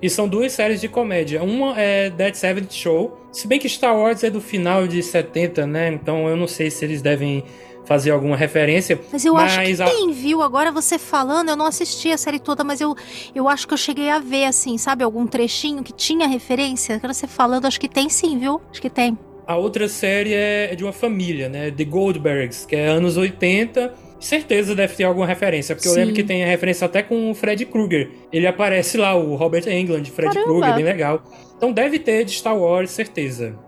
e 0.00 0.10
são 0.10 0.28
duas 0.28 0.52
séries 0.52 0.80
de 0.80 0.88
comédia. 0.88 1.42
Uma 1.42 1.78
é 1.80 2.10
Dead 2.10 2.34
Seventh 2.34 2.72
Show. 2.72 3.18
Se 3.32 3.46
bem 3.46 3.58
que 3.58 3.68
Star 3.68 3.96
Wars 3.96 4.22
é 4.22 4.30
do 4.30 4.40
final 4.40 4.86
de 4.86 5.02
70, 5.02 5.66
né? 5.66 5.88
Então 5.92 6.28
eu 6.28 6.36
não 6.36 6.46
sei 6.46 6.70
se 6.70 6.84
eles 6.84 7.00
devem 7.02 7.44
fazer 7.84 8.10
alguma 8.10 8.36
referência. 8.36 8.98
Mas 9.12 9.24
eu 9.24 9.34
mas 9.34 9.58
acho 9.58 9.76
que 9.76 9.82
a... 9.82 9.86
tem, 9.86 10.12
viu? 10.12 10.42
Agora 10.42 10.72
você 10.72 10.98
falando, 10.98 11.50
eu 11.50 11.56
não 11.56 11.66
assisti 11.66 12.10
a 12.10 12.18
série 12.18 12.38
toda, 12.38 12.64
mas 12.64 12.80
eu, 12.80 12.94
eu 13.34 13.48
acho 13.48 13.66
que 13.68 13.74
eu 13.74 13.78
cheguei 13.78 14.10
a 14.10 14.18
ver, 14.18 14.46
assim, 14.46 14.78
sabe? 14.78 15.04
Algum 15.04 15.26
trechinho 15.26 15.82
que 15.82 15.92
tinha 15.92 16.26
referência. 16.26 16.96
Agora 16.96 17.12
você 17.12 17.26
falando, 17.26 17.66
acho 17.66 17.80
que 17.80 17.88
tem 17.88 18.08
sim, 18.08 18.38
viu? 18.38 18.60
Acho 18.70 18.80
que 18.80 18.90
tem. 18.90 19.18
A 19.46 19.56
outra 19.56 19.88
série 19.88 20.32
é 20.32 20.74
de 20.74 20.82
uma 20.82 20.92
família, 20.92 21.48
né? 21.48 21.70
The 21.70 21.84
Goldbergs, 21.84 22.64
que 22.64 22.74
é 22.74 22.86
anos 22.86 23.16
80 23.16 24.03
certeza 24.26 24.74
deve 24.74 24.94
ter 24.94 25.04
alguma 25.04 25.26
referência, 25.26 25.74
porque 25.74 25.88
Sim. 25.88 25.94
eu 25.94 26.00
lembro 26.00 26.14
que 26.14 26.22
tem 26.22 26.44
a 26.44 26.46
referência 26.46 26.84
até 26.84 27.02
com 27.02 27.30
o 27.30 27.34
Fred 27.34 27.64
Krueger. 27.66 28.10
Ele 28.32 28.46
aparece 28.46 28.96
lá, 28.96 29.14
o 29.14 29.34
Robert 29.34 29.66
Englund, 29.68 30.10
Fred 30.10 30.34
Krueger, 30.42 30.74
bem 30.74 30.84
legal. 30.84 31.22
Então 31.56 31.72
deve 31.72 31.98
ter 31.98 32.24
de 32.24 32.32
Star 32.32 32.56
Wars, 32.56 32.90
certeza. 32.90 33.58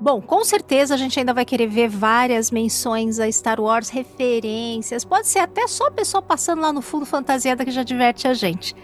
Bom, 0.00 0.20
com 0.20 0.44
certeza 0.44 0.94
a 0.94 0.96
gente 0.96 1.18
ainda 1.18 1.34
vai 1.34 1.44
querer 1.44 1.66
ver 1.66 1.88
várias 1.88 2.52
menções 2.52 3.18
a 3.18 3.30
Star 3.32 3.60
Wars, 3.60 3.88
referências. 3.88 5.04
Pode 5.04 5.26
ser 5.26 5.40
até 5.40 5.66
só 5.66 5.88
a 5.88 5.90
pessoa 5.90 6.22
passando 6.22 6.62
lá 6.62 6.72
no 6.72 6.80
fundo 6.80 7.04
fantasiada 7.04 7.64
que 7.64 7.72
já 7.72 7.82
diverte 7.82 8.28
a 8.28 8.32
gente. 8.32 8.76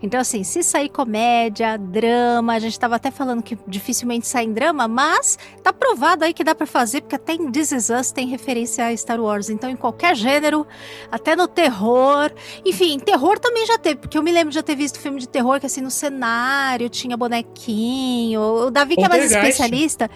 Então, 0.00 0.20
assim, 0.20 0.44
se 0.44 0.62
sair 0.62 0.88
comédia, 0.88 1.76
drama, 1.76 2.54
a 2.54 2.58
gente 2.60 2.72
estava 2.72 2.94
até 2.94 3.10
falando 3.10 3.42
que 3.42 3.58
dificilmente 3.66 4.28
sai 4.28 4.44
em 4.44 4.52
drama, 4.52 4.86
mas 4.86 5.36
tá 5.60 5.72
provado 5.72 6.24
aí 6.24 6.32
que 6.32 6.44
dá 6.44 6.54
para 6.54 6.66
fazer, 6.66 7.00
porque 7.00 7.16
até 7.16 7.32
em 7.32 7.50
This 7.50 7.72
Is 7.72 7.90
Us 7.90 8.12
tem 8.12 8.28
referência 8.28 8.86
a 8.86 8.96
Star 8.96 9.20
Wars. 9.20 9.50
Então, 9.50 9.68
em 9.68 9.76
qualquer 9.76 10.14
gênero, 10.14 10.64
até 11.10 11.34
no 11.34 11.48
terror. 11.48 12.30
Enfim, 12.64 12.96
terror 13.00 13.40
também 13.40 13.66
já 13.66 13.76
teve, 13.76 13.96
porque 13.96 14.16
eu 14.16 14.22
me 14.22 14.30
lembro 14.30 14.50
de 14.50 14.54
já 14.54 14.62
ter 14.62 14.76
visto 14.76 15.00
filme 15.00 15.18
de 15.18 15.28
terror 15.28 15.58
que, 15.58 15.66
assim, 15.66 15.80
no 15.80 15.90
cenário 15.90 16.88
tinha 16.88 17.16
bonequinho. 17.16 18.40
O 18.40 18.70
Davi, 18.70 18.94
que 18.94 19.04
é 19.04 19.08
mais 19.08 19.32
especialista 19.32 20.08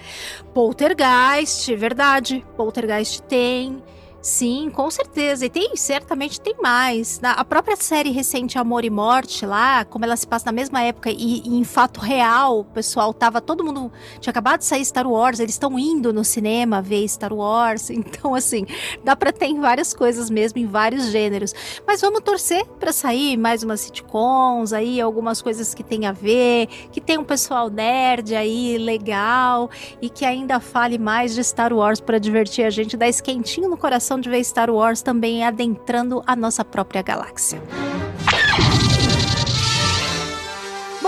Poltergeist, 0.55 1.76
verdade. 1.76 2.44
Poltergeist 2.57 3.24
tem. 3.24 3.82
Sim, 4.24 4.70
com 4.70 4.90
certeza. 4.90 5.44
E 5.44 5.50
tem, 5.50 5.76
certamente 5.76 6.40
tem 6.40 6.54
mais. 6.58 7.20
A 7.22 7.44
própria 7.44 7.76
série 7.76 8.08
recente 8.08 8.56
Amor 8.58 8.82
e 8.82 8.88
Morte 8.88 9.44
lá, 9.44 9.84
como 9.84 10.06
ela 10.06 10.16
se 10.16 10.26
passa 10.26 10.46
na 10.46 10.52
mesma 10.52 10.80
época 10.80 11.10
e, 11.10 11.42
e 11.44 11.58
em 11.58 11.62
fato 11.62 12.00
real, 12.00 12.60
o 12.60 12.64
pessoal 12.64 13.12
tava, 13.12 13.42
todo 13.42 13.62
mundo 13.62 13.92
tinha 14.20 14.30
acabado 14.30 14.60
de 14.60 14.64
sair 14.64 14.82
Star 14.82 15.06
Wars, 15.06 15.40
eles 15.40 15.52
estão 15.54 15.78
indo 15.78 16.10
no 16.10 16.24
cinema 16.24 16.80
ver 16.80 17.06
Star 17.06 17.34
Wars. 17.34 17.90
Então, 18.14 18.34
assim, 18.34 18.64
dá 19.02 19.16
para 19.16 19.32
ter 19.32 19.46
em 19.46 19.60
várias 19.60 19.92
coisas 19.92 20.30
mesmo, 20.30 20.58
em 20.58 20.66
vários 20.66 21.06
gêneros. 21.06 21.52
Mas 21.86 22.00
vamos 22.00 22.20
torcer 22.20 22.64
para 22.78 22.92
sair 22.92 23.36
mais 23.36 23.62
umas 23.62 23.80
sitcoms 23.80 24.72
aí, 24.72 25.00
algumas 25.00 25.42
coisas 25.42 25.74
que 25.74 25.82
tem 25.82 26.06
a 26.06 26.12
ver, 26.12 26.68
que 26.92 27.00
tem 27.00 27.18
um 27.18 27.24
pessoal 27.24 27.68
nerd 27.68 28.34
aí 28.34 28.78
legal 28.78 29.68
e 30.00 30.08
que 30.08 30.24
ainda 30.24 30.60
fale 30.60 30.96
mais 30.96 31.34
de 31.34 31.42
Star 31.42 31.72
Wars 31.72 32.00
para 32.00 32.18
divertir 32.18 32.64
a 32.64 32.70
gente, 32.70 32.96
dar 32.96 33.08
esquentinho 33.08 33.68
no 33.68 33.76
coração 33.76 34.13
de 34.18 34.28
ver 34.28 34.42
Star 34.44 34.70
Wars 34.70 35.02
também 35.02 35.44
adentrando 35.44 36.22
a 36.26 36.34
nossa 36.34 36.64
própria 36.64 37.02
galáxia. 37.02 37.62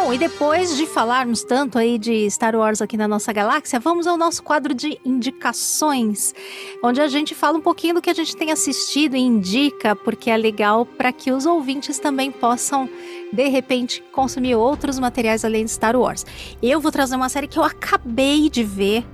Bom, 0.06 0.12
e 0.12 0.18
depois 0.18 0.76
de 0.76 0.86
falarmos 0.86 1.42
tanto 1.42 1.78
aí 1.78 1.98
de 1.98 2.30
Star 2.30 2.54
Wars 2.54 2.80
aqui 2.80 2.96
na 2.96 3.08
nossa 3.08 3.32
galáxia, 3.32 3.80
vamos 3.80 4.06
ao 4.06 4.16
nosso 4.16 4.42
quadro 4.42 4.72
de 4.72 5.00
indicações, 5.04 6.34
onde 6.80 7.00
a 7.00 7.08
gente 7.08 7.34
fala 7.34 7.58
um 7.58 7.60
pouquinho 7.60 7.94
do 7.94 8.02
que 8.02 8.10
a 8.10 8.14
gente 8.14 8.36
tem 8.36 8.52
assistido 8.52 9.16
e 9.16 9.20
indica, 9.20 9.96
porque 9.96 10.30
é 10.30 10.36
legal 10.36 10.86
para 10.86 11.10
que 11.12 11.32
os 11.32 11.44
ouvintes 11.44 11.98
também 11.98 12.30
possam, 12.30 12.88
de 13.32 13.48
repente, 13.48 14.00
consumir 14.12 14.54
outros 14.54 14.98
materiais 14.98 15.44
além 15.44 15.64
de 15.64 15.72
Star 15.72 15.96
Wars. 15.96 16.24
Eu 16.62 16.78
vou 16.78 16.92
trazer 16.92 17.16
uma 17.16 17.28
série 17.28 17.48
que 17.48 17.58
eu 17.58 17.64
acabei 17.64 18.48
de 18.48 18.62
ver, 18.62 19.04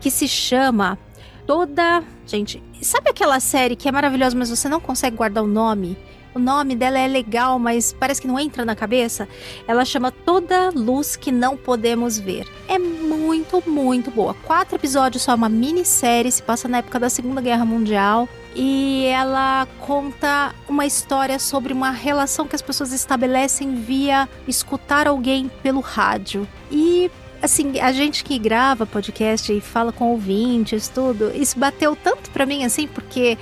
que 0.00 0.10
se 0.10 0.26
chama 0.26 0.98
Toda. 1.46 2.02
Gente, 2.30 2.62
Sabe 2.82 3.10
aquela 3.10 3.40
série 3.40 3.76
que 3.76 3.88
é 3.88 3.92
maravilhosa, 3.92 4.36
mas 4.36 4.48
você 4.48 4.68
não 4.68 4.80
consegue 4.80 5.16
guardar 5.16 5.44
o 5.44 5.46
nome? 5.46 5.98
O 6.34 6.38
nome 6.38 6.76
dela 6.76 6.98
é 6.98 7.08
legal, 7.08 7.58
mas 7.58 7.92
parece 7.92 8.22
que 8.22 8.28
não 8.28 8.38
entra 8.38 8.64
na 8.64 8.76
cabeça. 8.76 9.28
Ela 9.66 9.84
chama 9.84 10.12
Toda 10.12 10.70
Luz 10.70 11.16
que 11.16 11.32
Não 11.32 11.56
Podemos 11.56 12.18
Ver. 12.18 12.46
É 12.68 12.78
muito, 12.78 13.62
muito 13.68 14.10
boa. 14.10 14.32
Quatro 14.44 14.76
episódios 14.76 15.24
só, 15.24 15.34
uma 15.34 15.48
minissérie, 15.48 16.30
se 16.30 16.42
passa 16.42 16.68
na 16.68 16.78
época 16.78 17.00
da 17.00 17.10
Segunda 17.10 17.40
Guerra 17.40 17.64
Mundial. 17.64 18.28
E 18.54 19.04
ela 19.06 19.66
conta 19.80 20.54
uma 20.68 20.86
história 20.86 21.38
sobre 21.38 21.72
uma 21.72 21.90
relação 21.90 22.46
que 22.46 22.56
as 22.56 22.62
pessoas 22.62 22.92
estabelecem 22.92 23.74
via 23.74 24.28
escutar 24.46 25.06
alguém 25.08 25.50
pelo 25.62 25.80
rádio. 25.80 26.46
E 26.70 27.10
assim, 27.42 27.80
a 27.80 27.92
gente 27.92 28.22
que 28.24 28.38
grava 28.38 28.86
podcast 28.86 29.52
e 29.52 29.60
fala 29.60 29.92
com 29.92 30.10
ouvintes, 30.10 30.88
tudo, 30.88 31.32
isso 31.34 31.58
bateu 31.58 31.96
tanto 31.96 32.30
para 32.30 32.46
mim 32.46 32.64
assim, 32.64 32.86
porque 32.86 33.38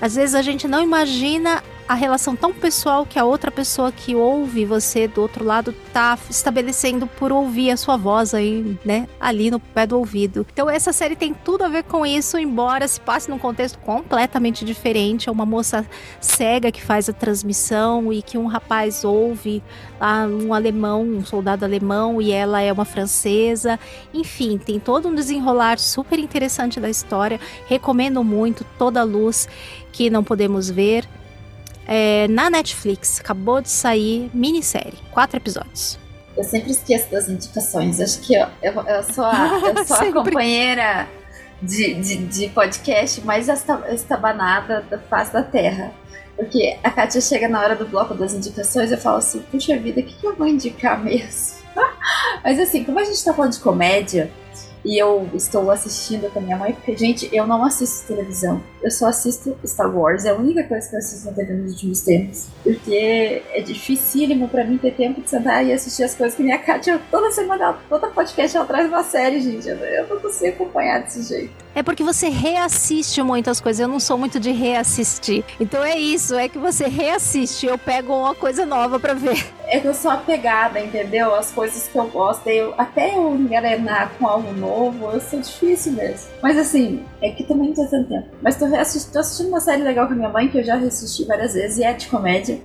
às 0.00 0.14
vezes 0.14 0.34
a 0.34 0.42
gente 0.42 0.66
não 0.66 0.82
imagina 0.82 1.62
a 1.90 1.94
relação 1.94 2.36
tão 2.36 2.52
pessoal 2.52 3.04
que 3.04 3.18
a 3.18 3.24
outra 3.24 3.50
pessoa 3.50 3.90
que 3.90 4.14
ouve 4.14 4.64
você 4.64 5.08
do 5.08 5.20
outro 5.20 5.44
lado 5.44 5.74
tá 5.92 6.16
estabelecendo 6.30 7.04
por 7.04 7.32
ouvir 7.32 7.72
a 7.72 7.76
sua 7.76 7.96
voz 7.96 8.32
aí, 8.32 8.78
né, 8.84 9.08
ali 9.18 9.50
no 9.50 9.58
pé 9.58 9.88
do 9.88 9.98
ouvido. 9.98 10.46
Então 10.52 10.70
essa 10.70 10.92
série 10.92 11.16
tem 11.16 11.34
tudo 11.34 11.64
a 11.64 11.68
ver 11.68 11.82
com 11.82 12.06
isso, 12.06 12.38
embora 12.38 12.86
se 12.86 13.00
passe 13.00 13.28
num 13.28 13.40
contexto 13.40 13.76
completamente 13.80 14.64
diferente. 14.64 15.28
É 15.28 15.32
uma 15.32 15.44
moça 15.44 15.84
cega 16.20 16.70
que 16.70 16.80
faz 16.80 17.08
a 17.08 17.12
transmissão 17.12 18.12
e 18.12 18.22
que 18.22 18.38
um 18.38 18.46
rapaz 18.46 19.02
ouve 19.02 19.60
lá 20.00 20.28
um 20.28 20.54
alemão, 20.54 21.02
um 21.02 21.24
soldado 21.24 21.64
alemão 21.64 22.22
e 22.22 22.30
ela 22.30 22.60
é 22.60 22.72
uma 22.72 22.84
francesa. 22.84 23.80
Enfim, 24.14 24.58
tem 24.58 24.78
todo 24.78 25.08
um 25.08 25.14
desenrolar 25.14 25.76
super 25.76 26.20
interessante 26.20 26.78
da 26.78 26.88
história. 26.88 27.40
Recomendo 27.66 28.22
muito 28.22 28.64
toda 28.78 29.00
a 29.00 29.04
luz 29.04 29.48
que 29.90 30.08
não 30.08 30.22
podemos 30.22 30.70
ver 30.70 31.04
é, 31.90 32.28
na 32.28 32.48
Netflix. 32.48 33.18
Acabou 33.20 33.60
de 33.60 33.68
sair 33.68 34.30
minissérie, 34.32 34.98
quatro 35.10 35.36
episódios. 35.36 35.98
Eu 36.36 36.44
sempre 36.44 36.70
esqueço 36.70 37.10
das 37.10 37.28
indicações. 37.28 38.00
Acho 38.00 38.20
que 38.20 38.34
eu, 38.34 38.46
eu, 38.62 38.72
eu 38.72 39.02
sou 39.02 39.24
a, 39.24 39.60
eu 39.76 39.84
sou 39.84 39.96
a 39.96 40.12
companheira 40.12 41.08
de, 41.60 41.94
de, 41.94 42.16
de, 42.16 42.48
podcast 42.50 43.20
mais 43.22 43.48
estabanada 43.48 44.82
da 44.88 44.98
face 44.98 45.32
da 45.32 45.42
Terra. 45.42 45.92
Porque 46.36 46.78
a 46.82 46.90
Kátia 46.90 47.20
chega 47.20 47.48
na 47.48 47.60
hora 47.60 47.74
do 47.74 47.86
bloco 47.86 48.14
das 48.14 48.32
indicações 48.32 48.90
e 48.90 48.94
eu 48.94 48.98
falo 48.98 49.18
assim, 49.18 49.40
puxa 49.50 49.76
vida, 49.76 50.00
o 50.00 50.04
que, 50.04 50.14
que 50.14 50.26
eu 50.26 50.34
vou 50.34 50.46
indicar 50.46 50.98
mesmo? 51.02 51.58
Mas 52.42 52.58
assim, 52.58 52.84
como 52.84 52.98
a 52.98 53.04
gente 53.04 53.22
tá 53.22 53.34
falando 53.34 53.52
de 53.52 53.58
comédia, 53.58 54.30
e 54.84 54.98
eu 54.98 55.28
estou 55.34 55.70
assistindo 55.70 56.30
com 56.32 56.38
a 56.38 56.42
minha 56.42 56.56
mãe, 56.56 56.72
porque, 56.72 56.96
gente, 56.96 57.28
eu 57.32 57.46
não 57.46 57.64
assisto 57.64 58.06
televisão. 58.06 58.62
Eu 58.82 58.90
só 58.90 59.08
assisto 59.08 59.56
Star 59.64 59.94
Wars, 59.94 60.24
é 60.24 60.30
a 60.30 60.34
única 60.34 60.62
coisa 60.64 60.88
que 60.88 60.94
eu 60.94 60.98
assisto 60.98 61.26
na 61.26 61.32
TV 61.32 61.52
nos 61.52 61.72
últimos 61.72 62.00
tempos. 62.00 62.48
Porque 62.62 63.42
é 63.52 63.60
dificílimo 63.60 64.48
para 64.48 64.64
mim 64.64 64.78
ter 64.78 64.94
tempo 64.94 65.20
de 65.20 65.28
sentar 65.28 65.64
e 65.64 65.72
assistir 65.72 66.04
as 66.04 66.14
coisas 66.14 66.36
que 66.36 66.42
minha 66.42 66.58
Kátia 66.58 67.00
toda 67.10 67.30
semana, 67.30 67.78
toda 67.88 68.08
podcast 68.08 68.56
ela 68.56 68.66
traz 68.66 68.88
uma 68.88 69.02
série, 69.02 69.40
gente. 69.40 69.68
Eu, 69.68 69.76
eu 69.76 70.06
não 70.08 70.18
consigo 70.20 70.54
acompanhar 70.54 71.02
desse 71.02 71.22
jeito. 71.22 71.52
É 71.74 71.82
porque 71.82 72.02
você 72.02 72.28
reassiste 72.28 73.22
muitas 73.22 73.60
coisas. 73.60 73.80
Eu 73.80 73.88
não 73.88 74.00
sou 74.00 74.18
muito 74.18 74.40
de 74.40 74.50
reassistir. 74.50 75.44
Então 75.58 75.82
é 75.84 75.96
isso, 75.96 76.34
é 76.34 76.48
que 76.48 76.58
você 76.58 76.88
reassiste. 76.88 77.66
Eu 77.66 77.78
pego 77.78 78.12
uma 78.12 78.34
coisa 78.34 78.66
nova 78.66 78.98
para 78.98 79.14
ver. 79.14 79.46
É 79.66 79.78
que 79.78 79.86
eu 79.86 79.94
sou 79.94 80.10
apegada, 80.10 80.80
entendeu? 80.80 81.32
As 81.34 81.52
coisas 81.52 81.86
que 81.86 81.96
eu 81.96 82.08
gosto. 82.08 82.46
Eu, 82.48 82.74
até 82.76 83.16
eu 83.16 83.34
engrenar 83.36 84.12
com 84.18 84.26
algo 84.26 84.52
novo, 84.52 85.10
eu 85.12 85.20
sou 85.20 85.40
difícil 85.40 85.92
mesmo. 85.92 86.28
Mas 86.42 86.58
assim, 86.58 87.04
é 87.22 87.30
que 87.30 87.44
também 87.44 87.68
não 87.68 87.74
tô 87.74 87.86
tanto 87.86 88.08
tempo. 88.08 88.26
Mas 88.42 88.56
tô, 88.56 88.66
tô 88.68 89.18
assistindo 89.20 89.48
uma 89.48 89.60
série 89.60 89.82
legal 89.82 90.06
com 90.08 90.14
a 90.14 90.16
minha 90.16 90.28
mãe, 90.28 90.48
que 90.48 90.58
eu 90.58 90.64
já 90.64 90.74
reassisti 90.74 91.24
várias 91.24 91.54
vezes, 91.54 91.78
e 91.78 91.84
é 91.84 91.92
de 91.92 92.08
comédia 92.08 92.60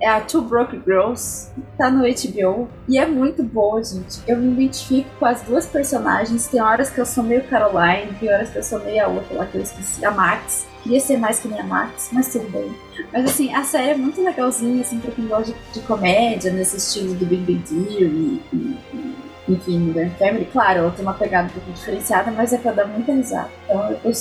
é 0.00 0.08
a 0.08 0.20
Two 0.20 0.42
Broke 0.42 0.80
Girls, 0.84 1.50
tá 1.76 1.90
no 1.90 2.02
HBO 2.02 2.68
e 2.88 2.98
é 2.98 3.06
muito 3.06 3.42
boa, 3.42 3.82
gente. 3.82 4.20
Eu 4.26 4.36
me 4.36 4.52
identifico 4.52 5.08
com 5.18 5.26
as 5.26 5.42
duas 5.42 5.66
personagens. 5.66 6.46
Tem 6.46 6.60
horas 6.60 6.90
que 6.90 7.00
eu 7.00 7.06
sou 7.06 7.24
meio 7.24 7.42
Caroline, 7.44 8.14
tem 8.18 8.32
horas 8.32 8.50
que 8.50 8.58
eu 8.58 8.62
sou 8.62 8.78
meio 8.80 9.04
a 9.04 9.08
outra 9.08 9.38
lá 9.38 9.46
que 9.46 9.56
eu 9.56 9.62
esqueci, 9.62 10.04
a 10.04 10.10
Max. 10.10 10.66
Queria 10.82 11.00
ser 11.00 11.18
mais 11.18 11.40
que 11.40 11.48
nem 11.48 11.60
a 11.60 11.64
Max, 11.64 12.10
mas 12.12 12.32
tudo 12.32 12.48
bem. 12.50 12.72
Mas 13.12 13.24
assim, 13.24 13.52
a 13.52 13.64
série 13.64 13.90
é 13.90 13.96
muito 13.96 14.22
legalzinha, 14.22 14.80
assim, 14.80 14.98
pra 15.00 15.10
quem 15.10 15.26
gosta 15.26 15.52
de, 15.52 15.80
de 15.80 15.86
comédia, 15.86 16.52
nesse 16.52 16.76
estilo 16.76 17.14
do 17.14 17.26
Big 17.26 17.42
Bang 17.42 17.62
Theory 17.62 18.42
e, 18.52 18.56
e, 18.56 19.17
enfim, 19.48 19.78
Modern 19.78 20.10
Family. 20.18 20.44
Claro, 20.52 20.80
ela 20.80 20.90
tem 20.90 21.04
uma 21.04 21.14
pegada 21.14 21.48
um 21.48 21.50
pouco 21.50 21.72
diferenciada, 21.72 22.30
mas 22.30 22.52
é 22.52 22.58
pra 22.58 22.72
dar 22.72 22.86
muita 22.86 23.12
risada. 23.12 23.50
Então 23.64 23.90
eu, 23.90 23.98
eu, 24.04 24.12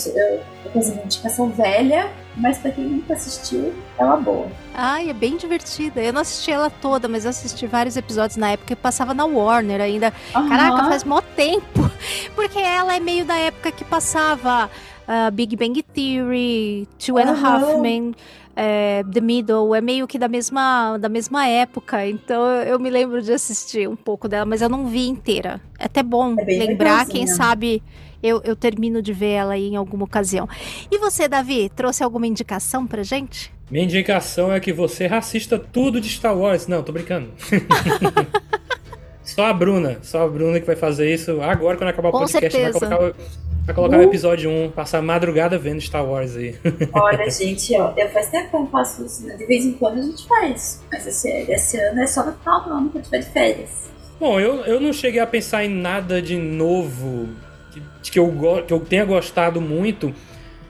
eu, 0.65 0.71
fiz 0.71 0.89
uma 0.89 1.03
indicação 1.03 1.49
velha, 1.49 2.09
mas 2.35 2.57
pra 2.57 2.71
quem 2.71 2.85
nunca 2.85 3.13
assistiu, 3.13 3.73
é 3.97 4.03
uma 4.03 4.17
boa. 4.17 4.47
Ai, 4.73 5.09
é 5.09 5.13
bem 5.13 5.37
divertida. 5.37 6.01
Eu 6.01 6.13
não 6.13 6.21
assisti 6.21 6.51
ela 6.51 6.69
toda, 6.69 7.07
mas 7.07 7.25
eu 7.25 7.29
assisti 7.29 7.67
vários 7.67 7.97
episódios 7.97 8.37
na 8.37 8.51
época 8.51 8.75
que 8.75 8.81
passava 8.81 9.13
na 9.13 9.25
Warner 9.25 9.81
ainda. 9.81 10.13
Uhum. 10.35 10.49
Caraca, 10.49 10.85
faz 10.85 11.03
mó 11.03 11.21
tempo. 11.21 11.91
Porque 12.35 12.59
ela 12.59 12.95
é 12.95 12.99
meio 12.99 13.25
da 13.25 13.37
época 13.37 13.71
que 13.71 13.83
passava 13.83 14.69
uh, 15.07 15.31
Big 15.31 15.55
Bang 15.55 15.81
Theory, 15.81 16.87
Two 16.99 17.17
and 17.17 17.29
a 17.29 17.33
Half 17.33 17.79
Men. 17.79 18.13
É, 18.59 19.03
The 19.13 19.21
Middle 19.21 19.75
é 19.75 19.81
meio 19.81 20.07
que 20.07 20.17
da 20.17 20.27
mesma, 20.27 20.97
da 20.97 21.07
mesma 21.07 21.47
época, 21.47 22.07
então 22.07 22.43
eu 22.63 22.79
me 22.79 22.89
lembro 22.89 23.21
de 23.21 23.31
assistir 23.31 23.87
um 23.87 23.95
pouco 23.95 24.27
dela, 24.27 24.45
mas 24.45 24.63
eu 24.63 24.67
não 24.69 24.87
vi 24.87 25.07
inteira. 25.07 25.61
É 25.77 25.85
até 25.85 26.01
bom 26.01 26.33
É 26.39 26.43
lembrar, 26.43 27.01
legalzinha. 27.01 27.05
quem 27.05 27.27
sabe 27.27 27.83
eu, 28.23 28.41
eu 28.43 28.55
termino 28.55 28.99
de 28.99 29.13
ver 29.13 29.29
ela 29.33 29.53
aí 29.53 29.67
em 29.67 29.75
alguma 29.75 30.05
ocasião. 30.05 30.49
E 30.89 30.97
você, 30.97 31.27
Davi, 31.27 31.69
trouxe 31.75 32.03
alguma 32.03 32.25
indicação 32.25 32.87
pra 32.87 33.03
gente? 33.03 33.53
Minha 33.69 33.83
indicação 33.83 34.51
é 34.51 34.59
que 34.59 34.73
você 34.73 35.05
assista 35.05 35.59
tudo 35.59 36.01
de 36.01 36.09
Star 36.09 36.35
Wars. 36.35 36.65
Não, 36.65 36.81
tô 36.81 36.91
brincando. 36.91 37.29
só 39.23 39.45
a 39.45 39.53
Bruna, 39.53 39.99
só 40.01 40.23
a 40.23 40.27
Bruna 40.27 40.59
que 40.59 40.65
vai 40.65 40.75
fazer 40.75 41.13
isso 41.13 41.41
agora 41.41 41.77
quando 41.77 41.89
acabar 41.89 42.09
o 42.09 42.11
Com 42.11 42.19
podcast. 42.19 42.49
certeza. 42.51 42.79
Vai 42.79 42.97
colocar, 42.97 43.19
o- 43.19 43.46
vai 43.67 43.75
colocar 43.75 43.97
o 43.97 43.99
Uh. 43.99 44.03
episódio 44.03 44.49
1, 44.49 44.71
passar 44.71 44.99
a 44.99 45.01
madrugada 45.01 45.59
vendo 45.59 45.81
Star 45.81 46.05
Wars 46.05 46.37
aí. 46.37 46.55
Olha, 46.93 47.29
gente, 47.29 47.75
ó, 47.77 47.93
eu 47.97 48.09
faz 48.09 48.29
tempo 48.29 48.49
que 48.49 48.55
eu 48.55 48.59
não 48.61 48.67
faço 48.67 49.05
isso, 49.05 49.27
né? 49.27 49.35
De 49.35 49.45
vez 49.45 49.65
em 49.65 49.73
quando 49.73 49.99
a 49.99 50.01
gente 50.01 50.25
faz. 50.25 50.81
Mas 50.89 51.05
esse, 51.05 51.29
esse 51.29 51.77
ano 51.77 52.01
é 52.01 52.07
só 52.07 52.25
no 52.25 52.31
final 52.31 52.63
do 52.63 52.69
ano 52.71 52.89
que 52.89 52.97
eu 52.97 53.01
tiver 53.01 53.19
de 53.19 53.25
férias. 53.25 53.89
Bom, 54.17 54.39
eu, 54.39 54.61
eu 54.61 54.79
não 54.79 54.93
cheguei 54.93 55.19
a 55.19 55.27
pensar 55.27 55.65
em 55.65 55.69
nada 55.69 56.21
de 56.21 56.37
novo 56.37 57.27
que, 57.71 58.11
que, 58.11 58.17
eu, 58.17 58.63
que 58.65 58.73
eu 58.73 58.79
tenha 58.79 59.03
gostado 59.03 59.59
muito. 59.59 60.15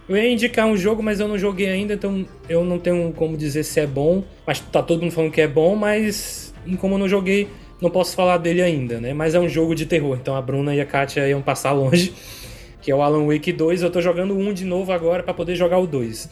Eu 0.09 0.17
ia 0.17 0.31
indicar 0.31 0.65
um 0.65 0.75
jogo, 0.75 1.03
mas 1.03 1.19
eu 1.19 1.27
não 1.27 1.37
joguei 1.37 1.69
ainda, 1.69 1.93
então 1.93 2.25
eu 2.49 2.63
não 2.63 2.79
tenho 2.79 3.13
como 3.13 3.37
dizer 3.37 3.63
se 3.63 3.79
é 3.79 3.85
bom. 3.85 4.23
Mas 4.45 4.59
tá 4.59 4.81
todo 4.81 5.01
mundo 5.01 5.11
falando 5.11 5.31
que 5.31 5.41
é 5.41 5.47
bom, 5.47 5.75
mas 5.75 6.51
como 6.79 6.95
eu 6.95 6.99
não 6.99 7.07
joguei, 7.07 7.47
não 7.79 7.91
posso 7.91 8.15
falar 8.15 8.37
dele 8.37 8.61
ainda, 8.61 8.99
né? 8.99 9.13
Mas 9.13 9.35
é 9.35 9.39
um 9.39 9.47
jogo 9.47 9.75
de 9.75 9.85
terror, 9.85 10.17
então 10.19 10.35
a 10.35 10.41
Bruna 10.41 10.73
e 10.73 10.81
a 10.81 10.85
Katia 10.85 11.27
iam 11.29 11.43
passar 11.43 11.73
longe. 11.73 12.13
Que 12.87 12.91
é 12.93 12.95
o 12.95 13.01
Alan 13.01 13.27
Wake 13.27 13.51
2. 13.51 13.83
Eu 13.83 13.89
tô 13.89 13.99
jogando 13.99 14.33
um 14.33 14.53
de 14.53 14.63
novo 14.63 14.93
agora 14.93 15.21
pra 15.21 15.33
poder 15.33 15.57
jogar 15.57 15.77
o 15.77 15.85
2. 15.85 16.29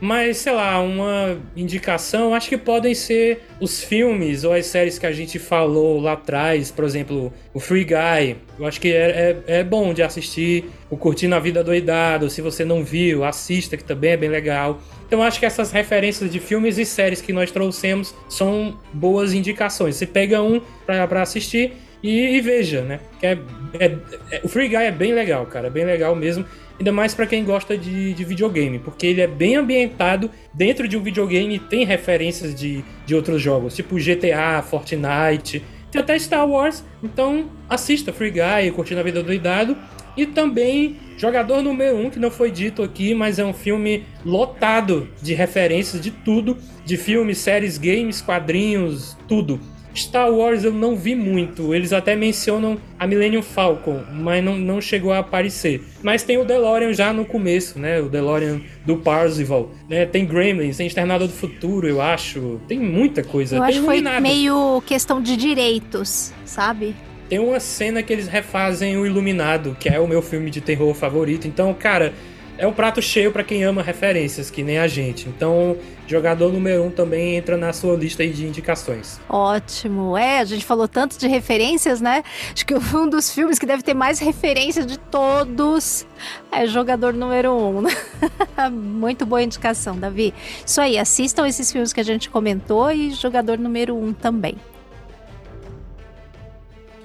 Mas, 0.00 0.36
sei 0.36 0.52
lá, 0.52 0.80
uma 0.80 1.36
indicação, 1.56 2.32
acho 2.32 2.48
que 2.48 2.56
podem 2.56 2.94
ser 2.94 3.42
os 3.60 3.82
filmes 3.82 4.44
ou 4.44 4.52
as 4.52 4.66
séries 4.66 5.00
que 5.00 5.06
a 5.06 5.10
gente 5.10 5.40
falou 5.40 5.98
lá 5.98 6.12
atrás, 6.12 6.70
por 6.70 6.84
exemplo, 6.84 7.32
o 7.52 7.58
Free 7.58 7.82
Guy. 7.82 8.36
Eu 8.56 8.66
acho 8.66 8.80
que 8.80 8.92
é, 8.92 9.42
é, 9.48 9.58
é 9.58 9.64
bom 9.64 9.92
de 9.92 10.00
assistir, 10.00 10.70
o 10.88 10.96
Curtindo 10.96 11.34
a 11.34 11.40
Vida 11.40 11.64
Doidado. 11.64 12.30
Se 12.30 12.40
você 12.40 12.64
não 12.64 12.84
viu, 12.84 13.24
assista, 13.24 13.76
que 13.76 13.82
também 13.82 14.12
é 14.12 14.16
bem 14.16 14.28
legal. 14.28 14.78
Então, 15.08 15.20
acho 15.24 15.40
que 15.40 15.46
essas 15.46 15.72
referências 15.72 16.30
de 16.30 16.38
filmes 16.38 16.78
e 16.78 16.86
séries 16.86 17.20
que 17.20 17.32
nós 17.32 17.50
trouxemos 17.50 18.14
são 18.28 18.78
boas 18.92 19.32
indicações. 19.32 19.96
Você 19.96 20.06
pega 20.06 20.40
um 20.40 20.60
pra 20.84 21.22
assistir 21.22 21.72
e, 22.08 22.36
e 22.36 22.40
veja, 22.40 22.82
né? 22.82 23.00
É, 23.22 23.36
é- 23.78 23.96
é- 24.30 24.40
o 24.42 24.48
Free 24.48 24.68
Guy 24.68 24.76
é 24.76 24.90
bem 24.90 25.12
legal, 25.12 25.46
cara, 25.46 25.66
é 25.68 25.70
bem 25.70 25.84
legal 25.84 26.14
mesmo. 26.14 26.44
Ainda 26.78 26.92
mais 26.92 27.14
pra 27.14 27.26
quem 27.26 27.42
gosta 27.42 27.76
de, 27.76 28.12
de 28.12 28.24
videogame, 28.24 28.78
porque 28.78 29.06
ele 29.06 29.22
é 29.22 29.26
bem 29.26 29.56
ambientado 29.56 30.30
dentro 30.52 30.86
de 30.86 30.96
um 30.96 31.02
videogame 31.02 31.54
e 31.56 31.58
tem 31.58 31.84
referências 31.84 32.54
de, 32.54 32.84
de 33.06 33.14
outros 33.14 33.40
jogos, 33.40 33.74
tipo 33.74 33.96
GTA, 33.96 34.62
Fortnite, 34.62 35.64
tem 35.90 36.00
até 36.02 36.18
Star 36.18 36.46
Wars. 36.46 36.84
Então 37.02 37.48
assista 37.68 38.12
Free 38.12 38.30
Guy, 38.30 38.70
Curtindo 38.74 39.00
a 39.00 39.02
Vida 39.02 39.22
Doidado. 39.22 39.76
E 40.16 40.24
também 40.24 40.96
Jogador 41.18 41.62
Número 41.62 41.96
1, 41.96 42.06
um, 42.06 42.10
que 42.10 42.18
não 42.18 42.30
foi 42.30 42.50
dito 42.50 42.82
aqui, 42.82 43.14
mas 43.14 43.38
é 43.38 43.44
um 43.44 43.52
filme 43.52 44.04
lotado 44.24 45.08
de 45.22 45.34
referências 45.34 46.00
de 46.00 46.10
tudo: 46.10 46.56
de 46.84 46.96
filmes, 46.96 47.38
séries, 47.38 47.76
games, 47.78 48.20
quadrinhos, 48.20 49.16
tudo. 49.28 49.60
Star 49.96 50.30
Wars 50.30 50.64
eu 50.64 50.72
não 50.72 50.96
vi 50.96 51.14
muito. 51.14 51.74
Eles 51.74 51.92
até 51.92 52.14
mencionam 52.14 52.78
a 52.98 53.06
Millennium 53.06 53.42
Falcon, 53.42 54.02
mas 54.12 54.44
não, 54.44 54.56
não 54.56 54.80
chegou 54.80 55.12
a 55.12 55.18
aparecer. 55.18 55.82
Mas 56.02 56.22
tem 56.22 56.38
o 56.38 56.44
DeLorean 56.44 56.92
já 56.92 57.12
no 57.12 57.24
começo, 57.24 57.78
né? 57.78 58.00
O 58.00 58.08
DeLorean 58.08 58.60
do 58.84 58.96
Parzival. 58.98 59.70
Né? 59.88 60.06
Tem 60.06 60.24
Gremlins, 60.24 60.76
tem 60.76 60.86
Exterminador 60.86 61.28
do 61.28 61.34
Futuro, 61.34 61.88
eu 61.88 62.00
acho. 62.00 62.60
Tem 62.68 62.78
muita 62.78 63.22
coisa. 63.22 63.56
Eu 63.56 63.60
tem 63.60 63.70
acho 63.70 63.80
que 63.80 63.86
foi 63.86 64.20
meio 64.20 64.82
questão 64.86 65.20
de 65.20 65.36
direitos, 65.36 66.32
sabe? 66.44 66.94
Tem 67.28 67.38
uma 67.38 67.58
cena 67.58 68.02
que 68.02 68.12
eles 68.12 68.28
refazem 68.28 68.96
o 68.96 69.04
Iluminado, 69.04 69.76
que 69.80 69.88
é 69.88 69.98
o 69.98 70.06
meu 70.06 70.22
filme 70.22 70.48
de 70.48 70.60
terror 70.60 70.94
favorito. 70.94 71.48
Então, 71.48 71.74
cara, 71.74 72.12
é 72.58 72.66
um 72.66 72.72
prato 72.72 73.02
cheio 73.02 73.32
pra 73.32 73.44
quem 73.44 73.64
ama 73.64 73.82
referências, 73.82 74.50
que 74.50 74.62
nem 74.62 74.78
a 74.78 74.86
gente. 74.86 75.28
Então, 75.28 75.76
jogador 76.06 76.52
número 76.52 76.82
1 76.82 76.86
um 76.86 76.90
também 76.90 77.36
entra 77.36 77.56
na 77.56 77.72
sua 77.72 77.96
lista 77.96 78.26
de 78.26 78.46
indicações. 78.46 79.20
Ótimo. 79.28 80.16
É, 80.16 80.40
a 80.40 80.44
gente 80.44 80.64
falou 80.64 80.88
tanto 80.88 81.18
de 81.18 81.28
referências, 81.28 82.00
né? 82.00 82.22
Acho 82.52 82.64
que 82.66 82.74
um 82.96 83.08
dos 83.08 83.30
filmes 83.30 83.58
que 83.58 83.66
deve 83.66 83.82
ter 83.82 83.94
mais 83.94 84.18
referências 84.18 84.86
de 84.86 84.98
todos 84.98 86.06
é 86.50 86.66
Jogador 86.66 87.12
Número 87.12 87.52
1. 87.52 87.76
Um. 87.76 87.80
né? 87.82 87.90
Muito 88.70 89.26
boa 89.26 89.42
indicação, 89.42 89.98
Davi. 89.98 90.32
Isso 90.64 90.80
aí, 90.80 90.98
assistam 90.98 91.46
esses 91.46 91.70
filmes 91.70 91.92
que 91.92 92.00
a 92.00 92.04
gente 92.04 92.30
comentou 92.30 92.90
e 92.90 93.10
Jogador 93.10 93.58
Número 93.58 93.94
1 93.94 94.06
um 94.06 94.12
também. 94.12 94.56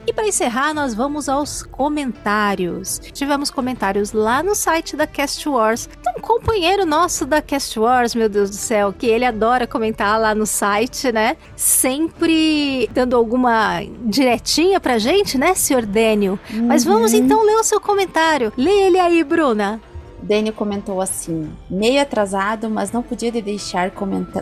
E 0.05 0.11
para 0.11 0.27
encerrar, 0.27 0.73
nós 0.73 0.93
vamos 0.93 1.29
aos 1.29 1.61
comentários. 1.63 2.99
Tivemos 3.13 3.51
comentários 3.51 4.11
lá 4.11 4.41
no 4.41 4.55
site 4.55 4.95
da 4.95 5.05
Cast 5.05 5.47
Wars. 5.47 5.87
Tem 6.03 6.13
um 6.17 6.21
companheiro 6.21 6.85
nosso 6.85 7.25
da 7.25 7.41
Cast 7.41 7.79
Wars, 7.79 8.15
meu 8.15 8.27
Deus 8.27 8.49
do 8.49 8.55
céu, 8.55 8.93
que 8.97 9.05
ele 9.05 9.25
adora 9.25 9.67
comentar 9.67 10.19
lá 10.19 10.33
no 10.33 10.45
site, 10.45 11.11
né? 11.11 11.37
Sempre 11.55 12.89
dando 12.91 13.15
alguma 13.15 13.81
diretinha 14.05 14.79
pra 14.79 14.97
gente, 14.97 15.37
né, 15.37 15.53
senhor 15.53 15.85
Daniel? 15.85 16.39
Mas 16.67 16.83
vamos 16.83 17.13
então 17.13 17.45
ler 17.45 17.55
o 17.55 17.63
seu 17.63 17.79
comentário. 17.79 18.51
Lê 18.57 18.71
ele 18.71 18.99
aí, 18.99 19.23
Bruna. 19.23 19.79
Daniel 20.21 20.53
comentou 20.53 21.01
assim: 21.01 21.49
meio 21.69 22.01
atrasado, 22.01 22.69
mas 22.69 22.91
não 22.91 23.01
podia 23.01 23.31
de 23.31 23.41
deixar 23.41 23.91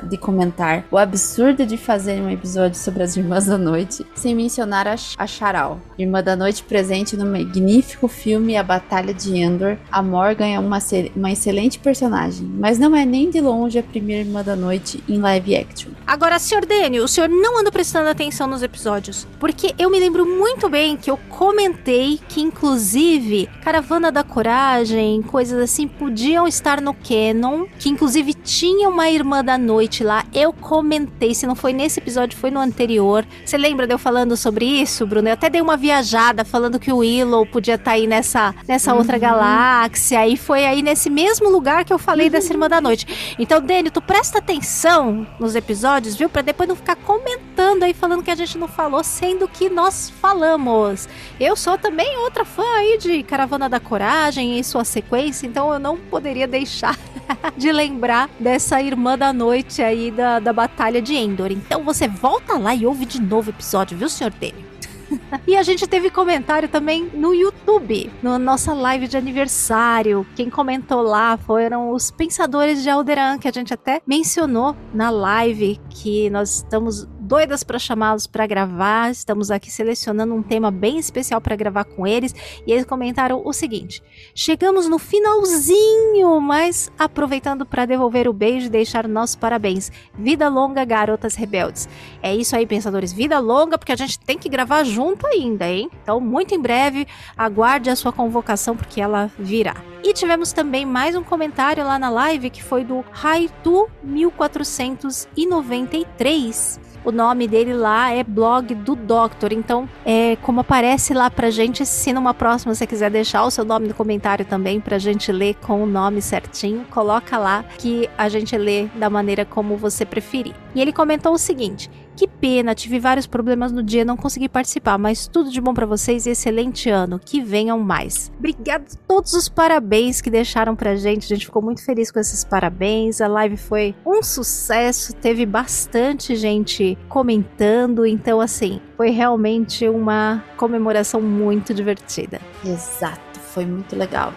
de 0.04 0.18
comentar 0.18 0.86
o 0.92 0.98
absurdo 0.98 1.66
de 1.66 1.78
fazer 1.78 2.22
um 2.22 2.30
episódio 2.30 2.78
sobre 2.78 3.04
as 3.04 3.16
Irmãs 3.16 3.46
da 3.46 3.58
Noite 3.58 4.06
sem 4.16 4.36
mencionar 4.36 4.88
a, 4.88 4.96
a 5.18 5.28
Charal, 5.28 5.80
Irmã 5.98 6.22
da 6.22 6.36
Noite 6.36 6.64
presente 6.64 7.16
no 7.16 7.26
magnífico 7.26 8.08
filme 8.08 8.58
A 8.58 8.64
Batalha 8.64 9.14
de 9.14 9.38
Endor. 9.38 9.78
A 9.92 10.02
Morgan 10.02 10.48
é 10.48 10.60
uma, 10.60 10.80
uma 11.16 11.32
excelente 11.32 11.80
personagem, 11.80 12.46
mas 12.46 12.78
não 12.78 12.96
é 12.96 13.06
nem 13.06 13.30
de 13.30 13.42
longe 13.42 13.80
a 13.80 13.84
primeira 13.84 14.24
Irmã 14.24 14.44
da 14.44 14.56
Noite 14.56 15.04
em 15.08 15.20
live 15.20 15.56
action. 15.56 15.92
Agora, 16.06 16.40
senhor 16.40 16.66
Daniel, 16.66 17.04
o 17.04 17.08
senhor 17.08 17.30
não 17.30 17.60
anda 17.60 17.72
prestando 17.72 18.10
atenção 18.10 18.48
nos 18.48 18.64
episódios. 18.64 19.28
Porque 19.40 19.74
eu 19.78 19.90
me 19.90 20.00
lembro 20.00 20.26
muito 20.26 20.68
bem 20.70 20.98
que 20.98 21.10
eu 21.10 21.18
comentei 21.30 22.20
que, 22.28 22.42
inclusive, 22.42 23.48
Caravana 23.64 24.12
da 24.12 24.24
Coragem, 24.24 25.22
coisas 25.22 25.69
assim, 25.70 25.88
podiam 25.88 26.48
estar 26.48 26.82
no 26.82 26.94
canon. 26.94 27.66
Que, 27.78 27.90
inclusive, 27.90 28.34
tinha 28.34 28.90
uma 28.90 29.10
Irmã 29.10 29.44
da 29.44 29.58
Noite 29.58 30.04
lá. 30.04 30.26
Eu 30.34 30.52
comentei, 30.52 31.34
se 31.34 31.48
não 31.48 31.56
foi 31.56 31.74
nesse 31.74 32.00
episódio, 32.00 32.38
foi 32.38 32.52
no 32.52 32.60
anterior. 32.60 33.26
Você 33.46 33.58
lembra 33.58 33.88
de 33.88 33.94
eu 33.94 34.00
falando 34.00 34.36
sobre 34.36 34.66
isso, 34.66 35.06
Bruno? 35.06 35.30
Eu 35.30 35.34
até 35.34 35.50
dei 35.50 35.62
uma 35.62 35.78
viajada 35.78 36.44
falando 36.44 36.80
que 36.80 36.92
o 36.92 36.98
Willow 36.98 37.46
podia 37.46 37.76
estar 37.76 37.92
aí 37.92 38.08
nessa, 38.08 38.54
nessa 38.68 38.94
outra 38.94 39.18
galáxia. 39.18 40.28
E 40.28 40.36
foi 40.36 40.66
aí 40.66 40.82
nesse 40.82 41.10
mesmo 41.10 41.50
lugar 41.50 41.86
que 41.86 41.94
eu 41.94 42.00
falei 42.00 42.30
dessa 42.30 42.52
Irmã 42.52 42.68
da 42.68 42.82
Noite. 42.82 43.36
Então, 43.38 43.62
Dani, 43.62 43.90
tu 43.90 44.02
presta 44.02 44.40
atenção 44.40 45.26
nos 45.40 45.56
episódios, 45.56 46.16
viu? 46.16 46.30
Pra 46.30 46.42
depois 46.42 46.68
não 46.68 46.76
ficar 46.76 46.96
comentando 46.96 47.49
revoltando 47.60 47.84
aí, 47.84 47.94
falando 47.94 48.24
que 48.24 48.32
a 48.32 48.36
gente 48.36 48.58
não 48.58 48.68
falou, 48.68 49.04
sendo 49.04 49.48
que 49.48 49.70
nós 49.70 50.10
falamos. 50.10 51.10
Eu 51.40 51.56
sou 51.56 51.78
também 51.78 52.18
outra 52.18 52.46
fã 52.46 52.64
aí 52.78 52.98
de 52.98 53.22
Caravana 53.24 53.68
da 53.68 53.80
Coragem 53.80 54.58
e 54.58 54.64
sua 54.64 54.86
sequência, 54.86 55.46
então 55.46 55.74
eu 55.74 55.80
não 55.80 55.98
poderia 55.98 56.48
deixar 56.48 56.98
de 57.58 57.72
lembrar 57.72 58.30
dessa 58.40 58.82
Irmã 58.82 59.18
da 59.18 59.34
Noite 59.34 59.82
aí 59.82 60.10
da, 60.10 60.40
da 60.40 60.54
Batalha 60.54 61.02
de 61.02 61.16
Endor. 61.16 61.52
Então 61.52 61.84
você 61.84 62.08
volta 62.08 62.58
lá 62.58 62.74
e 62.74 62.86
ouve 62.86 63.06
de 63.06 63.22
novo 63.22 63.50
o 63.50 63.54
episódio, 63.54 63.98
viu, 63.98 64.08
senhor 64.08 64.32
Dele? 64.32 64.66
e 65.48 65.58
a 65.58 65.64
gente 65.64 65.88
teve 65.88 66.10
comentário 66.10 66.70
também 66.70 67.10
no 67.14 67.34
YouTube, 67.34 68.12
na 68.22 68.38
no 68.38 68.46
nossa 68.46 68.74
live 68.74 69.08
de 69.08 69.18
aniversário. 69.18 70.26
Quem 70.36 70.50
comentou 70.50 71.02
lá 71.02 71.38
foram 71.38 71.92
os 71.92 72.10
pensadores 72.12 72.84
de 72.84 72.90
Alderan, 72.90 73.38
que 73.38 73.48
a 73.48 73.52
gente 73.52 73.74
até 73.74 74.02
mencionou 74.08 74.76
na 74.94 75.10
live, 75.10 75.80
que 75.90 76.30
nós 76.30 76.58
estamos 76.58 77.08
doidas 77.30 77.64
para 77.64 77.78
chamá-los 77.78 78.26
para 78.26 78.48
gravar. 78.48 79.12
Estamos 79.12 79.52
aqui 79.52 79.70
selecionando 79.70 80.34
um 80.34 80.42
tema 80.42 80.72
bem 80.72 80.98
especial 80.98 81.40
para 81.40 81.56
gravar 81.56 81.84
com 81.84 82.08
eles. 82.08 82.34
E 82.66 82.72
eles 82.72 82.86
comentaram 82.86 83.44
o 83.46 83.54
seguinte: 83.54 84.02
chegamos 84.34 84.90
no 84.90 84.98
finalzinho, 84.98 86.42
mas 86.42 86.92
aproveitando 86.98 87.68
para 87.68 87.86
devolver 87.86 88.28
o 88.28 88.34
beijo 88.34 88.66
e 88.66 88.70
deixar 88.70 89.06
o 89.06 89.10
nosso 89.10 89.38
parabéns. 89.38 89.92
Vida 90.18 90.50
longa, 90.50 90.84
garotas 90.84 91.36
rebeldes. 91.36 91.88
É 92.24 92.36
isso 92.36 92.56
aí, 92.56 92.66
pensadores. 92.66 93.14
Vida 93.14 93.38
longa, 93.38 93.78
porque 93.78 93.92
a 93.92 93.96
gente 93.96 94.18
tem 94.20 94.40
que 94.40 94.50
gravar 94.50 94.84
junto 94.84 95.28
ainda, 95.28 95.70
hein? 95.70 95.88
Então, 96.02 96.20
muito 96.20 96.56
em 96.56 96.60
breve, 96.60 97.08
aguarde 97.38 97.92
a 97.92 97.96
sua 97.96 98.12
convocação, 98.12 98.76
porque 98.76 99.00
ela 99.00 99.30
virá. 99.38 99.76
E 100.04 100.14
tivemos 100.14 100.52
também 100.52 100.84
mais 100.84 101.16
um 101.16 101.22
comentário 101.22 101.84
lá 101.84 102.00
na 102.00 102.10
live 102.10 102.50
que 102.50 102.64
foi 102.64 102.84
do 102.84 103.06
Raitu 103.12 103.88
1493 104.02 106.90
o 107.04 107.12
nome 107.12 107.48
dele 107.48 107.74
lá 107.74 108.12
é 108.12 108.24
blog 108.24 108.74
do 108.76 108.96
Doctor. 108.96 109.52
Então, 109.54 109.88
é 110.06 110.36
como 110.42 110.62
aparece 110.62 111.14
lá 111.14 111.30
pra 111.30 111.50
gente, 111.50 111.86
se 111.86 112.14
numa 112.14 112.34
próxima 112.34 112.74
você 112.74 112.86
quiser 112.86 113.10
deixar 113.10 113.44
o 113.44 113.52
seu 113.52 113.66
nome 113.66 113.88
no 113.88 113.94
comentário 113.94 114.46
também 114.46 114.80
pra 114.80 114.98
gente 114.98 115.32
ler 115.32 115.56
com 115.56 115.84
o 115.84 115.86
nome 115.86 116.22
certinho, 116.22 116.86
coloca 116.90 117.38
lá 117.38 117.64
que 117.78 118.10
a 118.18 118.30
gente 118.30 118.58
lê 118.58 118.86
da 118.96 119.10
maneira 119.10 119.46
como 119.46 119.78
você 119.78 120.06
preferir. 120.06 120.56
E 120.76 120.82
ele 120.82 120.94
comentou 120.94 121.34
o 121.34 121.38
seguinte: 121.38 121.90
que 122.20 122.28
pena, 122.28 122.76
tive 122.76 123.00
vários 123.00 123.26
problemas 123.26 123.72
no 123.72 123.82
dia, 123.82 124.04
não 124.04 124.18
consegui 124.18 124.50
participar, 124.50 124.98
mas 124.98 125.26
tudo 125.26 125.50
de 125.50 125.62
bom 125.62 125.74
para 125.74 125.86
vocês 125.86 126.26
e 126.26 126.32
excelente 126.32 126.90
ano. 126.90 127.18
Que 127.18 127.42
venham 127.42 127.80
mais. 127.80 128.30
Obrigado 128.38 128.84
a 128.92 129.08
todos 129.08 129.32
os 129.32 129.48
parabéns 129.48 130.20
que 130.20 130.30
deixaram 130.30 130.76
pra 130.76 130.98
gente. 130.98 131.24
A 131.24 131.36
gente 131.36 131.46
ficou 131.46 131.62
muito 131.62 131.82
feliz 131.82 132.12
com 132.12 132.20
esses 132.20 132.44
parabéns. 132.44 133.22
A 133.22 133.28
live 133.30 133.56
foi 133.56 133.96
um 134.06 134.22
sucesso, 134.22 135.14
teve 135.14 135.46
bastante 135.46 136.36
gente 136.36 136.98
comentando, 137.08 138.06
então 138.06 138.42
assim, 138.42 138.82
foi 138.98 139.12
realmente 139.12 139.88
uma 139.88 140.44
comemoração 140.58 141.22
muito 141.22 141.74
divertida. 141.74 142.42
Exato, 142.66 143.40
foi 143.40 143.66
muito 143.66 143.96
legal. 143.96 144.34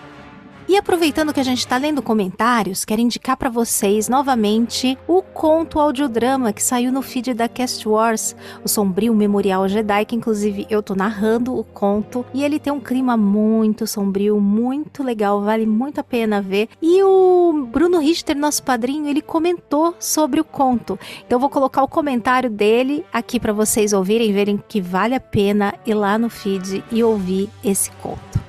E 0.68 0.76
aproveitando 0.76 1.34
que 1.34 1.40
a 1.40 1.44
gente 1.44 1.58
está 1.58 1.76
lendo 1.76 2.00
comentários, 2.00 2.84
quero 2.84 3.00
indicar 3.00 3.36
para 3.36 3.50
vocês 3.50 4.08
novamente 4.08 4.96
o 5.08 5.20
conto 5.20 5.78
audiodrama 5.78 6.52
que 6.52 6.62
saiu 6.62 6.92
no 6.92 7.02
feed 7.02 7.34
da 7.34 7.48
Cast 7.48 7.86
Wars, 7.86 8.36
o 8.64 8.68
Sombrio 8.68 9.12
Memorial 9.12 9.68
Jedi, 9.68 10.04
que 10.04 10.14
inclusive 10.14 10.66
eu 10.70 10.82
tô 10.82 10.94
narrando 10.94 11.58
o 11.58 11.64
conto, 11.64 12.24
e 12.32 12.44
ele 12.44 12.60
tem 12.60 12.72
um 12.72 12.80
clima 12.80 13.16
muito 13.16 13.86
sombrio, 13.86 14.40
muito 14.40 15.02
legal, 15.02 15.42
vale 15.42 15.66
muito 15.66 16.00
a 16.00 16.04
pena 16.04 16.40
ver. 16.40 16.68
E 16.80 17.02
o 17.02 17.66
Bruno 17.70 17.98
Richter, 17.98 18.36
nosso 18.36 18.62
padrinho, 18.62 19.08
ele 19.08 19.20
comentou 19.20 19.94
sobre 19.98 20.40
o 20.40 20.44
conto. 20.44 20.98
Então 21.26 21.36
eu 21.36 21.40
vou 21.40 21.50
colocar 21.50 21.82
o 21.82 21.88
comentário 21.88 22.48
dele 22.48 23.04
aqui 23.12 23.40
para 23.40 23.52
vocês 23.52 23.92
ouvirem, 23.92 24.32
verem 24.32 24.62
que 24.68 24.80
vale 24.80 25.14
a 25.14 25.20
pena 25.20 25.74
ir 25.84 25.94
lá 25.94 26.16
no 26.16 26.30
feed 26.30 26.84
e 26.90 27.02
ouvir 27.02 27.50
esse 27.64 27.90
conto. 27.92 28.40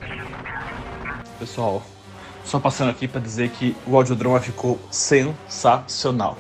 Pessoal, 1.40 1.84
só 2.44 2.60
passando 2.60 2.90
aqui 2.90 3.08
para 3.08 3.22
dizer 3.22 3.50
que 3.50 3.76
o 3.86 3.96
audiodrama 3.96 4.40
ficou 4.40 4.80
sensacional. 4.92 6.38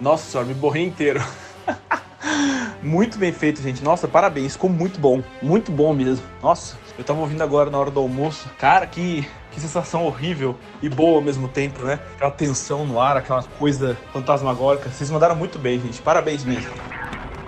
Nossa 0.00 0.30
senhora, 0.30 0.48
me 0.48 0.54
borrei 0.54 0.84
inteiro. 0.84 1.22
muito 2.82 3.18
bem 3.18 3.32
feito, 3.32 3.60
gente. 3.60 3.82
Nossa, 3.82 4.06
parabéns, 4.06 4.52
ficou 4.52 4.70
muito 4.70 5.00
bom. 5.00 5.22
Muito 5.42 5.72
bom 5.72 5.92
mesmo. 5.92 6.24
Nossa, 6.42 6.76
eu 6.96 7.04
tava 7.04 7.20
ouvindo 7.20 7.42
agora 7.42 7.70
na 7.70 7.78
hora 7.78 7.90
do 7.90 8.00
almoço. 8.00 8.48
Cara, 8.58 8.86
que, 8.86 9.26
que 9.50 9.60
sensação 9.60 10.04
horrível 10.04 10.56
e 10.82 10.88
boa 10.88 11.16
ao 11.16 11.22
mesmo 11.22 11.48
tempo, 11.48 11.84
né? 11.84 11.98
Aquela 12.16 12.30
tensão 12.30 12.86
no 12.86 13.00
ar, 13.00 13.16
aquela 13.16 13.42
coisa 13.42 13.96
fantasmagórica. 14.12 14.88
Vocês 14.88 15.10
mandaram 15.10 15.34
muito 15.34 15.58
bem, 15.58 15.80
gente. 15.80 16.00
Parabéns 16.02 16.44
mesmo. 16.44 16.97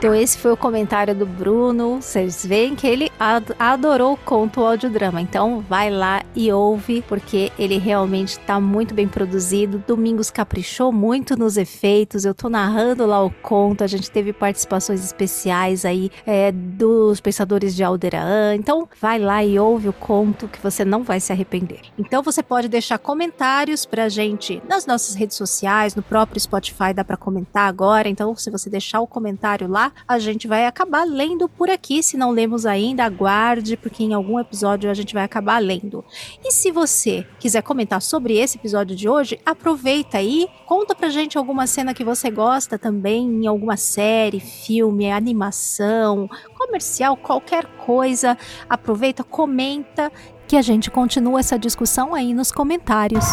Então 0.01 0.15
esse 0.15 0.39
foi 0.39 0.51
o 0.51 0.57
comentário 0.57 1.15
do 1.15 1.27
Bruno. 1.27 2.01
Vocês 2.01 2.43
veem 2.47 2.75
que 2.75 2.87
ele 2.87 3.13
ad 3.21 3.55
adorou 3.59 4.15
o 4.15 4.17
conto 4.17 4.63
o 4.63 4.67
audiodrama. 4.67 5.21
Então 5.21 5.61
vai 5.69 5.91
lá 5.91 6.23
e 6.35 6.51
ouve, 6.51 7.05
porque 7.07 7.53
ele 7.59 7.77
realmente 7.77 8.31
está 8.31 8.59
muito 8.59 8.95
bem 8.95 9.07
produzido. 9.07 9.85
Domingos 9.87 10.31
caprichou 10.31 10.91
muito 10.91 11.37
nos 11.37 11.59
efeitos. 11.59 12.25
Eu 12.25 12.35
tô 12.35 12.49
narrando 12.49 13.05
lá 13.05 13.23
o 13.23 13.31
conto. 13.31 13.85
A 13.85 13.87
gente 13.87 14.11
teve 14.11 14.33
participações 14.33 15.05
especiais 15.05 15.85
aí 15.85 16.11
é, 16.27 16.51
dos 16.51 17.21
pensadores 17.21 17.77
de 17.77 17.85
Alderan. 17.85 18.55
Então 18.55 18.89
vai 18.99 19.19
lá 19.19 19.45
e 19.45 19.59
ouve 19.59 19.91
o 19.91 19.93
conto 19.93 20.49
que 20.49 20.63
você 20.63 20.83
não 20.83 21.03
vai 21.03 21.21
se 21.21 21.31
arrepender. 21.31 21.83
Então 21.99 22.23
você 22.23 22.43
pode 22.43 22.69
deixar 22.69 22.97
comentários 22.97 23.85
pra 23.85 24.09
gente 24.09 24.63
nas 24.67 24.87
nossas 24.87 25.15
redes 25.15 25.37
sociais, 25.37 25.95
no 25.95 26.03
próprio 26.03 26.41
Spotify 26.41 26.95
dá 26.95 27.05
para 27.05 27.19
comentar 27.19 27.69
agora. 27.69 28.09
Então 28.09 28.35
se 28.35 28.51
você 28.51 28.71
deixar 28.71 29.03
o 29.03 29.07
comentário 29.07 29.69
lá, 29.69 29.90
a 30.07 30.19
gente 30.19 30.49
vai 30.49 30.67
acabar 30.67 31.05
lendo 31.05 31.49
por 31.49 31.71
aqui. 31.71 32.03
Se 32.03 32.17
não 32.17 32.31
lemos 32.31 32.67
ainda, 32.67 33.05
aguarde, 33.05 33.77
porque 33.77 34.05
em 34.05 34.15
algum 34.15 34.39
episódio 34.39 34.91
a 34.91 34.95
gente 34.95 35.15
vai 35.15 35.25
acabar 35.25 35.59
lendo. 35.59 36.05
E 36.45 36.53
se 36.53 36.71
você 36.71 37.27
quiser 37.39 37.63
comentar 37.63 38.01
sobre 38.03 38.39
esse 38.39 38.59
episódio 38.59 38.97
de 38.97 39.09
hoje, 39.09 39.39
aproveita 39.45 40.19
aí, 40.19 40.49
conta 40.67 40.95
pra 40.95 41.09
gente 41.09 41.39
alguma 41.39 41.67
cena 41.67 41.95
que 41.95 42.05
você 42.05 42.31
gosta 42.31 42.79
também, 42.79 43.27
em 43.27 43.47
alguma 43.47 43.77
série, 43.77 44.41
filme, 44.41 45.11
animação, 45.11 46.29
comercial, 46.57 47.17
qualquer 47.17 47.67
coisa. 47.87 48.37
Aproveita, 48.69 49.25
comenta 49.25 50.13
que 50.47 50.57
a 50.57 50.63
gente 50.63 50.91
continua 50.91 51.41
essa 51.41 51.59
discussão 51.59 52.15
aí 52.15 52.35
nos 52.35 52.51
comentários. 52.51 53.25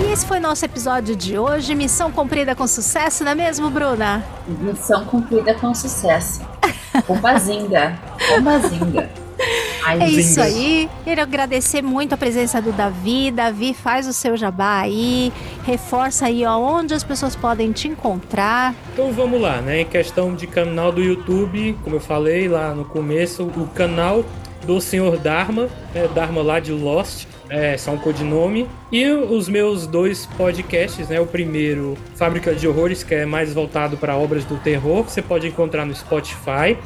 E 0.00 0.12
esse 0.12 0.24
foi 0.26 0.40
nosso 0.40 0.64
episódio 0.64 1.14
de 1.14 1.38
hoje. 1.38 1.74
Missão 1.74 2.10
cumprida 2.10 2.54
com 2.54 2.66
sucesso, 2.66 3.22
não 3.22 3.32
é 3.32 3.34
mesmo, 3.34 3.68
Bruna? 3.68 4.24
Missão 4.48 5.04
cumprida 5.04 5.52
com 5.54 5.74
sucesso. 5.74 6.40
Bombazinga. 7.06 7.98
Bombazinga. 8.30 9.10
Ai, 9.84 10.02
é 10.02 10.08
isso 10.08 10.40
aí. 10.40 10.88
Quero 11.04 11.20
agradecer 11.20 11.82
muito 11.82 12.14
a 12.14 12.16
presença 12.16 12.60
do 12.62 12.72
Davi. 12.72 13.30
Davi, 13.30 13.74
faz 13.74 14.06
o 14.06 14.12
seu 14.12 14.36
jabá 14.36 14.80
aí. 14.80 15.32
Reforça 15.64 16.26
aí 16.26 16.46
onde 16.46 16.94
as 16.94 17.04
pessoas 17.04 17.36
podem 17.36 17.70
te 17.70 17.86
encontrar. 17.86 18.74
Então 18.92 19.12
vamos 19.12 19.40
lá, 19.40 19.60
né? 19.60 19.82
Em 19.82 19.86
questão 19.86 20.34
de 20.34 20.46
canal 20.46 20.92
do 20.92 21.02
YouTube, 21.02 21.78
como 21.84 21.96
eu 21.96 22.00
falei 22.00 22.48
lá 22.48 22.74
no 22.74 22.86
começo, 22.86 23.44
o 23.44 23.66
canal 23.68 24.24
do 24.66 24.80
Senhor 24.80 25.18
Dharma, 25.18 25.68
né? 25.94 26.08
Dharma 26.14 26.42
lá 26.42 26.58
de 26.58 26.72
Lost 26.72 27.26
é, 27.50 27.76
são 27.76 27.94
um 27.94 27.98
codinome. 27.98 28.66
E 28.90 29.06
os 29.10 29.48
meus 29.48 29.86
dois 29.86 30.26
podcasts, 30.38 31.08
né? 31.08 31.20
O 31.20 31.26
primeiro, 31.26 31.98
Fábrica 32.14 32.54
de 32.54 32.66
Horrores, 32.66 33.02
que 33.02 33.14
é 33.14 33.26
mais 33.26 33.52
voltado 33.52 33.96
para 33.96 34.16
obras 34.16 34.44
do 34.44 34.56
terror, 34.56 35.04
que 35.04 35.12
você 35.12 35.20
pode 35.20 35.48
encontrar 35.48 35.84
no 35.84 35.94
Spotify. 35.94 36.78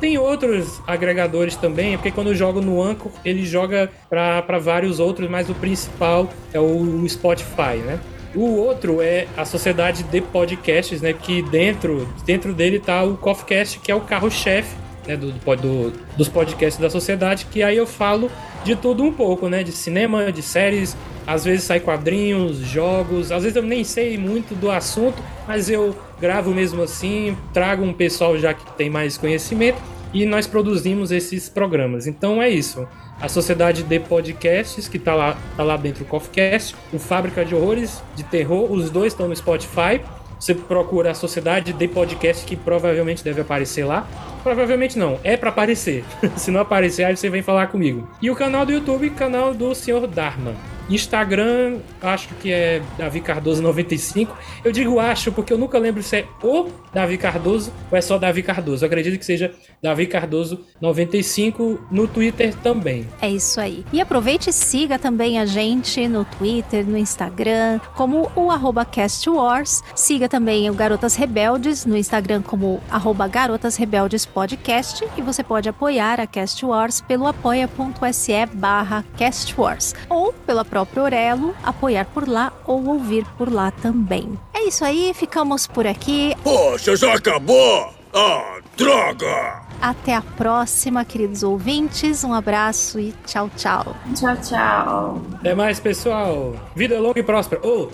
Tem 0.00 0.18
outros 0.18 0.80
agregadores 0.86 1.54
também, 1.54 1.96
porque 1.96 2.10
quando 2.10 2.28
eu 2.28 2.34
jogo 2.34 2.60
no 2.60 2.82
Anchor, 2.82 3.12
ele 3.24 3.44
joga 3.44 3.90
para 4.08 4.58
vários 4.58 4.98
outros, 4.98 5.28
mas 5.28 5.48
o 5.50 5.54
principal 5.54 6.28
é 6.52 6.58
o, 6.58 6.64
o 6.64 7.08
Spotify, 7.08 7.76
né? 7.84 8.00
O 8.34 8.56
outro 8.56 9.02
é 9.02 9.26
a 9.36 9.44
Sociedade 9.44 10.02
de 10.04 10.20
Podcasts, 10.20 11.02
né? 11.02 11.12
Que 11.12 11.42
dentro, 11.42 12.08
dentro 12.24 12.52
dele 12.52 12.80
tá 12.80 13.02
o 13.04 13.16
Coffeecast, 13.16 13.78
que 13.80 13.92
é 13.92 13.94
o 13.94 14.00
carro-chefe 14.00 14.74
né, 15.06 15.16
do, 15.16 15.32
do, 15.32 15.92
dos 16.16 16.28
podcasts 16.28 16.80
da 16.80 16.90
sociedade, 16.90 17.46
que 17.50 17.62
aí 17.62 17.76
eu 17.76 17.86
falo 17.86 18.30
de 18.64 18.76
tudo 18.76 19.02
um 19.02 19.12
pouco, 19.12 19.48
né? 19.48 19.62
De 19.62 19.72
cinema, 19.72 20.30
de 20.30 20.42
séries, 20.42 20.96
às 21.26 21.44
vezes 21.44 21.64
sai 21.64 21.80
quadrinhos, 21.80 22.58
jogos, 22.58 23.32
às 23.32 23.42
vezes 23.42 23.56
eu 23.56 23.62
nem 23.62 23.84
sei 23.84 24.16
muito 24.16 24.54
do 24.54 24.70
assunto, 24.70 25.22
mas 25.46 25.68
eu 25.68 25.96
gravo 26.20 26.52
mesmo 26.52 26.82
assim, 26.82 27.36
trago 27.52 27.84
um 27.84 27.92
pessoal 27.92 28.38
já 28.38 28.54
que 28.54 28.70
tem 28.72 28.88
mais 28.88 29.16
conhecimento 29.18 29.80
e 30.12 30.26
nós 30.26 30.46
produzimos 30.46 31.10
esses 31.10 31.48
programas. 31.48 32.06
Então 32.06 32.42
é 32.42 32.48
isso. 32.48 32.86
A 33.20 33.28
Sociedade 33.28 33.82
de 33.82 33.98
Podcasts, 34.00 34.88
que 34.88 34.98
tá 34.98 35.14
lá, 35.14 35.36
tá 35.56 35.62
lá 35.62 35.76
dentro 35.76 36.04
do 36.04 36.08
Coffeecast, 36.08 36.74
o 36.92 36.98
Fábrica 36.98 37.44
de 37.44 37.54
Horrores, 37.54 38.02
de 38.16 38.24
Terror, 38.24 38.70
os 38.70 38.90
dois 38.90 39.12
estão 39.12 39.28
no 39.28 39.36
Spotify. 39.36 40.00
Você 40.42 40.56
procura 40.56 41.12
a 41.12 41.14
Sociedade 41.14 41.72
de 41.72 41.86
Podcast, 41.86 42.44
que 42.44 42.56
provavelmente 42.56 43.22
deve 43.22 43.42
aparecer 43.42 43.84
lá. 43.84 44.08
Provavelmente 44.42 44.98
não, 44.98 45.20
é 45.22 45.36
para 45.36 45.50
aparecer. 45.50 46.04
Se 46.34 46.50
não 46.50 46.58
aparecer, 46.58 47.04
aí 47.04 47.16
você 47.16 47.30
vem 47.30 47.42
falar 47.42 47.68
comigo. 47.68 48.08
E 48.20 48.28
o 48.28 48.34
canal 48.34 48.66
do 48.66 48.72
YouTube, 48.72 49.08
canal 49.10 49.54
do 49.54 49.72
Senhor 49.72 50.04
Dharma. 50.08 50.56
Instagram, 50.94 51.78
acho 52.00 52.28
que 52.36 52.52
é 52.52 52.82
Davi 52.98 53.20
Cardoso 53.20 53.62
95. 53.62 54.36
Eu 54.64 54.72
digo 54.72 54.98
acho 54.98 55.32
porque 55.32 55.52
eu 55.52 55.58
nunca 55.58 55.78
lembro 55.78 56.02
se 56.02 56.16
é 56.16 56.26
o 56.42 56.68
Davi 56.92 57.18
Cardoso 57.18 57.72
ou 57.90 57.98
é 57.98 58.00
só 58.00 58.18
Davi 58.18 58.42
Cardoso. 58.42 58.84
Eu 58.84 58.86
acredito 58.86 59.18
que 59.18 59.24
seja 59.24 59.52
Davi 59.82 60.06
Cardoso 60.06 60.64
95 60.80 61.86
no 61.90 62.06
Twitter 62.06 62.54
também. 62.56 63.06
É 63.20 63.28
isso 63.28 63.60
aí. 63.60 63.84
E 63.92 64.00
aproveite 64.00 64.50
e 64.50 64.52
siga 64.52 64.98
também 64.98 65.38
a 65.38 65.46
gente 65.46 66.06
no 66.08 66.24
Twitter, 66.24 66.86
no 66.86 66.96
Instagram, 66.96 67.80
como 67.94 68.30
o 68.36 68.50
CastWars. 68.84 69.82
Siga 69.94 70.28
também 70.28 70.68
o 70.70 70.74
Garotas 70.74 71.14
Rebeldes 71.14 71.84
no 71.86 71.96
Instagram 71.96 72.42
como 72.42 72.80
arroba 72.90 73.26
Garotas 73.26 73.76
Rebeldes 73.76 74.26
Podcast. 74.26 75.04
E 75.16 75.22
você 75.22 75.42
pode 75.42 75.68
apoiar 75.68 76.20
a 76.20 76.26
Cast 76.26 76.64
Wars 76.64 77.00
pelo 77.00 77.26
apoia.se 77.26 78.46
barra 78.54 79.04
Cast 79.16 79.54
Wars. 79.58 79.94
Ou 80.08 80.32
pela 80.32 80.64
própria 80.84 81.02
Orelo, 81.02 81.54
apoiar 81.62 82.04
por 82.06 82.28
lá 82.28 82.52
ou 82.66 82.84
ouvir 82.86 83.24
por 83.38 83.52
lá 83.52 83.70
também. 83.70 84.38
É 84.52 84.66
isso 84.66 84.84
aí, 84.84 85.12
ficamos 85.14 85.66
por 85.66 85.86
aqui. 85.86 86.34
Poxa, 86.42 86.96
já 86.96 87.14
acabou? 87.14 87.92
Ah, 88.14 88.58
droga! 88.76 89.62
Até 89.80 90.14
a 90.14 90.22
próxima, 90.22 91.04
queridos 91.04 91.42
ouvintes. 91.42 92.24
Um 92.24 92.32
abraço 92.32 93.00
e 93.00 93.14
tchau, 93.26 93.50
tchau. 93.56 93.96
Tchau, 94.14 94.36
tchau. 94.36 95.22
Até 95.34 95.54
mais, 95.54 95.80
pessoal. 95.80 96.54
Vida 96.74 97.00
longa 97.00 97.18
e 97.18 97.22
próspera. 97.22 97.60
Oh, 97.64 97.88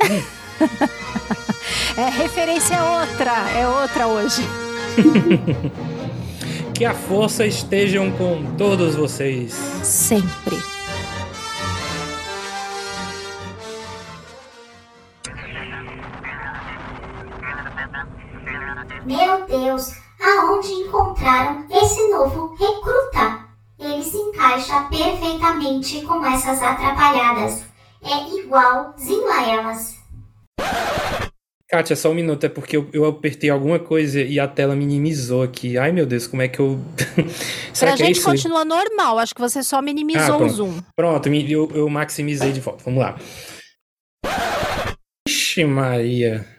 É 1.96 2.10
referência 2.10 2.74
é 2.76 3.00
outra, 3.00 3.50
é 3.50 3.68
outra 3.68 4.06
hoje. 4.06 4.42
que 6.74 6.84
a 6.84 6.94
força 6.94 7.44
estejam 7.44 8.10
com 8.12 8.44
todos 8.56 8.94
vocês. 8.94 9.52
Sempre. 9.82 10.77
Meu 19.08 19.46
Deus, 19.46 19.90
aonde 20.20 20.68
encontraram 20.68 21.64
esse 21.70 22.10
novo 22.10 22.54
recruta? 22.56 23.48
Ele 23.80 24.04
se 24.04 24.18
encaixa 24.18 24.82
perfeitamente 24.90 26.02
com 26.02 26.22
essas 26.26 26.62
atrapalhadas. 26.62 27.64
É 28.04 28.38
igualzinho 28.38 29.32
a 29.32 29.46
elas. 29.48 29.96
Kátia, 31.70 31.96
só 31.96 32.10
um 32.10 32.14
minuto, 32.14 32.44
é 32.44 32.50
porque 32.50 32.76
eu, 32.76 32.86
eu 32.92 33.06
apertei 33.06 33.48
alguma 33.48 33.78
coisa 33.78 34.20
e 34.20 34.38
a 34.38 34.46
tela 34.46 34.76
minimizou 34.76 35.42
aqui. 35.42 35.78
Ai, 35.78 35.90
meu 35.90 36.04
Deus, 36.04 36.26
como 36.26 36.42
é 36.42 36.48
que 36.48 36.60
eu. 36.60 36.78
Será 37.72 37.96
que 37.96 38.02
é 38.02 38.06
gente 38.08 38.18
isso? 38.18 38.28
continua 38.28 38.62
normal, 38.62 39.18
acho 39.18 39.34
que 39.34 39.40
você 39.40 39.62
só 39.62 39.80
minimizou 39.80 40.34
Ah, 40.34 40.44
o 40.44 40.48
zoom. 40.50 40.82
Pronto, 40.94 41.30
eu, 41.30 41.70
eu 41.74 41.88
maximizei 41.88 42.52
de 42.52 42.60
volta. 42.60 42.84
Vamos 42.84 43.00
lá. 43.00 43.16
Ixi, 45.26 45.64
Maria. 45.64 46.57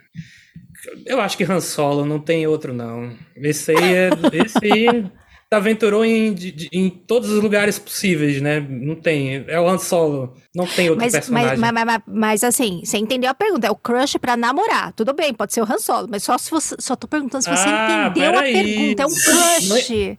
Eu 1.06 1.20
acho 1.22 1.38
que 1.38 1.44
Han 1.44 1.60
Solo 1.62 2.06
não 2.06 2.20
tem 2.20 2.46
outro, 2.48 2.74
não. 2.74 3.12
Esse 3.36 3.72
aí 3.72 3.94
é. 3.94 4.10
Esse 4.34 4.58
aí 4.74 5.06
aventurou 5.52 6.06
em, 6.06 6.32
de- 6.32 6.70
em 6.72 6.90
todos 6.92 7.32
os 7.32 7.42
lugares 7.42 7.80
possíveis, 7.80 8.40
né? 8.40 8.60
Não 8.60 8.94
tem. 8.96 9.44
É 9.48 9.60
o 9.60 9.68
Han 9.68 9.80
Solo. 9.80 10.36
Não 10.56 10.68
tem 10.68 10.90
outro 10.90 11.04
Mas, 11.04 11.14
personagem. 11.14 11.58
mas, 11.58 11.72
mas- 11.72 11.86
mas- 11.86 12.02
mas, 12.08 12.44
assim, 12.44 12.82
você 12.84 12.98
entendeu 12.98 13.30
a 13.32 13.34
pergunta? 13.34 13.66
É 13.68 13.72
o 13.72 13.76
crush 13.76 14.18
pra 14.20 14.36
namorar. 14.38 14.94
Tudo 14.94 15.12
bem, 15.14 15.34
pode 15.34 15.54
ser 15.54 15.62
o 15.62 15.64
Han 15.64 15.78
Solo, 15.80 16.08
mas 16.10 16.24
só 16.24 16.38
se 16.38 16.52
você. 16.52 16.76
Só 16.80 16.96
tô 16.96 17.08
perguntando 17.08 17.44
se 17.44 17.50
você 17.50 17.68
Ah, 17.68 18.08
entendeu 18.12 18.30
a 18.30 18.34
peraí. 18.44 18.54
pergunta. 18.54 19.04
É 19.04 19.06
um 19.06 19.10
crush. 19.10 20.18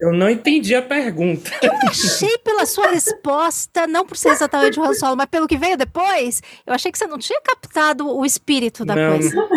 Eu 0.00 0.12
não 0.12 0.30
entendi 0.30 0.74
a 0.76 0.82
pergunta. 0.82 1.50
Eu 1.60 1.72
achei 1.88 2.38
pela 2.38 2.64
sua 2.64 2.88
resposta, 2.88 3.84
não 3.88 4.06
por 4.06 4.16
ser 4.16 4.28
exatamente 4.30 4.78
o 4.78 4.84
Han 4.84 4.94
Solo, 4.94 5.16
mas 5.16 5.26
pelo 5.26 5.48
que 5.48 5.56
veio 5.56 5.76
depois, 5.76 6.40
eu 6.64 6.72
achei 6.72 6.92
que 6.92 6.98
você 6.98 7.06
não 7.06 7.18
tinha 7.18 7.40
captado 7.40 8.08
o 8.08 8.24
espírito 8.24 8.84
da 8.84 8.94
Não. 8.94 9.10
coisa. 9.18 9.48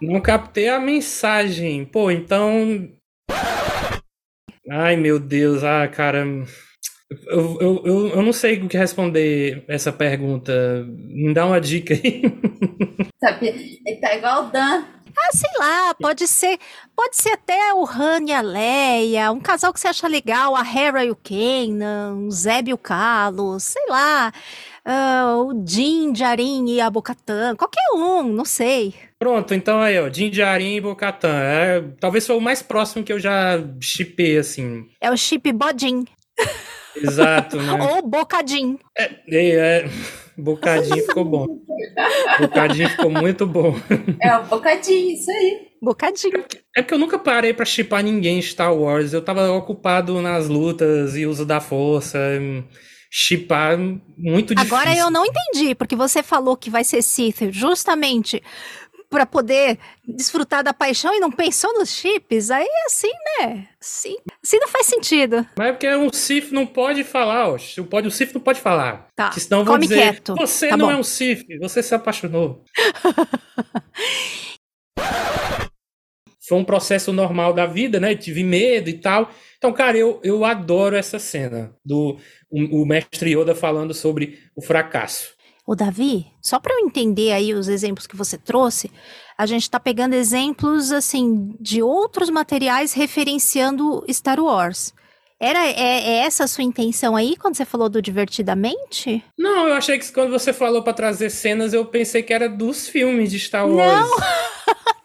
Não, 0.00 0.14
não 0.14 0.20
captei 0.20 0.68
a 0.68 0.78
mensagem. 0.78 1.84
Pô, 1.84 2.10
então. 2.10 2.88
Ai, 4.70 4.96
meu 4.96 5.18
Deus, 5.18 5.62
ah, 5.62 5.86
cara. 5.88 6.24
Eu, 7.26 7.58
eu, 7.60 7.82
eu, 7.84 8.08
eu 8.08 8.22
não 8.22 8.32
sei 8.32 8.58
o 8.58 8.68
que 8.68 8.76
responder 8.76 9.64
essa 9.68 9.92
pergunta. 9.92 10.84
Me 10.88 11.32
dá 11.32 11.46
uma 11.46 11.60
dica 11.60 11.94
aí. 11.94 12.22
Sabe? 13.22 13.80
Ele 13.86 14.00
tá 14.00 14.14
igual 14.14 14.46
o 14.46 14.50
Dan. 14.50 14.84
Ah, 15.16 15.30
sei 15.32 15.50
lá, 15.58 15.94
pode 15.94 16.26
ser, 16.26 16.58
pode 16.94 17.16
ser 17.16 17.30
até 17.30 17.72
o 17.72 17.86
Han 17.86 18.24
e 18.26 18.32
a 18.32 18.40
Leia, 18.40 19.30
um 19.30 19.38
casal 19.38 19.72
que 19.72 19.78
você 19.78 19.86
acha 19.86 20.08
legal, 20.08 20.56
a 20.56 20.62
Hera 20.62 21.04
e 21.04 21.10
o 21.10 21.16
Kanan, 21.16 22.26
o 22.26 22.30
Zeb 22.32 22.68
e 22.68 22.74
o 22.74 22.78
Carlos, 22.78 23.62
sei 23.62 23.82
lá, 23.88 24.32
ah, 24.84 25.36
o 25.38 25.54
Din, 25.54 26.14
Jarin 26.14 26.66
e 26.68 26.80
a 26.80 26.90
Bocatan, 26.90 27.56
qualquer 27.56 27.84
um, 27.94 28.22
não 28.24 28.44
sei. 28.44 28.94
Pronto, 29.18 29.54
então 29.54 29.80
aí, 29.80 29.98
ó. 29.98 30.08
Din 30.08 30.30
Djarin 30.30 30.76
e 30.76 30.80
Bocatan. 30.80 31.40
É, 31.40 31.84
talvez 31.98 32.26
foi 32.26 32.36
o 32.36 32.40
mais 32.40 32.62
próximo 32.62 33.04
que 33.04 33.12
eu 33.12 33.18
já 33.18 33.58
chipei, 33.80 34.36
assim. 34.36 34.86
É 35.00 35.10
o 35.10 35.16
chip 35.16 35.50
Bodin, 35.52 36.04
Exato, 36.96 37.56
né? 37.56 37.72
ou 37.82 38.02
Bocadin. 38.02 38.78
É, 38.96 39.10
é, 39.30 39.88
bocadinho 40.36 41.04
ficou 41.06 41.24
bom. 41.24 41.46
Bocadinho 42.40 42.88
ficou 42.88 43.10
muito 43.10 43.46
bom. 43.46 43.74
É 44.20 44.36
o 44.36 44.44
bocadinho, 44.44 45.14
isso 45.14 45.30
aí. 45.30 45.68
Bocadinho. 45.82 46.44
É 46.76 46.82
porque 46.82 46.94
eu 46.94 46.98
nunca 46.98 47.18
parei 47.18 47.52
pra 47.52 47.64
chipar 47.64 48.02
ninguém 48.02 48.38
em 48.38 48.42
Star 48.42 48.74
Wars. 48.74 49.12
Eu 49.12 49.22
tava 49.22 49.50
ocupado 49.50 50.20
nas 50.20 50.48
lutas 50.48 51.16
e 51.16 51.26
uso 51.26 51.44
da 51.44 51.60
força. 51.60 52.18
Chipar 53.16 53.78
muito 54.18 54.56
difícil. 54.56 54.76
Agora 54.76 54.92
eu 54.96 55.08
não 55.08 55.24
entendi, 55.24 55.72
porque 55.76 55.94
você 55.94 56.20
falou 56.20 56.56
que 56.56 56.68
vai 56.68 56.82
ser 56.82 57.00
Sith 57.00 57.42
justamente 57.52 58.42
para 59.08 59.24
poder 59.24 59.78
desfrutar 60.04 60.64
da 60.64 60.74
paixão 60.74 61.14
e 61.14 61.20
não 61.20 61.30
pensou 61.30 61.72
nos 61.74 61.90
chips, 61.94 62.50
aí 62.50 62.66
é 62.66 62.86
assim, 62.86 63.12
né? 63.38 63.68
Sim, 63.80 64.16
assim 64.42 64.58
não 64.58 64.66
faz 64.66 64.86
sentido. 64.86 65.46
Mas 65.56 65.68
é 65.68 65.72
porque 65.72 65.94
um 65.94 66.12
Sith 66.12 66.50
não 66.50 66.66
pode 66.66 67.04
falar, 67.04 67.50
ó. 67.50 67.56
O, 67.78 67.84
pode, 67.84 68.08
o 68.08 68.10
Sith 68.10 68.34
não 68.34 68.40
pode 68.40 68.60
falar. 68.60 69.06
Tá, 69.14 69.30
senão 69.30 69.64
vão 69.64 69.74
come 69.74 69.86
dizer, 69.86 70.14
quieto. 70.14 70.34
você 70.34 70.66
Tá 70.66 70.76
não 70.76 70.86
bom. 70.86 70.92
é 70.92 70.96
um 70.96 71.04
Sith, 71.04 71.46
você 71.60 71.84
se 71.84 71.94
apaixonou. 71.94 72.64
Foi 76.46 76.58
um 76.58 76.64
processo 76.64 77.12
normal 77.12 77.52
da 77.52 77.64
vida, 77.64 77.98
né? 77.98 78.14
Tive 78.14 78.44
medo 78.44 78.90
e 78.90 78.94
tal. 78.94 79.30
Então, 79.56 79.72
cara, 79.72 79.96
eu, 79.96 80.20
eu 80.22 80.44
adoro 80.44 80.94
essa 80.94 81.18
cena 81.18 81.74
do 81.84 82.18
o, 82.50 82.82
o 82.82 82.86
mestre 82.86 83.34
Yoda 83.34 83.54
falando 83.54 83.94
sobre 83.94 84.38
o 84.54 84.60
fracasso. 84.60 85.34
Ô, 85.66 85.74
Davi, 85.74 86.26
só 86.42 86.60
para 86.60 86.74
eu 86.74 86.86
entender 86.86 87.32
aí 87.32 87.54
os 87.54 87.68
exemplos 87.68 88.06
que 88.06 88.14
você 88.14 88.36
trouxe, 88.36 88.90
a 89.38 89.46
gente 89.46 89.70
tá 89.70 89.80
pegando 89.80 90.14
exemplos, 90.14 90.92
assim, 90.92 91.56
de 91.58 91.82
outros 91.82 92.28
materiais 92.28 92.92
referenciando 92.92 94.04
Star 94.10 94.38
Wars. 94.38 94.92
Era, 95.40 95.66
é, 95.66 95.72
é 95.72 96.16
essa 96.18 96.44
a 96.44 96.46
sua 96.46 96.64
intenção 96.64 97.16
aí, 97.16 97.36
quando 97.36 97.56
você 97.56 97.64
falou 97.64 97.88
do 97.88 98.02
divertidamente? 98.02 99.24
Não, 99.38 99.68
eu 99.68 99.74
achei 99.74 99.98
que 99.98 100.12
quando 100.12 100.30
você 100.30 100.52
falou 100.52 100.82
pra 100.82 100.92
trazer 100.92 101.30
cenas, 101.30 101.72
eu 101.72 101.86
pensei 101.86 102.22
que 102.22 102.34
era 102.34 102.48
dos 102.48 102.86
filmes 102.86 103.30
de 103.30 103.40
Star 103.40 103.66
Wars. 103.66 104.10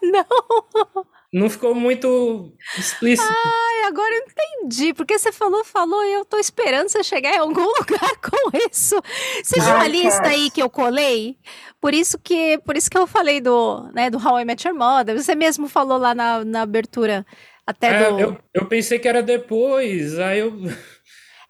Não! 0.02 0.22
não! 0.24 1.19
Não 1.32 1.48
ficou 1.48 1.74
muito 1.74 2.52
explícito. 2.76 3.28
Ai, 3.32 3.86
agora 3.88 4.12
eu 4.12 4.24
entendi. 4.26 4.92
Porque 4.92 5.16
você 5.16 5.30
falou, 5.30 5.64
falou, 5.64 6.04
e 6.04 6.12
eu 6.12 6.24
tô 6.24 6.36
esperando 6.38 6.88
você 6.88 7.04
chegar 7.04 7.34
em 7.34 7.38
algum 7.38 7.62
lugar 7.78 8.16
com 8.20 8.58
isso. 8.68 9.00
Você 9.42 9.60
viu 9.60 9.70
a 9.72 9.80
Ai, 9.82 9.88
lista 9.88 10.22
cara. 10.22 10.30
aí 10.30 10.50
que 10.50 10.60
eu 10.60 10.68
colei? 10.68 11.36
Por 11.80 11.94
isso 11.94 12.18
que, 12.18 12.58
por 12.58 12.76
isso 12.76 12.90
que 12.90 12.98
eu 12.98 13.06
falei 13.06 13.40
do, 13.40 13.88
né, 13.94 14.10
do 14.10 14.18
How 14.18 14.40
I 14.40 14.44
Met 14.44 14.66
Your 14.66 14.76
Mother. 14.76 15.16
Você 15.16 15.34
mesmo 15.36 15.68
falou 15.68 15.98
lá 15.98 16.14
na, 16.14 16.44
na 16.44 16.62
abertura 16.62 17.24
até 17.66 17.88
É, 17.88 18.10
do... 18.10 18.18
eu, 18.20 18.38
eu 18.52 18.66
pensei 18.66 18.98
que 18.98 19.06
era 19.08 19.22
depois, 19.22 20.18
aí 20.18 20.40
eu. 20.40 20.52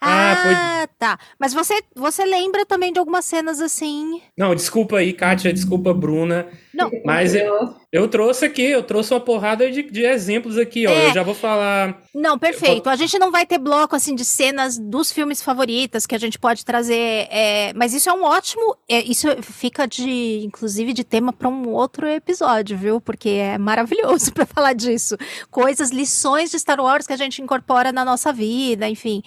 Ah, 0.00 0.36
foi. 0.42 0.54
Ah, 0.54 0.88
tá. 0.98 1.18
Mas 1.38 1.52
você, 1.54 1.82
você 1.96 2.24
lembra 2.24 2.64
também 2.66 2.92
de 2.92 2.98
algumas 2.98 3.24
cenas 3.24 3.60
assim. 3.60 4.22
Não, 4.36 4.54
desculpa 4.54 4.98
aí, 4.98 5.12
Kátia, 5.14 5.52
desculpa, 5.52 5.92
Bruna. 5.94 6.46
Não. 6.72 6.90
Mas 7.04 7.34
eu, 7.34 7.74
eu 7.92 8.06
trouxe 8.08 8.44
aqui, 8.44 8.62
eu 8.62 8.82
trouxe 8.82 9.12
uma 9.12 9.20
porrada 9.20 9.70
de, 9.70 9.82
de 9.82 10.04
exemplos 10.04 10.56
aqui, 10.56 10.86
ó. 10.86 10.90
É. 10.90 11.08
Eu 11.08 11.14
já 11.14 11.22
vou 11.22 11.34
falar. 11.34 12.00
Não, 12.14 12.38
perfeito. 12.38 12.88
A 12.88 12.96
gente 12.96 13.18
não 13.18 13.30
vai 13.30 13.44
ter 13.46 13.58
bloco 13.58 13.96
assim 13.96 14.14
de 14.14 14.24
cenas 14.24 14.78
dos 14.78 15.10
filmes 15.10 15.42
favoritas 15.42 16.06
que 16.06 16.14
a 16.14 16.18
gente 16.18 16.38
pode 16.38 16.64
trazer, 16.64 17.26
é, 17.30 17.72
mas 17.74 17.94
isso 17.94 18.08
é 18.08 18.12
um 18.12 18.22
ótimo, 18.22 18.76
é, 18.88 19.00
isso 19.00 19.26
fica 19.42 19.86
de, 19.86 20.42
inclusive, 20.44 20.92
de 20.92 21.02
tema 21.02 21.32
para 21.32 21.48
um 21.48 21.68
outro 21.70 22.06
episódio, 22.06 22.76
viu? 22.76 23.00
Porque 23.00 23.28
é 23.30 23.58
maravilhoso 23.58 24.32
para 24.34 24.46
falar 24.46 24.72
disso. 24.72 25.16
Coisas, 25.50 25.90
lições 25.90 26.50
de 26.50 26.58
Star 26.58 26.80
Wars 26.80 27.06
que 27.06 27.12
a 27.12 27.16
gente 27.16 27.42
incorpora 27.42 27.90
na 27.90 28.04
nossa 28.04 28.32
vida, 28.32 28.88
enfim. 28.88 29.22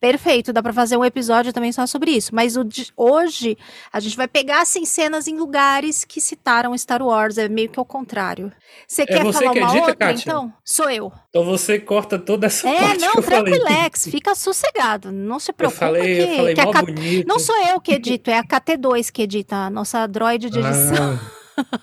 Perfeito, 0.00 0.52
dá 0.52 0.62
para 0.62 0.72
fazer 0.72 0.96
um 0.96 1.04
episódio 1.04 1.52
também 1.52 1.72
só 1.72 1.86
sobre 1.86 2.12
isso. 2.12 2.34
Mas 2.34 2.56
o 2.56 2.64
de- 2.64 2.92
hoje 2.96 3.56
a 3.92 4.00
gente 4.00 4.16
vai 4.16 4.26
pegar 4.26 4.62
assim 4.62 4.84
cenas 4.84 5.26
em 5.28 5.36
lugares 5.36 6.04
que 6.04 6.20
citaram 6.20 6.76
Star 6.78 6.87
Wars, 7.02 7.38
é 7.38 7.48
meio 7.48 7.68
que 7.68 7.78
ao 7.78 7.84
contrário. 7.84 8.50
Você 8.86 9.02
É 9.02 9.06
quer 9.06 9.22
você 9.22 9.40
falar 9.44 9.52
que 9.52 9.58
uma 9.60 9.68
edita, 9.68 9.80
outra, 9.90 9.96
Kátia? 9.96 10.22
então? 10.30 10.52
Sou 10.64 10.90
eu. 10.90 11.12
Então 11.28 11.44
você 11.44 11.78
corta 11.78 12.18
toda 12.18 12.46
essa 12.46 12.68
É, 12.68 12.78
parte 12.80 13.00
não, 13.00 13.12
que 13.12 13.18
eu 13.18 13.22
falei. 13.22 13.58
tranquilex, 13.58 14.04
fica 14.10 14.34
sossegado. 14.34 15.12
Não 15.12 15.38
se 15.38 15.52
preocupa 15.52 15.80
falei- 15.86 16.22
eu 16.22 16.26
que, 16.28 16.36
falei 16.36 16.54
que 16.54 16.60
a 16.60 16.64
mó 16.64 16.72
K- 16.72 16.82
bonito. 16.82 17.26
Não 17.28 17.38
sou 17.38 17.56
eu 17.66 17.80
que 17.80 17.92
edito, 17.94 18.30
é 18.30 18.38
a 18.38 18.44
KT2 18.44 19.10
que 19.10 19.22
edita, 19.22 19.56
a 19.56 19.70
nossa 19.70 20.06
droid 20.06 20.50
de 20.50 20.58
edição. 20.58 21.18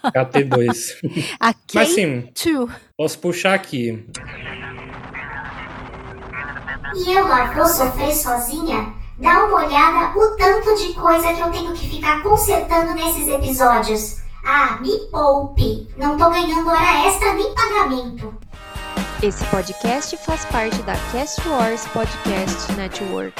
Ah, 0.03 0.11
KT2. 0.11 0.95
A 1.39 1.53
Mas 1.73 1.89
sim, 1.89 2.29
K2. 2.33 2.69
posso 2.97 3.19
puxar 3.19 3.53
aqui. 3.53 4.05
E 6.95 7.11
eu 7.11 7.27
lá 7.27 7.51
vou 7.53 7.65
sofrer 7.65 8.13
sozinha? 8.13 8.93
Dá 9.19 9.45
uma 9.45 9.65
olhada 9.65 10.17
o 10.17 10.35
tanto 10.37 10.75
de 10.75 10.93
coisa 10.93 11.33
que 11.33 11.41
eu 11.41 11.51
tenho 11.51 11.73
que 11.73 11.89
ficar 11.89 12.21
consertando 12.23 12.93
nesses 12.93 13.27
episódios. 13.27 14.17
Ah, 14.47 14.77
me 14.79 14.95
poupe! 15.11 15.87
Não 15.97 16.17
tô 16.17 16.29
ganhando 16.29 16.69
hora 16.69 17.07
extra 17.07 17.33
nem 17.33 17.51
pagamento. 17.55 18.31
Esse 19.23 19.43
podcast 19.45 20.15
faz 20.17 20.45
parte 20.45 20.77
da 20.83 20.93
Cast 21.11 21.41
Wars 21.47 21.87
Podcast 21.87 22.71
Network. 22.73 23.33